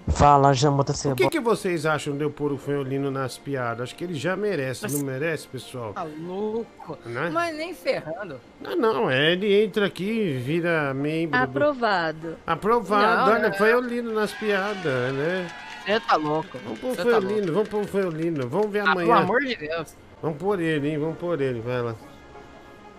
Fala, 0.09 0.53
Jamota 0.53 0.93
O 1.11 1.15
que, 1.15 1.29
que 1.31 1.41
vocês 1.41 1.87
acham 1.87 2.17
de 2.17 2.23
eu 2.23 2.31
pôr 2.31 2.53
o 2.53 2.59
Fanholino 2.59 3.11
nas 3.11 3.39
piadas? 3.39 3.85
Acho 3.85 3.95
que 3.95 4.05
ele 4.05 4.15
já 4.15 4.37
merece, 4.37 4.91
não 4.93 5.05
merece, 5.05 5.49
pessoal? 5.49 5.95
Tá 5.95 6.03
louco. 6.03 6.99
Né? 7.07 7.31
Mas 7.33 7.57
nem 7.57 7.73
ferrando. 7.73 8.39
Não, 8.61 8.77
não, 8.77 9.11
é, 9.11 9.33
ele 9.33 9.65
entra 9.65 9.87
aqui, 9.87 10.33
vira 10.45 10.93
membro 10.93 11.39
do... 11.39 11.45
Aprovado. 11.45 12.37
Aprovado, 12.47 13.31
Não, 13.31 13.37
olha, 13.39 13.47
é- 13.47 13.53
Fanholino 13.53 14.13
nas 14.13 14.33
piadas, 14.33 15.15
né? 15.15 15.49
Você 15.85 16.01
tá 16.01 16.17
louco. 16.17 16.59
Vamos 16.65 16.79
pôr 16.81 16.91
o 16.91 16.95
Você 16.95 17.05
tá 17.05 17.21
vamos 17.53 17.69
pôr 17.69 17.83
o 17.83 17.87
Fanholino, 17.87 18.49
vamos 18.49 18.71
ver 18.71 18.81
Ah, 18.81 18.93
amanhã. 18.93 19.07
pelo 19.07 19.19
amor 19.19 19.41
de 19.41 19.57
Deus. 19.57 19.97
Vamos 20.23 20.39
pôr 20.39 20.61
ele, 20.61 20.89
hein, 20.91 20.99
vamos 20.99 21.19
pôr 21.19 21.41
ele, 21.41 21.61
vai 21.61 21.83
lá. 21.83 21.95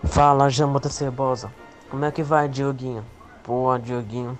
Fala, 0.06 0.48
Jamota 0.48 0.88
Cebosa. 0.88 1.52
Como 1.90 2.04
é 2.04 2.10
que 2.10 2.22
vai, 2.22 2.48
Dioguinho? 2.48 3.04
Pô, 3.42 3.76
Dioguinho. 3.76 4.38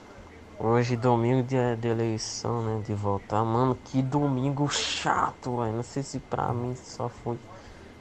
Hoje, 0.58 0.96
domingo 0.96 1.42
de, 1.42 1.56
de 1.76 1.88
eleição, 1.88 2.62
né? 2.62 2.82
De 2.86 2.94
votar. 2.94 3.44
Mano, 3.44 3.76
que 3.84 4.00
domingo 4.00 4.68
chato, 4.68 5.58
velho. 5.58 5.72
Não 5.72 5.82
sei 5.82 6.02
se 6.02 6.18
pra 6.18 6.52
mim 6.52 6.74
só 6.74 7.08
foi. 7.08 7.38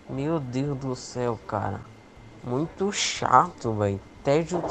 Meu 0.10 0.40
Deus 0.40 0.78
do 0.78 0.96
céu, 0.96 1.38
cara. 1.48 1.82
Muito 2.44 2.92
chato, 2.94 3.74
velho. 3.74 4.00
Tédio 4.24 4.64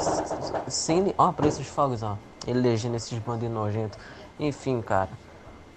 sem. 0.67 1.13
Ó, 1.17 1.31
preço 1.31 1.61
de 1.61 1.69
fogos, 1.69 2.01
ó. 2.01 2.17
Elegendo 2.47 2.95
esses 2.95 3.19
bandidos 3.19 3.53
nojentos. 3.53 3.99
Enfim, 4.39 4.81
cara. 4.81 5.11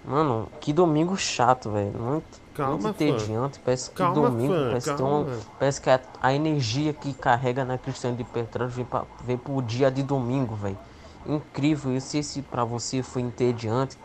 Mano, 0.03 0.47
que 0.59 0.73
domingo 0.73 1.15
chato, 1.15 1.69
velho. 1.69 1.91
Muito, 1.91 2.41
Calma, 2.65 2.81
fã. 2.81 2.89
entediante. 2.89 3.59
Parece 3.59 3.89
que 3.89 3.95
Calma, 3.97 4.29
domingo 4.29 4.53
fã, 4.53 4.67
parece, 4.67 4.93
calma. 4.95 5.19
um, 5.19 5.39
parece 5.57 5.81
que 5.81 5.89
a, 5.89 5.99
a 6.21 6.33
energia 6.33 6.93
que 6.93 7.13
carrega 7.13 7.65
na 7.65 7.77
Cristiane 7.77 8.17
de 8.17 8.23
Petróleo 8.23 8.71
vem, 8.71 8.85
pra, 8.85 9.03
vem 9.23 9.37
pro 9.37 9.61
dia 9.61 9.89
de 9.89 10.03
domingo, 10.03 10.55
velho. 10.55 10.77
Incrível. 11.25 11.95
E 11.95 12.01
se 12.01 12.19
esse 12.19 12.41
pra 12.41 12.63
você 12.63 13.03
foi 13.03 13.21
entediante, 13.21 13.97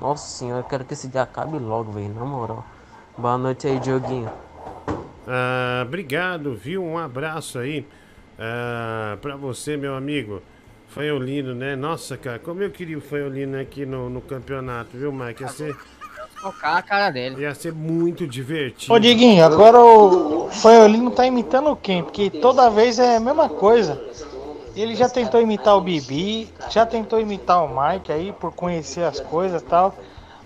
nossa 0.00 0.26
senhora, 0.26 0.60
eu 0.60 0.64
quero 0.64 0.84
que 0.84 0.94
esse 0.94 1.08
dia 1.08 1.22
acabe 1.22 1.58
logo, 1.58 1.92
velho. 1.92 2.12
Na 2.14 2.24
moral. 2.24 2.64
Boa 3.16 3.38
noite 3.38 3.66
aí, 3.66 3.78
Dioguinho. 3.80 4.30
Ah, 5.26 5.82
obrigado, 5.86 6.54
viu? 6.54 6.84
Um 6.84 6.98
abraço 6.98 7.58
aí 7.58 7.86
ah, 8.38 9.16
pra 9.20 9.36
você, 9.36 9.76
meu 9.76 9.94
amigo. 9.94 10.42
Fanholino, 10.88 11.54
né? 11.54 11.74
Nossa, 11.74 12.16
cara, 12.16 12.38
como 12.38 12.62
eu 12.62 12.70
queria 12.70 12.96
o 12.96 13.00
Fanholino 13.00 13.60
aqui 13.60 13.84
no, 13.84 14.08
no 14.08 14.20
campeonato, 14.20 14.96
viu, 14.96 15.12
Mike? 15.12 15.42
Ia 15.42 15.48
ser, 15.48 15.76
Tocar 16.46 16.76
a 16.76 16.82
cara 16.82 17.10
dele. 17.10 17.42
ia 17.42 17.52
ser 17.54 17.72
muito 17.72 18.24
divertido. 18.24 18.92
Ô 18.92 18.98
Diguinho, 19.00 19.44
agora 19.44 19.80
o 19.80 20.48
Fanholino 20.48 21.10
tá 21.10 21.26
imitando 21.26 21.74
quem? 21.74 22.04
Porque 22.04 22.30
toda 22.30 22.70
vez 22.70 23.00
é 23.00 23.16
a 23.16 23.20
mesma 23.20 23.48
coisa. 23.48 24.00
Ele 24.76 24.94
já 24.94 25.08
tentou 25.08 25.40
imitar 25.40 25.76
o 25.76 25.80
Bibi, 25.80 26.48
já 26.70 26.86
tentou 26.86 27.18
imitar 27.18 27.64
o 27.64 27.68
Mike 27.68 28.12
aí 28.12 28.32
por 28.32 28.52
conhecer 28.52 29.02
as 29.02 29.18
coisas 29.18 29.60
e 29.60 29.64
tal. 29.64 29.96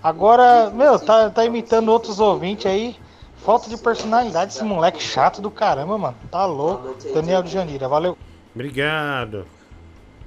Agora, 0.03 0.71
meu, 0.71 0.99
tá, 0.99 1.29
tá 1.29 1.45
imitando 1.45 1.91
outros 1.91 2.19
ouvintes 2.19 2.65
aí. 2.65 2.97
Falta 3.45 3.69
de 3.69 3.77
personalidade 3.77 4.55
esse 4.55 4.65
moleque 4.65 5.03
chato 5.03 5.43
do 5.43 5.51
caramba, 5.51 5.99
mano. 5.99 6.17
Tá 6.31 6.47
louco. 6.47 6.95
Daniel 7.13 7.43
de 7.43 7.51
Janira, 7.51 7.89
valeu. 7.89 8.17
Obrigado. 8.55 9.47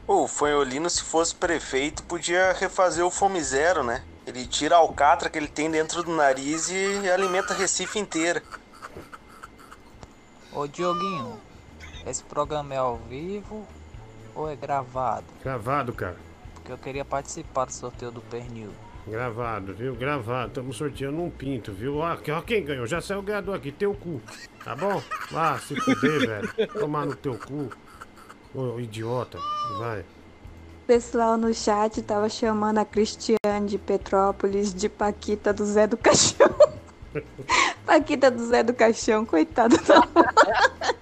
O 0.05 0.27
Fanholino, 0.27 0.89
se 0.89 1.01
fosse 1.01 1.33
prefeito, 1.33 2.03
podia 2.03 2.53
refazer 2.53 3.03
o 3.03 3.09
Fome 3.09 3.41
Zero, 3.41 3.83
né? 3.83 4.03
Ele 4.25 4.45
tira 4.45 4.75
a 4.75 4.79
alcatra 4.79 5.29
que 5.29 5.37
ele 5.37 5.47
tem 5.47 5.69
dentro 5.69 6.01
do 6.03 6.15
nariz 6.15 6.69
e 6.69 7.09
alimenta 7.09 7.53
Recife 7.53 7.99
inteira. 7.99 8.41
Ô 10.51 10.67
Dioguinho, 10.67 11.39
esse 12.05 12.23
programa 12.23 12.73
é 12.73 12.77
ao 12.77 12.97
vivo 12.97 13.67
ou 14.35 14.49
é 14.49 14.55
gravado? 14.55 15.25
Gravado, 15.43 15.93
cara. 15.93 16.17
Porque 16.55 16.71
eu 16.71 16.77
queria 16.77 17.03
participar 17.03 17.65
do 17.65 17.73
sorteio 17.73 18.11
do 18.11 18.21
pernil. 18.21 18.71
Gravado, 19.05 19.73
viu? 19.73 19.95
Gravado. 19.95 20.47
Estamos 20.47 20.77
sorteando 20.77 21.21
um 21.21 21.29
pinto, 21.29 21.73
viu? 21.73 21.97
Ó, 21.97 22.13
ó 22.13 22.41
quem 22.41 22.63
ganhou. 22.63 22.87
Já 22.87 23.01
saiu 23.01 23.19
o 23.19 23.23
ganhador 23.23 23.55
aqui. 23.55 23.71
Teu 23.71 23.93
cu. 23.93 24.21
Tá 24.63 24.75
bom? 24.75 25.01
Vá, 25.29 25.59
se 25.59 25.75
fuder, 25.75 26.27
velho. 26.27 26.67
Tomar 26.79 27.05
no 27.05 27.15
teu 27.15 27.37
cu. 27.37 27.69
Ô, 28.55 28.79
idiota. 28.79 29.37
Vai. 29.77 30.05
Pessoal 30.85 31.37
no 31.37 31.53
chat 31.53 32.01
tava 32.01 32.27
chamando 32.27 32.77
a 32.79 32.85
Cristiane 32.85 33.67
de 33.67 33.77
Petrópolis 33.77 34.73
de 34.73 34.89
Paquita 34.89 35.53
do 35.53 35.65
Zé 35.65 35.87
do 35.87 35.95
Caixão. 35.95 36.53
Paquita 37.85 38.29
do 38.29 38.45
Zé 38.45 38.63
do 38.63 38.73
Caixão, 38.73 39.25
coitada 39.25 39.77
da 39.77 40.03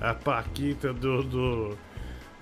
A 0.00 0.14
Paquita 0.14 0.92
do, 0.92 1.22
do, 1.22 1.78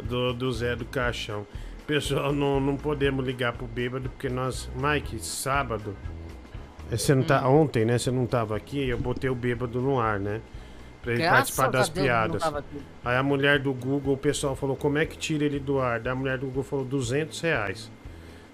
do, 0.03 0.35
do 0.35 0.53
Zé 0.53 0.77
do 0.77 0.85
Caixão. 0.85 1.47
Pessoal, 1.87 2.33
não, 2.33 2.61
não 2.61 2.77
podemos 2.77 3.25
ligar 3.25 3.53
pro 3.53 3.67
bêbado 3.67 4.09
porque 4.11 4.29
nós. 4.29 4.69
Mike, 4.75 5.19
sábado. 5.25 5.97
eh, 6.91 6.97
Você 6.97 7.15
não 7.15 7.23
tá. 7.23 7.49
Ontem, 7.49 7.85
né? 7.85 7.97
Você 7.99 8.11
não 8.11 8.27
tava 8.27 8.57
aqui, 8.57 8.89
eu 8.89 8.99
botei 8.99 9.31
o 9.31 9.35
bêbado 9.35 9.81
no 9.81 10.01
ar, 10.01 10.19
né? 10.19 10.41
Pra 11.01 11.13
ele 11.13 11.23
Graças 11.23 11.55
participar 11.55 11.67
a 11.67 11.71
das 11.71 11.89
Deus 11.89 11.97
não 11.99 12.05
piadas. 12.05 12.43
tava 12.43 12.59
aqui. 12.59 12.77
Aí 13.05 13.17
a 13.17 13.23
mulher 13.23 13.61
do 13.61 13.73
Google, 13.73 14.15
o 14.15 14.19
pessoal 14.19 14.57
falou, 14.57 14.75
como 14.75 14.99
é 14.99 15.07
que 15.07 15.17
tira 15.17 15.45
ele 15.45 15.61
do 15.61 15.79
ar? 15.79 16.01
Daí 16.01 16.13
a 16.13 16.17
mulher 16.17 16.39
do 16.39 16.47
Google 16.47 16.65
falou, 16.65 16.85
200 16.85 17.41
reais. 17.41 17.91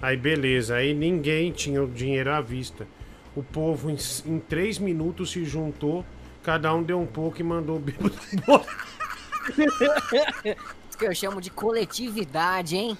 Aí 0.02 0.16
beleza, 0.16 0.74
aí 0.76 0.92
ninguém 0.92 1.50
tinha 1.52 1.82
o 1.82 1.88
dinheiro 1.88 2.30
à 2.30 2.40
vista. 2.42 2.86
O 3.34 3.42
povo 3.42 3.88
em, 3.88 3.96
em 4.26 4.38
três 4.40 4.78
minutos 4.78 5.30
se 5.30 5.42
juntou, 5.46 6.04
cada 6.42 6.74
um 6.74 6.82
deu 6.82 7.00
um 7.00 7.06
pouco 7.06 7.40
e 7.40 7.42
mandou 7.44 7.76
o 7.76 7.78
bêbado 7.78 8.14
embora. 8.34 8.66
Que 11.02 11.08
eu 11.08 11.14
chamo 11.16 11.40
de 11.40 11.50
coletividade, 11.50 12.76
hein? 12.76 12.96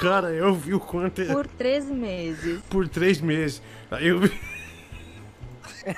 Cara, 0.00 0.30
eu 0.32 0.54
vi 0.54 0.72
o 0.72 0.80
quanto... 0.80 1.20
é- 1.20 1.26
Por 1.26 1.46
três 1.46 1.84
meses. 1.84 2.62
por 2.70 2.88
três 2.88 3.20
meses. 3.20 3.60
Aí 3.90 4.08
eu 4.08 4.20
vi. 4.20 4.32
Aí 5.84 5.94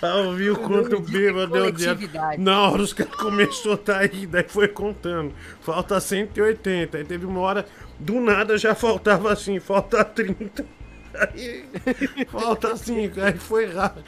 eu 0.24 0.34
vi 0.34 0.50
o 0.52 0.56
quanto 0.56 1.00
bêbado 1.00 1.52
deu 1.52 1.72
dia. 1.72 1.98
Na 2.38 2.60
hora 2.70 2.82
os 2.82 2.92
caras 2.92 3.12
começaram 3.16 3.72
a 3.72 3.84
sair, 3.84 4.26
daí 4.28 4.44
foi 4.46 4.68
contando. 4.68 5.34
Falta 5.60 5.98
180. 5.98 6.98
Aí 6.98 7.04
teve 7.04 7.26
uma 7.26 7.40
hora, 7.40 7.66
do 7.98 8.20
nada 8.20 8.56
já 8.56 8.76
faltava 8.76 9.32
assim, 9.32 9.58
falta 9.58 10.04
30. 10.04 10.64
Aí 11.12 11.64
falta 12.30 12.76
5. 12.76 13.20
Aí 13.20 13.36
foi 13.36 13.66
rápido. 13.66 14.04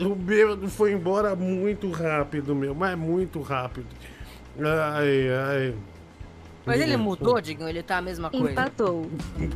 O 0.00 0.16
bêbado 0.16 0.68
foi 0.68 0.90
embora 0.90 1.36
muito 1.36 1.88
rápido, 1.92 2.56
meu, 2.56 2.74
mas 2.74 2.98
muito 2.98 3.40
rápido. 3.40 3.86
Ai, 4.60 5.28
ai. 5.30 5.74
Mas 6.64 6.80
ele 6.80 6.96
mudou, 6.96 7.40
Digão? 7.40 7.68
Ele 7.68 7.82
tá 7.82 7.98
a 7.98 8.02
mesma 8.02 8.30
coisa? 8.30 8.50
Empatou. 8.50 9.10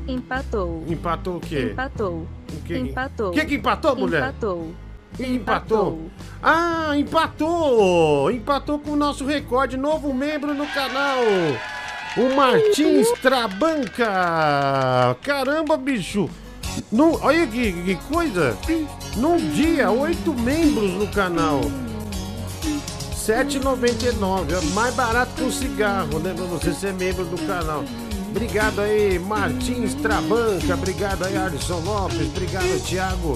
Empatou. 0.09 0.85
Empatou 0.89 1.37
o 1.37 1.41
quê? 1.41 1.71
Empatou. 1.73 2.27
O 2.53 2.63
que- 2.65 2.77
Empatou. 2.79 3.29
O 3.29 3.33
que 3.33 3.45
que 3.45 3.55
empatou, 3.55 3.95
mulher? 3.97 4.21
Empatou. 4.23 4.73
Empatou. 5.19 6.11
Ah, 6.43 6.93
empatou! 6.97 8.31
Empatou 8.31 8.79
com 8.79 8.91
o 8.91 8.97
nosso 8.97 9.25
recorde, 9.25 9.77
novo 9.77 10.13
membro 10.13 10.53
no 10.53 10.67
canal. 10.67 11.19
O 12.19 12.35
Martins 12.35 13.11
Trabanca. 13.23 15.17
Caramba, 15.23 15.77
bicho. 15.77 16.29
Num, 16.93 17.15
olha 17.23 17.47
que, 17.47 17.73
que 17.73 17.95
coisa. 18.13 18.57
Num 19.17 19.37
dia, 19.53 19.91
oito 19.91 20.35
membros 20.35 20.91
no 20.93 21.07
canal. 21.09 21.61
R$ 23.27 23.45
7,99. 23.45 24.53
É 24.53 24.75
mais 24.75 24.95
barato 24.95 25.33
que 25.35 25.43
um 25.43 25.51
cigarro, 25.51 26.19
né? 26.21 26.33
Pra 26.35 26.45
você 26.45 26.73
ser 26.73 26.93
membro 26.95 27.25
do 27.25 27.37
canal. 27.47 27.85
Obrigado 28.31 28.81
aí, 28.81 29.19
Martins 29.19 29.95
Trabanca. 29.95 30.75
Obrigado 30.75 31.25
aí, 31.25 31.37
Alisson 31.37 31.81
Lopes. 31.81 32.29
Obrigado, 32.29 32.83
Thiago. 32.85 33.35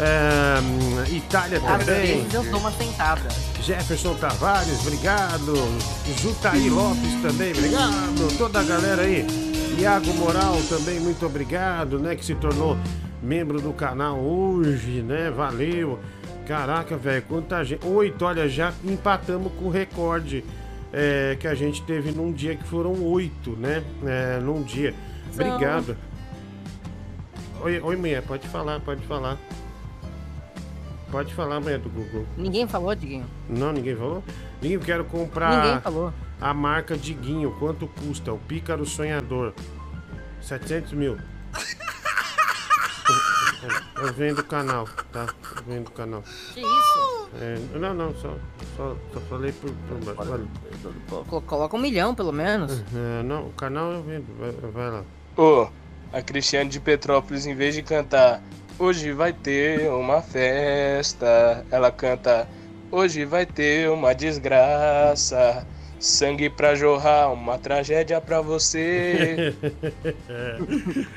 É, 0.00 1.14
Itália 1.14 1.60
também. 1.60 2.26
eu 2.32 2.42
dou 2.44 2.58
uma 2.58 2.72
sentada. 2.72 3.28
Jefferson 3.60 4.14
Tavares, 4.14 4.80
obrigado. 4.80 5.54
Jutaí 6.20 6.70
Lopes 6.70 7.20
também, 7.22 7.52
obrigado. 7.52 8.38
Toda 8.38 8.60
a 8.60 8.62
galera 8.64 9.02
aí. 9.02 9.26
Iago 9.78 10.12
Moral 10.14 10.56
também, 10.68 10.98
muito 10.98 11.24
obrigado, 11.24 11.98
né? 11.98 12.16
Que 12.16 12.24
se 12.24 12.34
tornou 12.34 12.76
membro 13.22 13.60
do 13.60 13.72
canal 13.72 14.18
hoje, 14.18 15.02
né? 15.02 15.30
Valeu. 15.30 15.98
Caraca, 16.52 16.98
velho, 16.98 17.22
quanta 17.22 17.64
gente. 17.64 17.86
Oito, 17.86 18.26
olha, 18.26 18.46
já 18.46 18.74
empatamos 18.84 19.50
com 19.54 19.64
o 19.64 19.70
recorde 19.70 20.44
é, 20.92 21.34
que 21.40 21.48
a 21.48 21.54
gente 21.54 21.82
teve 21.84 22.12
num 22.12 22.30
dia 22.30 22.54
que 22.54 22.64
foram 22.64 23.02
oito, 23.04 23.52
né? 23.52 23.82
É, 24.04 24.38
num 24.38 24.62
dia. 24.62 24.94
Obrigado. 25.32 25.96
Oi, 27.62 27.80
oi, 27.80 27.96
mulher, 27.96 28.20
pode 28.20 28.46
falar, 28.48 28.80
pode 28.80 29.02
falar. 29.06 29.38
Pode 31.10 31.32
falar, 31.32 31.58
mulher 31.58 31.78
do 31.78 31.88
Google. 31.88 32.26
Ninguém 32.36 32.68
falou, 32.68 32.94
Diguinho? 32.94 33.24
Não, 33.48 33.72
ninguém 33.72 33.96
falou? 33.96 34.22
Ninguém 34.60 34.78
quero 34.78 35.06
comprar 35.06 35.64
Ninguém 35.64 35.80
falou. 35.80 36.12
a 36.38 36.52
marca 36.52 36.98
Diguinho. 36.98 37.56
Quanto 37.58 37.86
custa? 37.86 38.30
O 38.30 38.36
Pícaro 38.38 38.84
Sonhador. 38.84 39.54
700 40.42 40.92
mil. 40.92 41.16
Eu, 43.98 44.06
eu 44.06 44.12
vendo 44.12 44.40
o 44.40 44.44
canal, 44.44 44.88
tá? 45.12 45.26
Eu 45.56 45.62
vendo 45.66 45.88
o 45.88 45.90
canal. 45.92 46.22
Que 46.54 46.60
isso? 46.60 47.28
É, 47.40 47.78
não, 47.78 47.94
não, 47.94 48.14
só, 48.16 48.36
só, 48.76 48.96
só 49.12 49.20
falei 49.28 49.52
por, 49.52 49.70
por 49.88 50.14
baixo. 50.14 50.48
Colo- 51.28 51.42
Coloca 51.42 51.76
um 51.76 51.80
milhão, 51.80 52.14
pelo 52.14 52.32
menos. 52.32 52.82
É, 52.94 53.22
não, 53.22 53.46
o 53.46 53.52
canal 53.52 53.92
eu 53.92 54.02
vendo. 54.02 54.26
Vai, 54.38 54.52
vai 54.70 54.90
lá. 54.90 55.02
Ô, 55.36 55.68
a 56.12 56.20
Cristiane 56.22 56.68
de 56.70 56.78
Petrópolis, 56.80 57.46
em 57.46 57.54
vez 57.54 57.74
de 57.74 57.82
cantar 57.82 58.42
Hoje 58.78 59.12
vai 59.12 59.32
ter 59.32 59.88
uma 59.90 60.20
festa, 60.22 61.64
ela 61.70 61.90
canta 61.90 62.48
Hoje 62.90 63.24
vai 63.24 63.46
ter 63.46 63.88
uma 63.90 64.14
desgraça, 64.14 65.66
sangue 66.02 66.50
pra 66.50 66.74
jorrar, 66.74 67.32
uma 67.32 67.56
tragédia 67.58 68.20
pra 68.20 68.40
você. 68.40 69.54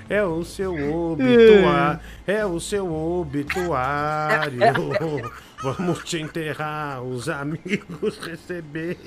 É 0.07 0.23
o 0.23 0.43
seu 0.43 0.73
obituário. 1.11 1.99
É 2.27 2.45
o 2.45 2.59
seu 2.59 2.93
obituário. 2.93 4.61
Vamos 5.63 6.03
te 6.03 6.19
enterrar, 6.21 7.01
os 7.01 7.27
amigos 7.27 8.19
receber. 8.19 8.97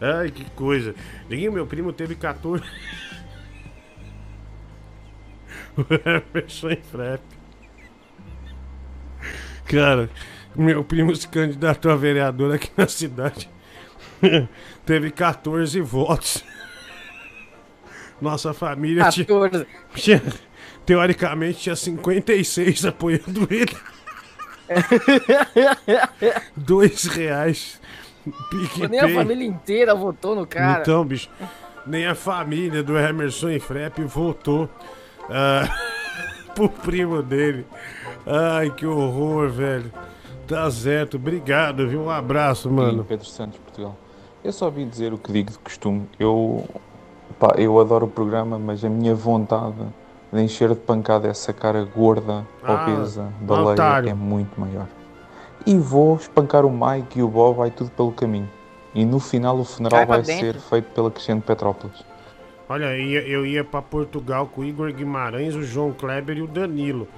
Ai, 0.00 0.30
que 0.30 0.44
coisa. 0.50 0.94
Liguinho, 1.28 1.52
meu 1.52 1.66
primo 1.66 1.92
teve 1.92 2.14
14. 2.14 2.62
O 5.76 5.84
Emerson 6.36 6.70
em 6.70 6.82
frep. 6.82 7.22
Cara, 9.66 10.08
meu 10.54 10.84
primo 10.84 11.14
se 11.16 11.26
candidatou 11.26 11.90
a 11.90 11.96
vereador 11.96 12.54
aqui 12.54 12.70
na 12.76 12.86
cidade. 12.86 13.50
teve 14.84 15.10
14 15.10 15.80
votos. 15.80 16.44
Nossa 18.20 18.52
família 18.54 19.08
tinha- 19.10 19.26
14. 19.26 19.66
tinha. 19.94 20.22
Teoricamente 20.86 21.60
tinha 21.60 21.76
56 21.76 22.84
apoiando 22.84 23.48
ele. 23.50 23.76
Dois 26.56 27.04
reais. 27.04 27.80
PicPay. 28.50 28.88
Nem 28.88 29.00
a 29.00 29.08
família 29.14 29.46
inteira 29.46 29.94
votou 29.94 30.34
no 30.34 30.46
cara. 30.46 30.80
Então, 30.80 31.04
bicho, 31.04 31.28
nem 31.86 32.06
a 32.06 32.14
família 32.14 32.82
do 32.82 32.96
Emerson 32.98 33.50
e 33.50 33.60
Frep 33.60 33.98
votou 34.04 34.68
ah, 35.30 35.68
pro 36.54 36.68
primo 36.68 37.22
dele. 37.22 37.66
Ai, 38.26 38.70
que 38.70 38.86
horror, 38.86 39.50
velho. 39.50 39.92
Tá 40.46 40.70
certo, 40.70 41.16
obrigado, 41.16 41.88
viu? 41.88 42.02
Um 42.02 42.10
abraço, 42.10 42.70
mano. 42.70 43.04
Pedro 43.04 43.26
Santos, 43.26 43.58
Portugal. 43.58 43.98
Eu 44.44 44.52
só 44.52 44.68
vim 44.70 44.86
dizer 44.88 45.12
o 45.12 45.18
que 45.18 45.32
digo 45.32 45.50
de 45.50 45.58
costume. 45.58 46.06
Eu, 46.18 46.64
pá, 47.38 47.54
eu 47.56 47.80
adoro 47.80 48.06
o 48.06 48.10
programa, 48.10 48.58
mas 48.58 48.84
a 48.84 48.88
minha 48.90 49.14
vontade 49.14 49.74
de 50.32 50.42
encher 50.42 50.68
de 50.70 50.74
pancada 50.76 51.28
essa 51.28 51.52
cara 51.52 51.82
gorda, 51.84 52.46
Ah, 52.62 52.84
obesa, 52.84 53.32
baleia 53.40 54.10
é 54.10 54.14
muito 54.14 54.60
maior. 54.60 54.86
E 55.66 55.76
vou 55.78 56.16
espancar 56.16 56.66
o 56.66 56.70
Mike 56.70 57.18
e 57.20 57.22
o 57.22 57.28
Bob, 57.28 57.56
vai 57.56 57.70
tudo 57.70 57.90
pelo 57.90 58.12
caminho. 58.12 58.48
E 58.94 59.04
no 59.04 59.18
final 59.18 59.58
o 59.58 59.64
funeral 59.64 60.04
vai 60.06 60.22
dentro. 60.22 60.40
ser 60.40 60.54
feito 60.60 60.90
pela 60.92 61.10
Cristiano 61.10 61.40
Petrópolis. 61.40 62.04
Olha, 62.68 62.84
eu 62.96 63.00
ia, 63.00 63.20
eu 63.26 63.46
ia 63.46 63.64
pra 63.64 63.80
Portugal 63.82 64.46
com 64.46 64.60
o 64.60 64.64
Igor 64.64 64.92
Guimarães, 64.92 65.54
o 65.54 65.62
João 65.62 65.92
Kleber 65.92 66.36
e 66.36 66.42
o 66.42 66.46
Danilo. 66.46 67.08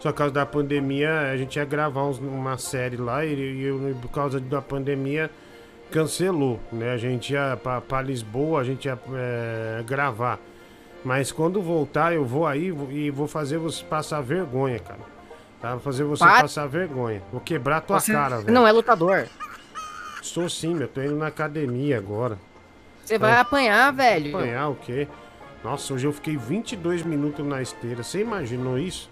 Só 0.00 0.10
por 0.10 0.18
causa 0.18 0.34
da 0.34 0.44
pandemia, 0.44 1.30
a 1.32 1.36
gente 1.36 1.56
ia 1.56 1.64
gravar 1.64 2.04
uns- 2.04 2.18
uma 2.18 2.58
série 2.58 2.96
lá 2.96 3.24
e, 3.24 3.32
e 3.34 3.94
por 4.02 4.08
causa 4.10 4.40
da 4.40 4.60
pandemia 4.60 5.30
cancelou, 5.92 6.58
né? 6.72 6.90
A 6.92 6.96
gente 6.96 7.32
ia 7.32 7.58
pra 7.88 8.02
Lisboa, 8.02 8.60
a 8.60 8.64
gente 8.64 8.86
ia 8.86 8.98
é, 9.14 9.82
gravar. 9.86 10.38
Mas 11.04 11.30
quando 11.32 11.60
voltar, 11.60 12.14
eu 12.14 12.24
vou 12.24 12.46
aí 12.46 12.72
e 12.90 13.10
vou 13.10 13.26
fazer 13.26 13.58
você 13.58 13.84
passar 13.84 14.20
vergonha, 14.20 14.78
cara. 14.78 15.00
Tá? 15.60 15.70
Vou 15.72 15.80
fazer 15.80 16.04
você 16.04 16.24
Para. 16.24 16.42
passar 16.42 16.66
vergonha. 16.66 17.22
Vou 17.30 17.40
quebrar 17.40 17.80
tua 17.80 18.00
Você 18.00 18.12
cara, 18.12 18.38
velho. 18.38 18.52
não 18.52 18.66
é 18.66 18.72
lutador. 18.72 19.26
Sou 20.22 20.48
sim, 20.48 20.74
meu. 20.74 20.88
Tô 20.88 21.02
indo 21.02 21.16
na 21.16 21.26
academia 21.26 21.98
agora. 21.98 22.38
Você 23.04 23.18
vai 23.18 23.32
É. 23.32 23.38
apanhar, 23.38 23.92
velho. 23.92 24.36
Apanhar 24.36 24.68
o 24.68 24.74
quê? 24.76 25.08
Nossa, 25.64 25.94
hoje 25.94 26.06
eu 26.06 26.12
fiquei 26.12 26.36
22 26.36 27.02
minutos 27.02 27.44
na 27.44 27.60
esteira. 27.60 28.02
Você 28.02 28.20
imaginou 28.20 28.78
isso? 28.78 29.10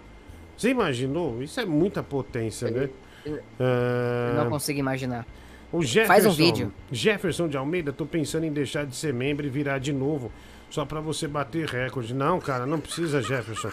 Você 0.57 0.69
imaginou? 0.69 1.41
Isso 1.43 1.59
é 1.59 1.65
muita 1.65 2.01
potência, 2.03 2.69
né? 2.71 2.89
Eu 3.25 3.39
Ah, 3.59 4.33
não 4.43 4.49
consigo 4.49 4.79
imaginar. 4.79 5.25
O 5.71 5.81
Jefferson, 5.83 6.07
Faz 6.07 6.25
um 6.25 6.31
vídeo. 6.31 6.73
Jefferson 6.91 7.47
de 7.47 7.57
Almeida, 7.57 7.93
tô 7.93 8.05
pensando 8.05 8.45
em 8.45 8.51
deixar 8.51 8.85
de 8.85 8.95
ser 8.95 9.13
membro 9.13 9.45
e 9.45 9.49
virar 9.49 9.79
de 9.79 9.93
novo. 9.93 10.31
Só 10.69 10.85
pra 10.85 10.99
você 11.01 11.27
bater 11.27 11.67
recorde. 11.67 12.13
Não, 12.13 12.39
cara, 12.39 12.65
não 12.65 12.79
precisa, 12.79 13.21
Jefferson. 13.21 13.71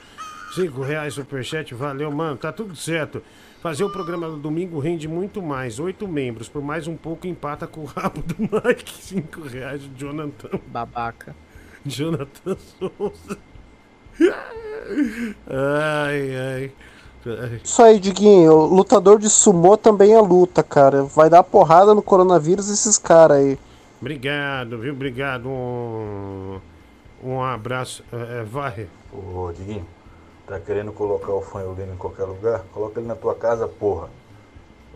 Cinco 0.55 0.83
reais 0.83 1.15
superchat, 1.15 1.73
valeu, 1.75 2.11
mano. 2.11 2.37
Tá 2.37 2.51
tudo 2.51 2.75
certo. 2.75 3.23
Fazer 3.63 3.85
o 3.85 3.91
programa 3.91 4.29
no 4.29 4.39
domingo 4.39 4.79
rende 4.79 5.07
muito 5.07 5.43
mais. 5.43 5.79
Oito 5.79 6.09
membros. 6.09 6.49
Por 6.49 6.63
mais 6.63 6.87
um 6.87 6.97
pouco 6.97 7.27
empata 7.27 7.67
com 7.67 7.83
o 7.83 7.85
rabo 7.85 8.23
do 8.23 8.37
Mike. 8.41 8.91
Cinco 9.03 9.43
reais, 9.43 9.85
o 9.85 9.91
Jonathan. 9.97 10.59
Babaca. 10.69 11.35
Jonathan 11.85 12.57
Souza. 12.57 13.39
Ai, 15.47 16.37
ai. 16.37 16.73
Isso 17.63 17.83
aí, 17.83 17.99
Diguinho. 17.99 18.55
Lutador 18.67 19.19
de 19.19 19.29
sumô 19.29 19.77
também 19.77 20.13
é 20.13 20.21
luta, 20.21 20.63
cara. 20.63 21.03
Vai 21.03 21.29
dar 21.29 21.43
porrada 21.43 21.95
no 21.95 22.03
coronavírus 22.03 22.69
esses 22.69 22.97
caras 22.97 23.39
aí. 23.39 23.59
Obrigado, 24.01 24.79
viu? 24.79 24.93
Obrigado. 24.93 25.49
Um, 25.49 26.61
um 27.23 27.43
abraço. 27.43 28.05
É, 28.13 28.41
é, 28.41 28.45
vai. 28.45 28.87
Ô, 29.13 29.51
Diguinho, 29.53 29.87
tá 30.47 30.61
querendo 30.61 30.93
colocar 30.93 31.33
o 31.33 31.41
fanholino 31.41 31.95
em 31.95 31.97
qualquer 31.97 32.25
lugar? 32.25 32.65
Coloca 32.73 33.01
ele 33.01 33.09
na 33.09 33.17
tua 33.17 33.35
casa, 33.35 33.67
porra. 33.67 34.09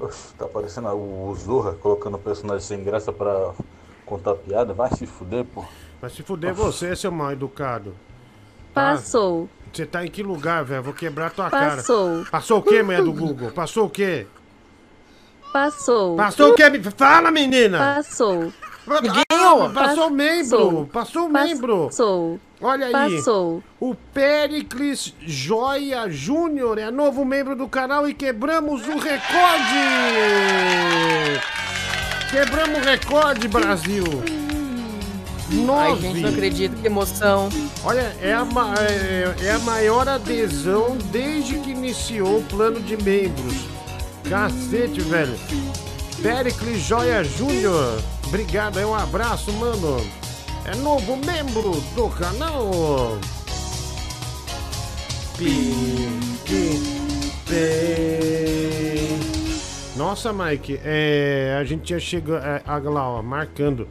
Oxe, 0.01 0.33
tá 0.39 0.47
parecendo 0.47 0.89
o 0.89 1.35
Zorra 1.35 1.73
colocando 1.75 2.19
personagem 2.19 2.67
sem 2.67 2.83
graça 2.85 3.13
pra 3.13 3.53
contar 4.07 4.35
piada. 4.37 4.73
Vai 4.73 4.91
se 4.97 5.07
fuder, 5.07 5.45
porra. 5.45 5.69
Vai 6.01 6.11
se 6.11 6.23
fuder 6.23 6.55
você, 6.55 6.95
seu 6.97 7.13
mal 7.13 7.33
educado. 7.33 7.95
Tá? 8.73 8.93
Passou. 8.93 9.49
Você 9.73 9.87
tá 9.87 10.05
em 10.05 10.11
que 10.11 10.23
lugar, 10.23 10.65
velho? 10.65 10.83
Vou 10.83 10.93
quebrar 10.93 11.31
tua 11.31 11.49
Passou. 11.49 12.19
cara. 12.19 12.31
Passou 12.31 12.59
o 12.59 12.63
quê, 12.63 12.83
mulher 12.83 13.03
do 13.03 13.13
Google? 13.13 13.51
Passou 13.51 13.87
o 13.87 13.91
quê? 13.91 14.27
Passou. 15.53 16.17
Passou 16.17 16.51
o 16.51 16.55
quê? 16.55 16.65
Fala, 16.97 17.31
menina! 17.31 17.97
Passou. 17.97 18.53
Ah, 19.31 19.71
passou 19.73 20.09
o 20.09 20.11
membro! 20.11 20.89
Passou 20.93 21.27
o 21.27 21.29
membro! 21.29 21.85
Passou. 21.87 22.41
Olha 22.61 22.87
aí! 22.87 23.17
Passou. 23.17 23.63
O 23.79 23.95
Pericles 23.95 25.15
Joia 25.21 26.11
Júnior 26.11 26.79
é 26.79 26.91
novo 26.91 27.25
membro 27.25 27.55
do 27.55 27.69
canal 27.69 28.09
e 28.09 28.15
quebramos 28.15 28.87
o 28.89 28.99
recorde! 28.99 29.79
Quebramos 32.31 32.79
o 32.79 32.83
recorde, 32.83 33.47
Brasil! 33.49 34.05
Nove! 35.53 35.81
Ai, 35.81 36.01
gente, 36.01 36.21
não 36.21 36.31
acredito, 36.31 36.77
que 36.81 36.87
emoção. 36.87 37.49
Olha, 37.85 38.17
é 38.21 38.33
a, 38.33 38.47
é, 38.81 39.47
é 39.47 39.53
a 39.53 39.59
maior 39.61 40.09
adesão 40.09 40.97
desde 41.11 41.59
que 41.59 41.71
iniciou 41.71 42.39
o 42.39 42.45
plano 42.45 42.81
de 42.81 42.97
membros. 42.97 43.55
Cacete, 44.29 45.01
velho. 45.03 45.39
Pericles 46.23 46.81
Joia 46.81 47.23
Júnior. 47.23 48.01
Obrigado, 48.27 48.79
é 48.79 48.87
um 48.87 48.95
abraço, 48.95 49.53
mano. 49.53 50.01
É 50.65 50.75
novo 50.77 51.17
membro 51.17 51.73
do 51.95 52.09
canal. 52.09 53.19
Nossa, 59.97 60.33
Mike, 60.33 60.81
é, 60.85 61.59
a 61.61 61.65
gente 61.65 61.91
já 61.91 61.99
chegou 61.99 62.37
é, 62.37 62.63
a, 62.65 62.79
lá, 62.79 63.09
ó, 63.09 63.23
marcando 63.23 63.87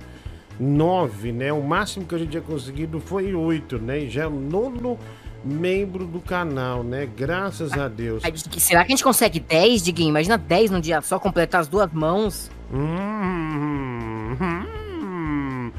nove, 0.60 1.32
né? 1.32 1.52
O 1.52 1.62
máximo 1.62 2.06
que 2.06 2.16
a 2.16 2.18
gente 2.18 2.32
tinha 2.32 2.42
conseguido 2.42 3.00
foi 3.00 3.34
oito, 3.34 3.78
né? 3.80 4.00
E 4.00 4.10
já 4.10 4.24
é 4.24 4.28
o 4.28 4.32
nono 4.32 4.98
membro 5.44 6.06
do 6.06 6.20
canal, 6.20 6.84
né? 6.84 7.08
Graças 7.18 7.74
a 7.74 7.88
Deus. 7.88 8.24
Será 8.58 8.86
que 8.86 8.92
a 8.92 8.96
gente 8.96 9.04
consegue 9.04 9.40
10, 9.40 9.84
Diguinho? 9.84 10.10
Imagina 10.10 10.38
10 10.38 10.72
num 10.72 10.80
dia 10.80 11.02
só, 11.02 11.20
completar 11.20 11.62
as 11.62 11.68
duas 11.68 11.92
mãos. 11.92 12.52
Hum, 12.72 14.38
hum. 14.40 15.72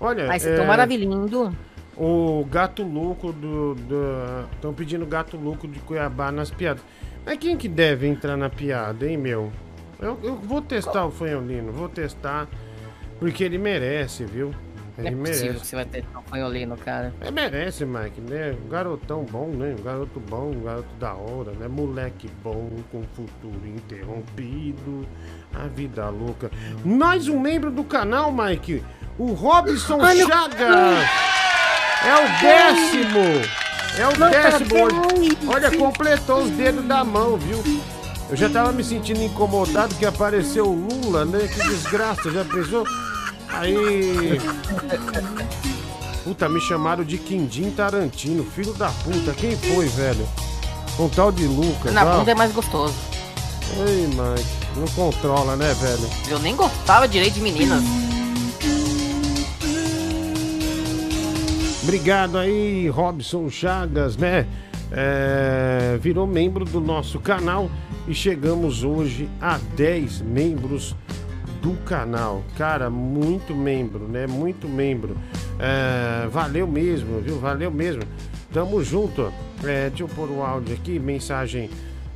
Olha, 0.00 0.30
Ai, 0.30 0.38
você 0.38 0.50
é, 0.50 0.56
tão 0.56 0.66
maravilhoso. 0.66 1.52
O 1.96 2.44
gato 2.48 2.84
louco 2.84 3.32
do. 3.32 3.76
Estão 4.52 4.72
pedindo 4.72 5.04
gato 5.04 5.36
louco 5.36 5.66
de 5.66 5.80
Cuiabá 5.80 6.30
nas 6.30 6.50
piadas. 6.50 6.82
Mas 7.26 7.38
quem 7.38 7.56
que 7.56 7.68
deve 7.68 8.06
entrar 8.06 8.36
na 8.36 8.48
piada, 8.48 9.08
hein, 9.08 9.16
meu? 9.16 9.52
Eu, 10.00 10.16
eu 10.22 10.36
vou 10.36 10.62
testar 10.62 11.04
o 11.04 11.10
Fanholino, 11.10 11.72
vou 11.72 11.88
testar. 11.88 12.46
Porque 13.18 13.44
ele 13.44 13.58
merece, 13.58 14.24
viu? 14.24 14.52
Ele 14.96 15.08
é 15.08 15.10
possível 15.12 15.22
merece. 15.22 15.60
que 15.60 15.66
você 15.66 15.76
vai 15.76 15.84
ter 15.84 16.04
um 16.16 16.22
fanholino, 16.22 16.76
cara. 16.76 17.14
É, 17.20 17.30
merece, 17.30 17.84
Mike, 17.84 18.20
né? 18.20 18.56
Um 18.64 18.68
garotão 18.68 19.24
bom, 19.24 19.46
né? 19.48 19.76
Um 19.78 19.82
garoto 19.82 20.18
bom, 20.18 20.50
um 20.50 20.62
garoto 20.62 20.92
da 20.98 21.14
hora, 21.14 21.52
né? 21.52 21.68
Moleque 21.68 22.28
bom, 22.42 22.68
com 22.90 23.02
futuro 23.14 23.60
interrompido, 23.64 25.06
a 25.54 25.68
vida 25.68 26.08
louca. 26.08 26.50
Mais 26.84 27.28
um 27.28 27.38
membro 27.38 27.70
do 27.70 27.84
canal, 27.84 28.32
Mike, 28.32 28.82
o 29.16 29.32
Robson 29.34 30.00
Ai, 30.00 30.16
meu 30.16 30.26
Chaga. 30.26 30.66
É 32.04 32.14
o 32.14 32.40
décimo! 32.40 33.68
É 33.98 34.06
o 34.06 34.18
Não, 34.18 34.30
décimo 34.30 34.84
hoje. 34.84 35.38
Olha, 35.48 35.76
completou 35.76 36.42
os 36.42 36.50
dedos 36.50 36.84
da 36.84 37.04
mão, 37.04 37.36
viu? 37.36 37.58
Eu 38.30 38.36
já 38.36 38.48
tava 38.48 38.72
me 38.72 38.84
sentindo 38.84 39.22
incomodado 39.22 39.94
que 39.94 40.04
apareceu 40.04 40.66
o 40.66 40.72
Lula, 40.74 41.24
né? 41.24 41.40
Que 41.48 41.68
desgraça, 41.68 42.30
já 42.30 42.44
pensou? 42.44 42.84
Aí. 43.50 44.38
Puta, 46.24 46.48
me 46.48 46.60
chamaram 46.60 47.04
de 47.04 47.18
Quindim 47.18 47.70
Tarantino, 47.70 48.44
filho 48.44 48.72
da 48.74 48.90
puta. 48.90 49.32
Quem 49.32 49.56
foi, 49.56 49.86
velho? 49.86 50.28
Um 50.98 51.08
tal 51.08 51.32
de 51.32 51.46
Lucas. 51.46 51.92
Na 51.92 52.04
ó. 52.04 52.18
bunda 52.18 52.32
é 52.32 52.34
mais 52.34 52.52
gostoso. 52.52 52.94
Ei, 53.76 54.06
Mike, 54.06 54.78
não 54.78 54.86
controla, 54.88 55.56
né, 55.56 55.74
velho? 55.74 56.10
Eu 56.28 56.38
nem 56.38 56.56
gostava 56.56 57.06
direito 57.06 57.34
de 57.34 57.40
meninas. 57.40 57.82
Obrigado 61.82 62.36
aí, 62.36 62.88
Robson 62.88 63.48
Chagas, 63.48 64.16
né? 64.16 64.46
É, 64.90 65.98
virou 66.00 66.26
membro 66.26 66.64
do 66.64 66.80
nosso 66.80 67.18
canal 67.20 67.70
e 68.06 68.14
chegamos 68.14 68.84
hoje 68.84 69.28
a 69.40 69.58
10 69.76 70.22
membros 70.22 70.94
do 71.60 71.74
canal. 71.84 72.42
Cara, 72.56 72.88
muito 72.90 73.54
membro, 73.54 74.06
né? 74.08 74.26
Muito 74.26 74.68
membro. 74.68 75.16
É, 75.58 76.26
valeu 76.28 76.66
mesmo, 76.66 77.20
viu? 77.20 77.38
Valeu 77.38 77.70
mesmo. 77.70 78.02
Tamo 78.52 78.82
junto. 78.82 79.32
É, 79.64 79.88
deixa 79.88 80.04
eu 80.04 80.08
pôr 80.08 80.30
o 80.30 80.42
áudio 80.42 80.74
aqui, 80.74 80.98
mensagem. 80.98 81.68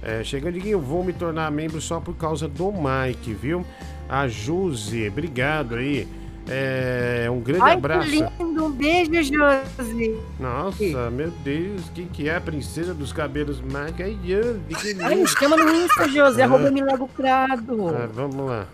É, 0.02 0.24
chegando 0.24 0.56
aqui, 0.56 0.70
eu 0.70 0.81
vou 0.81 1.05
me 1.05 1.12
tornar 1.12 1.51
membro 1.51 1.81
só 1.81 2.01
por 2.01 2.14
causa 2.16 2.48
do 2.48 2.73
Mike, 2.73 3.32
viu? 3.35 3.64
A 4.09 4.27
Josi, 4.27 5.09
obrigado 5.09 5.77
aí. 5.77 6.09
É, 6.48 7.28
um 7.31 7.40
grande 7.40 7.62
Ai, 7.62 7.74
abraço. 7.74 8.10
que 8.10 8.16
lindo. 8.16 8.64
Um 8.64 8.70
beijo, 8.73 9.12
Josi. 9.23 10.19
Nossa, 10.40 11.10
meu 11.10 11.31
Deus, 11.44 11.82
quem 11.94 12.06
que 12.06 12.28
é 12.28 12.36
a 12.36 12.40
princesa 12.40 12.93
dos 12.93 13.12
cabelos 13.12 13.60
Mike? 13.60 14.02
Ai, 14.02 14.19
Josi, 14.24 14.60
que 14.94 15.02
Ai, 15.02 15.10
me 15.10 15.14
lindo. 15.16 15.28
chama 15.28 15.56
no 15.56 15.73
Insta, 15.73 16.09
Josi. 16.09 16.43
Ah. 16.43 16.44
Arroba 16.47 16.70
Milagro 16.70 17.09
Crado. 17.16 17.89
Ah, 17.89 18.09
vamos 18.12 18.47
lá. 18.47 18.66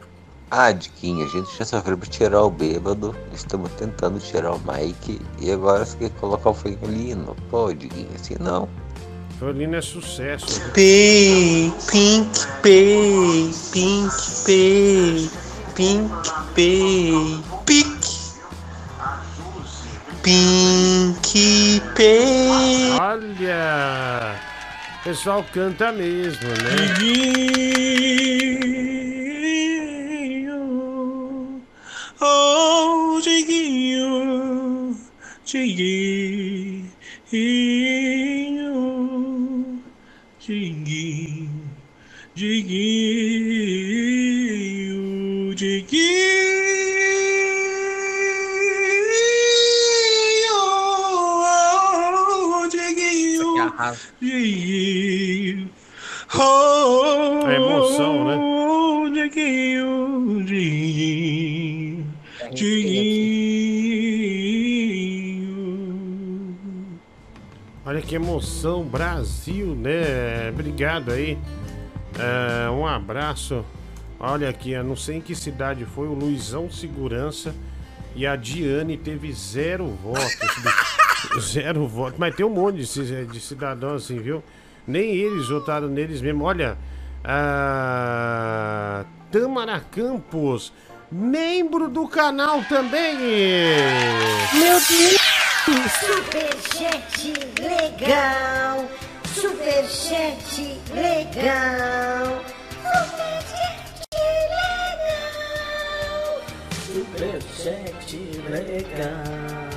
Ah, 0.51 0.73
Diquinha, 0.73 1.27
a 1.27 1.29
gente 1.29 1.59
já 1.59 1.65
sofreu 1.65 1.99
pra 1.99 2.09
tirar 2.09 2.43
o 2.43 2.51
bêbado, 2.51 3.15
estamos 3.35 3.71
tentando 3.73 4.19
tirar 4.19 4.53
o 4.53 4.61
Mike 4.61 5.21
e 5.39 5.51
agora 5.51 5.85
você 5.85 5.97
quer 5.99 6.11
colocar 6.13 6.51
o 6.51 6.55
Fanholino? 6.55 7.37
Pô, 7.51 7.71
Diguinha, 7.73 8.09
assim 8.15 8.35
não. 8.41 8.67
Fiolino 9.39 9.77
é 9.77 9.83
sucesso. 9.83 10.61
Pay, 10.73 11.71
Pink 11.91 12.47
Pay, 12.63 13.53
Pink 13.73 14.11
Pay, 14.47 15.31
Pink 15.75 16.11
Pay, 16.55 17.45
Pink. 17.67 18.09
Pink 20.23 21.83
Pay. 21.95 22.99
Olha! 22.99 24.35
O 25.01 25.05
pessoal 25.05 25.45
canta 25.53 25.93
mesmo, 25.93 26.49
né? 26.49 26.89
Diguinho, 32.21 32.21
oh 32.21 33.21
Diguinho, 33.21 34.97
Diguinho, 35.45 36.89
Diguinho, 40.41 41.71
Diguinho, 42.35 43.15
Diguinho, 45.55 45.99
oh 50.53 52.69
Diguinho, 52.69 53.73
Diguinho, 54.21 55.71
oh 56.35 57.49
É 57.49 57.55
emoção, 57.57 58.25
né? 58.25 58.37
Diguinho, 59.15 60.18
Diguinho. 62.53 63.89
Olha 67.85 68.03
que 68.03 68.15
emoção, 68.15 68.85
Brasil, 68.85 69.75
né? 69.75 70.51
Obrigado 70.51 71.11
aí. 71.11 71.39
É, 72.19 72.71
um 72.71 72.87
abraço. 72.87 73.65
Olha 74.21 74.49
aqui, 74.49 74.73
eu 74.73 74.85
não 74.85 74.97
sei 74.97 75.17
em 75.17 75.21
que 75.21 75.35
cidade 75.35 75.85
foi, 75.85 76.09
o 76.09 76.13
Luizão 76.13 76.71
Segurança 76.71 77.55
e 78.15 78.27
a 78.27 78.35
Diane 78.35 78.97
teve 78.97 79.33
zero 79.33 79.87
votos. 79.87 80.37
zero 81.41 81.87
votos. 81.87 82.19
Mas 82.19 82.35
tem 82.35 82.45
um 82.45 82.51
monte 82.51 82.83
de, 82.83 83.27
de 83.27 83.41
cidadão 83.41 83.95
assim, 83.95 84.19
viu? 84.19 84.43
Nem 84.87 85.15
eles 85.15 85.49
votaram 85.49 85.89
neles 85.89 86.21
mesmo. 86.21 86.45
Olha, 86.45 86.77
a 87.23 89.05
Tamara 89.31 89.81
Campos, 89.81 90.73
membro 91.11 91.89
do 91.89 92.07
canal 92.07 92.63
também. 92.65 93.17
Meu 94.55 94.79
Deus! 94.81 95.39
Superchat 96.01 97.33
legal, 97.61 98.89
Superchat 99.35 100.81
legal. 100.95 102.43
Superchat 106.87 108.17
legal. 108.49 109.69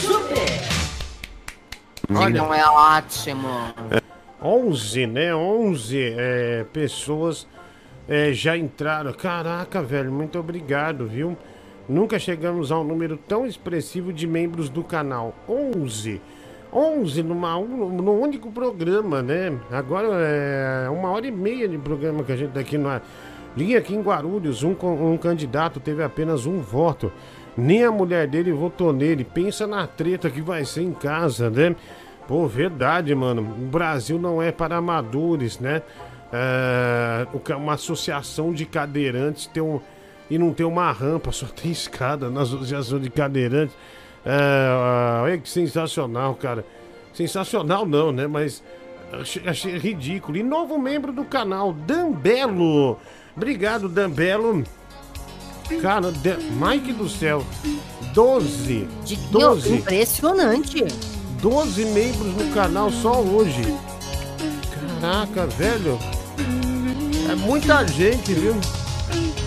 Super! 0.00 0.72
Olha, 2.14 2.38
é 2.38 2.66
ótimo. 2.66 3.48
11, 4.42 5.06
né? 5.06 5.34
11 5.34 6.14
é, 6.18 6.64
pessoas 6.72 7.46
é, 8.08 8.32
já 8.32 8.56
entraram. 8.56 9.12
Caraca, 9.12 9.82
velho, 9.82 10.12
muito 10.12 10.38
obrigado, 10.38 11.06
viu? 11.06 11.36
Nunca 11.88 12.18
chegamos 12.18 12.70
a 12.70 12.78
um 12.78 12.84
número 12.84 13.16
tão 13.16 13.44
expressivo 13.46 14.12
de 14.12 14.26
membros 14.26 14.68
do 14.68 14.82
canal. 14.84 15.34
11. 15.48 16.20
11 16.72 17.22
numa, 17.22 17.58
um- 17.58 17.90
num 17.90 18.20
único 18.20 18.50
programa, 18.50 19.20
né? 19.22 19.52
Agora 19.70 20.08
é 20.14 20.88
uma 20.88 21.10
hora 21.10 21.26
e 21.26 21.30
meia 21.30 21.68
de 21.68 21.76
programa 21.76 22.22
que 22.24 22.32
a 22.32 22.36
gente 22.36 22.52
tá 22.52 22.60
aqui 22.60 22.78
no 22.78 22.88
ar. 22.88 23.02
Linha 23.54 23.78
aqui 23.78 23.94
em 23.94 24.00
Guarulhos, 24.00 24.62
um, 24.62 24.74
um 24.82 25.18
candidato 25.18 25.78
teve 25.80 26.02
apenas 26.02 26.46
um 26.46 26.60
voto. 26.60 27.12
Nem 27.54 27.84
a 27.84 27.90
mulher 27.90 28.26
dele 28.26 28.50
votou 28.52 28.92
nele. 28.94 29.24
Pensa 29.24 29.66
na 29.66 29.86
treta 29.86 30.30
que 30.30 30.40
vai 30.40 30.64
ser 30.64 30.80
em 30.82 30.92
casa, 30.92 31.50
né? 31.50 31.76
Pô, 32.26 32.46
verdade, 32.46 33.14
mano. 33.14 33.42
O 33.42 33.66
Brasil 33.66 34.18
não 34.18 34.40
é 34.40 34.50
para 34.50 34.76
amadores, 34.76 35.58
né? 35.58 35.82
É, 36.32 37.26
uma 37.54 37.74
associação 37.74 38.52
de 38.52 38.64
cadeirantes 38.64 39.46
tem 39.46 39.62
um, 39.62 39.80
e 40.30 40.38
não 40.38 40.52
tem 40.52 40.64
uma 40.64 40.90
rampa, 40.90 41.30
só 41.32 41.46
tem 41.46 41.70
escada 41.70 42.30
na 42.30 42.42
associação 42.42 42.98
de 42.98 43.10
cadeirantes. 43.10 43.76
É, 44.24 45.20
olha 45.22 45.38
que 45.38 45.48
sensacional, 45.48 46.34
cara. 46.34 46.64
Sensacional 47.12 47.84
não, 47.84 48.12
né? 48.12 48.26
Mas 48.26 48.62
achei, 49.12 49.46
achei 49.46 49.76
ridículo. 49.76 50.38
E 50.38 50.42
novo 50.42 50.78
membro 50.78 51.12
do 51.12 51.24
canal, 51.24 51.72
Dambelo. 51.72 52.98
Obrigado, 53.36 53.88
Dambelo. 53.88 54.62
Cara, 55.80 56.12
de- 56.12 56.36
Mike 56.52 56.92
do 56.92 57.08
céu. 57.08 57.44
12. 58.14 58.88
Meu, 59.30 59.30
12. 59.30 59.74
impressionante. 59.74 60.84
12 61.40 61.84
membros 61.86 62.34
no 62.36 62.52
canal 62.54 62.90
só 62.90 63.20
hoje. 63.20 63.62
Caraca, 65.00 65.46
velho. 65.46 65.98
É 67.30 67.34
muita 67.34 67.86
gente, 67.86 68.32
viu? 68.34 68.54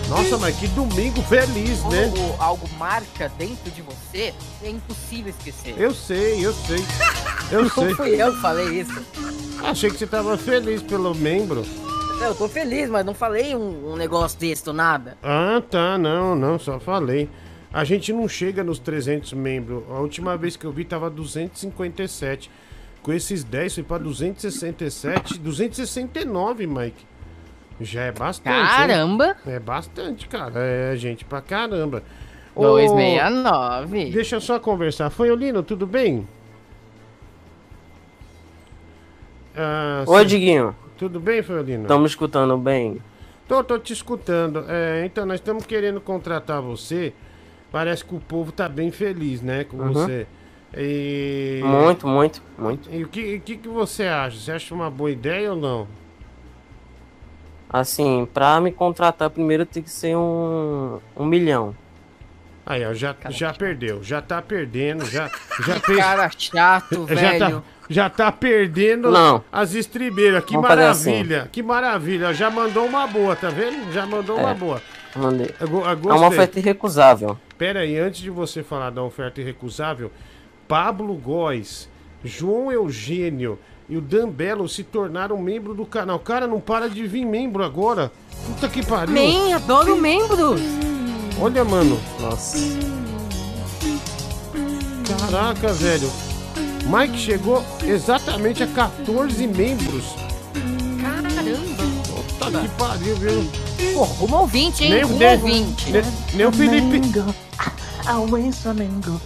Nossa, 0.08 0.38
mas 0.38 0.56
que 0.56 0.68
domingo 0.68 1.20
feliz, 1.22 1.82
né? 1.84 2.10
Quando 2.14 2.40
algo 2.40 2.68
marca 2.78 3.28
dentro 3.36 3.70
de 3.70 3.82
você, 3.82 4.32
é 4.62 4.70
impossível 4.70 5.30
esquecer. 5.30 5.74
Eu 5.76 5.92
sei, 5.92 6.44
eu 6.44 6.52
sei. 6.52 6.78
Eu 7.50 7.62
Não 7.62 7.70
sei. 7.70 7.94
fui 7.94 8.22
eu 8.22 8.32
que 8.32 8.40
falei 8.40 8.80
isso. 8.80 9.04
Achei 9.64 9.90
que 9.90 9.98
você 9.98 10.06
tava 10.06 10.36
feliz 10.38 10.82
pelo 10.82 11.14
membro. 11.14 11.64
Eu 12.20 12.34
tô 12.34 12.48
feliz, 12.48 12.88
mas 12.88 13.04
não 13.04 13.14
falei 13.14 13.54
um, 13.54 13.92
um 13.92 13.96
negócio 13.96 14.38
desse 14.38 14.64
do 14.64 14.72
nada. 14.72 15.18
Ah, 15.22 15.60
tá, 15.68 15.98
não, 15.98 16.34
não, 16.36 16.58
só 16.58 16.78
falei. 16.78 17.28
A 17.72 17.84
gente 17.84 18.12
não 18.12 18.26
chega 18.28 18.64
nos 18.64 18.78
300 18.78 19.32
membros. 19.34 19.82
A 19.90 19.98
última 19.98 20.36
vez 20.36 20.56
que 20.56 20.64
eu 20.64 20.72
vi 20.72 20.84
tava 20.84 21.10
257. 21.10 22.50
Com 23.02 23.12
esses 23.12 23.44
10 23.44 23.74
foi 23.74 23.84
pra 23.84 23.98
267, 23.98 25.38
269, 25.38 26.66
Mike. 26.66 27.06
Já 27.80 28.02
é 28.04 28.12
bastante. 28.12 28.56
hein? 28.56 28.66
Caramba! 28.66 29.36
É 29.46 29.58
bastante, 29.58 30.26
cara. 30.28 30.52
É 30.56 30.96
gente 30.96 31.24
pra 31.24 31.40
caramba. 31.40 32.02
Ô, 32.54 32.62
269. 32.62 34.10
Deixa 34.10 34.36
eu 34.36 34.40
só 34.40 34.58
conversar. 34.58 35.10
Fanholino, 35.10 35.62
tudo 35.62 35.86
bem? 35.86 36.26
Ah, 39.54 40.04
Oi, 40.06 40.22
sim. 40.22 40.26
Diguinho. 40.28 40.76
Tudo 40.98 41.20
bem, 41.20 41.42
Fanholino? 41.42 41.82
Estamos 41.82 42.10
escutando 42.12 42.56
bem. 42.56 42.98
Tô, 43.48 43.62
tô 43.62 43.78
te 43.78 43.92
escutando. 43.92 44.64
É, 44.68 45.04
então, 45.04 45.24
nós 45.26 45.36
estamos 45.36 45.64
querendo 45.66 46.00
contratar 46.00 46.60
você. 46.60 47.12
Parece 47.70 48.04
que 48.04 48.14
o 48.14 48.20
povo 48.20 48.52
tá 48.52 48.68
bem 48.68 48.90
feliz, 48.90 49.42
né, 49.42 49.64
com 49.64 49.76
Uhum. 49.76 49.92
você. 49.92 50.26
E... 50.76 51.60
Muito, 51.64 52.06
muito, 52.06 52.42
muito. 52.58 52.88
E 52.90 53.04
o 53.04 53.08
que, 53.08 53.36
o 53.36 53.40
que, 53.40 53.56
que 53.56 53.68
você 53.68 54.04
acha? 54.04 54.38
Você 54.38 54.52
acha 54.52 54.74
uma 54.74 54.90
boa 54.90 55.10
ideia 55.10 55.52
ou 55.52 55.58
não? 55.58 55.86
Assim, 57.68 58.26
pra 58.32 58.60
me 58.60 58.70
contratar 58.70 59.28
primeiro 59.30 59.66
tem 59.66 59.82
que 59.82 59.90
ser 59.90 60.16
um, 60.16 60.98
um 61.16 61.24
milhão. 61.24 61.74
Aí, 62.64 62.84
ó, 62.84 62.92
já, 62.92 63.14
já 63.28 63.52
perdeu. 63.52 64.02
Já 64.02 64.20
tá 64.20 64.42
perdendo, 64.42 65.04
já... 65.06 65.30
já 65.64 65.78
Que 65.86 65.96
cara 65.96 66.28
chato, 66.36 67.06
Já 67.14 67.38
tá, 67.38 67.46
velho. 67.48 67.64
já 67.88 68.10
tá 68.10 68.32
perdendo 68.32 69.10
Não. 69.10 69.44
as 69.52 69.74
estribeiras. 69.74 70.44
Que 70.44 70.54
Vamos 70.54 70.70
assim. 70.70 71.10
maravilha, 71.10 71.48
que 71.52 71.62
maravilha. 71.62 72.34
Já 72.34 72.50
mandou 72.50 72.84
uma 72.86 73.06
boa, 73.06 73.36
tá 73.36 73.50
vendo? 73.50 73.92
Já 73.92 74.04
mandou 74.04 74.36
uma 74.36 74.50
É. 74.50 74.54
boa. 74.54 74.82
Mandei. 75.14 75.50
Eu, 75.60 75.68
eu 75.68 76.10
É 76.10 76.14
uma 76.14 76.26
oferta 76.28 76.58
irrecusável. 76.58 77.38
Pera 77.56 77.80
aí, 77.80 77.96
antes 77.98 78.20
de 78.20 78.30
você 78.30 78.62
falar 78.62 78.90
da 78.90 79.02
oferta 79.02 79.40
irrecusável, 79.40 80.10
Pablo 80.66 81.14
Góes, 81.14 81.88
João 82.24 82.70
Eugênio 82.72 83.58
e 83.88 83.96
o 83.96 84.00
Dan 84.00 84.28
Belo 84.28 84.68
se 84.68 84.82
tornaram 84.82 85.38
membro 85.38 85.74
do 85.74 85.86
canal. 85.86 86.18
Cara, 86.18 86.46
não 86.46 86.60
para 86.60 86.88
de 86.88 87.06
vir 87.06 87.24
membro 87.24 87.62
agora. 87.62 88.10
Puta 88.46 88.68
que 88.68 88.84
pariu. 88.84 89.14
Man, 89.14 89.54
adoro 89.54 89.96
membros. 89.96 90.60
Olha, 91.40 91.64
mano. 91.64 91.98
Nossa. 92.20 92.58
Caraca, 95.20 95.72
velho. 95.72 96.10
Mike 96.86 97.18
chegou 97.18 97.64
exatamente 97.84 98.62
a 98.62 98.66
14 98.66 99.46
membros. 99.46 100.14
Caramba. 101.00 101.82
Puta 102.38 102.60
que 102.60 102.68
pariu, 102.70 103.16
viu? 103.16 103.50
Pô, 103.94 104.04
rumo 104.04 104.36
ouvinte, 104.38 104.84
hein? 104.84 104.90
Nem, 104.90 105.02
rumo 105.02 105.18
nem, 105.18 105.32
ouvinte. 105.32 105.90
nem, 105.90 106.02
nem 106.34 106.46
o 106.46 106.52
Felipe. 106.52 107.00
Flamengo. 108.62 109.20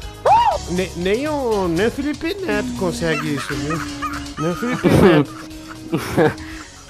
Nem, 0.71 0.91
nem 0.97 1.29
o, 1.29 1.69
nem 1.69 1.87
o 1.87 1.91
Felipe 1.91 2.35
Neto 2.35 2.73
consegue 2.79 3.35
isso, 3.35 3.55
viu? 3.55 4.10
O 4.41 4.55
Felipe 4.55 4.89
Neto. 4.89 5.31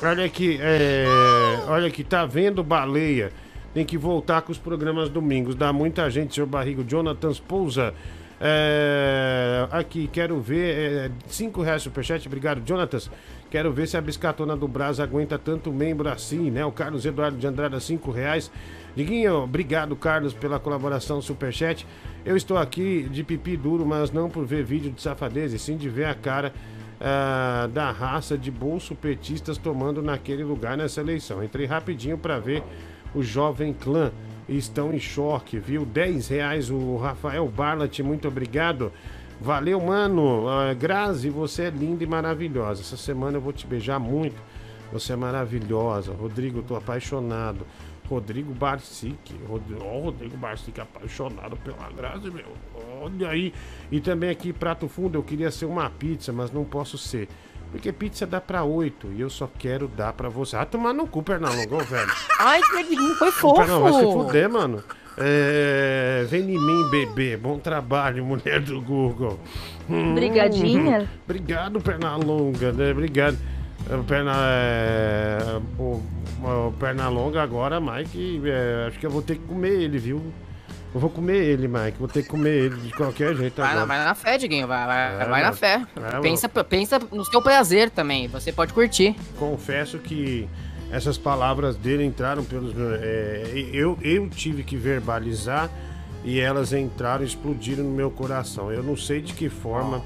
Olha 0.00 0.24
aqui, 0.24 0.56
é, 0.60 1.04
olha 1.66 1.88
aqui, 1.88 2.04
tá 2.04 2.24
vendo 2.24 2.62
baleia? 2.62 3.32
Tem 3.74 3.84
que 3.84 3.98
voltar 3.98 4.42
com 4.42 4.52
os 4.52 4.58
programas 4.58 5.08
domingos. 5.08 5.56
Dá 5.56 5.72
muita 5.72 6.08
gente, 6.08 6.34
seu 6.34 6.46
barrigo. 6.46 6.84
Jonathan 6.84 7.32
Pousa. 7.48 7.92
É, 8.40 9.66
aqui, 9.70 10.08
quero 10.12 10.40
ver. 10.40 10.76
É, 10.76 11.10
cinco 11.26 11.60
reais 11.60 11.82
superchat, 11.82 12.24
obrigado, 12.26 12.62
Jonatas. 12.66 13.10
Quero 13.50 13.72
ver 13.72 13.88
se 13.88 13.96
a 13.96 14.00
biscatona 14.00 14.56
do 14.56 14.68
Brás 14.68 15.00
aguenta 15.00 15.36
tanto 15.36 15.72
membro 15.72 16.08
assim, 16.08 16.52
né? 16.52 16.64
O 16.64 16.70
Carlos 16.70 17.04
Eduardo 17.04 17.36
de 17.36 17.46
Andrada, 17.48 17.80
cinco 17.80 18.12
reais. 18.12 18.50
Diguinho, 18.94 19.42
obrigado, 19.42 19.96
Carlos, 19.96 20.32
pela 20.32 20.60
colaboração 20.60 21.20
superchat. 21.20 21.84
Eu 22.24 22.36
estou 22.36 22.56
aqui 22.56 23.08
de 23.10 23.24
pipi 23.24 23.56
duro, 23.56 23.84
mas 23.84 24.12
não 24.12 24.30
por 24.30 24.46
ver 24.46 24.64
vídeo 24.64 24.92
de 24.92 25.02
safadeza, 25.02 25.56
e 25.56 25.58
sim 25.58 25.76
de 25.76 25.88
ver 25.88 26.06
a 26.06 26.14
cara 26.14 26.52
ah, 27.00 27.68
da 27.72 27.90
raça 27.90 28.36
de 28.36 28.50
bolso 28.50 28.94
petistas 28.94 29.56
tomando 29.56 30.02
naquele 30.02 30.44
lugar 30.44 30.76
nessa 30.76 31.00
eleição. 31.00 31.42
Entrei 31.42 31.66
rapidinho 31.66 32.18
para 32.18 32.38
ver 32.38 32.62
o 33.14 33.22
Jovem 33.22 33.72
Clã 33.72 34.12
estão 34.48 34.92
em 34.92 34.98
choque, 34.98 35.58
viu? 35.58 35.84
10 35.84 36.28
reais 36.28 36.70
o 36.70 36.96
Rafael 36.96 37.46
Barlat, 37.48 38.00
muito 38.00 38.28
obrigado. 38.28 38.92
Valeu, 39.40 39.80
mano. 39.80 40.48
Ah, 40.48 40.74
Grazi, 40.74 41.30
você 41.30 41.64
é 41.64 41.70
linda 41.70 42.04
e 42.04 42.06
maravilhosa. 42.06 42.82
Essa 42.82 42.96
semana 42.96 43.38
eu 43.38 43.40
vou 43.40 43.52
te 43.52 43.66
beijar 43.66 43.98
muito. 43.98 44.36
Você 44.92 45.12
é 45.12 45.16
maravilhosa. 45.16 46.12
Rodrigo, 46.12 46.62
tô 46.62 46.76
apaixonado. 46.76 47.64
Rodrigo 48.10 48.52
Barcic. 48.52 49.16
Rod... 49.48 49.62
Ó, 49.80 50.00
Rodrigo 50.00 50.36
Barcic 50.36 50.80
apaixonado 50.80 51.56
pela 51.58 51.88
Grazi, 51.96 52.28
meu. 52.28 52.44
Olha 53.00 53.28
aí. 53.28 53.54
E 53.90 54.00
também 54.00 54.30
aqui, 54.30 54.52
prato 54.52 54.88
fundo, 54.88 55.16
eu 55.16 55.22
queria 55.22 55.50
ser 55.52 55.66
uma 55.66 55.88
pizza, 55.88 56.32
mas 56.32 56.50
não 56.50 56.64
posso 56.64 56.98
ser. 56.98 57.28
Porque 57.70 57.92
pizza 57.92 58.26
dá 58.26 58.40
pra 58.40 58.64
oito 58.64 59.06
e 59.12 59.20
eu 59.20 59.30
só 59.30 59.48
quero 59.58 59.86
dar 59.86 60.12
pra 60.12 60.28
você. 60.28 60.56
Ah, 60.56 60.66
tomar 60.66 60.92
no 60.92 61.06
cu, 61.06 61.22
Pernalongão, 61.22 61.78
velho. 61.78 62.10
Ai, 62.40 62.60
que 62.60 63.14
foi 63.14 63.30
fofo. 63.30 63.64
Não, 63.64 63.80
vai 63.80 63.92
se 63.92 64.02
fuder, 64.02 64.50
mano. 64.50 64.82
É, 65.16 66.26
vem 66.28 66.42
em 66.42 66.58
mim, 66.58 66.90
bebê. 66.90 67.36
Bom 67.36 67.60
trabalho, 67.60 68.24
mulher 68.24 68.60
do 68.60 68.80
Google. 68.80 69.38
Hum, 69.88 70.14
Brigadinha. 70.14 71.08
Obrigado, 71.24 71.80
Pernalonga, 71.80 72.72
né? 72.72 72.90
Obrigado. 72.90 73.38
É, 73.90 73.96
o 73.96 74.04
Perna, 74.04 74.32
é, 74.36 75.60
o, 75.78 76.00
o 76.42 76.72
Pernalonga 76.78 77.42
agora, 77.42 77.80
Mike, 77.80 78.40
é, 78.44 78.86
acho 78.88 78.98
que 78.98 79.06
eu 79.06 79.10
vou 79.10 79.20
ter 79.22 79.36
que 79.36 79.44
comer 79.44 79.80
ele, 79.82 79.98
viu? 79.98 80.22
Eu 80.92 81.00
vou 81.00 81.08
comer 81.10 81.36
ele, 81.44 81.68
Mike. 81.68 81.98
Vou 81.98 82.08
ter 82.08 82.22
que 82.24 82.28
comer 82.28 82.50
ele 82.64 82.76
de 82.76 82.92
qualquer 82.92 83.34
jeito 83.36 83.56
Vai, 83.60 83.66
na- 83.66 83.82
agora. 83.82 83.86
vai 83.86 84.04
na 84.04 84.14
fé, 84.14 84.36
Diguinho. 84.38 84.66
Vai, 84.66 84.86
vai, 84.86 85.22
É, 85.22 85.24
vai 85.24 85.42
na 85.42 85.52
fé. 85.52 85.86
É, 85.96 86.20
pensa, 86.20 86.48
pensa 86.48 86.98
no 87.12 87.24
seu 87.24 87.40
prazer 87.40 87.90
também. 87.90 88.26
Você 88.28 88.52
pode 88.52 88.72
curtir. 88.72 89.14
Confesso 89.38 89.98
que 89.98 90.48
essas 90.90 91.16
palavras 91.16 91.76
dele 91.76 92.04
entraram 92.04 92.42
pelos 92.44 92.74
meus. 92.74 92.98
é, 93.00 93.68
eu, 93.72 93.96
eu 94.02 94.28
tive 94.28 94.64
que 94.64 94.76
verbalizar 94.76 95.70
e 96.24 96.40
elas 96.40 96.72
entraram, 96.72 97.24
explodiram 97.24 97.84
no 97.84 97.90
meu 97.90 98.10
coração. 98.10 98.72
Eu 98.72 98.82
não 98.82 98.96
sei 98.96 99.20
de 99.20 99.32
que 99.32 99.48
forma, 99.48 100.02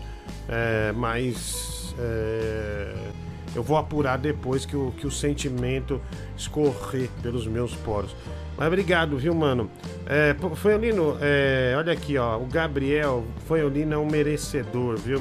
é, 0.49 0.93
mas 0.95 1.95
mas 1.95 1.95
é, 1.99 2.93
eu 3.55 3.63
vou 3.63 3.77
apurar 3.77 4.19
depois 4.19 4.67
que 4.67 4.77
o, 4.77 4.93
que 4.93 5.07
o 5.07 5.11
sentimento 5.11 6.01
escorrer 6.37 7.09
pelos 7.23 7.47
meus 7.47 7.75
poros. 7.75 8.15
Mas 8.57 8.67
obrigado, 8.67 9.17
viu, 9.17 9.35
mano? 9.35 9.71
É, 10.07 10.35
Fanholino, 10.57 11.17
é, 11.21 11.75
olha 11.77 11.93
aqui, 11.93 12.17
ó. 12.17 12.39
O 12.39 12.47
Gabriel 12.47 13.25
Fanholino 13.47 13.95
é 13.95 13.99
um 13.99 14.07
merecedor, 14.07 14.97
viu? 14.97 15.21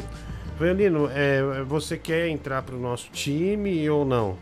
Fanholino, 0.57 1.09
é, 1.11 1.63
você 1.63 1.97
quer 1.97 2.27
entrar 2.27 2.61
pro 2.61 2.77
nosso 2.77 3.09
time 3.11 3.89
ou 3.89 4.05
não? 4.05 4.37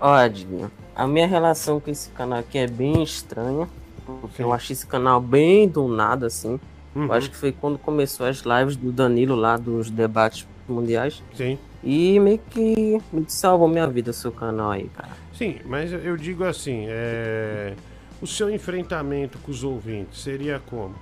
Olha, 0.00 0.70
a 0.94 1.06
minha 1.06 1.26
relação 1.26 1.78
com 1.78 1.90
esse 1.90 2.10
canal 2.10 2.40
aqui 2.40 2.58
é 2.58 2.66
bem 2.66 3.02
estranha. 3.02 3.68
Porque 4.04 4.42
eu 4.42 4.52
achei 4.52 4.74
esse 4.74 4.86
canal 4.86 5.20
bem 5.20 5.66
do 5.68 5.88
nada, 5.88 6.26
assim. 6.26 6.60
Uhum. 6.94 7.06
Eu 7.06 7.12
acho 7.12 7.30
que 7.30 7.36
foi 7.36 7.52
quando 7.52 7.78
começou 7.78 8.26
as 8.26 8.38
lives 8.42 8.76
do 8.76 8.92
Danilo 8.92 9.34
lá 9.34 9.56
dos 9.56 9.90
debates 9.90 10.46
mundiais. 10.68 11.22
Sim. 11.34 11.58
E 11.82 12.18
meio 12.20 12.38
que 12.50 12.98
salvou 13.28 13.68
minha 13.68 13.86
vida 13.86 14.12
seu 14.12 14.32
canal 14.32 14.70
aí, 14.70 14.88
cara. 14.94 15.10
Sim, 15.32 15.56
mas 15.66 15.92
eu- 15.92 16.16
digo 16.16 16.44
assim, 16.44 16.86
é, 16.88 17.74
o 18.22 18.26
seu 18.26 18.48
enfrentamento 18.48 19.38
com 19.38 19.50
os 19.50 19.64
ouvintes 19.64 20.22
seria 20.22 20.60
como? 20.66 20.94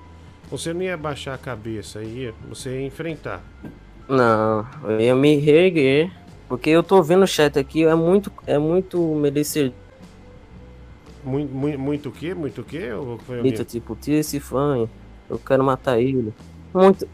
Você 0.50 0.72
não 0.72 0.82
ia 0.82 0.96
baixar 0.96 1.34
a 1.34 1.38
cabeça, 1.38 2.02
ia, 2.02 2.34
você 2.48 2.80
ia 2.80 2.86
enfrentar. 2.86 3.42
Não, 4.08 4.66
eu 4.84 5.00
ia 5.00 5.14
me 5.14 5.36
reerguer. 5.36 6.10
Porque 6.48 6.68
eu 6.68 6.82
tô 6.82 7.02
vendo 7.02 7.22
o 7.22 7.26
chat 7.26 7.58
aqui, 7.58 7.82
é 7.84 7.94
muito, 7.94 8.30
é 8.46 8.58
muito 8.58 9.00
merecedor. 9.14 9.72
Muito, 11.24 11.54
muito, 11.54 11.78
muito 11.78 12.08
o 12.10 12.12
quê? 12.12 12.34
Muito 12.34 12.60
o 12.60 12.64
quê? 12.64 12.92
Ou 12.92 13.16
foi 13.16 13.40
tipo, 13.64 13.96
tira 13.96 14.18
esse 14.18 14.38
fã, 14.38 14.86
eu 15.32 15.38
quero 15.38 15.64
matar 15.64 15.98
ele. 15.98 16.32
Muito, 16.74 17.08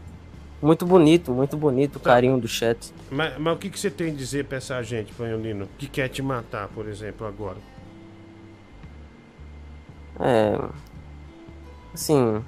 muito 0.61 0.85
bonito, 0.85 1.31
muito 1.31 1.55
bonito 1.55 1.95
o 1.95 1.99
carinho 1.99 2.39
do 2.39 2.47
chat. 2.47 2.93
Mas, 3.09 3.37
mas 3.37 3.55
o 3.55 3.57
que, 3.57 3.69
que 3.69 3.79
você 3.79 3.89
tem 3.89 4.11
a 4.11 4.15
dizer 4.15 4.45
pra 4.45 4.57
essa 4.57 4.81
gente, 4.83 5.13
Panholino, 5.13 5.67
que 5.77 5.87
quer 5.87 6.09
te 6.09 6.21
matar, 6.21 6.67
por 6.67 6.87
exemplo, 6.87 7.25
agora? 7.25 7.57
É. 10.19 10.59
Assim, 11.93 12.43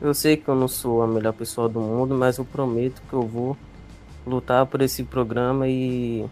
eu 0.00 0.12
sei 0.12 0.36
que 0.36 0.48
eu 0.48 0.54
não 0.54 0.68
sou 0.68 1.02
a 1.02 1.06
melhor 1.06 1.32
pessoa 1.32 1.68
do 1.68 1.80
mundo, 1.80 2.14
mas 2.14 2.36
eu 2.36 2.44
prometo 2.44 3.02
que 3.08 3.14
eu 3.14 3.22
vou 3.22 3.56
lutar 4.26 4.66
por 4.66 4.82
esse 4.82 5.02
programa 5.02 5.66
e. 5.66 6.26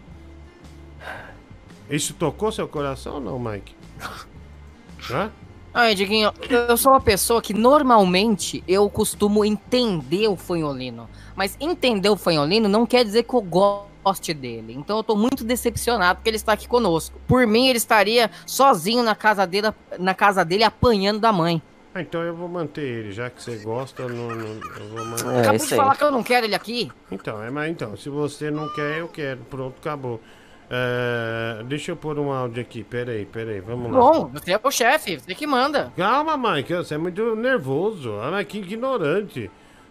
Isso 1.89 2.13
tocou 2.13 2.51
seu 2.51 2.67
coração 2.67 3.15
ou 3.15 3.21
não, 3.21 3.39
Mike? 3.39 3.75
Hã? 5.09 5.31
Ai, 5.77 5.93
Diguinho, 5.93 6.31
eu 6.49 6.77
sou 6.77 6.93
uma 6.93 7.01
pessoa 7.01 7.41
que 7.41 7.53
normalmente 7.53 8.63
eu 8.65 8.89
costumo 8.89 9.43
entender 9.43 10.25
o 10.29 10.37
fanholino. 10.37 11.09
Mas 11.35 11.57
entender 11.59 12.07
o 12.07 12.15
fanholino 12.15 12.69
não 12.69 12.85
quer 12.85 13.03
dizer 13.03 13.23
que 13.23 13.33
eu 13.33 13.41
goste 13.41 14.33
dele. 14.33 14.73
Então 14.73 14.95
eu 14.95 15.03
tô 15.03 15.17
muito 15.17 15.43
decepcionado 15.43 16.17
porque 16.19 16.29
ele 16.29 16.37
está 16.37 16.53
aqui 16.53 16.65
conosco. 16.65 17.19
Por 17.27 17.45
mim, 17.45 17.67
ele 17.67 17.77
estaria 17.77 18.31
sozinho 18.47 19.03
na 19.03 19.15
casa 19.15 19.45
dele, 19.45 19.67
na 19.99 20.13
casa 20.13 20.45
dele 20.45 20.63
apanhando 20.63 21.19
da 21.19 21.33
mãe. 21.33 21.61
Ah, 21.93 22.01
então 22.01 22.21
eu 22.21 22.33
vou 22.33 22.47
manter 22.47 22.81
ele, 22.83 23.11
já 23.11 23.29
que 23.29 23.41
você 23.43 23.57
gosta, 23.57 24.01
eu 24.03 24.09
não, 24.09 24.29
não- 24.29 24.45
eu 24.79 24.89
vou 24.95 25.05
manter. 25.05 25.27
É, 25.27 25.39
Acabou 25.41 25.65
de 25.67 25.75
falar 25.75 25.95
que 25.97 26.03
eu 26.05 26.11
não 26.11 26.23
quero 26.23 26.45
ele 26.45 26.55
aqui. 26.55 26.89
Então, 27.11 27.41
é, 27.43 27.49
mas 27.49 27.69
então, 27.69 27.97
se 27.97 28.07
você 28.09 28.49
não 28.49 28.67
quer, 28.73 28.99
eu 28.99 29.09
quero. 29.09 29.41
Pronto, 29.49 29.75
acabou. 29.79 30.21
É, 30.69 31.63
deixa 31.65 31.91
eu 31.91 31.95
pôr 31.95 32.17
um 32.17 32.31
áudio 32.31 32.61
aqui, 32.61 32.83
peraí, 32.83 33.25
peraí, 33.25 33.59
vamos 33.59 33.91
lá. 33.91 33.99
Bom, 33.99 34.29
você 34.33 34.53
é 34.53 34.59
o 34.63 34.71
chefe, 34.71 35.19
você 35.19 35.35
que 35.35 35.45
manda. 35.45 35.91
Calma, 35.95 36.35
Mike, 36.37 36.73
você 36.73 36.95
é 36.95 36.97
muito 36.97 37.35
nervoso. 37.35 38.13
Ah, 38.21 38.31
mas 38.31 38.47
que 38.47 38.57
ignorante. 38.59 39.49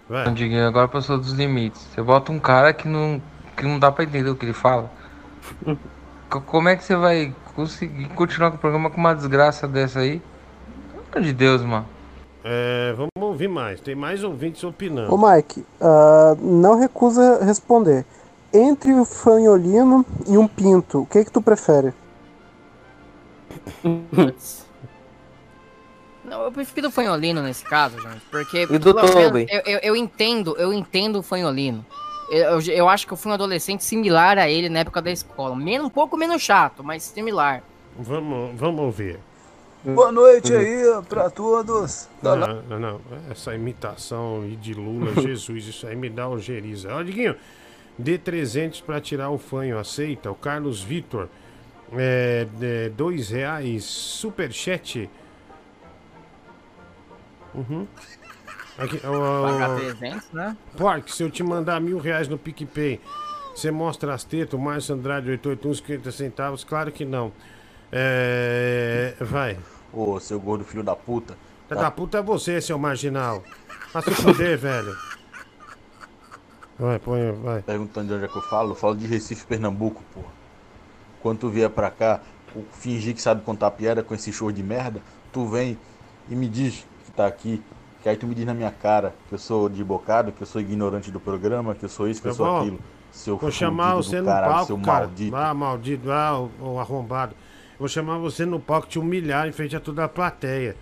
Vai. 0.09 0.31
Diguinho, 0.33 0.67
agora 0.67 0.89
passou 0.89 1.17
dos 1.17 1.33
limites. 1.33 1.81
Você 1.83 2.03
bota 2.03 2.31
um 2.33 2.39
cara 2.41 2.73
que 2.73 2.89
não, 2.89 3.23
que 3.57 3.65
não 3.65 3.79
dá 3.79 3.91
pra 3.93 4.05
entender 4.05 4.29
o 4.31 4.37
que 4.37 4.45
ele 4.47 4.53
fala. 4.53 4.91
Co- 6.29 6.41
Como 6.41 6.69
é 6.69 6.77
que 6.77 6.85
você 6.85 6.97
vai 6.97 7.35
conseguir 7.55 8.09
continuar 8.11 8.51
com 8.51 8.57
o 8.57 8.61
programa 8.61 8.91
com 8.91 8.99
uma 8.99 9.15
desgraça 9.15 9.69
dessa 9.69 10.01
aí? 10.01 10.21
Pelo 10.93 11.05
amor 11.13 11.23
de 11.23 11.33
Deus, 11.33 11.63
mano. 11.63 11.87
É, 12.43 12.93
vamos 12.95 13.11
ouvir 13.21 13.49
mais. 13.49 13.81
Tem 13.81 13.95
mais 13.95 14.23
ouvintes 14.23 14.63
opinando. 14.65 15.15
Ô 15.15 15.17
Mike, 15.17 15.65
ah, 15.81 16.35
não 16.41 16.79
recusa 16.79 17.43
responder. 17.45 18.05
Entre 18.55 18.93
o 18.95 19.05
fanholino 19.05 20.07
e 20.29 20.39
um 20.39 20.47
pinto, 20.47 21.01
o 21.03 21.07
que 21.07 21.25
que 21.25 21.31
tu 21.31 21.43
prefere? 21.43 21.93
Não, 26.25 26.43
eu 26.43 26.53
prefiro 26.53 26.89
o 26.89 26.91
fanholino 26.91 27.43
nesse 27.43 27.65
caso, 27.65 28.01
gente, 28.01 28.23
porque 28.31 28.63
E 28.63 28.79
do 28.79 28.95
pelo 28.95 28.95
menos, 28.95 29.11
Toby? 29.13 29.47
eu, 29.51 29.61
eu, 29.67 29.79
eu 29.83 29.97
entendo, 29.97 30.57
eu 30.57 30.73
entendo 30.73 31.19
o 31.19 31.23
fanholino. 31.23 31.85
Eu, 32.31 32.59
eu, 32.59 32.61
eu 32.73 32.89
acho 32.89 33.07
que 33.07 33.13
eu 33.13 33.17
fui 33.17 33.31
um 33.31 33.35
adolescente 33.35 33.85
similar 33.85 34.39
a 34.39 34.49
ele 34.49 34.71
na 34.71 34.79
época 34.79 35.03
da 35.03 35.11
escola. 35.11 35.55
Men- 35.55 35.83
um 35.83 35.91
pouco 35.91 36.17
menos 36.17 36.41
chato, 36.41 36.83
mas 36.83 37.03
similar. 37.03 37.63
Vamos, 37.99 38.59
vamos 38.59 38.81
ouvir. 38.81 39.19
Boa 39.85 40.11
noite 40.11 40.51
aí 40.55 40.83
pra 41.11 41.29
todos. 41.29 42.09
Tá 42.23 42.35
Não, 42.35 42.63
não, 42.63 42.81
não. 42.81 43.01
Essa 43.31 43.55
imitação 43.55 44.41
aí 44.43 44.57
de 44.57 44.73
Lula, 44.73 45.13
Jesus, 45.21 45.67
isso 45.67 45.87
aí 45.87 45.95
me 45.95 46.09
dá 46.09 46.27
ojeriza. 46.27 46.89
Ó, 46.95 47.03
Diguinho, 47.03 47.37
dê 47.99 48.19
300 48.19 48.81
pra 48.81 49.01
tirar 49.01 49.31
o 49.31 49.39
fanho, 49.39 49.79
aceita? 49.79 50.31
O 50.31 50.35
Carlos 50.35 50.83
Vitor, 50.83 51.29
é, 51.93 52.47
é, 52.61 52.89
dois 52.91 53.31
reais, 53.31 53.85
superchat. 53.85 55.09
Uhum. 57.55 57.87
Aqui, 58.77 59.01
ó, 59.05 59.43
Pagar 59.43 59.77
300, 59.77 60.33
né? 60.33 60.57
Pork, 60.77 61.15
se 61.15 61.23
eu 61.23 61.31
te 61.31 61.43
mandar 61.43 61.81
mil 61.81 61.99
reais 61.99 62.27
no 62.27 62.37
PicPay, 62.37 63.01
você 63.55 63.71
mostra 63.71 64.13
as 64.13 64.25
tetas, 64.25 64.55
o 64.55 64.59
Márcio 64.59 64.95
Andrade 64.95 65.31
881, 65.31 65.75
50 65.75 66.11
centavos? 66.11 66.65
Claro 66.65 66.91
que 66.91 67.05
não. 67.05 67.33
É. 67.93 69.15
Vai. 69.21 69.57
Ô, 69.93 70.19
seu 70.19 70.41
gordo 70.41 70.65
filho 70.65 70.83
da 70.83 70.97
puta. 70.97 71.37
Filho 71.69 71.81
da 71.81 71.91
puta 71.91 72.19
é 72.19 72.23
você, 72.23 72.61
seu 72.61 72.77
marginal. 72.77 73.45
Vai 73.93 74.03
se 74.03 74.11
fuder, 74.11 74.59
velho. 74.59 74.97
Vai, 76.79 76.99
põe, 76.99 77.33
vai. 77.33 77.63
Perguntando 77.63 78.09
de 78.09 78.15
onde 78.15 78.25
é 78.25 78.29
que 78.29 78.37
eu 78.37 78.43
falo, 78.43 78.73
eu 78.73 78.75
falo 78.75 78.97
de 78.97 79.07
Recife, 79.07 79.47
Pernambuco, 79.47 80.03
porra. 80.13 80.33
Quando 81.23 81.39
tu 81.39 81.49
vier 81.49 81.71
pra 81.71 81.91
cá, 81.91 82.21
fingir 82.73 83.15
que 83.15 83.23
sabe 83.23 83.43
contar 83.43 83.71
piada 83.71 84.03
com 84.03 84.15
esse 84.15 84.33
show 84.33 84.51
de 84.51 84.63
merda, 84.63 85.01
tu 85.33 85.47
vem 85.47 85.79
e 86.29 86.35
me 86.35 86.49
diz 86.49 86.85
que 87.05 87.13
tá 87.13 87.27
aqui, 87.27 87.63
que 88.03 88.09
aí 88.09 88.17
tu 88.17 88.27
me 88.27 88.35
diz 88.35 88.45
na 88.45 88.53
minha 88.55 88.71
cara 88.71 89.15
que 89.29 89.35
eu 89.35 89.39
sou 89.39 89.69
de 89.69 89.83
bocado, 89.85 90.33
que 90.33 90.43
eu 90.43 90.47
sou 90.47 90.61
ignorante 90.61 91.11
do 91.11 91.21
programa, 91.21 91.75
que 91.75 91.85
eu 91.85 91.89
sou 91.89 92.09
isso, 92.09 92.21
que 92.21 92.29
eu, 92.29 92.33
Eu 92.33 92.35
sou 92.37 92.47
vou- 92.47 92.59
aquilo. 92.61 92.79
Seu 93.13 93.37
Vou 93.39 93.49
chamar 93.53 93.95
você 93.95 94.21
no 94.21 94.27
caralho, 94.27 94.67
seu 94.67 94.77
palco, 94.77 94.83
cara. 94.85 95.07
maldito. 95.07 95.37
Ah, 95.37 95.55
maldito. 95.55 96.11
Ah, 96.11 96.41
o, 96.41 96.51
o 96.73 96.81
arrombado. 96.81 97.33
Vou 97.79 97.87
chamar 97.87 98.19
você 98.19 98.45
no 98.45 98.59
palco, 98.59 98.89
te 98.89 98.99
humilhar 98.99 99.47
em 99.47 99.53
frente 99.53 99.77
a 99.77 99.81
toda 99.81 100.03
a 100.05 100.09
plateia. 100.09 100.75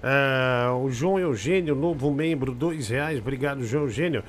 É, 0.00 0.68
o 0.70 0.88
João 0.90 1.18
Eugênio, 1.18 1.74
novo 1.74 2.10
membro, 2.12 2.52
dois 2.52 2.88
reais. 2.88 3.18
Obrigado, 3.18 3.64
João 3.64 3.84
Eugênio. 3.84 4.22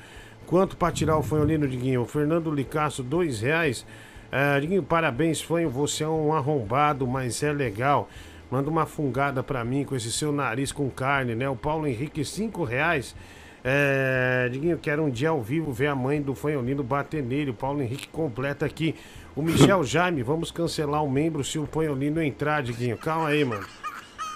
Quanto 0.46 0.76
para 0.76 0.92
tirar 0.92 1.16
o 1.16 1.22
fanholino, 1.22 1.66
Diguinho? 1.66 2.02
O 2.02 2.06
Fernando 2.06 2.50
Licasso, 2.50 3.02
dois 3.02 3.40
reais. 3.40 3.86
É, 4.30 4.60
Diguinho, 4.60 4.82
parabéns, 4.82 5.40
fanho. 5.40 5.70
Você 5.70 6.04
é 6.04 6.08
um 6.08 6.32
arrombado, 6.32 7.06
mas 7.06 7.42
é 7.42 7.52
legal. 7.52 8.08
Manda 8.50 8.68
uma 8.68 8.86
fungada 8.86 9.42
pra 9.42 9.64
mim 9.64 9.84
com 9.84 9.96
esse 9.96 10.12
seu 10.12 10.30
nariz 10.30 10.70
com 10.70 10.88
carne, 10.90 11.34
né? 11.34 11.48
O 11.48 11.56
Paulo 11.56 11.86
Henrique, 11.86 12.24
cinco 12.24 12.62
reais. 12.64 13.16
É, 13.64 14.48
Diguinho, 14.52 14.76
quero 14.76 15.02
um 15.02 15.10
dia 15.10 15.30
ao 15.30 15.40
vivo 15.40 15.72
ver 15.72 15.86
a 15.86 15.94
mãe 15.94 16.20
do 16.20 16.34
fanholino 16.34 16.82
bater 16.82 17.22
nele. 17.22 17.50
O 17.50 17.54
Paulo 17.54 17.80
Henrique 17.80 18.08
completa 18.08 18.66
aqui. 18.66 18.94
O 19.34 19.42
Michel 19.42 19.82
Jaime, 19.82 20.22
vamos 20.22 20.50
cancelar 20.50 21.02
o 21.02 21.10
membro 21.10 21.42
se 21.42 21.58
o 21.58 21.66
fanholino 21.66 22.22
entrar, 22.22 22.62
Diguinho. 22.62 22.98
Calma 22.98 23.28
aí, 23.28 23.44
mano. 23.44 23.66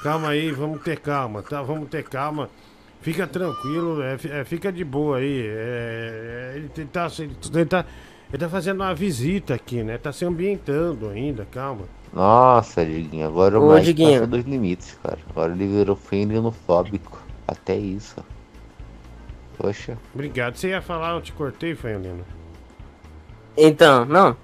Calma 0.02 0.28
aí, 0.30 0.50
vamos 0.50 0.82
ter 0.82 0.98
calma, 1.00 1.42
tá? 1.42 1.60
Vamos 1.60 1.88
ter 1.88 2.04
calma. 2.04 2.48
Fica 3.08 3.26
tranquilo, 3.26 4.02
é, 4.02 4.18
é, 4.30 4.44
fica 4.44 4.70
de 4.70 4.84
boa 4.84 5.16
aí. 5.16 5.46
É, 5.46 6.52
é, 6.52 6.56
ele, 6.56 6.68
tá, 6.92 7.10
ele, 7.18 7.64
tá, 7.64 7.86
ele 8.28 8.38
tá 8.38 8.48
fazendo 8.50 8.82
uma 8.82 8.94
visita 8.94 9.54
aqui, 9.54 9.82
né? 9.82 9.96
Tá 9.96 10.12
se 10.12 10.26
ambientando 10.26 11.08
ainda, 11.08 11.46
calma. 11.50 11.86
Nossa, 12.12 12.84
Diguinho, 12.84 13.26
agora 13.26 13.58
Ô, 13.58 13.70
o 13.70 13.72
Mike 13.72 13.86
Diguinho. 13.86 14.12
passou 14.12 14.26
dos 14.26 14.44
limites, 14.44 14.98
cara. 15.02 15.16
Agora 15.30 15.52
ele 15.52 15.66
virou 15.66 15.96
feminofóbico. 15.96 17.22
Até 17.46 17.76
isso. 17.76 18.22
Poxa. 19.56 19.96
Obrigado. 20.12 20.56
Você 20.56 20.68
ia 20.68 20.82
falar, 20.82 21.14
eu 21.14 21.22
te 21.22 21.32
cortei, 21.32 21.74
fanholino. 21.74 22.26
Então, 23.56 24.04
não. 24.04 24.36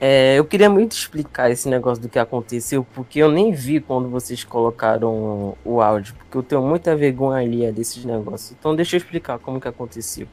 É, 0.00 0.34
eu 0.38 0.44
queria 0.44 0.68
muito 0.68 0.92
explicar 0.92 1.50
esse 1.50 1.68
negócio 1.68 2.02
do 2.02 2.08
que 2.08 2.18
aconteceu, 2.18 2.84
porque 2.94 3.20
eu 3.20 3.30
nem 3.30 3.52
vi 3.52 3.80
quando 3.80 4.08
vocês 4.08 4.44
colocaram 4.44 5.56
o 5.64 5.80
áudio, 5.80 6.14
porque 6.14 6.36
eu 6.36 6.42
tenho 6.42 6.62
muita 6.62 6.94
vergonha 6.96 7.38
ali 7.46 7.70
desses 7.72 8.04
negócios. 8.04 8.52
Então 8.58 8.74
deixa 8.74 8.96
eu 8.96 8.98
explicar 8.98 9.38
como 9.38 9.60
que 9.60 9.68
aconteceu. 9.68 10.26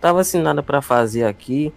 Tava 0.00 0.22
sem 0.24 0.40
nada 0.42 0.62
pra 0.62 0.80
fazer 0.82 1.24
aqui, 1.24 1.72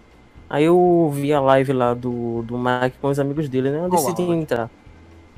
aí 0.49 0.65
eu 0.65 1.09
vi 1.13 1.33
a 1.33 1.39
live 1.39 1.73
lá 1.73 1.93
do, 1.93 2.43
do 2.43 2.57
Mike 2.57 2.97
com 3.01 3.07
os 3.07 3.19
amigos 3.19 3.47
dele, 3.49 3.71
né? 3.71 3.79
Eu 3.79 3.89
decidi 3.89 4.21
entrar. 4.23 4.69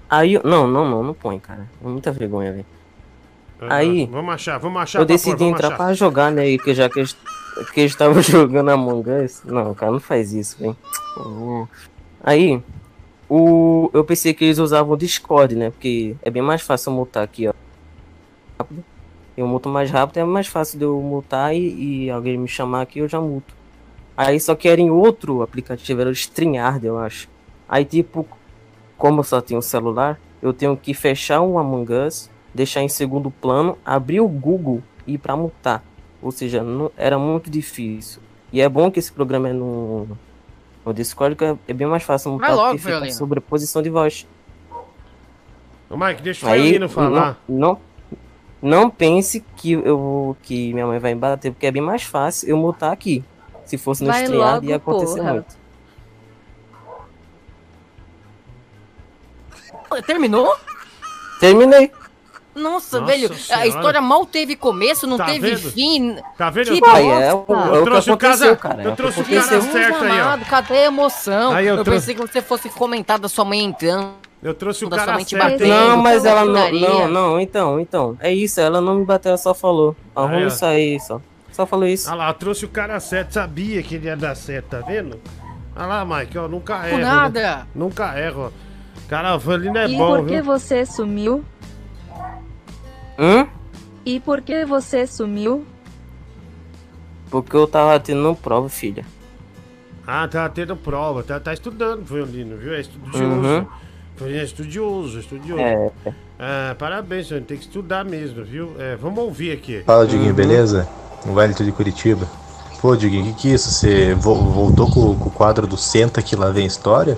Aí, 0.09 0.33
eu- 0.35 0.41
não, 0.43 0.65
não, 0.67 0.89
não, 0.89 1.03
não 1.03 1.13
põe, 1.13 1.37
cara. 1.37 1.67
É 1.83 1.87
muita 1.87 2.11
vergonha, 2.11 2.51
velho. 2.53 2.65
Aí, 3.69 4.05
Vamos 4.05 4.33
achar, 4.35 4.57
vamos 4.57 4.81
achar. 4.81 4.99
eu 4.99 5.05
decidi 5.05 5.35
pôr, 5.37 5.45
entrar 5.47 5.75
pra 5.75 5.93
jogar, 5.93 6.31
né? 6.31 6.57
Que 6.57 6.73
já 6.73 6.87
que 6.89 7.03
que 7.73 7.81
eles 7.81 7.91
estavam 7.91 8.21
jogando 8.23 8.69
Among 8.69 9.09
Us. 9.09 9.43
Não, 9.43 9.73
cara, 9.73 9.91
não 9.91 9.99
faz 9.99 10.33
isso, 10.33 10.57
vem. 10.59 10.75
Aí, 12.23 12.61
o, 13.29 13.89
eu 13.93 14.03
pensei 14.03 14.33
que 14.33 14.45
eles 14.45 14.57
usavam 14.57 14.93
o 14.93 14.97
Discord, 14.97 15.55
né? 15.55 15.69
Porque 15.69 16.15
é 16.21 16.29
bem 16.29 16.41
mais 16.41 16.61
fácil 16.61 16.91
eu 16.91 16.95
mutar 16.95 17.23
aqui, 17.23 17.47
ó. 17.47 17.53
Rápido. 18.57 18.83
Eu 19.35 19.47
muto 19.47 19.69
mais 19.69 19.91
rápido, 19.91 20.17
é 20.17 20.23
mais 20.23 20.47
fácil 20.47 20.79
de 20.79 20.85
eu 20.85 20.99
mutar 20.99 21.53
e, 21.55 22.05
e 22.05 22.09
alguém 22.09 22.37
me 22.37 22.47
chamar 22.47 22.81
aqui, 22.81 22.99
eu 22.99 23.07
já 23.07 23.21
muto. 23.21 23.53
Aí 24.15 24.39
só 24.39 24.55
que 24.55 24.67
era 24.67 24.81
em 24.81 24.89
outro 24.89 25.43
aplicativo, 25.43 26.01
era 26.01 26.09
o 26.09 26.13
StreamYard, 26.13 26.83
eu 26.83 26.97
acho. 26.97 27.29
Aí 27.69 27.85
tipo, 27.85 28.27
como 28.97 29.19
eu 29.19 29.23
só 29.23 29.39
tenho 29.39 29.59
um 29.59 29.61
celular, 29.61 30.19
eu 30.41 30.51
tenho 30.51 30.75
que 30.75 30.91
fechar 30.91 31.41
o 31.41 31.59
Among 31.59 31.93
Us, 31.93 32.31
deixar 32.51 32.81
em 32.81 32.89
segundo 32.89 33.29
plano, 33.29 33.77
abrir 33.85 34.21
o 34.21 34.27
Google 34.27 34.81
e 35.05 35.13
ir 35.13 35.17
pra 35.19 35.35
mutar. 35.35 35.83
Ou 36.21 36.31
seja, 36.31 36.63
não, 36.63 36.91
era 36.97 37.17
muito 37.17 37.49
difícil. 37.49 38.21
E 38.51 38.61
é 38.61 38.69
bom 38.69 38.89
que 38.89 38.99
esse 38.99 39.11
programa 39.11 39.49
é 39.49 39.53
no, 39.53 40.07
no 40.85 40.93
Discord, 40.93 41.35
que 41.35 41.43
é, 41.43 41.57
é 41.67 41.73
bem 41.73 41.87
mais 41.87 42.03
fácil 42.03 42.31
mutar 42.31 42.55
logo, 42.55 42.79
porque 42.79 42.91
fica 42.91 43.11
sobreposição 43.11 43.81
de 43.81 43.89
voz. 43.89 44.27
Ô, 45.89 45.97
Mike, 45.97 46.21
deixa 46.21 46.45
o 46.45 46.49
Aí, 46.49 46.61
Violino 46.63 46.89
falar. 46.89 47.39
Não, 47.47 47.57
não, 47.57 47.81
não 48.61 48.89
pense 48.89 49.43
que 49.55 49.73
eu 49.73 50.35
que 50.43 50.73
minha 50.73 50.85
mãe 50.87 50.99
vai 50.99 51.13
me 51.13 51.19
bater, 51.19 51.51
porque 51.51 51.67
é 51.67 51.71
bem 51.71 51.81
mais 51.81 52.03
fácil 52.03 52.49
eu 52.49 52.57
mutar 52.57 52.91
aqui. 52.91 53.23
Se 53.65 53.77
fosse 53.77 54.03
no 54.03 54.11
Vai 54.11 54.27
logo, 54.27 54.65
ia 54.65 54.77
acontecer 54.77 55.19
porra. 55.19 55.33
muito. 55.33 55.57
Terminou? 60.05 60.55
Terminei. 61.39 61.91
Nossa, 62.57 62.99
Nossa 62.99 63.01
velho, 63.11 63.31
a 63.31 63.35
senhora. 63.35 63.67
história 63.67 64.01
mal 64.01 64.25
teve 64.25 64.55
começo, 64.55 65.05
não 65.07 65.17
Tá 65.17 65.25
teve 65.25 65.55
vendo? 65.55 65.71
fim. 65.71 66.15
Tá 66.37 66.49
vendo? 66.49 66.71
Que 66.71 66.79
Pai, 66.81 67.03
é 67.09 67.27
é 67.27 67.31
Eu 67.31 67.39
que 67.39 67.83
trouxe 67.83 68.09
o 68.09 68.13
aconteceu, 68.13 68.57
cara, 68.57 68.75
cara, 68.75 68.83
é 68.83 68.87
eu 68.87 68.95
trouxe 68.95 69.21
o 69.21 69.23
cara 69.23 69.61
certo 69.61 70.03
aí, 70.03 70.21
ó. 70.21 70.37
Cadê 70.49 70.77
a 70.77 70.85
emoção? 70.85 71.51
Aí 71.53 71.67
eu 71.67 71.75
eu 71.75 71.83
trouxe- 71.83 72.07
pensei 72.07 72.15
que 72.15 72.21
você 72.33 72.41
fosse 72.41 72.69
comentar 72.69 73.19
da 73.19 73.29
sua 73.29 73.45
mãe 73.45 73.63
entrando. 73.63 74.09
Eu 74.41 74.53
trouxe 74.53 74.85
o 74.85 74.89
da 74.89 74.97
cara 74.97 75.17
certo, 75.19 75.37
batendo. 75.37 75.67
Não, 75.67 75.97
mas 75.97 76.23
ela 76.25 76.45
não. 76.45 76.71
Não, 76.71 77.07
não, 77.07 77.39
então, 77.39 77.79
então. 77.79 78.15
É 78.19 78.31
isso, 78.33 78.59
ela 78.61 78.79
não 78.79 78.95
me 78.95 79.05
bateu, 79.05 79.29
ela 79.29 79.37
só 79.37 79.53
falou. 79.53 79.95
Arruma 80.15 80.41
isso 80.47 80.65
aí, 80.65 80.99
só. 80.99 81.19
Só 81.51 81.65
falou 81.65 81.87
isso. 81.87 82.07
Ah 82.09 82.13
lá, 82.13 82.27
eu 82.29 82.33
trouxe 82.35 82.65
o 82.65 82.69
cara 82.69 82.99
certo, 82.99 83.31
sabia 83.33 83.81
que 83.81 83.95
ele 83.95 84.05
ia 84.05 84.15
dar 84.15 84.35
certo, 84.35 84.67
tá 84.67 84.79
vendo? 84.79 85.19
Ah 85.75 85.87
lá, 85.87 86.05
Mike, 86.05 86.37
ó, 86.37 86.47
nunca 86.47 86.85
erra. 86.85 86.97
nada. 86.99 87.41
Né? 87.57 87.65
Nunca 87.73 88.13
erra, 88.15 88.37
ó. 88.37 88.49
Cara, 89.09 89.35
o 89.35 89.39
Violino 89.39 89.77
é 89.77 89.87
e 89.87 89.95
bom, 89.97 90.17
por 90.17 90.25
que 90.27 90.35
viu? 90.35 90.43
você 90.43 90.85
sumiu? 90.85 91.43
Hum? 93.17 93.47
E 94.05 94.19
por 94.19 94.41
que 94.41 94.65
você 94.65 95.05
sumiu? 95.07 95.65
Porque 97.29 97.55
eu 97.55 97.67
tava 97.67 97.99
tendo 97.99 98.33
prova, 98.35 98.69
filha. 98.69 99.03
Ah, 100.05 100.27
tá 100.27 100.47
tendo 100.47 100.75
prova, 100.77 101.21
tá, 101.23 101.39
tá 101.39 101.53
estudando, 101.53 102.03
Violino, 102.05 102.55
viu? 102.55 102.73
É 102.73 102.79
estudioso. 102.79 103.23
Uhum. 103.25 103.65
Violino 104.15 104.39
é 104.39 104.43
estudioso, 104.43 105.19
estudioso. 105.19 105.61
É. 105.61 105.91
Ah, 106.39 106.75
parabéns, 106.79 107.27
Violino, 107.27 107.47
tem 107.47 107.57
que 107.57 107.63
estudar 107.65 108.05
mesmo, 108.05 108.43
viu? 108.45 108.73
É, 108.79 108.95
vamos 108.95 109.19
ouvir 109.19 109.51
aqui. 109.51 109.83
Fala, 109.85 110.07
Diguinho, 110.07 110.33
beleza? 110.33 110.87
O 111.25 111.33
Wellington 111.33 111.65
de 111.65 111.71
Curitiba. 111.73 112.25
Pô, 112.79 112.95
Diguinho, 112.95 113.23
o 113.31 113.33
que, 113.33 113.41
que 113.41 113.51
é 113.51 113.55
isso? 113.55 113.69
Você 113.71 114.13
vo- 114.13 114.35
voltou 114.35 114.89
com, 114.89 115.15
com 115.17 115.27
o 115.27 115.31
quadro 115.31 115.67
do 115.67 115.75
Senta 115.75 116.21
que 116.21 116.35
lá 116.35 116.49
vem 116.51 116.65
história? 116.65 117.17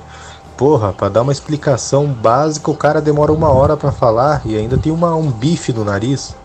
Porra, 0.60 0.92
pra 0.92 1.08
dar 1.08 1.22
uma 1.22 1.32
explicação 1.32 2.06
básica, 2.06 2.70
o 2.70 2.76
cara 2.76 3.00
demora 3.00 3.32
uma 3.32 3.48
hora 3.50 3.78
pra 3.78 3.94
falar 3.94 4.42
e 4.46 4.58
ainda 4.58 4.78
tem 4.78 4.92
uma, 4.92 5.16
um 5.16 5.32
bife 5.32 5.72
no 5.72 5.86
nariz. 5.86 6.36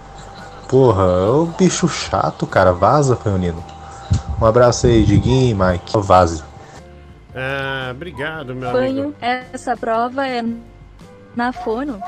Porra, 0.69 1.05
ô 1.33 1.47
bicho 1.47 1.89
chato, 1.89 2.47
cara. 2.47 2.73
Vaza, 2.73 3.17
Feonino. 3.17 3.61
Um 4.41 4.47
abraço 4.47 4.87
aí, 4.87 5.05
Diguinho 5.05 5.51
e 5.51 5.55
Mike. 5.55 5.99
Vaze. 5.99 6.45
Ah, 7.35 7.89
obrigado, 7.91 8.55
meu 8.55 8.71
amigo. 8.71 8.85
Fanho, 8.85 9.15
essa 9.21 9.77
prova 9.77 10.25
é 10.29 10.45
na 11.35 11.53
fono? 11.53 12.01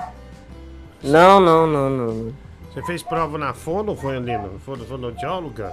Não, 1.02 1.40
não, 1.40 1.66
não, 1.66 1.90
não. 1.90 2.32
Você 2.72 2.82
fez 2.82 3.02
prova 3.02 3.36
na 3.36 3.52
fono, 3.52 3.96
Violino? 3.96 4.60
Fono- 4.64 4.84
Fonoaudióloga? 4.84 5.72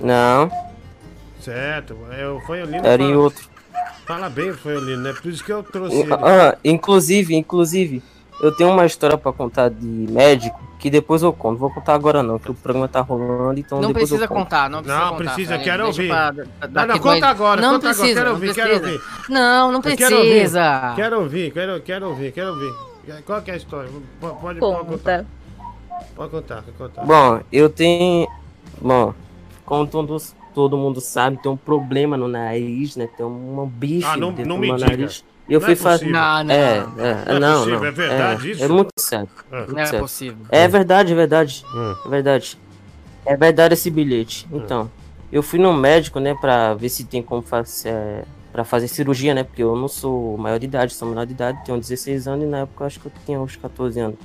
Não. 0.00 0.50
Certo, 1.40 1.96
é, 2.10 2.26
o 2.26 2.40
Violino 2.40 2.84
Era 2.84 3.00
em 3.02 3.14
outro. 3.14 3.49
Fala 4.10 4.28
bem, 4.28 4.50
Violino, 4.50 5.06
é 5.08 5.12
por 5.12 5.26
isso 5.26 5.44
que 5.44 5.52
eu 5.52 5.62
trouxe 5.62 5.94
ele. 6.00 6.12
Ah, 6.14 6.58
inclusive, 6.64 7.32
inclusive, 7.36 8.02
eu 8.42 8.50
tenho 8.56 8.70
uma 8.70 8.84
história 8.84 9.16
pra 9.16 9.32
contar 9.32 9.70
de 9.70 9.86
médico 9.86 10.60
que 10.80 10.90
depois 10.90 11.22
eu 11.22 11.32
conto. 11.32 11.58
Vou 11.58 11.70
contar 11.70 11.94
agora 11.94 12.20
não, 12.20 12.36
que 12.36 12.50
o 12.50 12.54
programa 12.54 12.88
tá 12.88 13.00
rolando, 13.02 13.60
então 13.60 13.80
Não 13.80 13.88
depois 13.88 14.08
precisa 14.08 14.24
eu 14.24 14.28
conto. 14.28 14.38
contar, 14.44 14.68
não 14.68 14.82
precisa 14.82 15.00
Não, 15.04 15.10
contar. 15.12 15.24
precisa, 15.34 15.54
Fred, 15.54 15.64
quero 15.64 15.86
ouvir. 15.86 16.08
pra- 16.08 16.32
Não, 16.32 16.42
daqui 16.42 16.74
não, 16.74 16.86
dois- 16.86 17.00
conta 17.00 17.26
agora, 17.28 17.60
Não 17.60 17.70
conta 17.74 17.88
agora, 17.90 17.98
precisa, 17.98 18.14
quero 18.14 18.26
não 18.26 18.32
ouvir, 18.34 18.54
quero 18.54 18.68
precisa. 18.70 18.92
ouvir. 18.92 19.28
Não, 19.28 19.72
não 19.72 19.78
Eu 19.84 19.96
quero 19.96 20.16
ouvir, 20.16 20.30
precisa. 20.30 20.92
Quero 20.96 21.20
ouvir, 21.20 21.52
quero, 21.52 21.80
quero 21.82 22.08
ouvir, 22.08 22.32
quero 22.32 22.48
ouvir. 22.50 22.74
Qual 23.24 23.42
que 23.42 23.50
é 23.52 23.54
a 23.54 23.56
história? 23.56 23.90
Pode, 24.20 24.40
pode, 24.40 24.58
pode 24.58 24.86
contar. 24.88 25.24
Pode 26.16 26.30
contar, 26.30 26.62
pode 26.62 26.76
contar. 26.76 27.04
Bom, 27.04 27.40
eu 27.52 27.68
tenho. 27.70 28.26
Bom, 28.80 29.14
como 29.64 29.86
todos, 29.86 30.34
todo 30.60 30.76
mundo 30.76 31.00
sabe, 31.00 31.38
tem 31.42 31.50
um 31.50 31.56
problema 31.56 32.18
no 32.18 32.28
nariz, 32.28 32.94
né? 32.94 33.08
Tem 33.16 33.24
um 33.24 33.66
bicho 33.66 34.06
Ah, 34.06 34.16
não- 34.16 34.28
dentro 34.30 34.46
não 34.46 34.56
do 34.56 34.60
me 34.60 34.78
nariz. 34.78 35.24
E 35.48 35.54
eu 35.54 35.58
Não 35.58 35.64
fui 35.64 35.72
é 35.72 35.76
fazer. 35.76 36.10
Não, 36.10 36.44
não. 36.44 36.54
É, 36.54 36.76
é, 36.76 36.84
Não 36.84 37.36
é 37.36 37.40
não, 37.40 37.58
possível, 37.58 37.80
não. 37.80 37.86
é 37.86 37.90
verdade 37.90 38.48
é, 38.48 38.52
isso? 38.52 38.62
É 38.64 38.68
muito 38.68 38.90
sério. 38.98 39.28
Muito 39.50 39.72
Não 39.72 39.80
é 39.80 39.92
possível. 39.98 40.36
É 40.50 40.68
verdade, 40.68 41.12
é 41.12 41.16
verdade. 41.16 41.64
Hum. 41.74 41.94
É 42.04 42.08
verdade. 42.10 42.58
É 43.24 43.36
verdade 43.36 43.74
esse 43.74 43.90
bilhete. 43.90 44.46
Então, 44.52 44.90
eu 45.32 45.42
fui 45.42 45.58
no 45.58 45.72
médico, 45.72 46.20
né, 46.20 46.34
pra 46.38 46.74
ver 46.74 46.88
se 46.90 47.04
tem 47.04 47.22
como 47.22 47.40
fazer. 47.42 47.88
É, 47.88 48.24
pra 48.52 48.64
fazer 48.64 48.86
cirurgia, 48.88 49.32
né? 49.34 49.42
Porque 49.44 49.62
eu 49.62 49.74
não 49.74 49.88
sou 49.88 50.36
maior 50.36 50.58
de 50.58 50.66
idade, 50.66 50.92
sou 50.92 51.08
menor 51.08 51.24
de 51.24 51.32
idade, 51.32 51.64
tenho 51.64 51.78
16 51.78 52.28
anos 52.28 52.44
e 52.44 52.48
na 52.48 52.58
época 52.58 52.82
eu 52.82 52.86
acho 52.86 53.00
que 53.00 53.06
eu 53.06 53.12
tinha 53.24 53.40
uns 53.40 53.56
14 53.56 53.98
anos. 53.98 54.18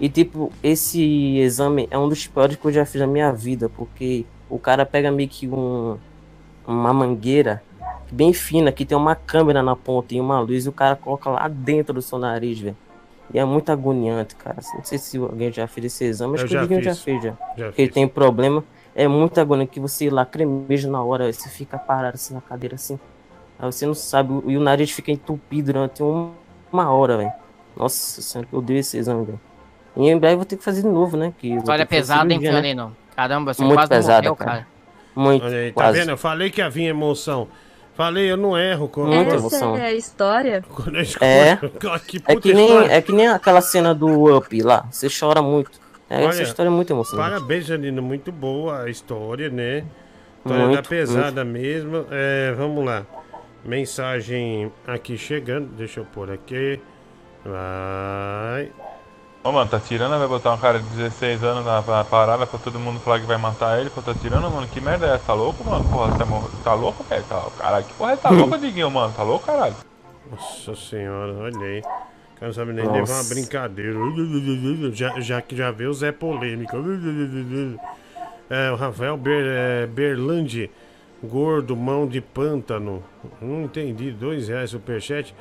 E 0.00 0.08
tipo, 0.08 0.50
esse 0.62 1.36
exame 1.38 1.86
é 1.90 1.98
um 1.98 2.08
dos 2.08 2.26
piores 2.26 2.56
que 2.56 2.64
eu 2.64 2.72
já 2.72 2.84
fiz 2.86 3.00
na 3.00 3.06
minha 3.06 3.32
vida, 3.32 3.68
porque 3.68 4.24
o 4.54 4.58
cara 4.58 4.86
pega 4.86 5.10
meio 5.10 5.28
que 5.28 5.48
um, 5.48 5.96
uma 6.66 6.92
mangueira 6.92 7.60
bem 8.10 8.32
fina, 8.32 8.70
que 8.70 8.84
tem 8.84 8.96
uma 8.96 9.16
câmera 9.16 9.62
na 9.62 9.74
ponta 9.74 10.14
e 10.14 10.20
uma 10.20 10.38
luz, 10.38 10.64
e 10.64 10.68
o 10.68 10.72
cara 10.72 10.94
coloca 10.94 11.28
lá 11.28 11.48
dentro 11.48 11.94
do 11.94 12.00
seu 12.02 12.18
nariz, 12.18 12.60
velho. 12.60 12.76
E 13.32 13.38
é 13.38 13.44
muito 13.44 13.72
agoniante, 13.72 14.36
cara. 14.36 14.58
Não 14.74 14.84
sei 14.84 14.98
se 14.98 15.16
alguém 15.16 15.50
já 15.50 15.66
fez 15.66 15.86
esse 15.86 16.04
exame, 16.04 16.34
acho 16.34 16.44
Eu 16.44 16.48
que 16.48 16.74
o 16.74 16.82
já 16.82 16.94
fez, 16.94 17.22
já. 17.24 17.36
Já 17.56 17.66
Porque 17.66 17.82
ele 17.82 17.90
tem 17.90 18.06
problema. 18.06 18.62
É 18.94 19.08
muito 19.08 19.40
agoniante 19.40 19.72
que 19.72 19.80
você 19.80 20.08
lá 20.08 20.24
cremeja 20.24 20.88
na 20.88 21.02
hora, 21.02 21.32
você 21.32 21.48
fica 21.48 21.76
parado 21.76 22.14
assim 22.14 22.34
na 22.34 22.40
cadeira 22.40 22.76
assim. 22.76 22.98
Aí 23.58 23.72
você 23.72 23.86
não 23.86 23.94
sabe, 23.94 24.32
e 24.46 24.56
o 24.56 24.60
nariz 24.60 24.92
fica 24.92 25.10
entupido 25.10 25.72
durante 25.72 26.00
um- 26.00 26.30
uma 26.72 26.92
hora, 26.92 27.16
velho. 27.16 27.32
Nossa 27.76 28.22
senhora, 28.22 28.46
eu 28.52 28.58
odeio 28.60 28.78
esse 28.78 28.96
exame, 28.96 29.24
velho. 29.24 29.40
E 29.96 30.08
em 30.08 30.16
breve 30.18 30.34
eu 30.34 30.38
vou 30.38 30.46
ter 30.46 30.56
que 30.56 30.62
fazer 30.62 30.82
de 30.82 30.88
novo, 30.88 31.16
né? 31.16 31.32
Que 31.38 31.48
fazer 31.78 31.86
pesada, 31.86 32.32
hein, 32.32 32.38
né? 32.52 32.60
Caramba, 33.16 33.54
você 33.54 33.62
Muito 33.62 33.74
quase 33.76 33.88
pesada, 33.88 34.22
morreu, 34.22 34.36
cara. 34.36 34.50
cara. 34.50 34.66
Muito, 35.14 35.44
Olha 35.46 35.56
aí, 35.58 35.68
tá 35.72 35.74
quase. 35.74 35.98
vendo? 36.00 36.08
Eu 36.10 36.16
falei 36.16 36.50
que 36.50 36.60
havia 36.60 36.88
emoção. 36.88 37.48
Falei, 37.94 38.28
eu 38.30 38.36
não 38.36 38.58
erro. 38.58 38.88
Quando, 38.88 39.12
Muita 39.14 39.36
emoção. 39.36 39.74
Essa 39.76 39.84
é 39.84 39.86
a 39.86 39.92
história? 39.92 40.64
quando 40.68 40.96
eu 40.96 41.02
escuto- 41.02 41.24
É. 41.24 41.56
que 42.06 42.22
É 42.26 42.34
que, 42.36 42.52
nem, 42.52 42.66
história. 42.66 42.92
é 42.92 43.00
que 43.02 43.12
nem 43.12 43.28
aquela 43.28 43.60
cena 43.60 43.94
do 43.94 44.36
Up 44.36 44.62
lá. 44.62 44.84
Você 44.90 45.06
chora 45.08 45.40
muito. 45.40 45.70
É, 46.10 46.24
essa 46.24 46.36
Olha, 46.38 46.42
história 46.42 46.68
é 46.68 46.72
muito 46.72 46.92
emocionante. 46.92 47.30
Parabéns, 47.30 47.66
Janina. 47.66 48.02
Muito 48.02 48.32
boa 48.32 48.82
a 48.82 48.90
história, 48.90 49.48
né? 49.48 49.84
História 50.38 50.64
Muito, 50.66 50.82
da 50.82 50.88
pesada 50.88 51.44
mesmo. 51.44 52.04
É, 52.10 52.52
vamos 52.56 52.84
lá. 52.84 53.06
Mensagem 53.64 54.72
aqui 54.86 55.16
chegando. 55.16 55.68
Deixa 55.76 56.00
eu 56.00 56.04
pôr 56.04 56.30
aqui. 56.32 56.80
Vai. 57.44 58.70
Ô, 59.46 59.52
mano, 59.52 59.70
tá 59.70 59.78
tirando, 59.78 60.18
vai 60.18 60.26
botar 60.26 60.54
um 60.54 60.58
cara 60.58 60.78
de 60.78 60.88
16 60.88 61.44
anos 61.44 61.66
na, 61.66 61.82
na 61.82 62.02
parada 62.02 62.46
pra 62.46 62.58
todo 62.58 62.80
mundo 62.80 62.98
falar 63.00 63.20
que 63.20 63.26
vai 63.26 63.36
matar 63.36 63.78
ele, 63.78 63.90
pô, 63.90 64.00
tá 64.00 64.14
tirando, 64.14 64.50
mano, 64.50 64.66
que 64.66 64.80
merda 64.80 65.06
é 65.06 65.10
essa? 65.16 65.24
Tá 65.26 65.34
louco, 65.34 65.62
mano? 65.62 65.84
Porra, 65.84 66.12
você 66.12 66.18
tá, 66.18 66.24
mor- 66.24 66.50
tá 66.64 66.72
louco, 66.72 67.04
velho? 67.04 67.22
Tá, 67.24 67.44
caralho, 67.58 67.84
que 67.84 67.92
porra 67.92 68.12
é? 68.12 68.16
Tá 68.16 68.30
louco, 68.32 68.56
Diguinho, 68.56 68.90
mano? 68.90 69.12
Tá 69.12 69.22
louco, 69.22 69.44
caralho? 69.44 69.74
Nossa 70.30 70.74
senhora, 70.74 71.34
olha 71.34 71.60
aí. 71.60 71.80
O 71.80 71.82
cara 71.82 72.46
não 72.46 72.52
sabe 72.54 72.72
nem 72.72 72.86
Nossa. 72.86 73.00
levar 73.00 73.14
uma 73.22 73.28
brincadeira. 73.28 73.98
Já, 74.94 75.20
já 75.20 75.42
que 75.42 75.54
já 75.54 75.70
vê 75.70 75.86
o 75.86 75.92
Zé 75.92 76.10
Polêmica. 76.10 76.78
É, 78.50 78.70
o 78.70 78.76
Rafael 78.76 79.16
Ber, 79.16 79.42
é, 79.46 79.86
Berlandi, 79.86 80.70
gordo, 81.22 81.74
mão 81.74 82.06
de 82.06 82.20
pântano. 82.20 83.02
Não 83.40 83.62
entendi, 83.62 84.10
dois 84.10 84.48
reais 84.48 84.68
superchat. 84.70 85.34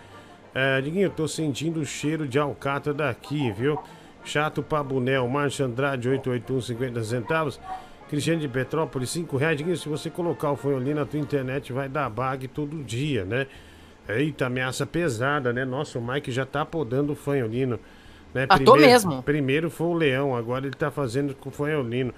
É, 0.53 0.79
Diguinho, 0.81 1.05
eu 1.05 1.09
tô 1.09 1.27
sentindo 1.27 1.79
o 1.79 1.85
cheiro 1.85 2.27
de 2.27 2.37
alcatra 2.37 2.93
daqui, 2.93 3.51
viu? 3.51 3.79
Chato 4.23 4.61
Pabunel, 4.61 5.27
Márcio 5.27 5.65
Andrade, 5.65 6.09
881,50 6.09 7.03
centavos. 7.03 7.59
Cristiano 8.09 8.39
de 8.39 8.47
Petrópolis, 8.47 9.09
5 9.09 9.35
reais. 9.37 9.57
Diguinho, 9.57 9.77
se 9.77 9.89
você 9.89 10.09
colocar 10.09 10.51
o 10.51 10.55
Foioli 10.55 10.93
na 10.93 11.05
tua 11.05 11.19
internet, 11.19 11.73
vai 11.73 11.89
dar 11.89 12.09
bag 12.09 12.47
todo 12.47 12.83
dia, 12.83 13.25
né? 13.25 13.47
Eita, 14.07 14.45
ameaça 14.45 14.85
pesada, 14.85 15.51
né? 15.51 15.65
Nossa, 15.65 15.97
o 15.97 16.05
Mike 16.05 16.31
já 16.31 16.45
tá 16.45 16.65
podando 16.65 17.13
o 17.13 17.15
fanholino. 17.15 17.79
Né? 18.33 18.45
Ah, 18.49 18.59
tô 18.59 18.75
mesmo. 18.75 19.23
Primeiro 19.23 19.69
foi 19.69 19.87
o 19.87 19.93
Leão, 19.93 20.35
agora 20.35 20.65
ele 20.65 20.75
tá 20.75 20.91
fazendo 20.91 21.33
com 21.35 21.49
o 21.49 21.51
fanholino. 21.51 22.13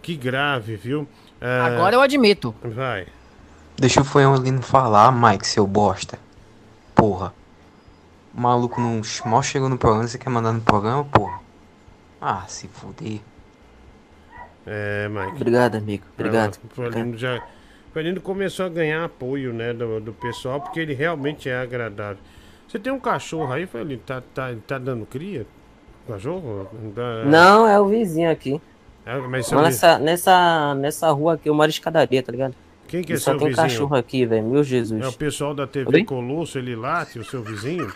Que 0.00 0.16
grave, 0.16 0.76
viu? 0.76 1.06
É, 1.40 1.60
Agora 1.60 1.96
eu 1.96 2.00
admito. 2.00 2.54
Vai. 2.62 3.06
Deixa 3.76 4.00
o 4.00 4.04
Fanholino 4.04 4.62
falar, 4.62 5.12
Mike, 5.12 5.46
seu 5.46 5.66
bosta. 5.66 6.18
Porra. 6.94 7.34
O 8.36 8.40
maluco 8.40 8.80
não 8.80 9.00
mal 9.24 9.42
chegou 9.42 9.68
no 9.68 9.78
programa, 9.78 10.06
você 10.06 10.18
quer 10.18 10.28
mandar 10.28 10.52
no 10.52 10.60
programa, 10.60 11.04
porra? 11.04 11.40
Ah, 12.20 12.44
se 12.46 12.68
fuder. 12.68 13.20
É, 14.66 15.08
Mike. 15.08 15.36
Obrigado, 15.36 15.76
amigo. 15.76 16.04
Obrigado. 16.18 16.58
O 16.64 16.74
Felino 16.74 17.16
já. 17.16 17.36
O 17.36 17.92
Felino 17.94 18.20
começou 18.20 18.66
a 18.66 18.68
ganhar 18.68 19.04
apoio, 19.04 19.52
né, 19.54 19.72
do, 19.72 20.00
do 20.00 20.12
pessoal, 20.12 20.60
porque 20.60 20.80
ele 20.80 20.92
realmente 20.92 21.48
é 21.48 21.56
agradável. 21.58 22.18
Você 22.68 22.78
tem 22.78 22.92
um 22.92 22.98
cachorro 22.98 23.52
aí, 23.52 23.66
Felino? 23.66 24.02
Tá, 24.04 24.22
tá, 24.34 24.52
tá 24.66 24.76
dando 24.78 25.06
cria? 25.06 25.46
Cachorro? 26.06 26.68
Tá- 26.94 27.24
Não, 27.24 27.66
é 27.66 27.80
o 27.80 27.86
vizinho 27.88 28.30
aqui. 28.30 28.60
É, 29.06 29.16
mas 29.18 29.50
nessa, 29.52 29.98
nessa, 29.98 30.74
nessa 30.74 31.10
rua 31.12 31.34
aqui 31.34 31.48
eu 31.48 31.54
moro 31.54 31.70
escadaria, 31.70 32.22
tá 32.22 32.32
ligado? 32.32 32.54
Quem 32.88 33.02
que 33.02 33.12
E 33.12 33.16
é 33.16 33.18
só 33.18 33.30
seu 33.30 33.38
tem 33.38 33.48
vizinho? 33.48 33.66
cachorro 33.68 33.94
aqui, 33.96 34.26
velho. 34.26 34.44
Meu 34.46 34.62
Jesus. 34.64 35.02
É 35.02 35.08
o 35.08 35.12
pessoal 35.12 35.54
da 35.54 35.66
TV 35.66 35.88
Oi? 35.98 36.04
Colosso, 36.04 36.58
ele 36.58 36.74
late, 36.74 37.18
o 37.18 37.24
seu 37.24 37.42
vizinho? 37.42 37.92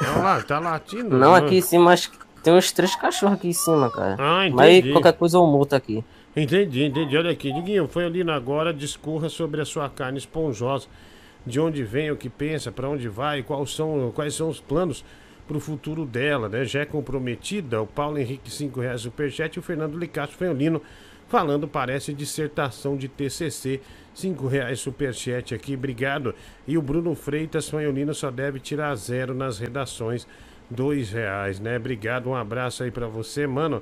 Olha 0.00 0.22
lá, 0.22 0.42
tá 0.42 0.58
latindo. 0.58 1.16
Não, 1.16 1.32
né? 1.32 1.38
aqui 1.38 1.56
em 1.56 1.60
cima 1.60 1.92
acho 1.92 2.10
que 2.10 2.18
tem 2.42 2.52
uns 2.52 2.70
três 2.72 2.94
cachorros 2.94 3.36
aqui 3.36 3.48
em 3.48 3.52
cima, 3.52 3.90
cara. 3.90 4.16
Ah, 4.18 4.48
Mas 4.52 4.76
entendi. 4.76 4.92
qualquer 4.92 5.12
coisa 5.12 5.36
eu 5.36 5.46
multo 5.46 5.74
aqui. 5.74 6.04
Entendi, 6.36 6.84
entendi. 6.84 7.16
Olha 7.16 7.30
aqui, 7.30 7.52
Diguinho, 7.52 7.88
foi 7.88 8.04
ali 8.04 8.22
na 8.22 8.34
agora, 8.34 8.72
discorra 8.72 9.28
sobre 9.28 9.60
a 9.60 9.64
sua 9.64 9.88
carne 9.88 10.18
esponjosa. 10.18 10.86
De 11.44 11.58
onde 11.58 11.82
vem, 11.82 12.10
o 12.10 12.16
que 12.16 12.28
pensa, 12.28 12.70
para 12.70 12.88
onde 12.88 13.08
vai, 13.08 13.42
quais 13.42 13.70
são, 13.70 14.12
quais 14.14 14.34
são 14.34 14.48
os 14.48 14.60
planos 14.60 15.04
para 15.46 15.56
o 15.56 15.60
futuro 15.60 16.04
dela, 16.04 16.48
né? 16.48 16.64
Já 16.64 16.80
é 16.80 16.84
comprometida, 16.84 17.80
o 17.80 17.86
Paulo 17.86 18.18
Henrique, 18.18 18.50
5 18.50 18.80
reais 18.80 19.00
superchat, 19.00 19.56
e 19.56 19.58
o 19.58 19.62
Fernando 19.62 19.98
Licasso 19.98 20.34
Feolino 20.34 20.82
falando, 21.26 21.66
parece, 21.66 22.12
dissertação 22.12 22.96
de 22.96 23.08
TCC, 23.08 23.80
5 24.18 24.48
reais 24.48 24.80
superchat 24.80 25.54
aqui, 25.54 25.74
obrigado. 25.74 26.34
E 26.66 26.76
o 26.76 26.82
Bruno 26.82 27.14
Freitas 27.14 27.68
Feolino 27.68 28.12
só 28.12 28.32
deve 28.32 28.58
tirar 28.58 28.92
zero 28.96 29.32
nas 29.32 29.60
redações, 29.60 30.26
2 30.68 31.12
reais, 31.12 31.60
né? 31.60 31.76
Obrigado, 31.76 32.28
um 32.28 32.34
abraço 32.34 32.82
aí 32.82 32.90
para 32.90 33.06
você, 33.06 33.46
mano. 33.46 33.80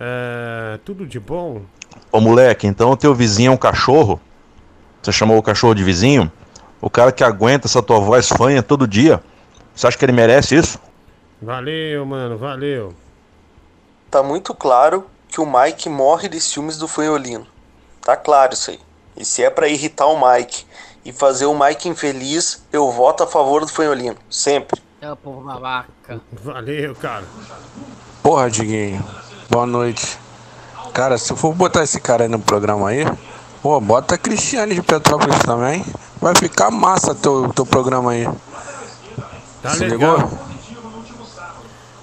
É, 0.00 0.80
tudo 0.84 1.06
de 1.06 1.20
bom? 1.20 1.62
Ô 2.10 2.20
moleque, 2.20 2.66
então 2.66 2.90
o 2.90 2.96
teu 2.96 3.14
vizinho 3.14 3.52
é 3.52 3.54
um 3.54 3.56
cachorro? 3.56 4.20
Você 5.00 5.12
chamou 5.12 5.38
o 5.38 5.42
cachorro 5.42 5.74
de 5.74 5.84
vizinho? 5.84 6.30
O 6.80 6.90
cara 6.90 7.12
que 7.12 7.22
aguenta 7.22 7.68
essa 7.68 7.80
tua 7.80 8.00
voz 8.00 8.28
fanha 8.28 8.64
todo 8.64 8.88
dia? 8.88 9.22
Você 9.72 9.86
acha 9.86 9.96
que 9.96 10.04
ele 10.04 10.12
merece 10.12 10.56
isso? 10.56 10.80
Valeu, 11.40 12.04
mano, 12.04 12.36
valeu. 12.36 12.92
Tá 14.10 14.20
muito 14.20 14.52
claro 14.52 15.06
que 15.28 15.40
o 15.40 15.46
Mike 15.46 15.88
morre 15.88 16.28
de 16.28 16.40
ciúmes 16.40 16.76
do 16.76 16.88
Fanholino. 16.88 17.46
Tá 18.00 18.16
claro 18.16 18.52
isso 18.52 18.72
aí. 18.72 18.85
E 19.16 19.24
se 19.24 19.42
é 19.42 19.50
pra 19.50 19.68
irritar 19.68 20.06
o 20.06 20.18
Mike 20.20 20.64
e 21.04 21.12
fazer 21.12 21.46
o 21.46 21.58
Mike 21.58 21.88
infeliz, 21.88 22.62
eu 22.72 22.90
voto 22.90 23.22
a 23.22 23.26
favor 23.26 23.62
do 23.62 23.68
Fanholino. 23.68 24.16
Sempre. 24.28 24.80
É 25.00 25.10
o 25.10 25.16
povo 25.16 25.40
babaca. 25.42 26.20
Valeu, 26.32 26.94
cara. 26.96 27.24
Porra, 28.22 28.50
Diguinho. 28.50 29.04
Boa 29.48 29.66
noite. 29.66 30.18
Cara, 30.92 31.18
se 31.18 31.30
eu 31.32 31.36
for 31.36 31.54
botar 31.54 31.82
esse 31.84 32.00
cara 32.00 32.24
aí 32.24 32.28
no 32.28 32.38
programa 32.40 32.88
aí, 32.88 33.04
pô, 33.62 33.80
bota 33.80 34.14
a 34.14 34.18
Cristiane 34.18 34.74
de 34.74 34.82
Petrópolis 34.82 35.38
também. 35.40 35.84
Vai 36.20 36.34
ficar 36.34 36.70
massa 36.70 37.14
teu, 37.14 37.52
teu 37.52 37.66
programa 37.66 38.12
aí. 38.12 38.26
Tá 39.62 39.70
Se 39.70 39.84
legal. 39.84 40.16
ligou? 40.16 40.46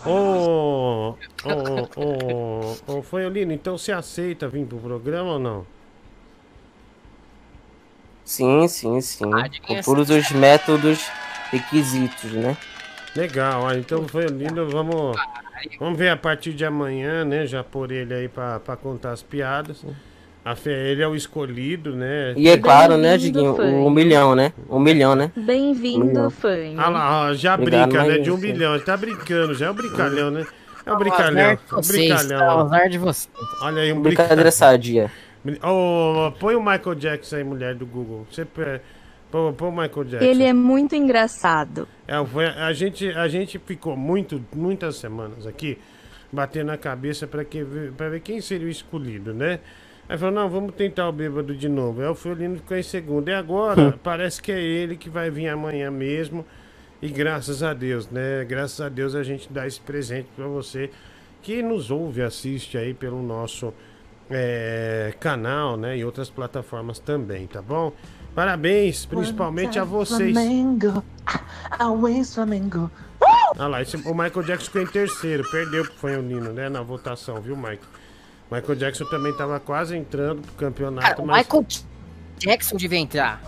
Ô, 0.05 1.15
ô, 1.45 2.75
ô, 2.87 2.97
ô, 2.97 3.01
Fanholino, 3.01 3.53
então 3.53 3.77
você 3.77 3.91
aceita 3.91 4.47
vir 4.47 4.65
pro 4.65 4.77
programa 4.77 5.33
ou 5.33 5.39
não? 5.39 5.65
Sim, 8.25 8.67
sim, 8.67 9.01
sim. 9.01 9.29
Ah, 9.33 9.49
Com 9.67 9.81
todos 9.81 10.09
os 10.09 10.31
métodos 10.31 11.05
requisitos, 11.51 12.31
né? 12.31 12.55
Legal, 13.15 13.63
ó, 13.63 13.73
então 13.73 14.07
Fanholino, 14.07 14.67
vamos, 14.69 15.15
vamos 15.79 15.97
ver 15.99 16.09
a 16.09 16.17
partir 16.17 16.53
de 16.53 16.65
amanhã, 16.65 17.23
né? 17.23 17.45
Já 17.45 17.63
pôr 17.63 17.91
ele 17.91 18.13
aí 18.13 18.27
pra, 18.27 18.59
pra 18.59 18.75
contar 18.75 19.11
as 19.11 19.21
piadas. 19.21 19.85
A 20.45 20.55
fé, 20.55 20.89
ele 20.89 21.01
é 21.01 21.07
o 21.07 21.15
escolhido, 21.15 21.95
né? 21.95 22.33
E 22.35 22.49
é 22.49 22.57
claro, 22.57 22.97
né, 22.97 23.17
Diguinho? 23.17 23.55
fã. 23.55 23.63
Um 23.63 23.89
milhão, 23.89 24.35
né? 24.35 24.51
Um 24.69 24.79
milhão, 24.79 25.15
né? 25.15 25.31
Bem-vindo, 25.37 26.05
Milhão. 26.05 26.29
fã. 26.29 26.49
Ah 26.77 26.89
lá, 26.89 27.21
ó, 27.29 27.33
já 27.33 27.53
Obrigado, 27.55 27.89
brinca, 27.89 28.03
né? 28.05 28.17
De 28.17 28.29
um 28.29 28.33
isso. 28.33 28.41
bilhão. 28.41 28.73
Ele 28.75 28.83
tá 28.83 28.97
brincando, 28.97 29.53
já 29.53 29.67
é 29.67 29.69
o 29.69 29.73
brincalhão, 29.73 30.31
né? 30.31 30.45
É 30.85 30.91
o 30.91 30.95
Azar 30.95 30.99
brincalhão. 30.99 31.53
o 31.71 31.75
vocês, 31.75 31.87
brincalhão. 31.87 32.39
tá? 32.39 32.55
ó. 32.55 32.61
Azar 32.63 32.89
de 32.89 32.97
vocês. 32.97 33.29
Olha 33.61 33.81
aí, 33.83 33.93
um 33.93 34.01
Brincadeira 34.01 34.35
brincalhão. 34.35 34.51
sadia. 34.51 35.11
Ô, 35.61 36.31
põe 36.39 36.55
o 36.55 36.59
Michael 36.63 36.95
Jackson 36.95 37.35
aí, 37.37 37.43
mulher 37.43 37.75
do 37.75 37.85
Google. 37.85 38.25
Você 38.31 38.45
põe, 38.45 38.79
põe 39.53 39.67
o 39.67 39.71
Michael 39.71 40.03
Jackson. 40.05 40.25
Ele 40.25 40.43
é 40.43 40.53
muito 40.53 40.95
engraçado. 40.95 41.87
É, 42.07 42.23
foi- 42.25 42.45
a, 42.47 42.71
gente, 42.71 43.09
a 43.09 43.27
gente 43.27 43.59
ficou 43.59 43.97
muito, 43.97 44.43
muitas 44.55 44.95
semanas 44.95 45.45
aqui 45.45 45.77
batendo 46.31 46.71
a 46.71 46.77
cabeça 46.77 47.27
para 47.27 47.43
ver 48.09 48.21
quem 48.21 48.39
seria 48.41 48.67
o 48.67 48.69
escolhido, 48.69 49.33
né? 49.33 49.59
Aí 50.07 50.17
falou, 50.17 50.33
não, 50.33 50.49
vamos 50.49 50.75
tentar 50.75 51.07
o 51.07 51.11
bêbado 51.11 51.55
de 51.55 51.69
novo. 51.69 52.01
Aí 52.01 52.07
o 52.07 52.15
Fiolino 52.15 52.57
ficou 52.57 52.75
em 52.75 52.83
segundo. 52.83 53.29
E 53.29 53.33
agora, 53.33 53.97
parece 54.03 54.41
que 54.41 54.51
é 54.51 54.61
ele 54.61 54.95
que 54.97 55.09
vai 55.09 55.29
vir 55.29 55.47
amanhã 55.47 55.91
mesmo. 55.91 56.45
E 57.01 57.09
graças 57.09 57.61
a 57.61 57.73
Deus, 57.73 58.09
né? 58.09 58.45
Graças 58.45 58.79
a 58.79 58.87
Deus 58.89 59.13
a 59.13 59.23
gente 59.23 59.51
dá 59.51 59.67
esse 59.67 59.79
presente 59.79 60.27
para 60.35 60.47
você 60.47 60.89
que 61.41 61.61
nos 61.61 61.91
ouve, 61.91 62.21
assiste 62.21 62.77
aí 62.77 62.93
pelo 62.93 63.21
nosso 63.21 63.73
é, 64.29 65.13
canal, 65.19 65.77
né? 65.77 65.97
E 65.97 66.05
outras 66.05 66.29
plataformas 66.29 66.99
também, 66.99 67.47
tá 67.47 67.61
bom? 67.61 67.91
Parabéns, 68.35 69.05
principalmente 69.05 69.77
a 69.77 69.83
vocês. 69.83 70.33
Flamengo. 70.33 71.03
Always 71.77 72.33
Flamengo. 72.33 72.89
Ah 73.57 73.67
lá, 73.67 73.81
esse- 73.81 73.95
o 73.97 74.13
Michael 74.15 74.43
Jackson 74.43 74.65
ficou 74.65 74.81
em 74.81 74.87
terceiro, 74.87 75.43
perdeu 75.51 75.83
pro 75.85 75.93
Fanholino, 75.93 76.51
né? 76.51 76.67
Na 76.69 76.81
votação, 76.81 77.39
viu, 77.39 77.55
Mike? 77.55 77.83
Michael 78.51 78.75
Jackson 78.75 79.05
também 79.05 79.35
tava 79.37 79.59
quase 79.59 79.95
entrando 79.95 80.41
pro 80.41 80.53
campeonato, 80.53 81.07
Cara, 81.07 81.21
o 81.21 81.25
mas. 81.27 81.45
Michael 81.45 81.65
Jackson 82.39 82.75
devia 82.77 82.99
entrar. 82.99 83.41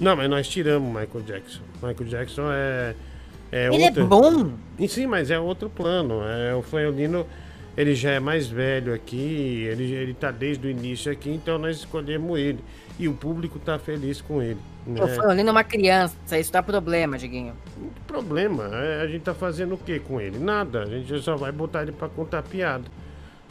Não, 0.00 0.16
mas 0.16 0.28
nós 0.28 0.48
tiramos 0.48 0.88
o 0.88 0.92
Michael 0.98 1.24
Jackson. 1.24 1.60
Michael 1.82 2.08
Jackson 2.08 2.42
é. 2.50 2.94
é 3.52 3.66
Ele 3.74 3.84
é 3.84 3.90
bom. 3.90 4.52
E 4.78 4.88
sim, 4.88 5.06
mas 5.06 5.30
é 5.30 5.38
outro 5.38 5.68
plano. 5.70 6.22
É, 6.24 6.54
o 6.54 6.62
Fanholino, 6.62 7.26
ele 7.76 7.94
já 7.94 8.10
é 8.10 8.20
mais 8.20 8.46
velho 8.46 8.92
aqui, 8.94 9.66
ele, 9.70 9.92
ele 9.92 10.14
tá 10.14 10.30
desde 10.30 10.66
o 10.66 10.70
início 10.70 11.10
aqui, 11.10 11.30
então 11.30 11.58
nós 11.58 11.76
escolhemos 11.76 12.38
ele. 12.38 12.58
E 12.98 13.08
o 13.08 13.14
público 13.14 13.58
tá 13.58 13.78
feliz 13.78 14.20
com 14.20 14.42
ele. 14.42 14.58
Né? 14.86 15.02
O 15.02 15.08
Fanolino 15.08 15.48
é 15.48 15.52
uma 15.52 15.64
criança, 15.64 16.14
isso 16.38 16.52
dá 16.52 16.62
problema, 16.62 17.16
Diguinho. 17.16 17.54
problema. 18.06 18.68
é, 18.72 19.02
A 19.02 19.06
gente 19.06 19.22
tá 19.22 19.32
fazendo 19.34 19.74
o 19.74 19.78
que 19.78 19.98
com 19.98 20.20
ele? 20.20 20.38
Nada. 20.38 20.82
A 20.82 20.86
gente 20.86 21.18
só 21.22 21.34
vai 21.36 21.50
botar 21.50 21.82
ele 21.82 21.92
pra 21.92 22.08
contar 22.08 22.42
piada. 22.42 22.84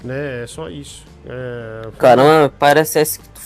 Né? 0.03 0.43
É 0.43 0.48
só 0.48 0.69
isso. 0.69 1.06
É, 1.26 1.89
Caramba, 1.98 2.53
parece 2.57 2.99
esse 2.99 3.19
que 3.19 3.30
tu 3.30 3.41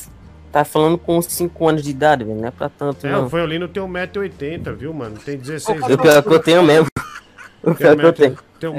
tá 0.51 0.63
falando 0.65 0.97
com 0.97 1.21
5 1.21 1.67
anos 1.67 1.81
de 1.83 1.89
idade, 1.91 2.23
velho. 2.23 2.39
Não 2.39 2.47
é 2.47 2.51
pra 2.51 2.67
tanto, 2.69 3.05
É, 3.07 3.11
não. 3.11 3.25
o 3.25 3.29
Fanholino 3.29 3.67
tem 3.67 3.81
1,80m, 3.81 4.73
viu, 4.75 4.93
mano? 4.93 5.17
Tem 5.17 5.37
16 5.37 5.81
O 5.81 5.97
pior 5.97 6.21
que 6.23 6.33
eu 6.33 6.39
tenho 6.39 6.61
mesmo. 6.63 6.87
O 7.65 7.73
Tem 7.73 7.75
pior 7.75 7.97
que 7.97 8.05
eu 8.05 8.13
tenho. 8.13 8.37
tem 8.59 8.69
um 8.69 8.77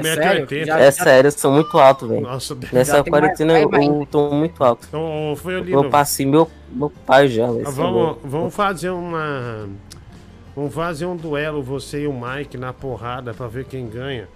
é. 0.77 0.87
É 0.87 0.91
sério, 0.91 1.27
eu 1.27 1.31
sou 1.31 1.51
muito 1.51 1.77
alto, 1.77 2.07
velho. 2.07 2.21
Nossa, 2.21 2.57
Nessa 2.71 3.03
quarentena 3.03 3.59
eu, 3.59 3.69
eu 3.71 4.07
tô 4.09 4.29
muito 4.31 4.63
alto. 4.63 4.87
Ô, 4.95 5.35
Fanholino. 5.35 5.83
Eu 5.83 5.89
passei 5.89 6.25
meu, 6.25 6.49
meu 6.71 6.89
pai 7.05 7.27
já, 7.27 7.47
velho. 7.47 7.63
Ah, 7.65 7.69
é 7.69 7.73
Vamos, 7.73 8.17
vamos 8.23 8.55
fazer 8.55 8.89
uma. 8.89 9.67
Vamos 10.55 10.73
fazer 10.73 11.05
um 11.05 11.15
duelo, 11.15 11.61
você 11.61 12.01
e 12.03 12.07
o 12.07 12.13
Mike, 12.13 12.57
na 12.57 12.73
porrada, 12.73 13.33
pra 13.33 13.47
ver 13.47 13.65
quem 13.65 13.87
ganha. 13.87 14.27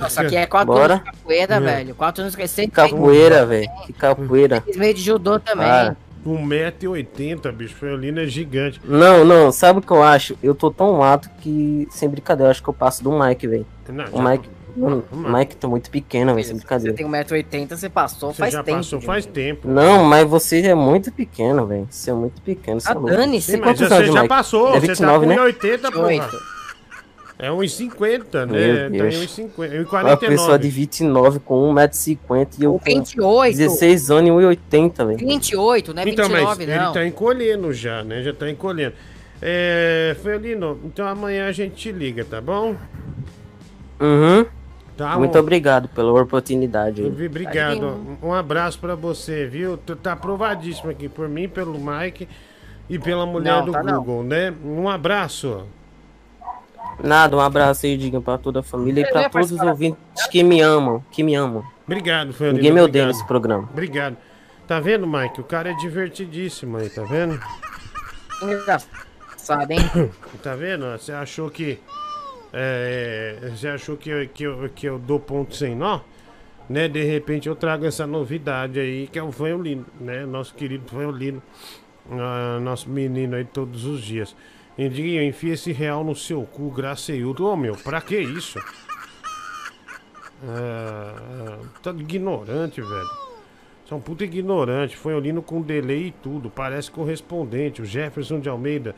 Nossa, 0.00 0.22
aqui 0.22 0.34
é 0.36 0.44
4 0.46 0.66
Bora. 0.66 0.94
anos 0.94 1.04
de 1.04 1.10
capoeira, 1.12 1.54
É. 1.54 1.60
velho. 1.60 1.94
4 1.94 2.22
anos 2.22 2.34
recente. 2.34 2.70
Capoeira, 2.72 3.46
velho. 3.46 3.68
Que 3.86 3.92
capoeira. 3.92 4.64
Meio 4.74 4.94
de 4.94 5.00
judô 5.02 5.38
também. 5.38 5.66
Ah. 5.68 5.94
1,80m, 6.26 7.52
bicho. 7.52 7.74
Fanholino 7.76 8.20
é 8.20 8.26
gigante. 8.26 8.80
Não, 8.84 9.24
não, 9.24 9.50
sabe 9.52 9.78
o 9.78 9.82
que 9.82 9.90
eu 9.90 10.02
acho? 10.02 10.36
Eu 10.42 10.54
tô 10.54 10.70
tão 10.70 11.02
alto 11.02 11.28
que, 11.40 11.86
sem 11.90 12.08
brincadeira, 12.08 12.48
eu 12.48 12.50
acho 12.50 12.62
que 12.62 12.68
eu 12.68 12.74
passo 12.74 13.02
do 13.02 13.10
Mike, 13.12 13.46
velho. 13.46 13.66
O 14.12 14.20
Mike, 14.22 14.48
mano, 14.76 15.04
Mike 15.12 15.56
tá 15.56 15.66
muito 15.66 15.90
pequeno, 15.90 16.34
velho, 16.34 16.44
sem 16.46 16.54
Você 16.54 16.60
brincadeira. 16.60 16.96
tem 16.96 17.06
1,80m, 17.06 17.68
você 17.76 17.88
passou 17.88 18.32
Você 18.32 18.38
faz 18.40 18.52
já 18.52 18.62
tempo. 18.62 18.78
passou 18.78 19.00
faz 19.00 19.26
tempo. 19.26 19.68
Não, 19.68 20.04
mas 20.04 20.28
você 20.28 20.60
é 20.62 20.74
muito 20.74 21.10
pequeno, 21.12 21.66
velho. 21.66 21.86
Você 21.90 22.10
é 22.10 22.14
muito 22.14 22.40
pequeno. 22.42 22.80
Você 22.80 22.88
Ah, 22.88 22.92
é 22.92 22.94
louco. 22.94 23.10
dane-se. 23.10 23.46
Tem 23.52 23.56
Sim, 23.60 23.66
mas 23.66 23.78
você 23.78 23.88
já 24.06 24.12
Mike? 24.14 24.28
passou, 24.28 24.68
É 24.74 24.80
você 24.80 24.86
29, 24.88 25.26
tá 25.26 25.32
né? 25.32 25.36
com 25.36 25.42
1,80, 25.42 25.92
porra. 25.92 26.57
28. 27.38 27.42
É 27.42 27.48
1,50, 27.50 28.46
né? 28.46 28.88
Meu 28.88 29.00
Tá 29.00 29.04
Deus. 29.08 29.14
em 29.38 29.46
1,50. 29.48 29.52
Uma 29.58 30.16
1,49. 30.16 30.28
pessoa 30.28 30.58
de 30.58 30.68
29 30.68 31.38
com 31.40 31.72
1,50m 31.72 32.48
e 32.58 32.64
eu 32.64 32.72
com 32.72 32.84
28. 32.84 33.56
16 33.56 34.10
anos 34.10 34.28
e 34.28 34.32
1,80m, 34.32 35.06
velho. 35.06 35.18
28, 35.18 35.94
não 35.94 36.02
é 36.02 36.08
Então, 36.08 36.24
29, 36.28 36.66
mas 36.66 36.68
não. 36.76 36.84
ele 36.84 36.92
tá 36.94 37.06
encolhendo 37.06 37.72
já, 37.72 38.02
né? 38.02 38.22
Já 38.22 38.32
tá 38.32 38.50
encolhendo. 38.50 38.94
É, 39.40 40.16
Felino, 40.22 40.80
então 40.84 41.06
amanhã 41.06 41.46
a 41.48 41.52
gente 41.52 41.74
te 41.76 41.92
liga, 41.92 42.24
tá 42.24 42.40
bom? 42.40 42.74
Uhum. 44.00 44.44
Tá, 44.96 45.16
Muito 45.16 45.36
um- 45.36 45.40
obrigado 45.40 45.86
pela 45.88 46.10
oportunidade. 46.20 47.04
Obrigado. 47.04 48.18
Um 48.20 48.32
abraço 48.34 48.80
pra 48.80 48.96
você, 48.96 49.46
viu? 49.46 49.76
Tu 49.76 49.94
tá 49.94 50.12
aprovadíssimo 50.14 50.90
aqui 50.90 51.08
por 51.08 51.28
mim, 51.28 51.48
pelo 51.48 51.78
Mike 51.78 52.26
e 52.90 52.98
pela 52.98 53.24
mulher 53.24 53.52
Não, 53.60 53.64
do 53.66 53.70
tá 53.72 53.82
não. 53.84 53.98
Google, 54.02 54.24
né? 54.24 54.52
Um 54.64 54.88
abraço. 54.88 55.62
Nada, 57.02 57.36
um 57.36 57.40
abraço 57.40 57.86
aí, 57.86 57.96
diga 57.96 58.20
pra 58.20 58.38
toda 58.38 58.60
a 58.60 58.62
família 58.62 59.02
e 59.02 59.10
pra 59.10 59.28
todos 59.28 59.52
os 59.52 59.60
ouvintes 59.60 60.26
que 60.30 60.42
me 60.42 60.60
amam, 60.60 61.04
que 61.10 61.22
me 61.22 61.34
amam. 61.34 61.64
Obrigado, 61.86 62.32
Fernando. 62.32 62.56
Ninguém 62.56 62.72
me 62.72 62.80
odeia 62.80 63.06
nesse 63.06 63.26
programa. 63.26 63.68
Obrigado. 63.72 64.16
Tá 64.66 64.78
vendo, 64.80 65.06
Mike? 65.06 65.40
O 65.40 65.44
cara 65.44 65.70
é 65.70 65.74
divertidíssimo 65.74 66.76
aí, 66.76 66.90
tá 66.90 67.02
vendo? 67.04 67.40
Engraçado, 68.42 69.70
hein? 69.70 69.78
Tá 70.42 70.54
vendo? 70.54 70.84
Você 70.92 71.12
achou 71.12 71.50
que. 71.50 71.78
é, 72.52 73.50
você 73.50 73.68
achou 73.68 73.96
que 73.96 74.10
eu, 74.10 74.28
que, 74.28 74.42
eu, 74.44 74.70
que 74.74 74.86
eu 74.86 74.98
dou 74.98 75.18
ponto 75.18 75.54
sem 75.54 75.74
nó? 75.74 76.00
Né? 76.68 76.86
De 76.86 77.02
repente 77.02 77.48
eu 77.48 77.56
trago 77.56 77.86
essa 77.86 78.06
novidade 78.06 78.78
aí, 78.78 79.08
que 79.10 79.18
é 79.18 79.22
o 79.22 79.32
Fanholino, 79.32 79.86
né? 79.98 80.26
Nosso 80.26 80.54
querido 80.54 80.86
Fanholino. 80.90 81.42
ah, 82.10 82.58
nosso 82.60 82.90
menino 82.90 83.36
aí 83.36 83.44
todos 83.44 83.86
os 83.86 84.02
dias. 84.02 84.36
E 84.78 84.88
diga, 84.88 85.24
enfia 85.24 85.54
esse 85.54 85.72
real 85.72 86.04
no 86.04 86.14
seu 86.14 86.42
cu, 86.44 86.70
graceudo. 86.70 87.44
Ô 87.46 87.56
meu, 87.56 87.74
pra 87.74 88.00
que 88.00 88.16
isso? 88.16 88.58
Ah, 90.46 91.58
tá 91.82 91.90
ignorante, 91.90 92.80
velho. 92.80 93.28
Você 93.84 93.94
é 93.94 93.96
um 93.96 94.00
puta 94.00 94.24
ignorante. 94.24 94.96
Foi 94.96 95.14
olhando 95.14 95.42
com 95.42 95.60
delay 95.60 96.06
e 96.08 96.10
tudo. 96.12 96.48
Parece 96.48 96.90
correspondente. 96.90 97.82
O 97.82 97.84
Jefferson 97.84 98.38
de 98.38 98.48
Almeida, 98.48 98.94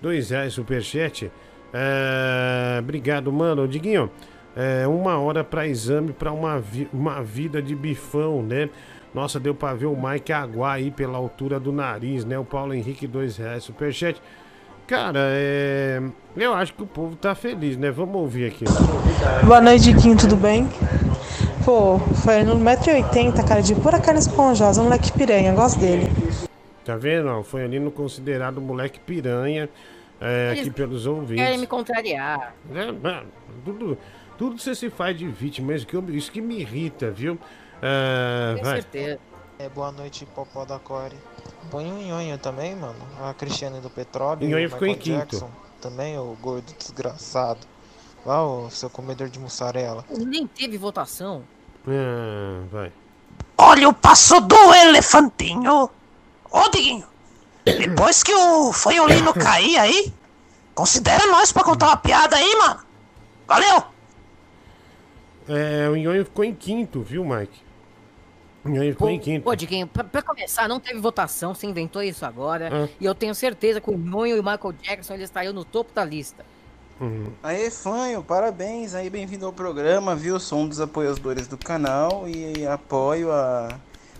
dois 0.00 0.30
reais 0.30 0.54
superchat. 0.54 1.30
É, 1.74 2.78
obrigado, 2.78 3.30
mano. 3.30 3.68
Diguinho, 3.68 4.10
é, 4.56 4.86
uma 4.86 5.18
hora 5.18 5.44
pra 5.44 5.66
exame 5.66 6.12
pra 6.12 6.32
uma, 6.32 6.58
vi- 6.58 6.88
uma 6.92 7.22
vida 7.22 7.60
de 7.60 7.74
bifão, 7.74 8.42
né? 8.42 8.70
Nossa, 9.12 9.38
deu 9.40 9.54
pra 9.54 9.74
ver 9.74 9.86
o 9.86 9.96
Mike 9.96 10.32
aguar 10.32 10.76
aí 10.76 10.90
pela 10.90 11.18
altura 11.18 11.58
do 11.60 11.72
nariz, 11.72 12.24
né? 12.24 12.38
O 12.38 12.44
Paulo 12.44 12.72
Henrique, 12.72 13.06
dois 13.06 13.36
reais 13.36 13.64
superchat. 13.64 14.20
Cara, 14.88 15.18
é... 15.32 16.00
eu 16.34 16.54
acho 16.54 16.72
que 16.72 16.82
o 16.82 16.86
povo 16.86 17.14
tá 17.14 17.34
feliz, 17.34 17.76
né? 17.76 17.90
Vamos 17.90 18.16
ouvir 18.16 18.46
aqui. 18.46 18.64
Boa 19.44 19.60
noite, 19.60 19.92
Diquinho, 19.92 20.16
tudo 20.16 20.34
bem? 20.34 20.66
Pô, 21.62 21.98
foi 22.24 22.42
no 22.42 22.56
1,80m, 22.56 23.46
cara, 23.46 23.60
de 23.60 23.74
pura 23.74 24.00
carne 24.00 24.18
esponjosa, 24.18 24.80
um 24.80 24.84
moleque 24.84 25.12
piranha, 25.12 25.52
gosto 25.52 25.78
dele. 25.78 26.10
Tá 26.86 26.96
vendo? 26.96 27.42
Foi 27.42 27.64
ali 27.64 27.78
no 27.78 27.90
considerado 27.90 28.62
moleque 28.62 28.98
piranha 28.98 29.68
é, 30.18 30.52
aqui 30.58 30.70
pelos 30.70 31.02
Querem 31.02 31.18
ouvintes. 31.18 31.60
me 31.60 31.66
contrariar. 31.66 32.54
É, 32.74 32.90
mano, 32.90 33.26
tudo, 33.66 33.98
tudo 34.38 34.58
você 34.58 34.74
se 34.74 34.88
faz 34.88 35.14
de 35.18 35.28
vítima, 35.28 35.74
isso 35.74 35.86
que, 35.86 35.94
eu- 35.96 36.04
isso 36.08 36.32
que 36.32 36.40
me 36.40 36.60
irrita, 36.60 37.10
viu? 37.10 37.38
É, 37.82 38.52
Tenho 38.54 38.64
vai. 38.64 38.76
certeza. 38.80 39.27
É, 39.58 39.68
boa 39.68 39.90
noite, 39.90 40.24
Popó 40.24 40.64
da 40.64 40.78
Core. 40.78 41.16
Põe 41.68 41.90
um 41.90 41.98
nhonho 41.98 42.38
também, 42.38 42.76
mano. 42.76 42.94
A 43.20 43.34
Cristiane 43.34 43.80
do 43.80 43.90
Petróleo. 43.90 44.48
Nhonho 44.48 44.68
o 44.68 44.70
ficou 44.70 44.86
em 44.86 44.94
Michael 44.96 45.20
quinto. 45.20 45.36
Jackson, 45.36 45.50
também, 45.80 46.16
o 46.16 46.36
gordo 46.40 46.72
desgraçado. 46.78 47.66
Lá, 48.24 48.46
o 48.46 48.70
seu 48.70 48.88
comedor 48.88 49.28
de 49.28 49.40
mussarela. 49.40 50.04
Nem 50.10 50.46
teve 50.46 50.78
votação. 50.78 51.42
É, 51.88 52.68
vai. 52.70 52.92
Olha 53.56 53.88
o 53.88 53.92
passo 53.92 54.40
do 54.40 54.74
elefantinho. 54.74 55.90
Ô, 56.50 56.68
Diguinho, 56.68 57.06
depois 57.64 58.22
que 58.22 58.32
o 58.32 58.72
fanholino 58.72 59.34
cair 59.34 59.76
aí, 59.76 60.12
considera 60.72 61.26
nós 61.26 61.50
pra 61.50 61.64
contar 61.64 61.86
uma 61.88 61.96
piada 61.96 62.36
aí, 62.36 62.56
mano. 62.56 62.80
Valeu! 63.48 63.82
É, 65.48 65.88
o 65.88 65.96
Nhonho 65.96 66.24
ficou 66.24 66.44
em 66.44 66.54
quinto, 66.54 67.02
viu, 67.02 67.24
Mike? 67.24 67.67
O 68.68 68.70
Nhonho 68.70 68.92
ficou 68.92 69.08
em 69.08 69.18
quinto. 69.18 69.44
Pô, 69.44 69.54
Diguinho, 69.54 69.86
pra, 69.86 70.04
pra 70.04 70.22
começar, 70.22 70.68
não 70.68 70.78
teve 70.78 71.00
votação, 71.00 71.54
você 71.54 71.66
inventou 71.66 72.02
isso 72.02 72.24
agora. 72.26 72.70
Ah. 72.72 72.88
E 73.00 73.04
eu 73.04 73.14
tenho 73.14 73.34
certeza 73.34 73.80
que 73.80 73.90
o 73.90 73.96
Nhonho 73.96 74.36
e 74.36 74.40
o 74.40 74.42
Michael 74.42 74.74
Jackson 74.82 75.14
eles 75.14 75.24
estariam 75.24 75.52
no 75.52 75.64
topo 75.64 75.92
da 75.94 76.04
lista. 76.04 76.44
Uhum. 77.00 77.32
Aê, 77.42 77.70
Fanho, 77.70 78.22
parabéns 78.22 78.94
aí, 78.94 79.08
bem-vindo 79.08 79.46
ao 79.46 79.52
programa, 79.52 80.16
viu? 80.16 80.38
Sou 80.40 80.60
um 80.60 80.68
dos 80.68 80.80
apoiadores 80.80 81.46
do 81.46 81.56
canal 81.56 82.28
e 82.28 82.66
apoio 82.66 83.32
a 83.32 83.68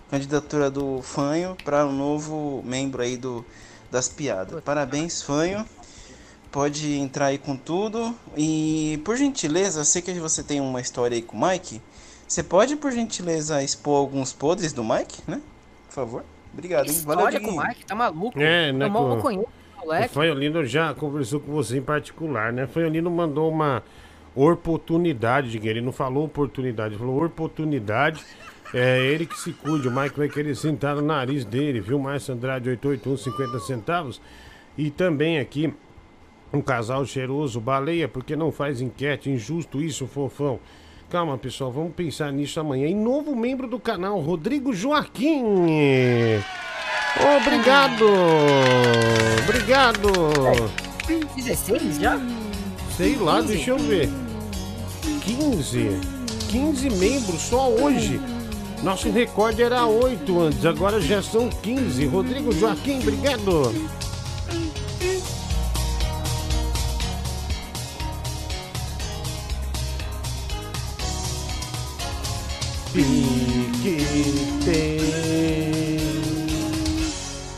candidatura 0.08 0.70
do 0.70 1.02
Fanho 1.02 1.56
para 1.64 1.84
um 1.84 1.92
novo 1.92 2.62
membro 2.64 3.02
aí 3.02 3.16
do, 3.16 3.44
das 3.90 4.08
piadas. 4.08 4.62
Parabéns, 4.62 5.20
Fanho. 5.20 5.66
Pode 6.50 6.94
entrar 6.94 7.26
aí 7.26 7.38
com 7.38 7.56
tudo. 7.56 8.14
E 8.36 9.00
por 9.04 9.16
gentileza, 9.16 9.80
eu 9.80 9.84
sei 9.84 10.00
que 10.00 10.12
você 10.14 10.42
tem 10.42 10.60
uma 10.60 10.80
história 10.80 11.14
aí 11.14 11.22
com 11.22 11.36
o 11.36 11.48
Mike. 11.48 11.82
Você 12.28 12.42
pode, 12.42 12.76
por 12.76 12.92
gentileza, 12.92 13.62
expor 13.62 13.96
alguns 13.96 14.32
podres 14.32 14.72
do 14.72 14.84
Mike, 14.84 15.22
né? 15.26 15.40
Por 15.86 15.94
favor. 15.94 16.24
Obrigado, 16.52 16.88
hein? 16.88 17.00
Valeu, 17.04 17.26
História 17.28 17.40
com 17.48 17.56
o. 17.56 17.66
Mike, 17.66 17.86
tá 17.86 17.94
maluco? 17.94 18.38
É, 18.38 18.70
né? 18.72 18.84
Eu 18.86 18.90
mal 18.90 19.16
com- 19.16 19.22
conheço 19.22 19.46
o 19.46 19.82
O 19.82 19.86
moleque. 19.86 20.14
Fanholino 20.14 20.64
já 20.66 20.92
conversou 20.94 21.40
com 21.40 21.52
você 21.52 21.78
em 21.78 21.82
particular, 21.82 22.52
né? 22.52 22.66
Fanholino 22.66 23.10
mandou 23.10 23.50
uma 23.50 23.82
oportunidade, 24.34 25.58
ele 25.62 25.80
não 25.80 25.92
falou 25.92 26.24
oportunidade, 26.24 26.94
ele 26.94 26.98
falou 26.98 27.24
oportunidade. 27.24 28.22
É 28.74 28.98
ele 29.06 29.24
que 29.24 29.38
se 29.38 29.52
cuide, 29.52 29.88
o 29.88 29.90
Mike 29.90 30.18
vai 30.18 30.28
querer 30.28 30.54
sentar 30.54 30.94
no 30.96 31.00
nariz 31.02 31.44
dele, 31.44 31.80
viu? 31.80 31.98
Márcio 31.98 32.34
Andrade 32.34 32.68
881, 32.68 33.16
50 33.16 33.60
centavos. 33.60 34.20
E 34.76 34.90
também 34.90 35.38
aqui, 35.38 35.72
um 36.52 36.60
casal 36.60 37.04
cheiroso, 37.06 37.60
baleia, 37.60 38.06
porque 38.06 38.36
não 38.36 38.52
faz 38.52 38.80
enquete, 38.82 39.30
injusto 39.30 39.80
isso, 39.80 40.06
fofão. 40.06 40.60
Calma, 41.10 41.38
pessoal, 41.38 41.72
vamos 41.72 41.94
pensar 41.94 42.30
nisso 42.30 42.60
amanhã. 42.60 42.86
E 42.86 42.94
novo 42.94 43.34
membro 43.34 43.66
do 43.66 43.80
canal, 43.80 44.20
Rodrigo 44.20 44.74
Joaquim. 44.74 45.42
Obrigado! 47.40 48.04
Obrigado! 49.42 50.10
16 51.34 51.96
já? 51.96 52.20
Sei 52.94 53.16
lá, 53.16 53.40
15? 53.40 53.54
deixa 53.54 53.70
eu 53.70 53.78
ver. 53.78 54.10
15. 55.22 55.98
15 56.50 56.90
membros 56.90 57.40
só 57.40 57.70
hoje. 57.70 58.20
Nosso 58.82 59.10
recorde 59.10 59.62
era 59.62 59.86
8 59.86 60.40
antes, 60.40 60.66
agora 60.66 61.00
já 61.00 61.22
são 61.22 61.48
15. 61.48 62.04
Rodrigo 62.04 62.52
Joaquim, 62.52 63.00
obrigado. 63.00 63.72
Piquete. 72.92 74.78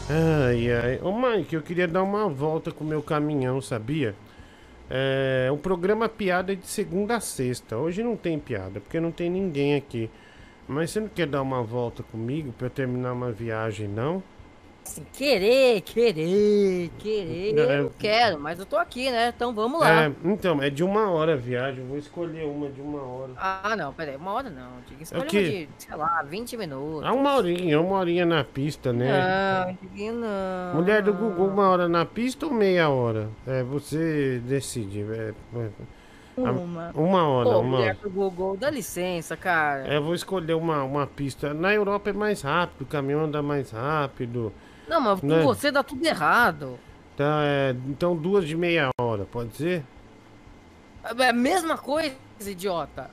Ai, 0.09 0.73
ai. 0.73 1.01
Ô, 1.03 1.13
Mike, 1.13 1.55
eu 1.55 1.63
queria 1.63 1.87
dar 1.87 2.03
uma 2.03 2.29
volta 2.29 2.73
com 2.73 2.83
o 2.83 2.87
meu 2.87 3.01
caminhão, 3.01 3.61
sabia? 3.61 4.15
É, 4.91 5.49
o 5.53 5.57
programa 5.57 6.09
Piada 6.09 6.53
é 6.53 6.57
de 6.57 6.67
segunda 6.67 7.17
a 7.17 7.21
sexta. 7.21 7.77
Hoje 7.77 8.03
não 8.03 8.17
tem 8.17 8.41
piada, 8.41 8.81
porque 8.81 8.99
não 8.99 9.13
tem 9.13 9.31
ninguém 9.31 9.77
aqui. 9.77 10.11
Mas 10.67 10.91
você 10.91 11.01
não 11.01 11.09
quer 11.09 11.29
dar 11.29 11.43
uma 11.43 11.63
volta 11.63 12.03
comigo 12.03 12.53
eu 12.61 12.71
terminar 12.71 13.13
uma 13.13 13.31
viagem, 13.31 13.87
não? 13.87 14.21
Assim, 14.91 15.07
querer, 15.13 15.81
querer, 15.83 16.91
querer, 16.99 17.59
É. 17.59 17.79
eu 17.81 17.93
quero, 17.97 18.41
mas 18.41 18.59
eu 18.59 18.67
tô 18.67 18.77
aqui, 18.77 19.09
né? 19.09 19.33
Então 19.35 19.55
vamos 19.55 19.79
lá. 19.81 20.07
É, 20.07 20.13
então, 20.25 20.61
é 20.61 20.69
de 20.69 20.83
uma 20.83 21.09
hora 21.09 21.35
a 21.35 21.37
viagem. 21.37 21.81
Eu 21.83 21.87
vou 21.87 21.97
escolher 21.97 22.45
uma 22.45 22.69
de 22.69 22.81
uma 22.81 23.01
hora. 23.01 23.31
Ah, 23.37 23.77
não, 23.77 23.93
peraí, 23.93 24.17
uma 24.17 24.33
hora 24.33 24.51
não. 24.51 24.81
Que 24.89 25.01
escolher 25.05 25.27
quê? 25.27 25.39
uma 25.39 25.77
de, 25.77 25.85
sei 25.87 25.97
lá, 25.97 26.23
20 26.25 26.57
minutos. 26.57 27.05
Ah, 27.05 27.13
uma 27.13 27.37
horinha, 27.37 27.81
uma 27.81 27.99
horinha 27.99 28.27
na 28.27 28.43
pista, 28.43 28.93
né? 28.93 29.77
Não, 29.97 30.13
não. 30.15 30.75
Mulher 30.75 31.03
do 31.03 31.15
Google, 31.15 31.47
uma 31.47 31.69
hora 31.69 31.89
na 31.89 32.05
pista 32.05 32.47
ou 32.47 32.53
meia 32.53 32.89
hora? 32.91 33.29
É, 33.47 33.63
você 33.63 34.41
decide. 34.45 35.03
é, 35.03 35.33
é. 35.57 35.69
A- 36.37 36.51
Uma. 36.53 36.91
Uma 36.95 37.29
hora, 37.29 37.51
Pô, 37.51 37.59
uma 37.61 37.77
mulher 37.77 37.91
hora. 37.91 37.99
do 38.03 38.11
Google, 38.11 38.57
dá 38.57 38.71
licença, 38.71 39.37
cara. 39.37 39.87
É, 39.87 39.99
eu 39.99 40.03
vou 40.03 40.15
escolher 40.15 40.55
uma, 40.55 40.83
uma 40.83 41.07
pista. 41.07 41.55
Na 41.55 41.73
Europa 41.73 42.11
é 42.11 42.13
mais 42.13 42.43
rápido, 42.43 42.83
o 42.83 42.87
caminhão 42.87 43.25
anda 43.25 43.41
mais 43.41 43.71
rápido. 43.71 44.53
Não, 44.91 45.01
mas 45.01 45.21
com 45.21 45.27
né? 45.29 45.43
você 45.43 45.71
dá 45.71 45.83
tudo 45.83 46.05
errado. 46.05 46.79
Tá, 47.17 47.41
é, 47.45 47.75
então 47.89 48.17
duas 48.17 48.47
de 48.47 48.57
meia 48.57 48.89
hora, 49.01 49.25
pode 49.25 49.55
ser? 49.57 49.85
É 51.19 51.29
a 51.29 51.33
mesma 51.33 51.79
coisa, 51.79 52.15
idiota. 52.45 53.11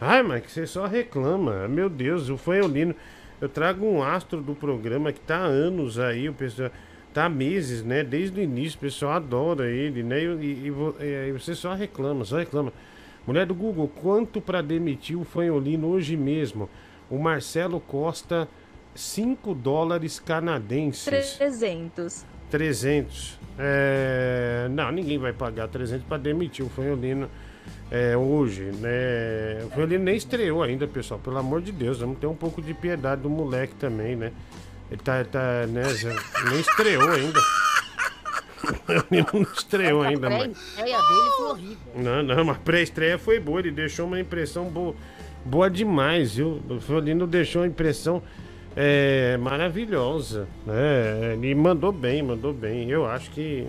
Ai, 0.00 0.22
Mike, 0.22 0.50
você 0.50 0.66
só 0.66 0.86
reclama. 0.86 1.66
Meu 1.68 1.88
Deus, 1.90 2.28
o 2.28 2.36
Fanholino. 2.36 2.94
Eu 3.40 3.48
trago 3.48 3.84
um 3.86 4.02
astro 4.02 4.40
do 4.40 4.54
programa 4.54 5.12
que 5.12 5.20
tá 5.20 5.38
há 5.38 5.44
anos 5.46 5.98
aí, 5.98 6.28
o 6.28 6.32
pessoal. 6.34 6.70
Tá 7.12 7.24
há 7.24 7.28
meses, 7.28 7.82
né? 7.82 8.04
Desde 8.04 8.38
o 8.38 8.42
início, 8.42 8.76
o 8.76 8.80
pessoal 8.80 9.12
adora 9.14 9.68
ele, 9.70 10.02
né? 10.02 10.22
E, 10.22 10.26
e- 10.26 10.68
e 10.68 11.28
e 11.28 11.32
você 11.32 11.54
só 11.54 11.74
reclama, 11.74 12.24
só 12.24 12.36
reclama. 12.38 12.72
Mulher 13.26 13.46
do 13.46 13.54
Google, 13.54 13.88
quanto 13.88 14.40
pra 14.40 14.60
demitir 14.62 15.16
o 15.18 15.24
Fanholino 15.24 15.88
hoje 15.88 16.16
mesmo? 16.16 16.68
O 17.10 17.18
Marcelo 17.18 17.80
Costa, 17.80 18.48
5 18.98 19.54
dólares 19.54 20.18
canadenses. 20.18 21.04
300. 21.04 22.26
300. 22.50 23.38
É... 23.56 24.66
Não, 24.72 24.90
ninguém 24.90 25.18
vai 25.18 25.32
pagar 25.32 25.68
300 25.68 26.04
para 26.04 26.18
demitir 26.18 26.64
o 26.64 26.68
Fanholino. 26.68 27.30
é, 27.90 28.16
hoje, 28.16 28.64
né? 28.80 29.64
O 29.66 29.76
Violino 29.76 30.04
nem 30.04 30.16
estreou 30.16 30.62
ainda, 30.64 30.86
pessoal. 30.88 31.20
Pelo 31.20 31.38
amor 31.38 31.62
de 31.62 31.70
Deus, 31.70 32.00
vamos 32.00 32.18
ter 32.18 32.26
um 32.26 32.34
pouco 32.34 32.60
de 32.60 32.74
piedade 32.74 33.22
do 33.22 33.30
moleque 33.30 33.74
também, 33.76 34.16
né? 34.16 34.32
Ele 34.90 35.00
tá, 35.00 35.22
tá 35.24 35.66
né? 35.68 35.82
nem 36.50 36.60
estreou 36.60 37.08
ainda. 37.08 37.40
Ele 39.10 39.24
não 39.32 39.42
estreou 39.42 40.02
ainda, 40.02 40.26
A 40.26 40.30
mas. 40.30 40.42
pré-estreia 40.74 40.98
dele 40.98 41.30
foi 41.36 41.46
horrível. 41.46 41.78
Não, 41.94 42.22
não, 42.22 42.44
mas 42.44 42.56
a 42.56 42.60
pré-estreia 42.60 43.18
foi 43.18 43.38
boa. 43.38 43.60
Ele 43.60 43.70
deixou 43.70 44.06
uma 44.06 44.18
impressão 44.18 44.64
boa, 44.64 44.94
boa 45.44 45.70
demais, 45.70 46.34
viu? 46.34 46.60
O 46.68 46.78
Violino 46.78 47.26
deixou 47.26 47.62
uma 47.62 47.68
impressão 47.68 48.22
é, 48.76 49.36
maravilhosa, 49.38 50.46
né? 50.66 51.34
Ele 51.34 51.54
mandou 51.54 51.92
bem, 51.92 52.22
mandou 52.22 52.52
bem. 52.52 52.90
Eu 52.90 53.06
acho 53.06 53.30
que 53.30 53.68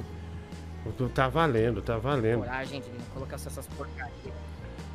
tá 1.13 1.27
valendo, 1.27 1.81
tá 1.81 1.97
valendo. 1.97 2.39
Coragem 2.39 2.81
de 2.81 2.87
colocar 3.13 3.35
essas 3.35 3.67
porcarias. 3.67 4.13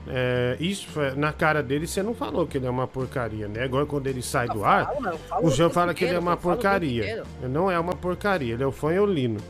É, 0.06 0.56
isso 0.60 0.86
foi- 0.88 1.14
na 1.14 1.32
cara 1.32 1.62
dele 1.62 1.86
você 1.86 2.02
não 2.02 2.14
falou 2.14 2.46
que 2.46 2.58
ele 2.58 2.66
é 2.66 2.70
uma 2.70 2.86
porcaria, 2.86 3.48
né? 3.48 3.62
Agora 3.64 3.86
quando 3.86 4.06
ele 4.06 4.20
sai 4.20 4.46
do 4.48 4.58
Eu 4.58 4.64
ar, 4.64 4.86
falo, 4.86 5.18
falo 5.18 5.44
o 5.44 5.66
o 5.66 5.70
fala 5.70 5.94
que 5.94 6.04
ele 6.04 6.14
é 6.14 6.18
uma 6.18 6.36
porcaria. 6.36 7.22
Não 7.42 7.70
é 7.70 7.78
uma 7.78 7.94
porcaria, 7.94 8.52
ele 8.54 8.62
é 8.62 8.66
o 8.66 8.72
fanholino. 8.72 9.40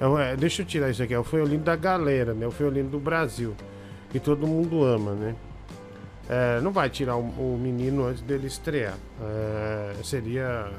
É 0.00 0.32
é, 0.32 0.36
deixa 0.36 0.62
eu 0.62 0.66
tirar 0.66 0.90
isso 0.90 1.02
aqui, 1.02 1.12
é 1.12 1.18
o 1.18 1.24
fanholino 1.24 1.64
da 1.64 1.74
galera, 1.74 2.32
né? 2.32 2.46
O 2.46 2.50
fanholino 2.52 2.88
do 2.88 3.00
Brasil. 3.00 3.56
Que 4.10 4.20
todo 4.20 4.46
mundo 4.46 4.84
ama, 4.84 5.12
né? 5.14 5.34
É, 6.28 6.60
não 6.60 6.70
vai 6.70 6.90
tirar 6.90 7.16
o, 7.16 7.20
o 7.20 7.58
menino 7.60 8.04
antes 8.04 8.20
dele 8.22 8.46
estrear. 8.46 8.94
É, 9.22 9.94
seria. 10.04 10.70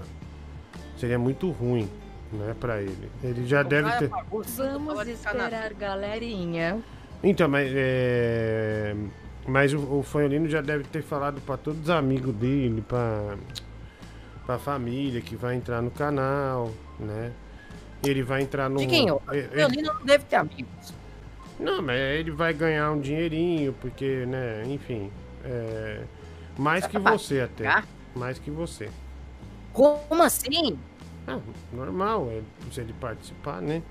Seria 0.97 1.17
muito 1.17 1.49
ruim, 1.49 1.89
né, 2.31 2.53
pra 2.59 2.81
ele. 2.81 3.09
Ele 3.23 3.47
já 3.47 3.63
deve 3.63 3.89
ter. 3.97 4.09
Vamos 4.09 5.07
esperar, 5.07 5.73
galerinha. 5.73 6.79
Então, 7.23 7.47
mas 7.47 7.71
é. 7.73 8.95
Mas 9.47 9.73
o, 9.73 9.79
o 9.79 10.03
Fanholino 10.03 10.47
já 10.47 10.61
deve 10.61 10.83
ter 10.83 11.01
falado 11.01 11.41
pra 11.41 11.57
todos 11.57 11.81
os 11.81 11.89
amigos 11.89 12.35
dele, 12.35 12.81
pra, 12.87 13.35
pra 14.45 14.59
família 14.59 15.19
que 15.21 15.35
vai 15.35 15.55
entrar 15.55 15.81
no 15.81 15.89
canal, 15.89 16.69
né? 16.99 17.31
Ele 18.05 18.21
vai 18.21 18.41
entrar 18.43 18.69
no. 18.69 18.77
Diguinho, 18.77 19.19
e- 19.33 19.39
o 19.39 19.49
Violino 19.49 19.93
não 19.93 20.05
deve 20.05 20.25
ter 20.25 20.35
amigos. 20.35 20.93
Não, 21.59 21.81
mas 21.81 21.97
ele 21.99 22.31
vai 22.31 22.53
ganhar 22.53 22.91
um 22.91 22.99
dinheirinho, 22.99 23.73
porque, 23.81 24.25
né, 24.27 24.63
enfim. 24.67 25.09
É, 25.43 26.03
mais 26.57 26.85
que 26.85 26.97
você 26.97 27.41
até. 27.41 27.83
Mais 28.15 28.39
que 28.39 28.51
você. 28.51 28.89
Como 29.73 30.21
assim? 30.23 30.77
Ah, 31.27 31.39
normal, 31.71 32.27
é, 32.31 32.41
se 32.71 32.81
ele 32.81 32.93
participar, 32.93 33.61
né? 33.61 33.81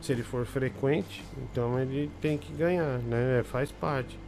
Se 0.00 0.12
ele 0.12 0.22
for 0.22 0.46
frequente, 0.46 1.22
então 1.42 1.78
ele 1.78 2.10
tem 2.20 2.38
que 2.38 2.52
ganhar, 2.52 2.98
né? 3.00 3.42
Faz 3.44 3.70
parte. 3.70 4.18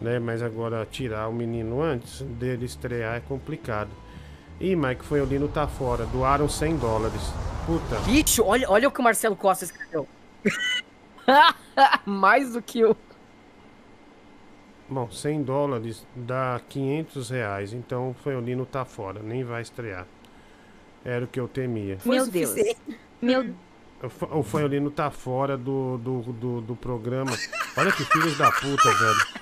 Né? 0.00 0.18
Mas 0.18 0.42
agora 0.42 0.86
tirar 0.90 1.28
o 1.28 1.32
menino 1.32 1.82
antes 1.82 2.22
dele 2.22 2.64
estrear 2.64 3.16
é 3.16 3.20
complicado. 3.20 3.90
Ih, 4.60 4.76
Mike 4.76 5.04
Fanholino 5.04 5.48
tá 5.48 5.66
fora. 5.66 6.04
Doaram 6.06 6.48
100 6.48 6.76
dólares. 6.76 7.22
Puta. 7.64 7.98
Bicho, 8.00 8.44
olha, 8.44 8.68
olha 8.70 8.88
o 8.88 8.90
que 8.90 9.00
o 9.00 9.02
Marcelo 9.02 9.34
Costa 9.34 9.64
escreveu. 9.64 10.06
Mais 12.04 12.52
do 12.52 12.60
que 12.60 12.84
o. 12.84 12.94
Bom, 14.90 15.08
100 15.08 15.42
dólares 15.44 16.04
dá 16.16 16.60
500 16.68 17.30
reais. 17.30 17.72
Então 17.72 18.10
o 18.10 18.14
Fanholino 18.14 18.66
tá 18.66 18.84
fora. 18.84 19.20
Nem 19.22 19.44
vai 19.44 19.62
estrear. 19.62 20.04
Era 21.04 21.24
o 21.24 21.28
que 21.28 21.38
eu 21.38 21.46
temia. 21.46 21.96
Meu 22.04 22.26
Deus. 22.28 22.54
Meu 23.22 23.54
O 24.02 24.08
Fa- 24.08 24.26
O 24.34 24.42
Fanholino 24.42 24.90
tá 24.90 25.10
fora 25.10 25.56
do, 25.56 25.96
do, 25.98 26.20
do, 26.32 26.60
do 26.62 26.76
programa. 26.76 27.30
Olha 27.76 27.92
que 27.92 28.04
filhos 28.04 28.36
da 28.36 28.50
puta, 28.50 28.90
velho. 28.92 29.40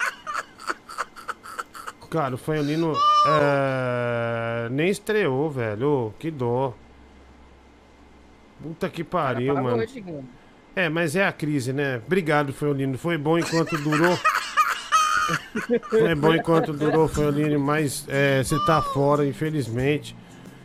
Cara, 2.10 2.34
o 2.34 2.38
Fanholino 2.38 2.92
é, 3.26 4.68
nem 4.70 4.88
estreou, 4.90 5.50
velho. 5.50 6.12
Que 6.18 6.30
dó. 6.30 6.74
Puta 8.62 8.88
que 8.88 9.02
pariu, 9.04 9.54
mano. 9.54 9.82
É, 10.74 10.88
mas 10.88 11.16
é 11.16 11.26
a 11.26 11.32
crise, 11.32 11.72
né? 11.72 12.00
Obrigado, 12.06 12.52
Fanholino. 12.52 12.96
Foi 12.98 13.16
bom 13.18 13.38
enquanto 13.38 13.76
durou. 13.78 14.18
Foi 15.90 16.14
bom 16.14 16.34
enquanto 16.34 16.72
durou, 16.72 17.08
Fanholino, 17.08 17.58
mas 17.60 18.04
é, 18.08 18.42
você 18.42 18.56
tá 18.64 18.80
fora, 18.80 19.26
infelizmente. 19.26 20.16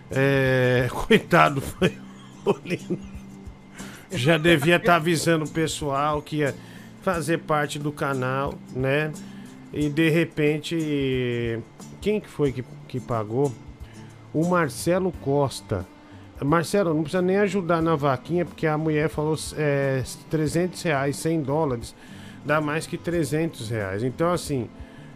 É, 0.10 0.88
coitado, 0.94 1.61
Fanholino. 1.61 2.99
Já 4.11 4.38
devia 4.38 4.76
estar 4.76 4.98
avisando 4.98 5.45
o 5.45 5.49
pessoal 5.49 6.22
que 6.22 6.38
ia 6.38 6.56
fazer 7.02 7.40
parte 7.40 7.80
do 7.80 7.91
canal, 7.91 8.53
né? 8.76 9.11
E 9.73 9.90
de 9.90 10.10
repente, 10.10 11.60
quem 11.99 12.22
que 12.22 12.30
foi 12.30 12.52
que, 12.52 12.64
que 12.88 12.99
pagou? 12.99 13.52
O 14.34 14.48
Marcelo 14.48 15.11
Costa. 15.11 15.85
Marcelo, 16.44 16.94
não 16.94 17.02
precisa 17.02 17.22
nem 17.22 17.38
ajudar 17.38 17.81
na 17.81 17.95
vaquinha, 17.95 18.45
porque 18.45 18.68
a 18.68 18.77
mulher 18.77 19.10
falou 19.10 19.35
é, 19.57 20.03
300 20.30 20.81
reais, 20.81 21.15
100 21.18 21.41
dólares, 21.41 21.95
dá 22.45 22.60
mais 22.61 22.86
que 22.88 22.98
300 22.98 23.70
reais. 23.70 24.03
Então, 24.03 24.32
assim, 24.32 24.70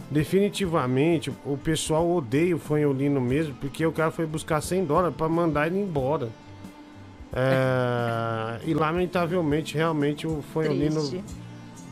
definitivamente, 0.10 1.32
o 1.46 1.58
pessoal 1.58 2.10
odeia 2.10 2.56
o 2.56 2.60
Fanholino 2.60 3.20
mesmo, 3.22 3.54
porque 3.56 3.86
o 3.86 3.92
cara 3.92 4.12
foi 4.12 4.26
buscar 4.26 4.62
100 4.62 4.86
dólares 4.86 5.16
para 5.16 5.28
mandar 5.30 5.68
ele 5.68 5.80
embora. 5.80 6.30
É, 7.34 8.60
e 8.66 8.74
lamentavelmente, 8.74 9.76
realmente, 9.76 10.26
o 10.26 10.42
Fanholino 10.54 10.96
Triste. 11.08 11.24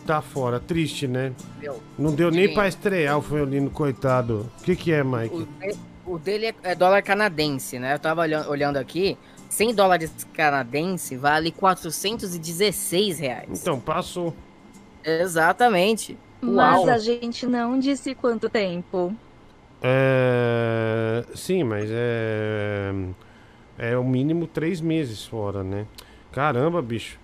tá 0.06 0.22
fora. 0.22 0.60
Triste, 0.60 1.07
né? 1.07 1.34
Meu, 1.62 1.82
Não 1.99 2.14
deu 2.14 2.32
nem 2.32 2.53
pra 2.53 2.68
estrear 2.68 3.18
o 3.18 3.22
Fanholino, 3.22 3.70
coitado. 3.70 4.49
O 4.60 4.64
que 4.64 4.76
que 4.76 4.91
é, 4.91 5.03
Mike? 5.03 5.36
O, 5.36 5.45
de- 5.45 5.78
o 6.06 6.18
dele 6.20 6.45
é, 6.48 6.56
é 6.64 6.76
dólar 6.76 7.02
canadense, 7.03 7.78
né? 7.80 7.94
Eu 7.95 7.99
tava 7.99 8.22
olhando, 8.22 8.49
olhando 8.49 8.78
aqui. 8.78 9.18
100 9.49 9.76
dólares 9.76 10.12
canadense 10.34 11.16
vale 11.16 11.52
416 11.52 13.20
reais. 13.20 13.62
Então, 13.62 13.80
passou. 13.80 14.34
Exatamente. 15.06 16.18
Mas 16.41 16.80
Uau. 16.80 16.90
a 16.90 16.98
gente 16.98 17.45
não 17.45 17.77
disse 17.80 18.14
quanto 18.15 18.49
tempo. 18.49 19.14
É... 19.82 21.23
Sim, 21.34 21.64
mas 21.64 21.90
é... 21.91 22.91
É 23.77 23.98
o 23.98 24.03
mínimo 24.03 24.48
três 24.48 24.80
meses 24.82 25.26
fora, 25.26 25.64
né? 25.64 25.86
Caramba, 26.32 26.82
bicho. 26.82 27.19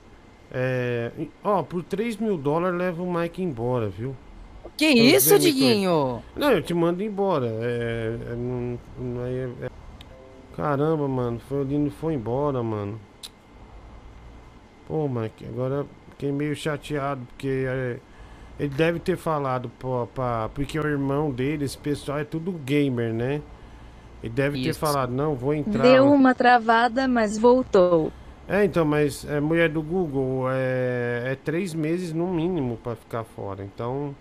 É... 0.52 1.12
Ó, 1.44 1.64
por 1.64 1.82
3 1.84 2.18
mil 2.18 2.38
dólares 2.38 2.78
leva 2.78 3.02
o 3.02 3.12
Mike 3.14 3.42
embora, 3.42 3.88
viu? 3.90 4.16
Que 4.78 4.86
Eu 4.86 5.06
isso, 5.16 5.40
Diguinho? 5.40 6.22
Não, 6.36 6.52
eu 6.52 6.62
te 6.62 6.74
mando 6.74 7.02
embora. 7.04 7.48
É... 7.48 8.18
é, 8.32 8.36
não- 8.36 8.80
não 9.00 9.26
é- 9.26 9.66
é- 9.66 9.70
Caramba, 10.56 11.08
mano. 11.08 11.40
Foi 11.48 11.62
o 11.62 11.64
Lino 11.64 11.90
foi 11.90 12.14
embora, 12.16 12.62
mano. 12.62 13.00
Pô, 14.88 15.08
Mike, 15.08 15.46
agora 15.46 15.86
fiquei 16.22 16.32
meio 16.32 16.56
chateado, 16.56 17.26
porque 17.26 17.66
é, 17.68 17.98
ele 18.60 18.70
deve 18.70 19.00
ter 19.00 19.18
falado 19.18 19.70
pra, 19.80 20.06
pra- 20.06 20.50
Porque 20.54 20.80
o 20.80 20.88
irmão 20.88 21.32
dele, 21.32 21.66
esse 21.66 21.78
pessoal 21.78 22.20
é 22.20 22.24
tudo 22.24 22.52
gamer, 22.52 23.12
né? 23.12 23.42
Ele 24.22 24.32
deve 24.32 24.62
ter 24.62 24.70
Isso. 24.70 24.80
falado, 24.80 25.12
não, 25.12 25.34
vou 25.34 25.52
entrar. 25.52 25.82
Deu 25.82 26.06
uma 26.14 26.36
travada, 26.36 27.08
mas 27.08 27.40
voltou. 27.40 28.12
É, 28.48 28.64
então, 28.64 28.86
mas 28.86 29.26
é 29.26 29.40
mulher 29.40 29.70
do 29.70 29.82
Google 29.82 30.46
é, 30.52 31.32
é 31.32 31.36
três 31.44 31.74
meses 31.74 32.14
no 32.14 32.28
mínimo 32.28 32.78
pra 32.78 32.96
ficar 32.96 33.24
fora. 33.24 33.64
Então, 33.64 34.16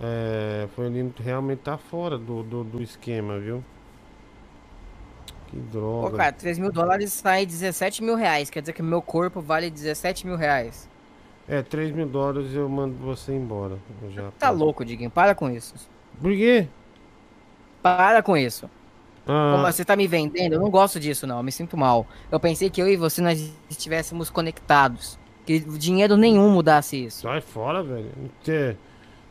é, 0.00 0.68
foi 0.76 0.86
ele 0.86 1.12
realmente 1.18 1.58
tá 1.60 1.76
fora 1.76 2.16
do, 2.16 2.44
do, 2.44 2.62
do 2.62 2.82
esquema, 2.82 3.36
viu? 3.40 3.64
Que 5.48 5.56
droga. 5.56 6.10
Pô, 6.10 6.16
cara, 6.16 6.32
3 6.32 6.58
mil 6.60 6.70
dólares 6.70 7.12
sai 7.12 7.44
17 7.44 8.04
mil 8.04 8.14
reais. 8.14 8.48
Quer 8.48 8.60
dizer 8.60 8.72
que 8.72 8.82
meu 8.82 9.02
corpo 9.02 9.40
vale 9.40 9.68
17 9.70 10.24
mil 10.24 10.36
reais. 10.36 10.89
É, 11.50 11.62
3 11.62 11.90
mil 11.92 12.06
dólares 12.06 12.54
eu 12.54 12.68
mando 12.68 12.94
você 12.94 13.32
embora. 13.34 13.76
Já 14.14 14.30
Tá 14.38 14.50
louco, 14.50 14.84
Diguinho. 14.84 15.10
Para 15.10 15.34
com 15.34 15.50
isso. 15.50 15.74
Por 16.20 16.32
quê? 16.32 16.68
Para 17.82 18.22
com 18.22 18.36
isso. 18.36 18.70
Ah. 19.26 19.52
Como 19.54 19.66
você 19.72 19.84
tá 19.84 19.96
me 19.96 20.06
vendendo? 20.06 20.54
Eu 20.54 20.60
não 20.60 20.70
gosto 20.70 21.00
disso, 21.00 21.26
não. 21.26 21.38
Eu 21.38 21.42
me 21.42 21.50
sinto 21.52 21.76
mal. 21.76 22.06
Eu 22.30 22.38
pensei 22.38 22.70
que 22.70 22.80
eu 22.80 22.88
e 22.88 22.96
você 22.96 23.20
nós 23.20 23.52
estivéssemos 23.68 24.30
conectados. 24.30 25.18
Que 25.44 25.58
dinheiro 25.58 26.16
nenhum 26.16 26.50
mudasse 26.50 27.04
isso. 27.06 27.22
Sai 27.22 27.40
fora, 27.40 27.82
velho. 27.82 28.10
Não 28.16 28.28
Ter, 28.44 28.76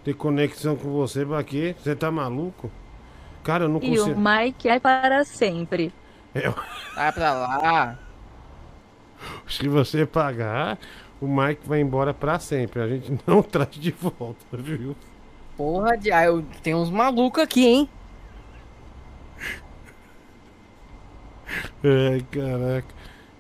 ter 0.04 0.14
conexão 0.14 0.76
com 0.76 0.90
você 0.92 1.26
pra 1.26 1.44
quê? 1.44 1.76
Você 1.82 1.96
tá 1.96 2.12
maluco? 2.12 2.70
Cara, 3.44 3.66
eu 3.66 3.70
não 3.70 3.80
E 3.82 3.98
o 3.98 4.04
consigo. 4.04 4.20
Mike 4.20 4.68
é 4.68 4.80
para 4.80 5.24
sempre. 5.24 5.94
Eu- 6.36 6.54
Vai 6.96 7.12
pra 7.14 7.32
lá. 7.34 8.00
Se 9.48 9.68
você 9.68 10.06
pagar, 10.06 10.78
o 11.22 11.28
Mike 11.28 11.68
vai 11.68 11.82
embora 11.82 12.14
pra 12.14 12.40
sempre. 12.40 12.82
A 12.82 12.88
gente 12.88 13.20
não 13.28 13.42
traz 13.44 13.72
de 13.72 13.92
volta, 13.92 14.58
viu? 14.58 14.96
Porra, 15.56 15.96
de... 15.98 16.12
ah, 16.12 16.26
eu 16.26 16.44
tenho 16.64 16.78
uns 16.78 16.90
malucos 16.90 17.44
aqui, 17.44 17.66
hein? 17.66 17.90
Ai, 21.84 22.22
caraca. 22.32 22.88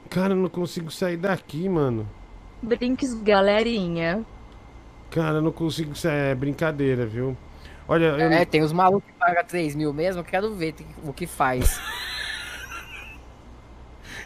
Cara, 0.10 0.34
eu 0.34 0.38
não 0.38 0.50
consigo 0.50 0.92
sair 0.92 1.18
daqui, 1.18 1.70
mano. 1.70 2.08
Brinks, 2.62 3.14
galerinha. 3.22 4.26
Cara, 5.10 5.38
eu 5.38 5.42
não 5.42 5.52
consigo. 5.52 5.92
Isso 5.94 6.08
é 6.08 6.36
brincadeira, 6.36 7.06
viu? 7.06 7.38
Olha, 7.88 8.06
eu. 8.06 8.32
É, 8.32 8.46
tem 8.46 8.62
os 8.62 8.72
malucos 8.72 9.10
que 9.12 9.18
pagam 9.18 9.44
3 9.46 9.76
mil 9.76 9.94
mesmo, 9.94 10.22
eu 10.22 10.26
quero 10.26 10.54
ver 10.56 10.74
tem- 10.74 10.88
o 11.04 11.14
que 11.14 11.26
faz. 11.28 11.80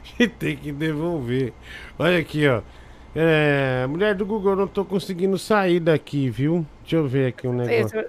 E 0.19 0.27
tem 0.27 0.55
que 0.57 0.71
devolver. 0.71 1.53
Olha 1.97 2.19
aqui, 2.19 2.47
ó. 2.47 2.61
É, 3.15 3.85
mulher 3.87 4.15
do 4.15 4.25
Google, 4.25 4.51
eu 4.53 4.57
não 4.57 4.67
tô 4.67 4.83
conseguindo 4.83 5.37
sair 5.37 5.79
daqui, 5.79 6.29
viu? 6.29 6.65
Deixa 6.81 6.95
eu 6.95 7.07
ver 7.07 7.27
aqui 7.27 7.47
um 7.47 7.53
negócio. 7.53 8.05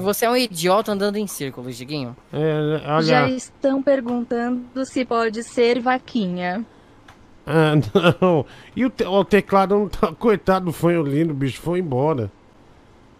Você 0.00 0.26
é 0.26 0.30
um 0.30 0.36
idiota 0.36 0.92
andando 0.92 1.16
em 1.16 1.26
círculos, 1.26 1.76
Diguinho. 1.76 2.14
É, 2.32 3.02
Já 3.02 3.24
olha. 3.24 3.30
estão 3.34 3.82
perguntando 3.82 4.84
se 4.84 5.04
pode 5.04 5.42
ser 5.42 5.80
vaquinha. 5.80 6.64
Ah, 7.46 7.72
não. 8.20 8.46
E 8.76 8.84
o, 8.84 8.90
te- 8.90 9.04
o 9.04 9.24
teclado 9.24 9.74
não 9.76 9.88
tá. 9.88 10.12
Coitado 10.14 10.66
do 10.66 10.72
Fanholino, 10.72 11.34
bicho, 11.34 11.60
foi 11.60 11.80
embora. 11.80 12.30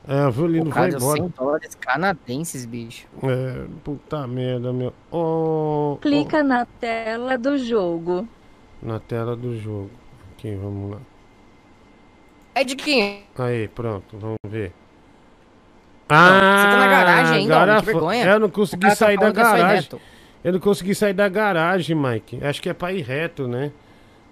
É, 0.07 0.27
o 0.27 0.33
Fanholino 0.33 0.71
O 0.71 0.73
foi 0.73 0.89
deu 0.91 0.99
embora. 0.99 1.21
100 1.23 1.33
dólares 1.37 1.75
canadenses, 1.75 2.65
bicho. 2.67 3.07
É, 3.25 3.65
puta 3.83 4.27
merda, 4.27 4.73
meu. 4.73 4.93
Ó, 5.11 5.97
Clica 5.97 6.43
na 6.45 6.65
tela 6.67 7.37
do 7.39 7.57
jogo. 7.59 8.29
na 8.81 9.01
tela 9.01 9.35
do 9.35 9.59
jogo. 9.59 9.91
Aqui, 10.37 10.55
vamos 10.55 10.93
lá. 10.93 10.99
É 12.55 12.65
Diguinho. 12.65 13.23
Aí, 13.39 13.69
pronto, 13.69 14.19
vamos 14.19 14.37
ver. 14.47 14.73
você 16.09 16.09
tá 16.09 16.77
na 16.77 16.87
garagem 16.87 17.35
ainda, 17.37 17.57
agora 17.57 17.81
que 17.81 17.87
vergonha. 17.87 18.27
Eu 18.27 18.41
não 18.41 18.51
consegui 18.51 18.89
tá 18.89 18.95
sair 18.95 19.19
da 19.19 19.29
é 19.29 19.33
garagem. 19.33 20.01
Eu 20.45 20.53
não 20.53 20.61
consegui 20.61 20.95
sair 20.95 21.15
da 21.15 21.29
garagem, 21.29 21.97
Mike. 21.97 22.45
Acho 22.45 22.61
que 22.61 22.69
é 22.69 22.75
pra 22.75 22.93
ir 22.93 23.03
reto, 23.03 23.47
né? 23.47 23.73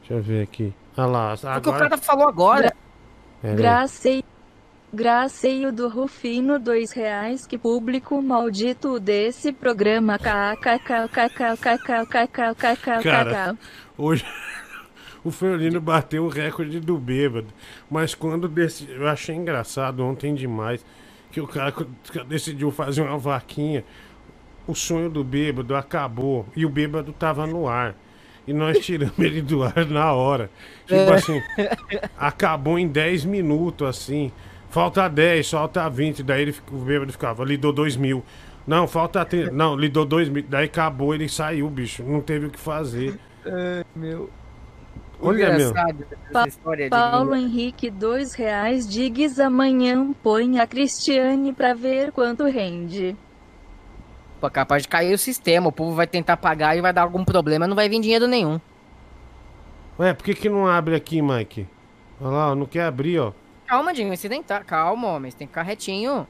Deixa 0.01 0.15
eu 0.15 0.23
ver 0.23 0.43
aqui. 0.43 0.75
Olha 0.97 1.07
lá. 1.07 1.37
Foi 1.37 1.51
o 1.51 1.61
que 1.61 1.69
o 1.69 1.73
Agora... 1.73 1.89
cara 1.91 2.03
falou 2.03 2.29
agora. 2.29 2.75
Aí. 3.43 4.25
Graceio, 4.93 5.73
do 5.73 5.89
Rufino, 5.89 6.59
dois 6.59 6.91
reais. 6.91 7.47
Que 7.47 7.57
público 7.57 8.21
maldito 8.21 8.99
desse 8.99 9.53
programa. 9.53 10.19
Cara, 10.19 10.57
hoje 13.97 14.25
o 15.25 15.31
Fiorino 15.31 15.81
bateu 15.81 16.25
o 16.25 16.29
recorde 16.29 16.81
do 16.81 16.97
bêbado. 16.99 17.49
Mas 17.91 18.15
quando 18.15 18.49
desse, 18.49 18.89
eu 18.91 19.07
achei 19.07 19.35
engraçado 19.35 20.05
ontem 20.05 20.35
demais 20.35 20.85
que 21.31 21.41
o 21.41 21.47
cara 21.47 21.73
decidiu 22.27 22.71
fazer 22.71 23.03
uma 23.03 23.19
vaquinha. 23.19 23.85
O 24.67 24.75
sonho 24.75 25.11
do 25.11 25.23
bêbado 25.25 25.75
acabou 25.75 26.47
e 26.55 26.65
o 26.65 26.69
bêbado 26.71 27.13
tava 27.13 27.47
no 27.47 27.69
ar. 27.69 27.95
E 28.47 28.53
nós 28.53 28.79
tiramos 28.85 29.19
ele 29.19 29.43
do 29.43 29.63
ar 29.63 29.87
na 29.87 30.13
hora. 30.13 30.51
Tipo 30.87 31.01
É. 31.01 31.15
assim, 31.15 31.43
acabou 32.19 32.79
em 32.79 32.89
10 32.89 33.25
minutos, 33.25 33.87
assim. 33.87 34.33
Falta 34.71 35.09
10, 35.09 35.51
falta 35.51 35.89
20. 35.89 36.23
Daí 36.23 36.43
ele, 36.43 36.55
o 36.71 36.77
bêbado 36.79 37.13
ficava, 37.13 37.45
lidou 37.45 37.73
2 37.73 37.97
mil. 37.97 38.25
Não, 38.67 38.87
falta 38.87 39.25
30. 39.25 39.51
Não, 39.51 39.75
lidou 39.77 40.05
2 40.05 40.29
mil. 40.29 40.45
Daí 40.49 40.67
acabou, 40.67 41.15
ele 41.15 41.29
saiu, 41.29 41.69
bicho. 41.69 42.03
Não 42.05 42.21
teve 42.21 42.47
o 42.47 42.51
que 42.51 42.59
fazer. 42.59 43.19
É, 43.45 43.85
meu. 43.97 44.31
Olha, 45.23 45.53
meu. 45.57 45.71
Engraçado 45.71 46.07
Pa- 46.33 46.41
essa 46.41 46.49
história, 46.49 46.89
Paulo. 46.89 47.35
Henrique, 47.37 47.91
dois 47.91 48.35
reais. 48.35 48.89
Digues 48.89 49.39
amanhã 49.39 50.13
põe 50.23 50.59
a 50.59 50.67
Cristiane 50.67 51.53
pra 51.53 51.75
ver 51.75 52.13
quanto 52.13 52.45
rende. 52.45 53.17
Pô, 54.41 54.51
capaz 54.51 54.83
de 54.85 54.89
cair 54.89 55.13
o 55.13 55.19
sistema. 55.19 55.69
O 55.69 55.73
povo 55.73 55.95
vai 55.95 56.07
tentar 56.07 56.37
pagar 56.39 56.77
e 56.77 56.81
vai 56.81 56.93
dar 56.93 57.03
algum 57.03 57.25
problema, 57.25 57.67
não 57.67 57.77
vai 57.77 57.89
vir 57.89 58.01
dinheiro 58.01 58.27
nenhum. 58.27 58.59
Ué, 59.99 60.15
por 60.15 60.25
que, 60.25 60.35
que 60.35 60.49
não 60.49 60.67
abre 60.67 60.95
aqui, 60.95 61.21
Mike? 61.21 61.67
Olha 62.21 62.31
lá, 62.31 62.55
não 62.55 62.65
quer 62.65 62.85
abrir, 62.85 63.19
ó. 63.19 63.33
Calma, 63.67 63.93
Dinho, 63.93 64.17
você 64.17 64.29
tem 64.29 64.41
que 64.43 64.49
tá. 64.49 64.65
Calma, 64.65 65.09
homem. 65.09 65.31
Você 65.31 65.37
tem 65.37 65.47
que 65.47 65.53
ficar 65.53 65.63
retinho. 65.63 66.27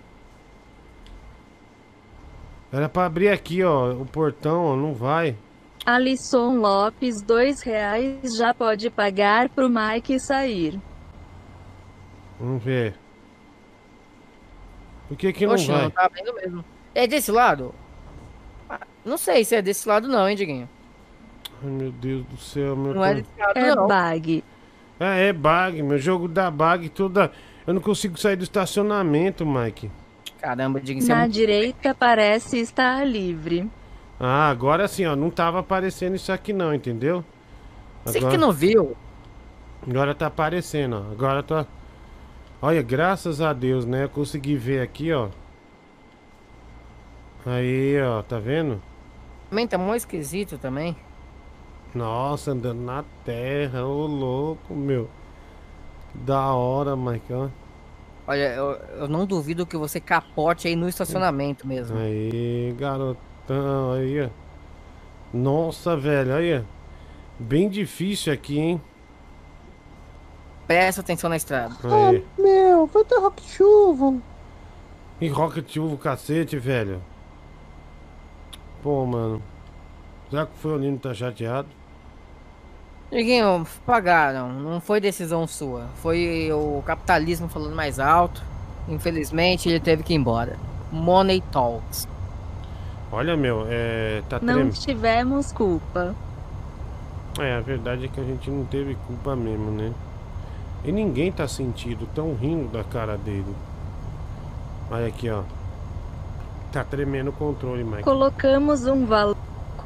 Era 2.73 2.89
pra 2.89 3.07
abrir 3.07 3.29
aqui, 3.29 3.63
ó. 3.63 3.93
O 3.93 4.07
portão, 4.07 4.65
ó, 4.67 4.77
não 4.77 4.93
vai. 4.95 5.37
Alisson 5.85 6.59
Lopes, 6.59 7.23
dois 7.23 7.63
reais. 7.63 8.37
Já 8.37 8.53
pode 8.55 8.91
pagar 8.91 9.49
pro 9.49 9.69
Mike 9.69 10.19
sair. 10.21 10.79
Vamos 12.39 12.63
ver. 12.63 12.95
Por 15.09 15.17
que 15.17 15.33
que 15.33 15.47
não 15.47 15.55
Oxe, 15.55 15.67
vai? 15.67 15.83
não 15.83 15.91
tá 15.91 16.05
abrindo 16.05 16.33
mesmo. 16.35 16.65
É 16.95 17.07
desse 17.07 17.31
lado? 17.33 17.75
Ah, 18.69 18.81
Não 19.05 19.17
sei 19.17 19.45
se 19.45 19.57
é 19.57 19.63
desse 19.63 19.89
lado 19.89 20.07
não, 20.09 20.29
hein, 20.29 20.37
Diguinho. 20.37 20.69
Ai, 21.63 21.69
meu 21.71 21.91
Deus 21.93 22.25
do 22.27 22.37
céu, 22.37 22.77
meu 22.77 22.95
Não 22.95 23.05
é 23.05 23.15
Deus. 23.15 23.27
desse 23.27 23.41
lado 23.41 23.59
É 23.59 23.75
não. 23.75 23.87
bag. 23.89 24.45
É, 25.01 25.29
é 25.29 25.33
bug, 25.33 25.83
meu 25.83 25.99
jogo 25.99 26.29
dá 26.29 26.51
bug 26.51 26.89
toda. 26.91 27.33
Eu 27.67 27.75
não 27.75 27.81
consigo 27.81 28.19
sair 28.19 28.37
do 28.37 28.45
estacionamento, 28.45 29.45
Mike. 29.47 29.91
Caramba, 30.41 30.81
Diguinho, 30.81 31.05
você 31.05 31.13
é 31.13 31.15
Na 31.15 31.21
muito... 31.23 31.33
direita 31.35 31.95
parece 31.95 32.59
estar 32.59 33.05
livre. 33.07 33.69
Ah, 34.21 34.51
agora 34.51 34.87
sim, 34.87 35.07
ó. 35.07 35.17
Não 35.17 35.31
tava 35.31 35.61
aparecendo 35.61 36.15
isso 36.15 36.31
aqui 36.31 36.53
não, 36.53 36.75
entendeu? 36.75 37.25
Você 38.05 38.21
que 38.21 38.37
não 38.37 38.53
viu? 38.53 38.95
Agora 39.89 40.15
tá 40.15 40.27
aparecendo, 40.27 40.97
ó. 40.97 41.13
Agora 41.13 41.43
tá. 41.43 41.67
Olha, 42.61 42.83
graças 42.83 43.41
a 43.41 43.55
Deus, 43.55 43.87
né? 43.87 44.05
Eu 44.05 44.09
consegui 44.11 44.57
ver 44.57 44.83
aqui, 44.83 45.11
ó. 45.11 45.29
Aí, 47.47 47.99
ó, 48.03 48.23
tá 48.23 48.39
vendo? 48.39 48.83
Também 49.49 49.67
tá 49.67 49.79
mó 49.79 49.95
esquisito 49.95 50.59
também. 50.59 50.95
Nossa, 51.95 52.53
andando 52.53 52.83
na 52.83 53.03
terra, 53.25 53.85
ô 53.85 54.07
louco, 54.07 54.75
meu. 54.75 55.09
Que 56.13 56.19
da 56.19 56.53
hora, 56.53 56.95
ó. 56.95 57.49
Olha, 58.27 58.55
eu, 58.55 58.73
eu 59.01 59.09
não 59.09 59.25
duvido 59.25 59.67
que 59.67 59.77
você 59.77 59.99
capote 59.99 60.69
aí 60.69 60.77
no 60.77 60.89
estacionamento 60.89 61.67
mesmo. 61.67 61.99
Aí, 61.99 62.75
aí, 63.95 64.23
ó. 64.23 64.29
Nossa, 65.33 65.97
velho, 65.97 66.35
aí. 66.35 66.65
Bem 67.39 67.69
difícil 67.69 68.33
aqui, 68.33 68.59
hein? 68.59 68.81
Presta 70.67 71.01
atenção 71.01 71.29
na 71.29 71.37
estrada. 71.37 71.75
Aí. 71.83 72.25
Meu, 72.39 72.87
vai 72.87 73.05
ter 73.05 73.19
rock 73.19 73.43
chuva. 73.43 74.15
E 75.21 75.29
Rocket 75.29 75.77
Uvo, 75.77 75.99
cacete, 75.99 76.59
velho. 76.59 77.03
Pô, 78.83 79.05
mano. 79.05 79.43
Será 80.31 80.47
que 80.47 80.53
o 80.55 80.57
Fiolino 80.57 80.99
tá 80.99 81.13
chateado? 81.13 81.69
Diguinho, 83.11 83.67
pagaram. 83.85 84.49
Não 84.53 84.81
foi 84.81 85.01
decisão 85.01 85.47
sua. 85.47 85.89
Foi 85.97 86.51
o 86.53 86.83
capitalismo 86.87 87.49
falando 87.49 87.75
mais 87.75 87.99
alto. 87.99 88.43
Infelizmente, 88.89 89.69
ele 89.69 89.81
teve 89.81 90.03
que 90.03 90.15
ir 90.15 90.17
embora. 90.17 90.57
Money 90.91 91.43
Talks. 91.53 92.09
Olha, 93.13 93.37
meu, 93.37 93.67
é. 93.69 94.23
Tá 94.29 94.39
Não 94.41 94.55
tremendo. 94.55 94.75
tivemos 94.75 95.53
culpa. 95.53 96.15
É, 97.39 97.57
a 97.57 97.61
verdade 97.61 98.05
é 98.05 98.09
que 98.09 98.21
a 98.21 98.25
gente 98.25 98.51
não 98.51 98.65
teve 98.65 98.97
culpa 99.07 99.35
mesmo, 99.35 99.71
né? 99.71 99.93
E 100.85 100.93
ninguém 100.93 101.31
tá 101.31 101.47
sentindo, 101.47 102.07
tão 102.15 102.35
rindo 102.35 102.69
da 102.69 102.83
cara 102.85 103.17
dele. 103.17 103.55
Olha 104.91 105.07
aqui, 105.07 105.29
ó. 105.29 105.43
Tá 106.73 106.85
tremendo 106.85 107.31
o 107.31 107.33
controle, 107.33 107.83
Mike. 107.85 108.03
Colocamos 108.03 108.87
um 108.87 109.05
valor. 109.05 109.37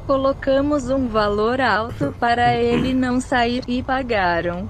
Colocamos 0.05 0.89
um 0.89 1.07
valor 1.07 1.59
alto 1.59 2.13
para 2.19 2.55
ele 2.55 2.93
não 2.93 3.19
sair 3.19 3.63
e 3.67 3.81
pagaram. 3.81 4.69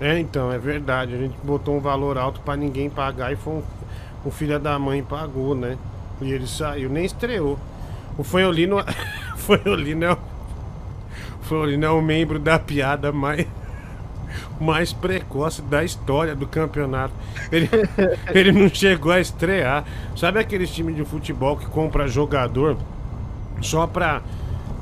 É, 0.00 0.18
então, 0.18 0.50
é 0.52 0.58
verdade. 0.58 1.14
A 1.14 1.18
gente 1.18 1.36
botou 1.42 1.76
um 1.76 1.80
valor 1.80 2.18
alto 2.18 2.40
pra 2.40 2.56
ninguém 2.56 2.90
pagar 2.90 3.32
e 3.32 3.36
foi 3.36 3.54
um, 3.54 3.62
o 4.24 4.30
filho 4.30 4.58
da 4.58 4.78
mãe 4.78 5.02
pagou, 5.02 5.54
né? 5.54 5.78
E 6.20 6.32
ele 6.32 6.46
saiu, 6.46 6.90
nem 6.90 7.04
estreou. 7.04 7.58
O 8.16 8.22
Fanholino. 8.22 8.78
o 9.34 9.38
Fanholino 9.38 10.04
é 10.04 10.12
o. 10.12 10.18
É 11.82 11.90
o 11.90 12.00
membro 12.00 12.38
da 12.38 12.58
piada 12.58 13.10
mais. 13.10 13.46
Mais 14.60 14.92
precoce 14.92 15.62
da 15.62 15.82
história 15.82 16.36
do 16.36 16.46
campeonato. 16.46 17.12
Ele, 17.50 17.68
ele 18.32 18.52
não 18.52 18.68
chegou 18.68 19.10
a 19.10 19.18
estrear. 19.18 19.84
Sabe 20.16 20.38
aqueles 20.38 20.70
times 20.70 20.94
de 20.94 21.04
futebol 21.04 21.56
que 21.56 21.66
compra 21.66 22.06
jogador 22.06 22.76
só 23.60 23.86
pra, 23.86 24.22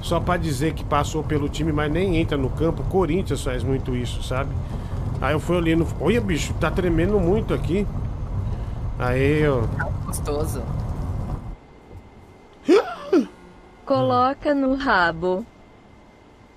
só 0.02 0.20
pra 0.20 0.36
dizer 0.36 0.74
que 0.74 0.84
passou 0.84 1.22
pelo 1.22 1.48
time, 1.48 1.72
mas 1.72 1.90
nem 1.90 2.16
entra 2.16 2.36
no 2.36 2.50
campo? 2.50 2.82
Corinthians 2.84 3.42
faz 3.42 3.62
muito 3.62 3.96
isso, 3.96 4.22
sabe? 4.22 4.50
Aí 5.20 5.32
eu 5.32 5.40
fui 5.40 5.56
olha 6.00 6.20
bicho, 6.20 6.52
tá 6.54 6.70
tremendo 6.70 7.18
muito 7.18 7.54
aqui. 7.54 7.86
Aí, 8.98 9.48
ó. 9.48 9.62
Gostoso. 10.04 10.62
Coloca 13.88 14.54
no 14.54 14.74
rabo. 14.74 15.44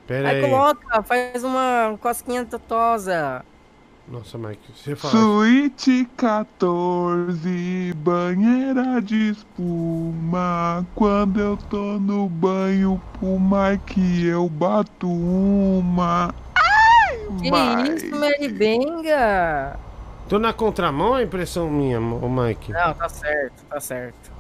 Pera 0.05 0.29
Aí 0.29 0.43
aí. 0.43 0.49
coloca, 0.49 1.01
faz 1.03 1.43
uma 1.43 1.97
cosquinha 2.01 2.45
totosa. 2.45 3.43
Nossa, 4.07 4.37
Mike, 4.37 4.59
você 4.75 4.95
fala. 4.95 5.13
Suíte 5.13 6.05
14, 6.17 7.93
banheira 7.95 9.01
de 9.01 9.29
espuma. 9.29 10.85
Quando 10.95 11.39
eu 11.39 11.55
tô 11.69 11.97
no 11.99 12.27
banho, 12.27 13.01
pro 13.17 13.39
Mike 13.39 14.25
eu 14.25 14.49
bato 14.49 15.07
uma. 15.09 16.33
Ai, 16.55 17.17
Que 17.41 17.51
Mike. 17.51 18.07
isso, 18.07 18.19
Mary 18.19 18.49
Benga? 18.49 19.79
Tô 20.27 20.37
na 20.39 20.51
contramão, 20.51 21.17
é 21.17 21.23
impressão 21.23 21.69
minha, 21.69 21.99
ô 21.99 22.27
Mike. 22.29 22.71
Não, 22.73 22.93
tá 22.93 23.07
certo, 23.07 23.63
tá 23.69 23.79
certo. 23.79 24.30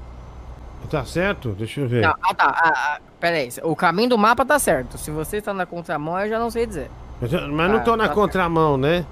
Tá 0.89 1.05
certo? 1.05 1.49
Deixa 1.49 1.79
eu 1.81 1.87
ver. 1.87 2.01
Não, 2.01 2.13
ah, 2.21 2.33
tá. 2.33 2.45
Ah, 2.47 2.73
ah, 2.75 2.99
pera 3.19 3.37
aí. 3.37 3.49
O 3.63 3.75
caminho 3.75 4.09
do 4.09 4.17
mapa 4.17 4.45
tá 4.45 4.59
certo. 4.59 4.97
Se 4.97 5.09
você 5.11 5.37
está 5.37 5.53
na 5.53 5.65
contramão, 5.65 6.19
eu 6.19 6.29
já 6.29 6.39
não 6.39 6.49
sei 6.49 6.65
dizer. 6.65 6.89
Mas, 7.21 7.31
mas 7.31 7.71
não 7.71 7.77
Ah, 7.77 7.81
tô 7.81 7.95
na 7.95 8.07
tá 8.09 8.13
contramão, 8.13 8.77
né? 8.77 9.05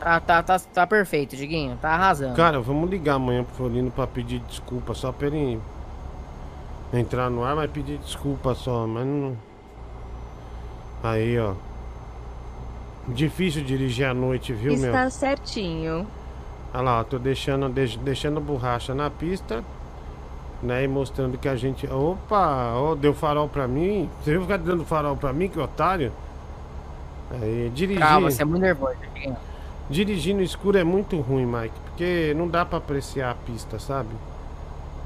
Tá, 0.00 0.18
tá, 0.18 0.42
tá, 0.42 0.58
tá 0.58 0.86
perfeito, 0.86 1.36
Diguinho. 1.36 1.76
Tá 1.80 1.90
arrasando. 1.90 2.34
Cara, 2.34 2.58
vamos 2.60 2.88
ligar 2.90 3.14
amanhã 3.16 3.44
pro 3.44 3.54
Folino 3.54 3.90
pra 3.90 4.06
pedir 4.06 4.40
desculpa, 4.40 4.94
só 4.94 5.12
pra 5.12 5.26
ele 5.26 5.60
entrar 6.92 7.30
no 7.30 7.44
ar, 7.44 7.54
mas 7.54 7.70
pedir 7.70 7.98
desculpa 7.98 8.54
só, 8.54 8.86
mas 8.86 9.06
não. 9.06 9.36
Aí, 11.04 11.38
ó. 11.38 11.52
Difícil 13.08 13.62
dirigir 13.64 14.06
à 14.06 14.14
noite, 14.14 14.52
viu, 14.52 14.76
meu? 14.76 14.86
Está 14.86 15.08
certinho. 15.10 16.06
Olha 16.72 16.82
lá, 16.82 17.00
ó, 17.00 17.04
tô 17.04 17.18
deixando, 17.18 17.68
deix- 17.68 17.96
deixando 17.96 18.40
borracha 18.40 18.94
na 18.94 19.10
pista, 19.10 19.64
né? 20.62 20.84
E 20.84 20.88
mostrando 20.88 21.38
que 21.38 21.48
a 21.48 21.56
gente. 21.56 21.86
Opa, 21.86 22.72
ó, 22.74 22.94
deu 22.94 23.14
farol 23.14 23.48
pra 23.48 23.66
mim. 23.66 24.08
Você 24.22 24.32
viu 24.32 24.42
ficar 24.42 24.58
dando 24.58 24.84
farol 24.84 25.16
pra 25.16 25.32
mim, 25.32 25.48
que 25.48 25.58
otário? 25.58 26.12
Aí, 27.30 27.70
dirigir. 27.74 28.00
Calma, 28.00 28.30
você 28.30 28.42
é 28.42 28.44
muito 28.44 28.62
nervoso. 28.62 28.96
Dirigir 29.88 30.34
no 30.34 30.42
escuro 30.42 30.78
é 30.78 30.84
muito 30.84 31.18
ruim, 31.20 31.44
Mike, 31.46 31.74
porque 31.86 32.32
não 32.36 32.46
dá 32.46 32.64
pra 32.64 32.78
apreciar 32.78 33.30
a 33.30 33.34
pista, 33.34 33.78
sabe? 33.78 34.08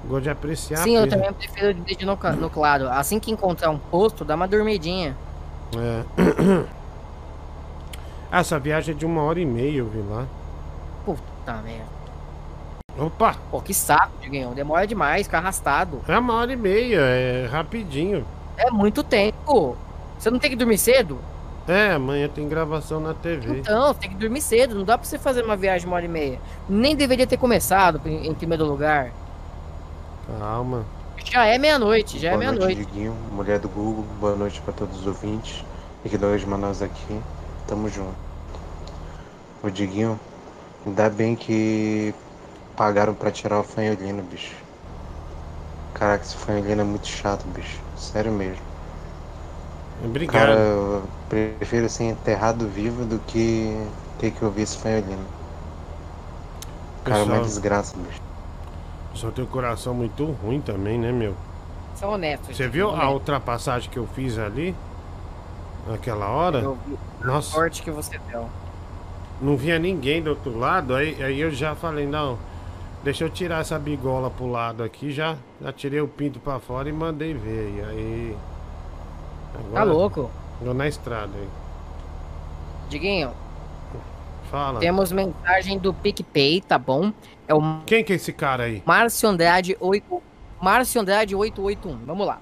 Gosto 0.07 0.25
de 0.25 0.31
apreciar 0.31 0.77
Sim, 0.79 0.97
a 0.97 1.01
eu 1.01 1.05
pista. 1.05 1.19
também 1.19 1.33
prefiro 1.33 1.73
dirigir 1.75 2.07
no, 2.07 2.19
no 2.41 2.51
claro. 2.51 2.89
Assim 2.91 3.19
que 3.19 3.31
encontrar 3.31 3.71
um 3.71 3.79
posto, 3.79 4.25
dá 4.25 4.35
uma 4.35 4.47
dormidinha. 4.49 5.17
É. 5.77 6.65
Ah, 8.31 8.41
Essa 8.41 8.59
viagem 8.59 8.97
é 8.97 8.99
de 8.99 9.07
uma 9.07 9.23
hora 9.23 9.39
e 9.39 9.47
meia, 9.47 9.79
eu 9.79 9.87
vi 9.87 10.01
lá. 10.11 10.27
Puta 11.05 11.53
merda. 11.63 11.94
Opa! 12.99 13.37
Pô, 13.51 13.61
que 13.61 13.75
saco, 13.75 14.13
Diguinho. 14.21 14.55
Demora 14.55 14.87
demais, 14.87 15.27
fica 15.27 15.39
arrastado. 15.39 16.01
É 16.07 16.19
uma 16.19 16.35
hora 16.35 16.53
e 16.53 16.57
meia, 16.57 17.01
é 17.01 17.47
rapidinho. 17.47 18.25
É 18.57 18.71
muito 18.71 19.03
tempo. 19.03 19.77
Você 20.19 20.31
não 20.31 20.39
tem 20.39 20.51
que 20.51 20.57
dormir 20.57 20.79
cedo? 20.79 21.19
É, 21.67 21.93
amanhã 21.93 22.29
tem 22.29 22.49
gravação 22.49 23.01
na 23.01 23.15
TV. 23.15 23.59
Então, 23.59 23.93
você 23.93 24.01
tem 24.01 24.11
que 24.11 24.17
dormir 24.17 24.41
cedo. 24.41 24.75
Não 24.75 24.85
dá 24.85 24.99
pra 24.99 25.07
você 25.07 25.19
fazer 25.19 25.45
uma 25.45 25.57
viagem 25.57 25.81
de 25.81 25.87
uma 25.87 25.97
hora 25.97 26.05
e 26.05 26.09
meia. 26.09 26.39
Nem 26.69 26.95
deveria 26.95 27.27
ter 27.27 27.37
começado 27.37 28.01
em, 28.07 28.35
primeiro 28.35 28.65
lugar. 28.65 29.13
Calma. 30.39 30.85
Já 31.25 31.47
é 31.47 31.59
meia-noite, 31.59 32.19
já 32.19 32.29
é 32.29 32.33
Boa 32.33 32.45
noite, 32.45 32.59
meia-noite. 32.59 32.87
Diguinho, 32.87 33.17
mulher 33.33 33.59
do 33.59 33.69
Google. 33.69 34.05
Boa 34.21 34.37
noite 34.37 34.61
pra 34.61 34.75
todos 34.75 35.01
os 35.01 35.07
ouvintes. 35.07 35.65
Ignorante 36.05 36.45
de 36.45 36.51
Manaus 36.51 36.83
aqui. 36.83 37.21
Tamo 37.67 37.89
junto. 37.89 38.15
O 39.63 39.71
Diguinho, 39.71 40.21
ainda 40.87 41.09
bem 41.09 41.35
que 41.35 42.15
pagaram 42.77 43.15
pra 43.15 43.31
tirar 43.31 43.61
o 43.61 43.65
fanholino, 43.65 44.23
bicho. 44.23 44.55
Caraca, 45.95 46.25
esse 46.25 46.37
fanholino 46.37 46.81
é 46.81 46.85
muito 46.85 47.07
chato, 47.07 47.45
bicho. 47.49 47.81
Sério 47.97 48.33
mesmo. 48.33 48.63
Obrigado. 50.05 50.33
Cara, 50.35 50.59
eu 50.59 51.05
prefiro 51.29 51.89
ser 51.89 52.05
enterrado 52.05 52.69
vivo 52.69 53.05
do 53.05 53.19
que 53.21 53.87
ter 54.19 54.31
que 54.33 54.45
ouvir 54.45 54.63
esse 54.63 54.77
fanholino. 54.79 55.25
Cara, 57.05 57.19
é 57.19 57.23
uma 57.23 57.27
Pessoal. 57.27 57.45
desgraça, 57.45 57.97
bicho. 57.97 58.21
Só 59.15 59.31
tem 59.31 59.45
o 59.45 59.47
coração 59.47 59.95
muito 59.95 60.25
ruim 60.25 60.61
também, 60.61 60.99
né, 60.99 61.13
meu? 61.13 61.35
São 61.95 62.11
honestos. 62.11 62.57
Você 62.57 62.67
viu 62.67 62.91
a 62.91 63.09
ultrapassagem 63.11 63.89
que 63.89 63.99
eu 63.99 64.07
fiz 64.09 64.37
ali? 64.39 64.75
Naquela 65.87 66.29
hora? 66.29 66.59
Eu 66.59 66.77
vi 66.87 66.99
a 67.23 67.27
Nossa. 67.27 67.51
sorte 67.51 67.83
que 67.83 67.91
você 67.91 68.19
deu. 68.31 68.49
Não 69.41 69.57
vinha 69.57 69.79
ninguém 69.79 70.23
do 70.23 70.31
outro 70.31 70.59
lado, 70.59 70.95
aí, 70.95 71.23
aí 71.23 71.41
eu 71.41 71.51
já 71.51 71.75
falei, 71.75 72.07
não, 72.07 72.39
deixa 73.05 73.25
eu 73.25 73.31
tirar 73.31 73.61
essa 73.61 73.79
bigola 73.79 74.31
pro 74.31 74.47
lado 74.47 74.83
aqui, 74.83 75.13
já, 75.13 75.37
já 75.61 75.73
tirei 75.73 76.01
o 76.01 76.09
pinto 76.09 76.41
pra 76.41 76.59
fora 76.59 76.89
e 76.89 76.93
mandei 76.93 77.35
ver. 77.35 77.75
E 77.77 77.81
aí. 77.83 78.37
Tá 79.73 79.85
louco? 79.85 80.31
Tô 80.65 80.73
na 80.73 80.89
estrada 80.89 81.31
aí. 81.37 81.49
Diguinho, 82.89 83.31
Fala. 84.51 84.81
temos 84.81 85.13
mensagem 85.13 85.79
do 85.79 85.93
PicPay, 85.93 86.61
tá 86.63 86.79
bom? 86.79 87.13
É 87.47 87.55
o 87.55 87.81
Quem 87.87 88.03
que 88.03 88.13
é 88.13 88.17
esse 88.17 88.33
cara 88.33 88.65
aí? 88.65 88.83
Márcio 88.85 89.29
Andrade 89.29 89.77
8 89.79 90.23
Márcio 90.61 91.01
Andrade 91.01 91.35
881. 91.35 92.07
Vamos 92.07 92.27
lá. 92.27 92.41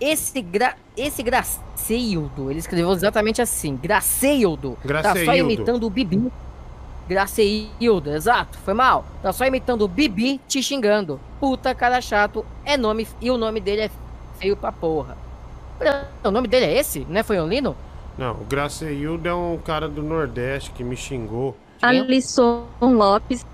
Esse 0.00 0.40
gra... 0.40 0.76
esse 0.96 1.22
Graceildo, 1.22 2.50
ele 2.50 2.58
escreveu 2.58 2.90
exatamente 2.92 3.42
assim, 3.42 3.76
Graceildo. 3.76 4.76
Tá 4.76 4.80
só 4.80 4.86
Graceildo. 4.86 5.52
imitando 5.52 5.84
o 5.84 5.90
Bibi. 5.90 6.32
Graceildo, 7.08 8.10
exato, 8.10 8.58
foi 8.58 8.74
mal. 8.74 9.04
Tá 9.22 9.32
só 9.32 9.44
imitando 9.44 9.82
o 9.82 9.88
Bibi 9.88 10.40
te 10.48 10.62
xingando. 10.62 11.20
Puta 11.38 11.74
cara 11.74 12.00
chato, 12.00 12.44
é 12.64 12.76
nome 12.76 13.06
e 13.20 13.30
o 13.30 13.36
nome 13.36 13.60
dele 13.60 13.82
é 13.82 13.90
feio 14.38 14.56
pra 14.56 14.72
porra. 14.72 15.16
O 16.22 16.30
nome 16.30 16.48
dele 16.48 16.66
é 16.66 16.78
esse? 16.78 17.06
Não 17.08 17.20
é 17.20 17.22
Fanholino? 17.22 17.76
Não, 18.16 18.32
o 18.32 18.44
Graceildo 18.44 19.28
é 19.28 19.34
um 19.34 19.58
cara 19.58 19.88
do 19.88 20.02
Nordeste 20.02 20.70
que 20.70 20.84
me 20.84 20.96
xingou. 20.96 21.56
Alisson 21.82 22.64
Lopes. 22.80 23.44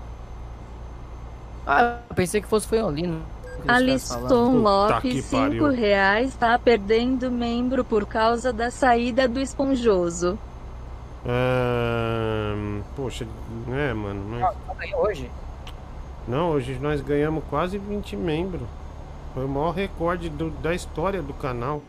Ah, 1.65 1.97
eu 2.09 2.15
pensei 2.15 2.41
que 2.41 2.47
fosse 2.47 2.67
Fanholino. 2.67 3.21
ele 3.67 3.93
estivesse 3.93 4.13
Alisson. 4.13 4.57
Lopes, 4.57 5.25
5 5.25 5.67
reais, 5.67 6.35
tá 6.35 6.57
perdendo 6.57 7.29
membro 7.29 7.83
por 7.83 8.05
causa 8.05 8.53
da 8.53 8.71
saída 8.71 9.27
do 9.27 9.39
esponjoso. 9.39 10.39
Ahn, 11.25 12.81
poxa, 12.95 13.25
é, 13.71 13.93
mano. 13.93 14.39
Ganhou 14.79 15.03
hoje? 15.05 15.29
Não, 16.27 16.51
hoje 16.51 16.77
nós 16.81 17.01
ganhamos 17.01 17.43
quase 17.49 17.77
20 17.77 18.15
membros. 18.15 18.67
Foi 19.33 19.45
o 19.45 19.47
maior 19.47 19.71
recorde 19.71 20.29
do- 20.29 20.49
da 20.49 20.73
história 20.73 21.21
do 21.21 21.33
canal. 21.33 21.81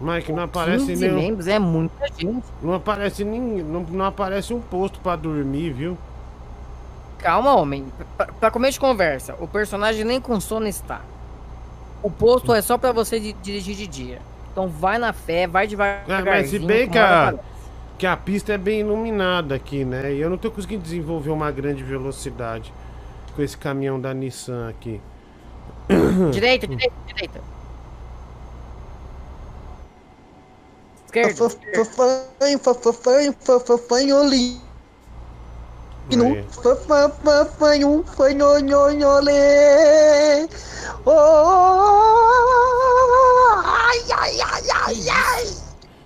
Mike, 0.00 0.32
não 0.32 0.42
aparece 0.42 0.86
15 0.86 1.06
nenhum. 1.06 1.20
membros 1.20 1.46
é 1.46 1.58
muita 1.58 2.06
gente. 2.18 2.44
Não 2.62 2.74
aparece 2.74 3.24
ninguém. 3.24 3.62
Não, 3.64 3.80
não 3.82 4.04
aparece 4.04 4.52
um 4.52 4.60
posto 4.60 4.98
pra 5.00 5.16
dormir, 5.16 5.70
viu? 5.72 5.96
Calma, 7.18 7.54
homem. 7.54 7.86
Pra, 8.16 8.26
pra 8.26 8.50
começo 8.50 8.74
de 8.74 8.80
conversa, 8.80 9.34
o 9.40 9.46
personagem 9.48 10.04
nem 10.04 10.20
com 10.20 10.38
sono 10.40 10.66
está. 10.66 11.00
O 12.02 12.10
posto 12.10 12.52
é 12.52 12.60
só 12.60 12.76
pra 12.76 12.92
você 12.92 13.18
di- 13.18 13.32
dirigir 13.42 13.74
de 13.76 13.86
dia. 13.86 14.20
Então 14.52 14.68
vai 14.68 14.98
na 14.98 15.12
fé, 15.12 15.46
vai 15.46 15.66
devagar. 15.66 16.04
É, 16.08 16.22
mas 16.22 16.50
se 16.50 16.58
bem 16.58 16.88
que 16.88 16.98
a, 16.98 17.34
que 18.04 18.08
a 18.08 18.16
pista 18.18 18.52
é 18.52 18.58
bem 18.58 18.80
iluminada 18.80 19.54
aqui, 19.54 19.82
né? 19.82 20.12
E 20.12 20.20
eu 20.20 20.28
não 20.28 20.36
tô 20.36 20.50
conseguindo 20.50 20.82
desenvolver 20.82 21.30
uma 21.30 21.50
grande 21.50 21.82
velocidade 21.82 22.70
com 23.34 23.40
esse 23.40 23.56
caminhão 23.56 23.98
da 23.98 24.12
Nissan 24.12 24.68
aqui. 24.68 25.00
Direita, 26.30 26.66
direita, 26.66 26.94
direita. 27.06 27.40
Esquerda. 31.06 31.46
Um. 31.46 31.48
Oh, 41.06 41.10
ai, 43.64 44.00
ai, 44.12 44.40
ai, 44.42 44.62
ai, 44.74 45.08
ai. 45.08 45.46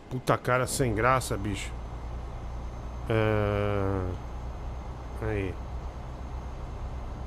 Puta 0.08 0.38
cara 0.38 0.68
sem 0.68 0.94
graça, 0.94 1.36
bicho. 1.36 1.76
É... 3.08 4.00
Aí. 5.22 5.54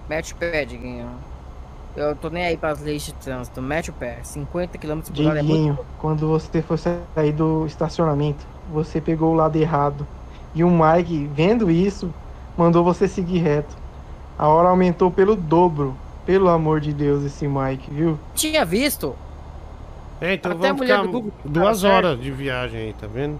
Mete 0.10 0.34
o 0.34 0.36
pé, 0.36 0.66
Diguinho. 0.66 1.10
Eu 1.96 2.16
tô 2.16 2.30
nem 2.30 2.46
aí 2.46 2.56
pras 2.56 2.82
leis 2.82 3.04
de 3.04 3.14
trânsito. 3.14 3.62
Mete 3.62 3.90
o 3.90 3.94
pé. 3.94 4.20
50 4.24 4.78
km 4.78 5.02
por 5.02 5.26
hora 5.26 5.40
é 5.40 5.44
muito. 5.44 5.86
quando 6.00 6.28
você 6.28 6.62
foi 6.62 6.78
sair 6.78 7.34
do 7.34 7.66
estacionamento, 7.66 8.46
você 8.72 9.02
pegou 9.02 9.32
o 9.32 9.36
lado 9.36 9.58
errado. 9.58 10.08
E 10.54 10.64
o 10.64 10.70
Mike, 10.70 11.30
vendo 11.34 11.70
isso, 11.70 12.14
mandou 12.58 12.84
você 12.84 13.08
seguir 13.08 13.40
reto. 13.40 13.76
A 14.38 14.48
hora 14.48 14.70
aumentou 14.70 15.12
pelo 15.12 15.36
dobro. 15.36 15.96
Pelo 16.26 16.50
amor 16.50 16.80
de 16.80 16.94
Deus, 16.94 17.24
esse 17.24 17.48
Mike, 17.48 17.90
viu? 17.92 18.18
Tinha 18.36 18.64
visto? 18.64 19.16
É, 20.22 20.36
então 20.36 20.52
Até 20.52 20.70
a 20.70 20.74
vamos 20.74 20.88
ficar 20.88 21.02
do 21.02 21.12
Google 21.12 21.34
duas 21.44 21.82
tá 21.82 21.90
certo. 21.90 22.06
horas 22.06 22.22
de 22.22 22.32
viagem 22.32 22.80
aí, 22.80 22.94
tá 22.94 23.08
vendo? 23.08 23.40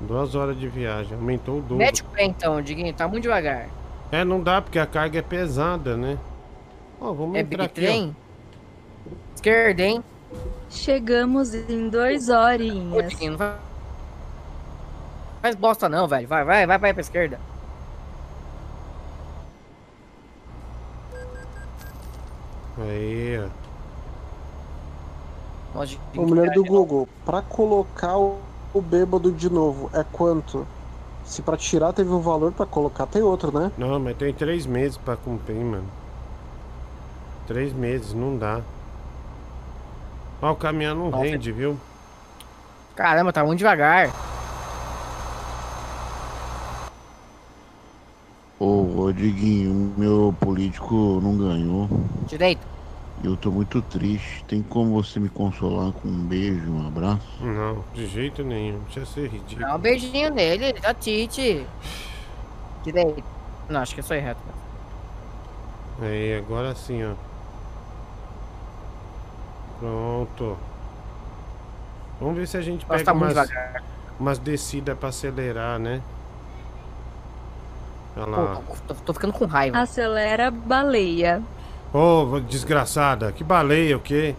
Duas 0.00 0.34
horas 0.34 0.58
de 0.58 0.68
viagem, 0.68 1.14
aumentou 1.14 1.58
o 1.58 1.60
dobro. 1.60 1.76
Mete 1.76 2.02
o 2.02 2.06
pé 2.06 2.24
então, 2.24 2.60
Diguinho. 2.60 2.92
Tá 2.92 3.08
muito 3.08 3.22
devagar. 3.22 3.68
É, 4.10 4.24
não 4.24 4.40
dá 4.42 4.60
porque 4.60 4.78
a 4.78 4.86
carga 4.86 5.18
é 5.18 5.22
pesada, 5.22 5.96
né? 5.96 6.18
Ó, 7.00 7.12
vamos 7.12 7.36
É 7.36 7.40
entrar 7.40 7.64
aqui, 7.64 7.80
ó. 7.80 7.84
Trem? 7.84 8.16
Esquerda, 9.34 9.82
hein? 9.82 10.04
Chegamos 10.68 11.54
em 11.54 11.88
dois 11.88 12.28
Ô, 12.28 12.34
horinhas. 12.34 13.08
Diguinho, 13.08 13.32
não 13.32 13.38
vai... 13.38 13.54
Faz 15.42 15.54
bosta 15.54 15.88
não, 15.88 16.08
velho. 16.08 16.26
Vai, 16.26 16.44
vai, 16.44 16.66
vai, 16.66 16.78
vai 16.78 16.92
pra 16.92 17.00
esquerda. 17.00 17.38
Aí, 22.78 23.38
ó. 23.38 23.64
Ô, 26.16 26.22
mulher 26.26 26.50
do 26.52 26.64
Google, 26.64 27.08
pra 27.24 27.42
colocar 27.42 28.16
o, 28.16 28.38
o 28.74 28.82
bêbado 28.82 29.30
de 29.30 29.48
novo, 29.48 29.88
é 29.94 30.04
quanto? 30.04 30.66
Se 31.24 31.40
pra 31.40 31.56
tirar 31.56 31.92
teve 31.92 32.10
um 32.10 32.20
valor, 32.20 32.52
pra 32.52 32.66
colocar 32.66 33.06
tem 33.06 33.22
outro, 33.22 33.56
né? 33.56 33.70
Não, 33.78 33.98
mas 34.00 34.16
tem 34.16 34.34
três 34.34 34.66
meses 34.66 34.98
pra 34.98 35.16
cumprir, 35.16 35.56
mano. 35.64 35.86
Três 37.46 37.72
meses, 37.72 38.12
não 38.12 38.36
dá. 38.36 38.60
Ó, 40.42 40.50
o 40.50 40.56
caminhão 40.56 40.94
não 40.96 41.10
Nossa. 41.10 41.24
rende, 41.24 41.52
viu? 41.52 41.78
Caramba, 42.96 43.32
tá 43.32 43.44
muito 43.44 43.58
devagar. 43.58 44.10
Ô, 48.58 49.10
Diguinho, 49.12 49.94
meu 49.96 50.34
político 50.40 51.20
não 51.22 51.36
ganhou. 51.36 51.88
Direito. 52.26 52.73
Eu 53.24 53.38
tô 53.38 53.50
muito 53.50 53.80
triste. 53.80 54.44
Tem 54.44 54.62
como 54.62 55.02
você 55.02 55.18
me 55.18 55.30
consolar 55.30 55.92
com 55.92 56.08
um 56.08 56.26
beijo, 56.26 56.70
um 56.70 56.86
abraço? 56.86 57.42
Não, 57.42 57.82
de 57.94 58.06
jeito 58.06 58.44
nenhum. 58.44 58.80
Deixa 58.80 59.06
ser 59.06 59.28
ridículo. 59.30 59.66
Dá 59.66 59.74
um 59.76 59.78
beijinho 59.78 60.30
nele, 60.30 60.74
da 60.74 60.92
Tite. 60.92 61.66
Direito. 62.82 63.24
Não, 63.66 63.80
acho 63.80 63.94
que 63.94 64.00
eu 64.00 64.04
sou 64.04 64.14
reto. 64.14 64.40
Aí, 66.02 66.36
agora 66.36 66.74
sim, 66.74 67.02
ó. 67.02 67.14
Pronto. 69.80 70.58
Vamos 72.20 72.36
ver 72.36 72.46
se 72.46 72.58
a 72.58 72.60
gente 72.60 72.82
Nossa, 72.82 72.92
pega 72.98 73.04
tá 73.04 73.12
umas, 73.14 73.50
umas 74.20 74.38
descidas 74.38 74.98
pra 74.98 75.08
acelerar, 75.08 75.78
né? 75.78 76.02
Olha 78.18 78.26
lá. 78.26 78.56
Pô, 78.56 78.76
tô, 78.86 78.94
tô 78.94 79.12
ficando 79.14 79.32
com 79.32 79.46
raiva. 79.46 79.78
Acelera 79.78 80.50
baleia. 80.50 81.42
Ô, 81.94 82.40
desgraçada, 82.40 83.30
que 83.30 83.44
baleia, 83.44 83.96
o 83.96 84.00
quê? 84.00 84.34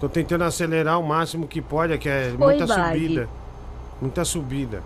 Tô 0.00 0.08
tentando 0.08 0.44
acelerar 0.44 0.98
o 0.98 1.02
máximo 1.02 1.46
que 1.46 1.60
pode, 1.60 1.96
que 1.98 2.08
é 2.08 2.30
Foi 2.36 2.54
muita 2.56 2.66
bag. 2.66 2.98
subida. 2.98 3.28
Muita 4.00 4.24
subida. 4.24 4.82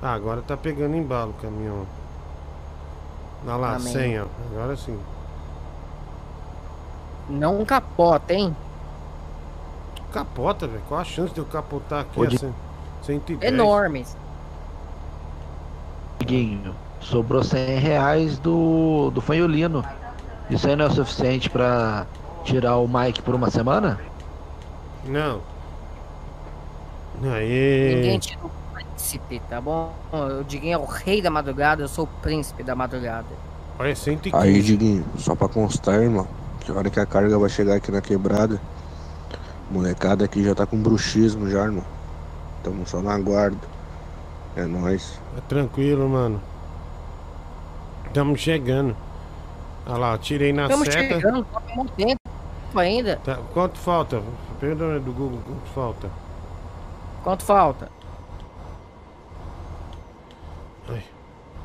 Ah, 0.00 0.12
agora 0.14 0.40
tá 0.42 0.56
pegando 0.56 0.96
embalo 0.96 1.32
o 1.36 1.42
caminhão. 1.42 1.86
Olha 3.44 3.56
lá, 3.56 3.76
Amém. 3.76 3.92
100, 3.92 4.20
ó. 4.20 4.26
Agora 4.52 4.76
sim. 4.76 4.96
Não 7.28 7.64
capota, 7.64 8.32
hein? 8.32 8.56
Capota, 10.12 10.68
velho. 10.68 10.82
Qual 10.88 11.00
a 11.00 11.04
chance 11.04 11.34
de 11.34 11.40
eu 11.40 11.44
capotar 11.46 12.02
aqui? 12.02 12.26
Di- 12.28 12.38
100, 12.38 12.54
110? 13.02 13.52
Enormes. 13.52 14.16
Diguinho, 16.20 16.74
sobrou 17.00 17.42
100 17.42 17.78
reais 17.78 18.38
do, 18.38 19.10
do 19.10 19.20
fanholino. 19.20 19.84
Isso 20.48 20.68
aí 20.68 20.76
não 20.76 20.84
é 20.84 20.88
o 20.88 20.92
suficiente 20.92 21.50
pra 21.50 22.06
tirar 22.44 22.76
o 22.76 22.86
Mike 22.86 23.22
por 23.22 23.34
uma 23.34 23.50
semana? 23.50 23.98
Não. 25.04 25.40
Aí. 27.22 27.94
Ninguém 27.96 28.18
tira 28.18 28.40
o 28.44 28.50
príncipe, 28.74 29.40
tá 29.48 29.60
bom? 29.60 29.92
O 30.12 30.44
Diguinho 30.44 30.74
é 30.74 30.78
o 30.78 30.84
rei 30.84 31.20
da 31.20 31.30
madrugada, 31.30 31.82
eu 31.82 31.88
sou 31.88 32.04
o 32.04 32.08
príncipe 32.22 32.62
da 32.62 32.76
madrugada. 32.76 33.26
Olha, 33.78 33.94
115. 33.94 34.36
Aí, 34.42 34.62
Diguinho, 34.62 35.04
só 35.18 35.34
pra 35.34 35.48
constar, 35.48 36.00
irmão, 36.00 36.26
que 36.60 36.70
a 36.70 36.74
hora 36.74 36.90
que 36.90 37.00
a 37.00 37.06
carga 37.06 37.38
vai 37.38 37.48
chegar 37.48 37.74
aqui 37.74 37.90
na 37.90 38.00
quebrada, 38.00 38.60
molecada 39.70 40.24
aqui 40.24 40.44
já 40.44 40.54
tá 40.54 40.64
com 40.64 40.80
bruxismo 40.80 41.50
já, 41.50 41.64
irmão. 41.64 41.84
Tamo 42.62 42.86
só 42.86 43.02
na 43.02 43.14
aguardo. 43.14 43.58
É 44.56 44.64
nóis. 44.64 45.20
É 45.36 45.40
tranquilo, 45.42 46.08
mano. 46.08 46.40
Estamos 48.06 48.40
chegando. 48.40 48.96
Olha 49.86 49.98
lá, 49.98 50.18
tirei 50.18 50.52
na 50.52 50.64
Estamos 50.64 50.88
seta. 50.88 51.14
chegando, 51.14 51.44
tá 51.44 51.60
muito 51.74 51.92
tempo 51.92 52.20
ainda. 52.74 53.16
Tá, 53.24 53.38
quanto 53.54 53.78
falta? 53.78 54.20
Pergunta 54.58 54.98
do 55.00 55.12
Google, 55.12 55.38
quanto 55.46 55.66
falta? 55.74 56.10
Quanto 57.22 57.44
falta? 57.44 57.88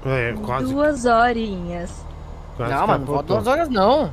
É, 0.04 0.34
quase. 0.44 0.74
Duas 0.74 1.06
horinhas. 1.06 2.04
quase 2.58 2.74
não, 2.74 2.88
mano, 2.88 3.06
não 3.06 3.14
falta 3.14 3.28
duas 3.28 3.48
horas 3.48 3.70
não. 3.70 4.12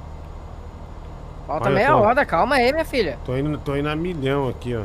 Falta 1.47 1.65
Olha, 1.67 1.75
meia 1.75 1.89
tô- 1.93 1.99
hora, 1.99 2.27
calma 2.27 2.57
aí, 2.57 2.71
minha 2.73 2.85
filha. 2.85 3.19
Tô 3.25 3.35
indo, 3.37 3.57
tô 3.59 3.75
indo 3.75 3.89
a 3.89 3.97
milhão 3.97 4.49
aqui, 4.49 4.77
ó. 4.77 4.83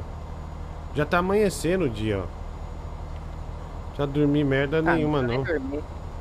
Já 0.96 1.06
tá 1.06 1.18
amanhecendo 1.18 1.86
o 1.86 1.90
dia, 1.90 2.24
ó. 2.24 3.98
Já 3.98 4.06
dormi 4.06 4.44
merda 4.46 4.82
nenhuma, 4.82 5.22
vai 5.26 5.38
não. 5.38 5.44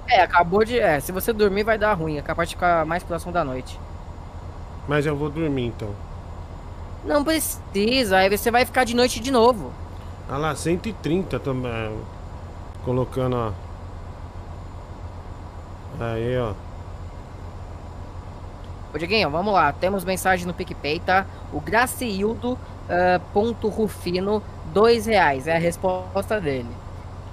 É, 0.08 0.20
acabou 0.22 0.64
de. 0.64 0.78
É, 0.78 1.00
se 1.00 1.12
você 1.12 1.32
dormir 1.32 1.62
vai 1.62 1.78
dar 1.78 1.94
ruim, 1.94 2.18
é 2.18 2.22
capaz 2.22 2.48
de 2.48 2.54
ficar 2.54 2.84
mais 2.84 3.02
próximo 3.02 3.32
da 3.32 3.44
noite. 3.44 3.78
Mas 4.88 5.06
eu 5.06 5.16
vou 5.16 5.30
dormir 5.30 5.66
então. 5.66 5.90
Não 7.04 7.24
precisa, 7.24 8.18
aí 8.18 8.36
você 8.36 8.50
vai 8.50 8.64
ficar 8.64 8.84
de 8.84 8.94
noite 8.94 9.20
de 9.20 9.30
novo. 9.30 9.72
Olha 10.28 10.38
lá, 10.38 10.54
130 10.54 11.38
também. 11.40 11.98
Colocando, 12.84 13.36
ó. 13.36 13.52
Aí, 16.00 16.38
ó. 16.38 16.52
Ô, 18.94 18.98
Dieguinho, 18.98 19.30
vamos 19.30 19.52
lá. 19.52 19.72
Temos 19.72 20.04
mensagem 20.04 20.46
no 20.46 20.54
PicPay, 20.54 21.00
tá? 21.00 21.26
O 21.52 21.60
Graciildo 21.60 22.58
ah, 22.88 23.20
ponto 23.32 23.68
Rufino, 23.68 24.42
dois 24.72 25.06
reais. 25.06 25.46
É 25.46 25.56
a 25.56 25.58
resposta 25.58 26.40
dele. 26.40 26.68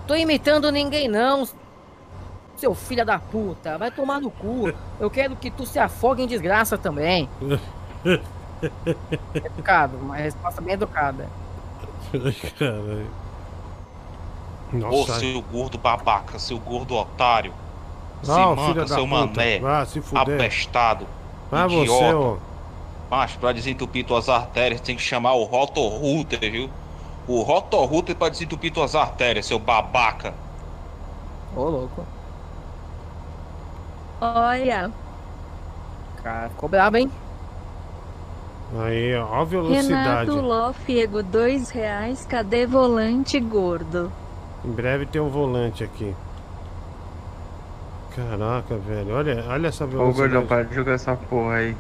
Tô 0.08 0.16
imitando 0.16 0.72
ninguém, 0.72 1.08
não. 1.08 1.48
Seu 2.60 2.76
filho 2.76 3.06
da 3.06 3.18
puta. 3.18 3.78
Vai 3.78 3.90
tomar 3.90 4.20
no 4.20 4.30
cu. 4.30 4.72
Eu 5.00 5.10
quero 5.10 5.34
que 5.36 5.50
tu 5.50 5.66
se 5.66 5.80
afogue 5.80 6.22
em 6.24 6.28
desgraça 6.28 6.78
também. 6.78 7.30
Educado, 9.34 9.98
uma 9.98 10.18
resposta 10.18 10.60
bem 10.62 10.74
educada. 10.74 11.30
Caralho. 12.58 13.08
Ô, 14.92 15.06
seu 15.06 15.42
gordo 15.42 15.78
babaca, 15.78 16.38
seu 16.38 16.60
gordo 16.60 16.96
otário. 16.96 17.54
Se 18.22 18.30
Ah, 18.32 18.50
o 18.50 18.56
manca, 18.58 18.86
seu 18.88 19.08
puta. 19.08 19.08
mané. 19.08 19.60
Vá 19.60 19.86
se 19.86 20.02
fuder. 20.02 20.36
Apestado. 20.36 21.08
Vai 21.50 21.64
você, 21.68 21.76
idiota. 21.84 22.18
ó. 22.18 22.38
Mas 23.10 23.32
pra 23.38 23.54
desentupir 23.54 24.06
tuas 24.06 24.28
artérias 24.30 24.82
tem 24.82 24.96
que 24.98 25.02
chamar 25.02 25.34
o 25.34 25.46
rotorrouter, 25.46 26.40
viu? 26.52 26.70
O 27.28 27.42
rotorrouter 27.42 28.16
pra 28.16 28.28
desentupir 28.30 28.72
tuas 28.74 28.94
artérias, 28.96 29.46
seu 29.46 29.58
babaca. 29.58 30.34
Ô, 31.56 31.64
louco. 31.64 32.04
Olha, 34.22 34.94
Cara, 36.16 36.50
ficou 36.50 36.70
brabo, 36.70 36.98
hein? 36.98 37.20
Aí, 38.72 39.16
ó, 39.16 39.26
ó 39.28 39.42
a 39.42 39.46
Renato 39.66 40.36
velocidade. 40.36 40.42
Lofiego, 40.42 41.24
dois 41.24 41.70
reais. 41.70 42.26
Cadê 42.26 42.66
volante 42.68 43.40
gordo? 43.40 44.20
Em 44.64 44.72
breve 44.74 45.06
tem 45.06 45.20
um 45.22 45.30
volante 45.30 45.84
aqui. 45.84 46.18
Caraca, 48.10 48.78
velho. 48.80 49.14
Olha, 49.16 49.46
olha 49.48 49.68
essa 49.68 49.86
Ô 49.98 50.12
velocidade. 50.12 50.14
gordão, 50.14 50.46
para 50.48 50.66
de 50.66 50.74
jogar 50.76 50.94
essa 50.94 51.16
porra 51.18 51.56
aí. 51.56 51.78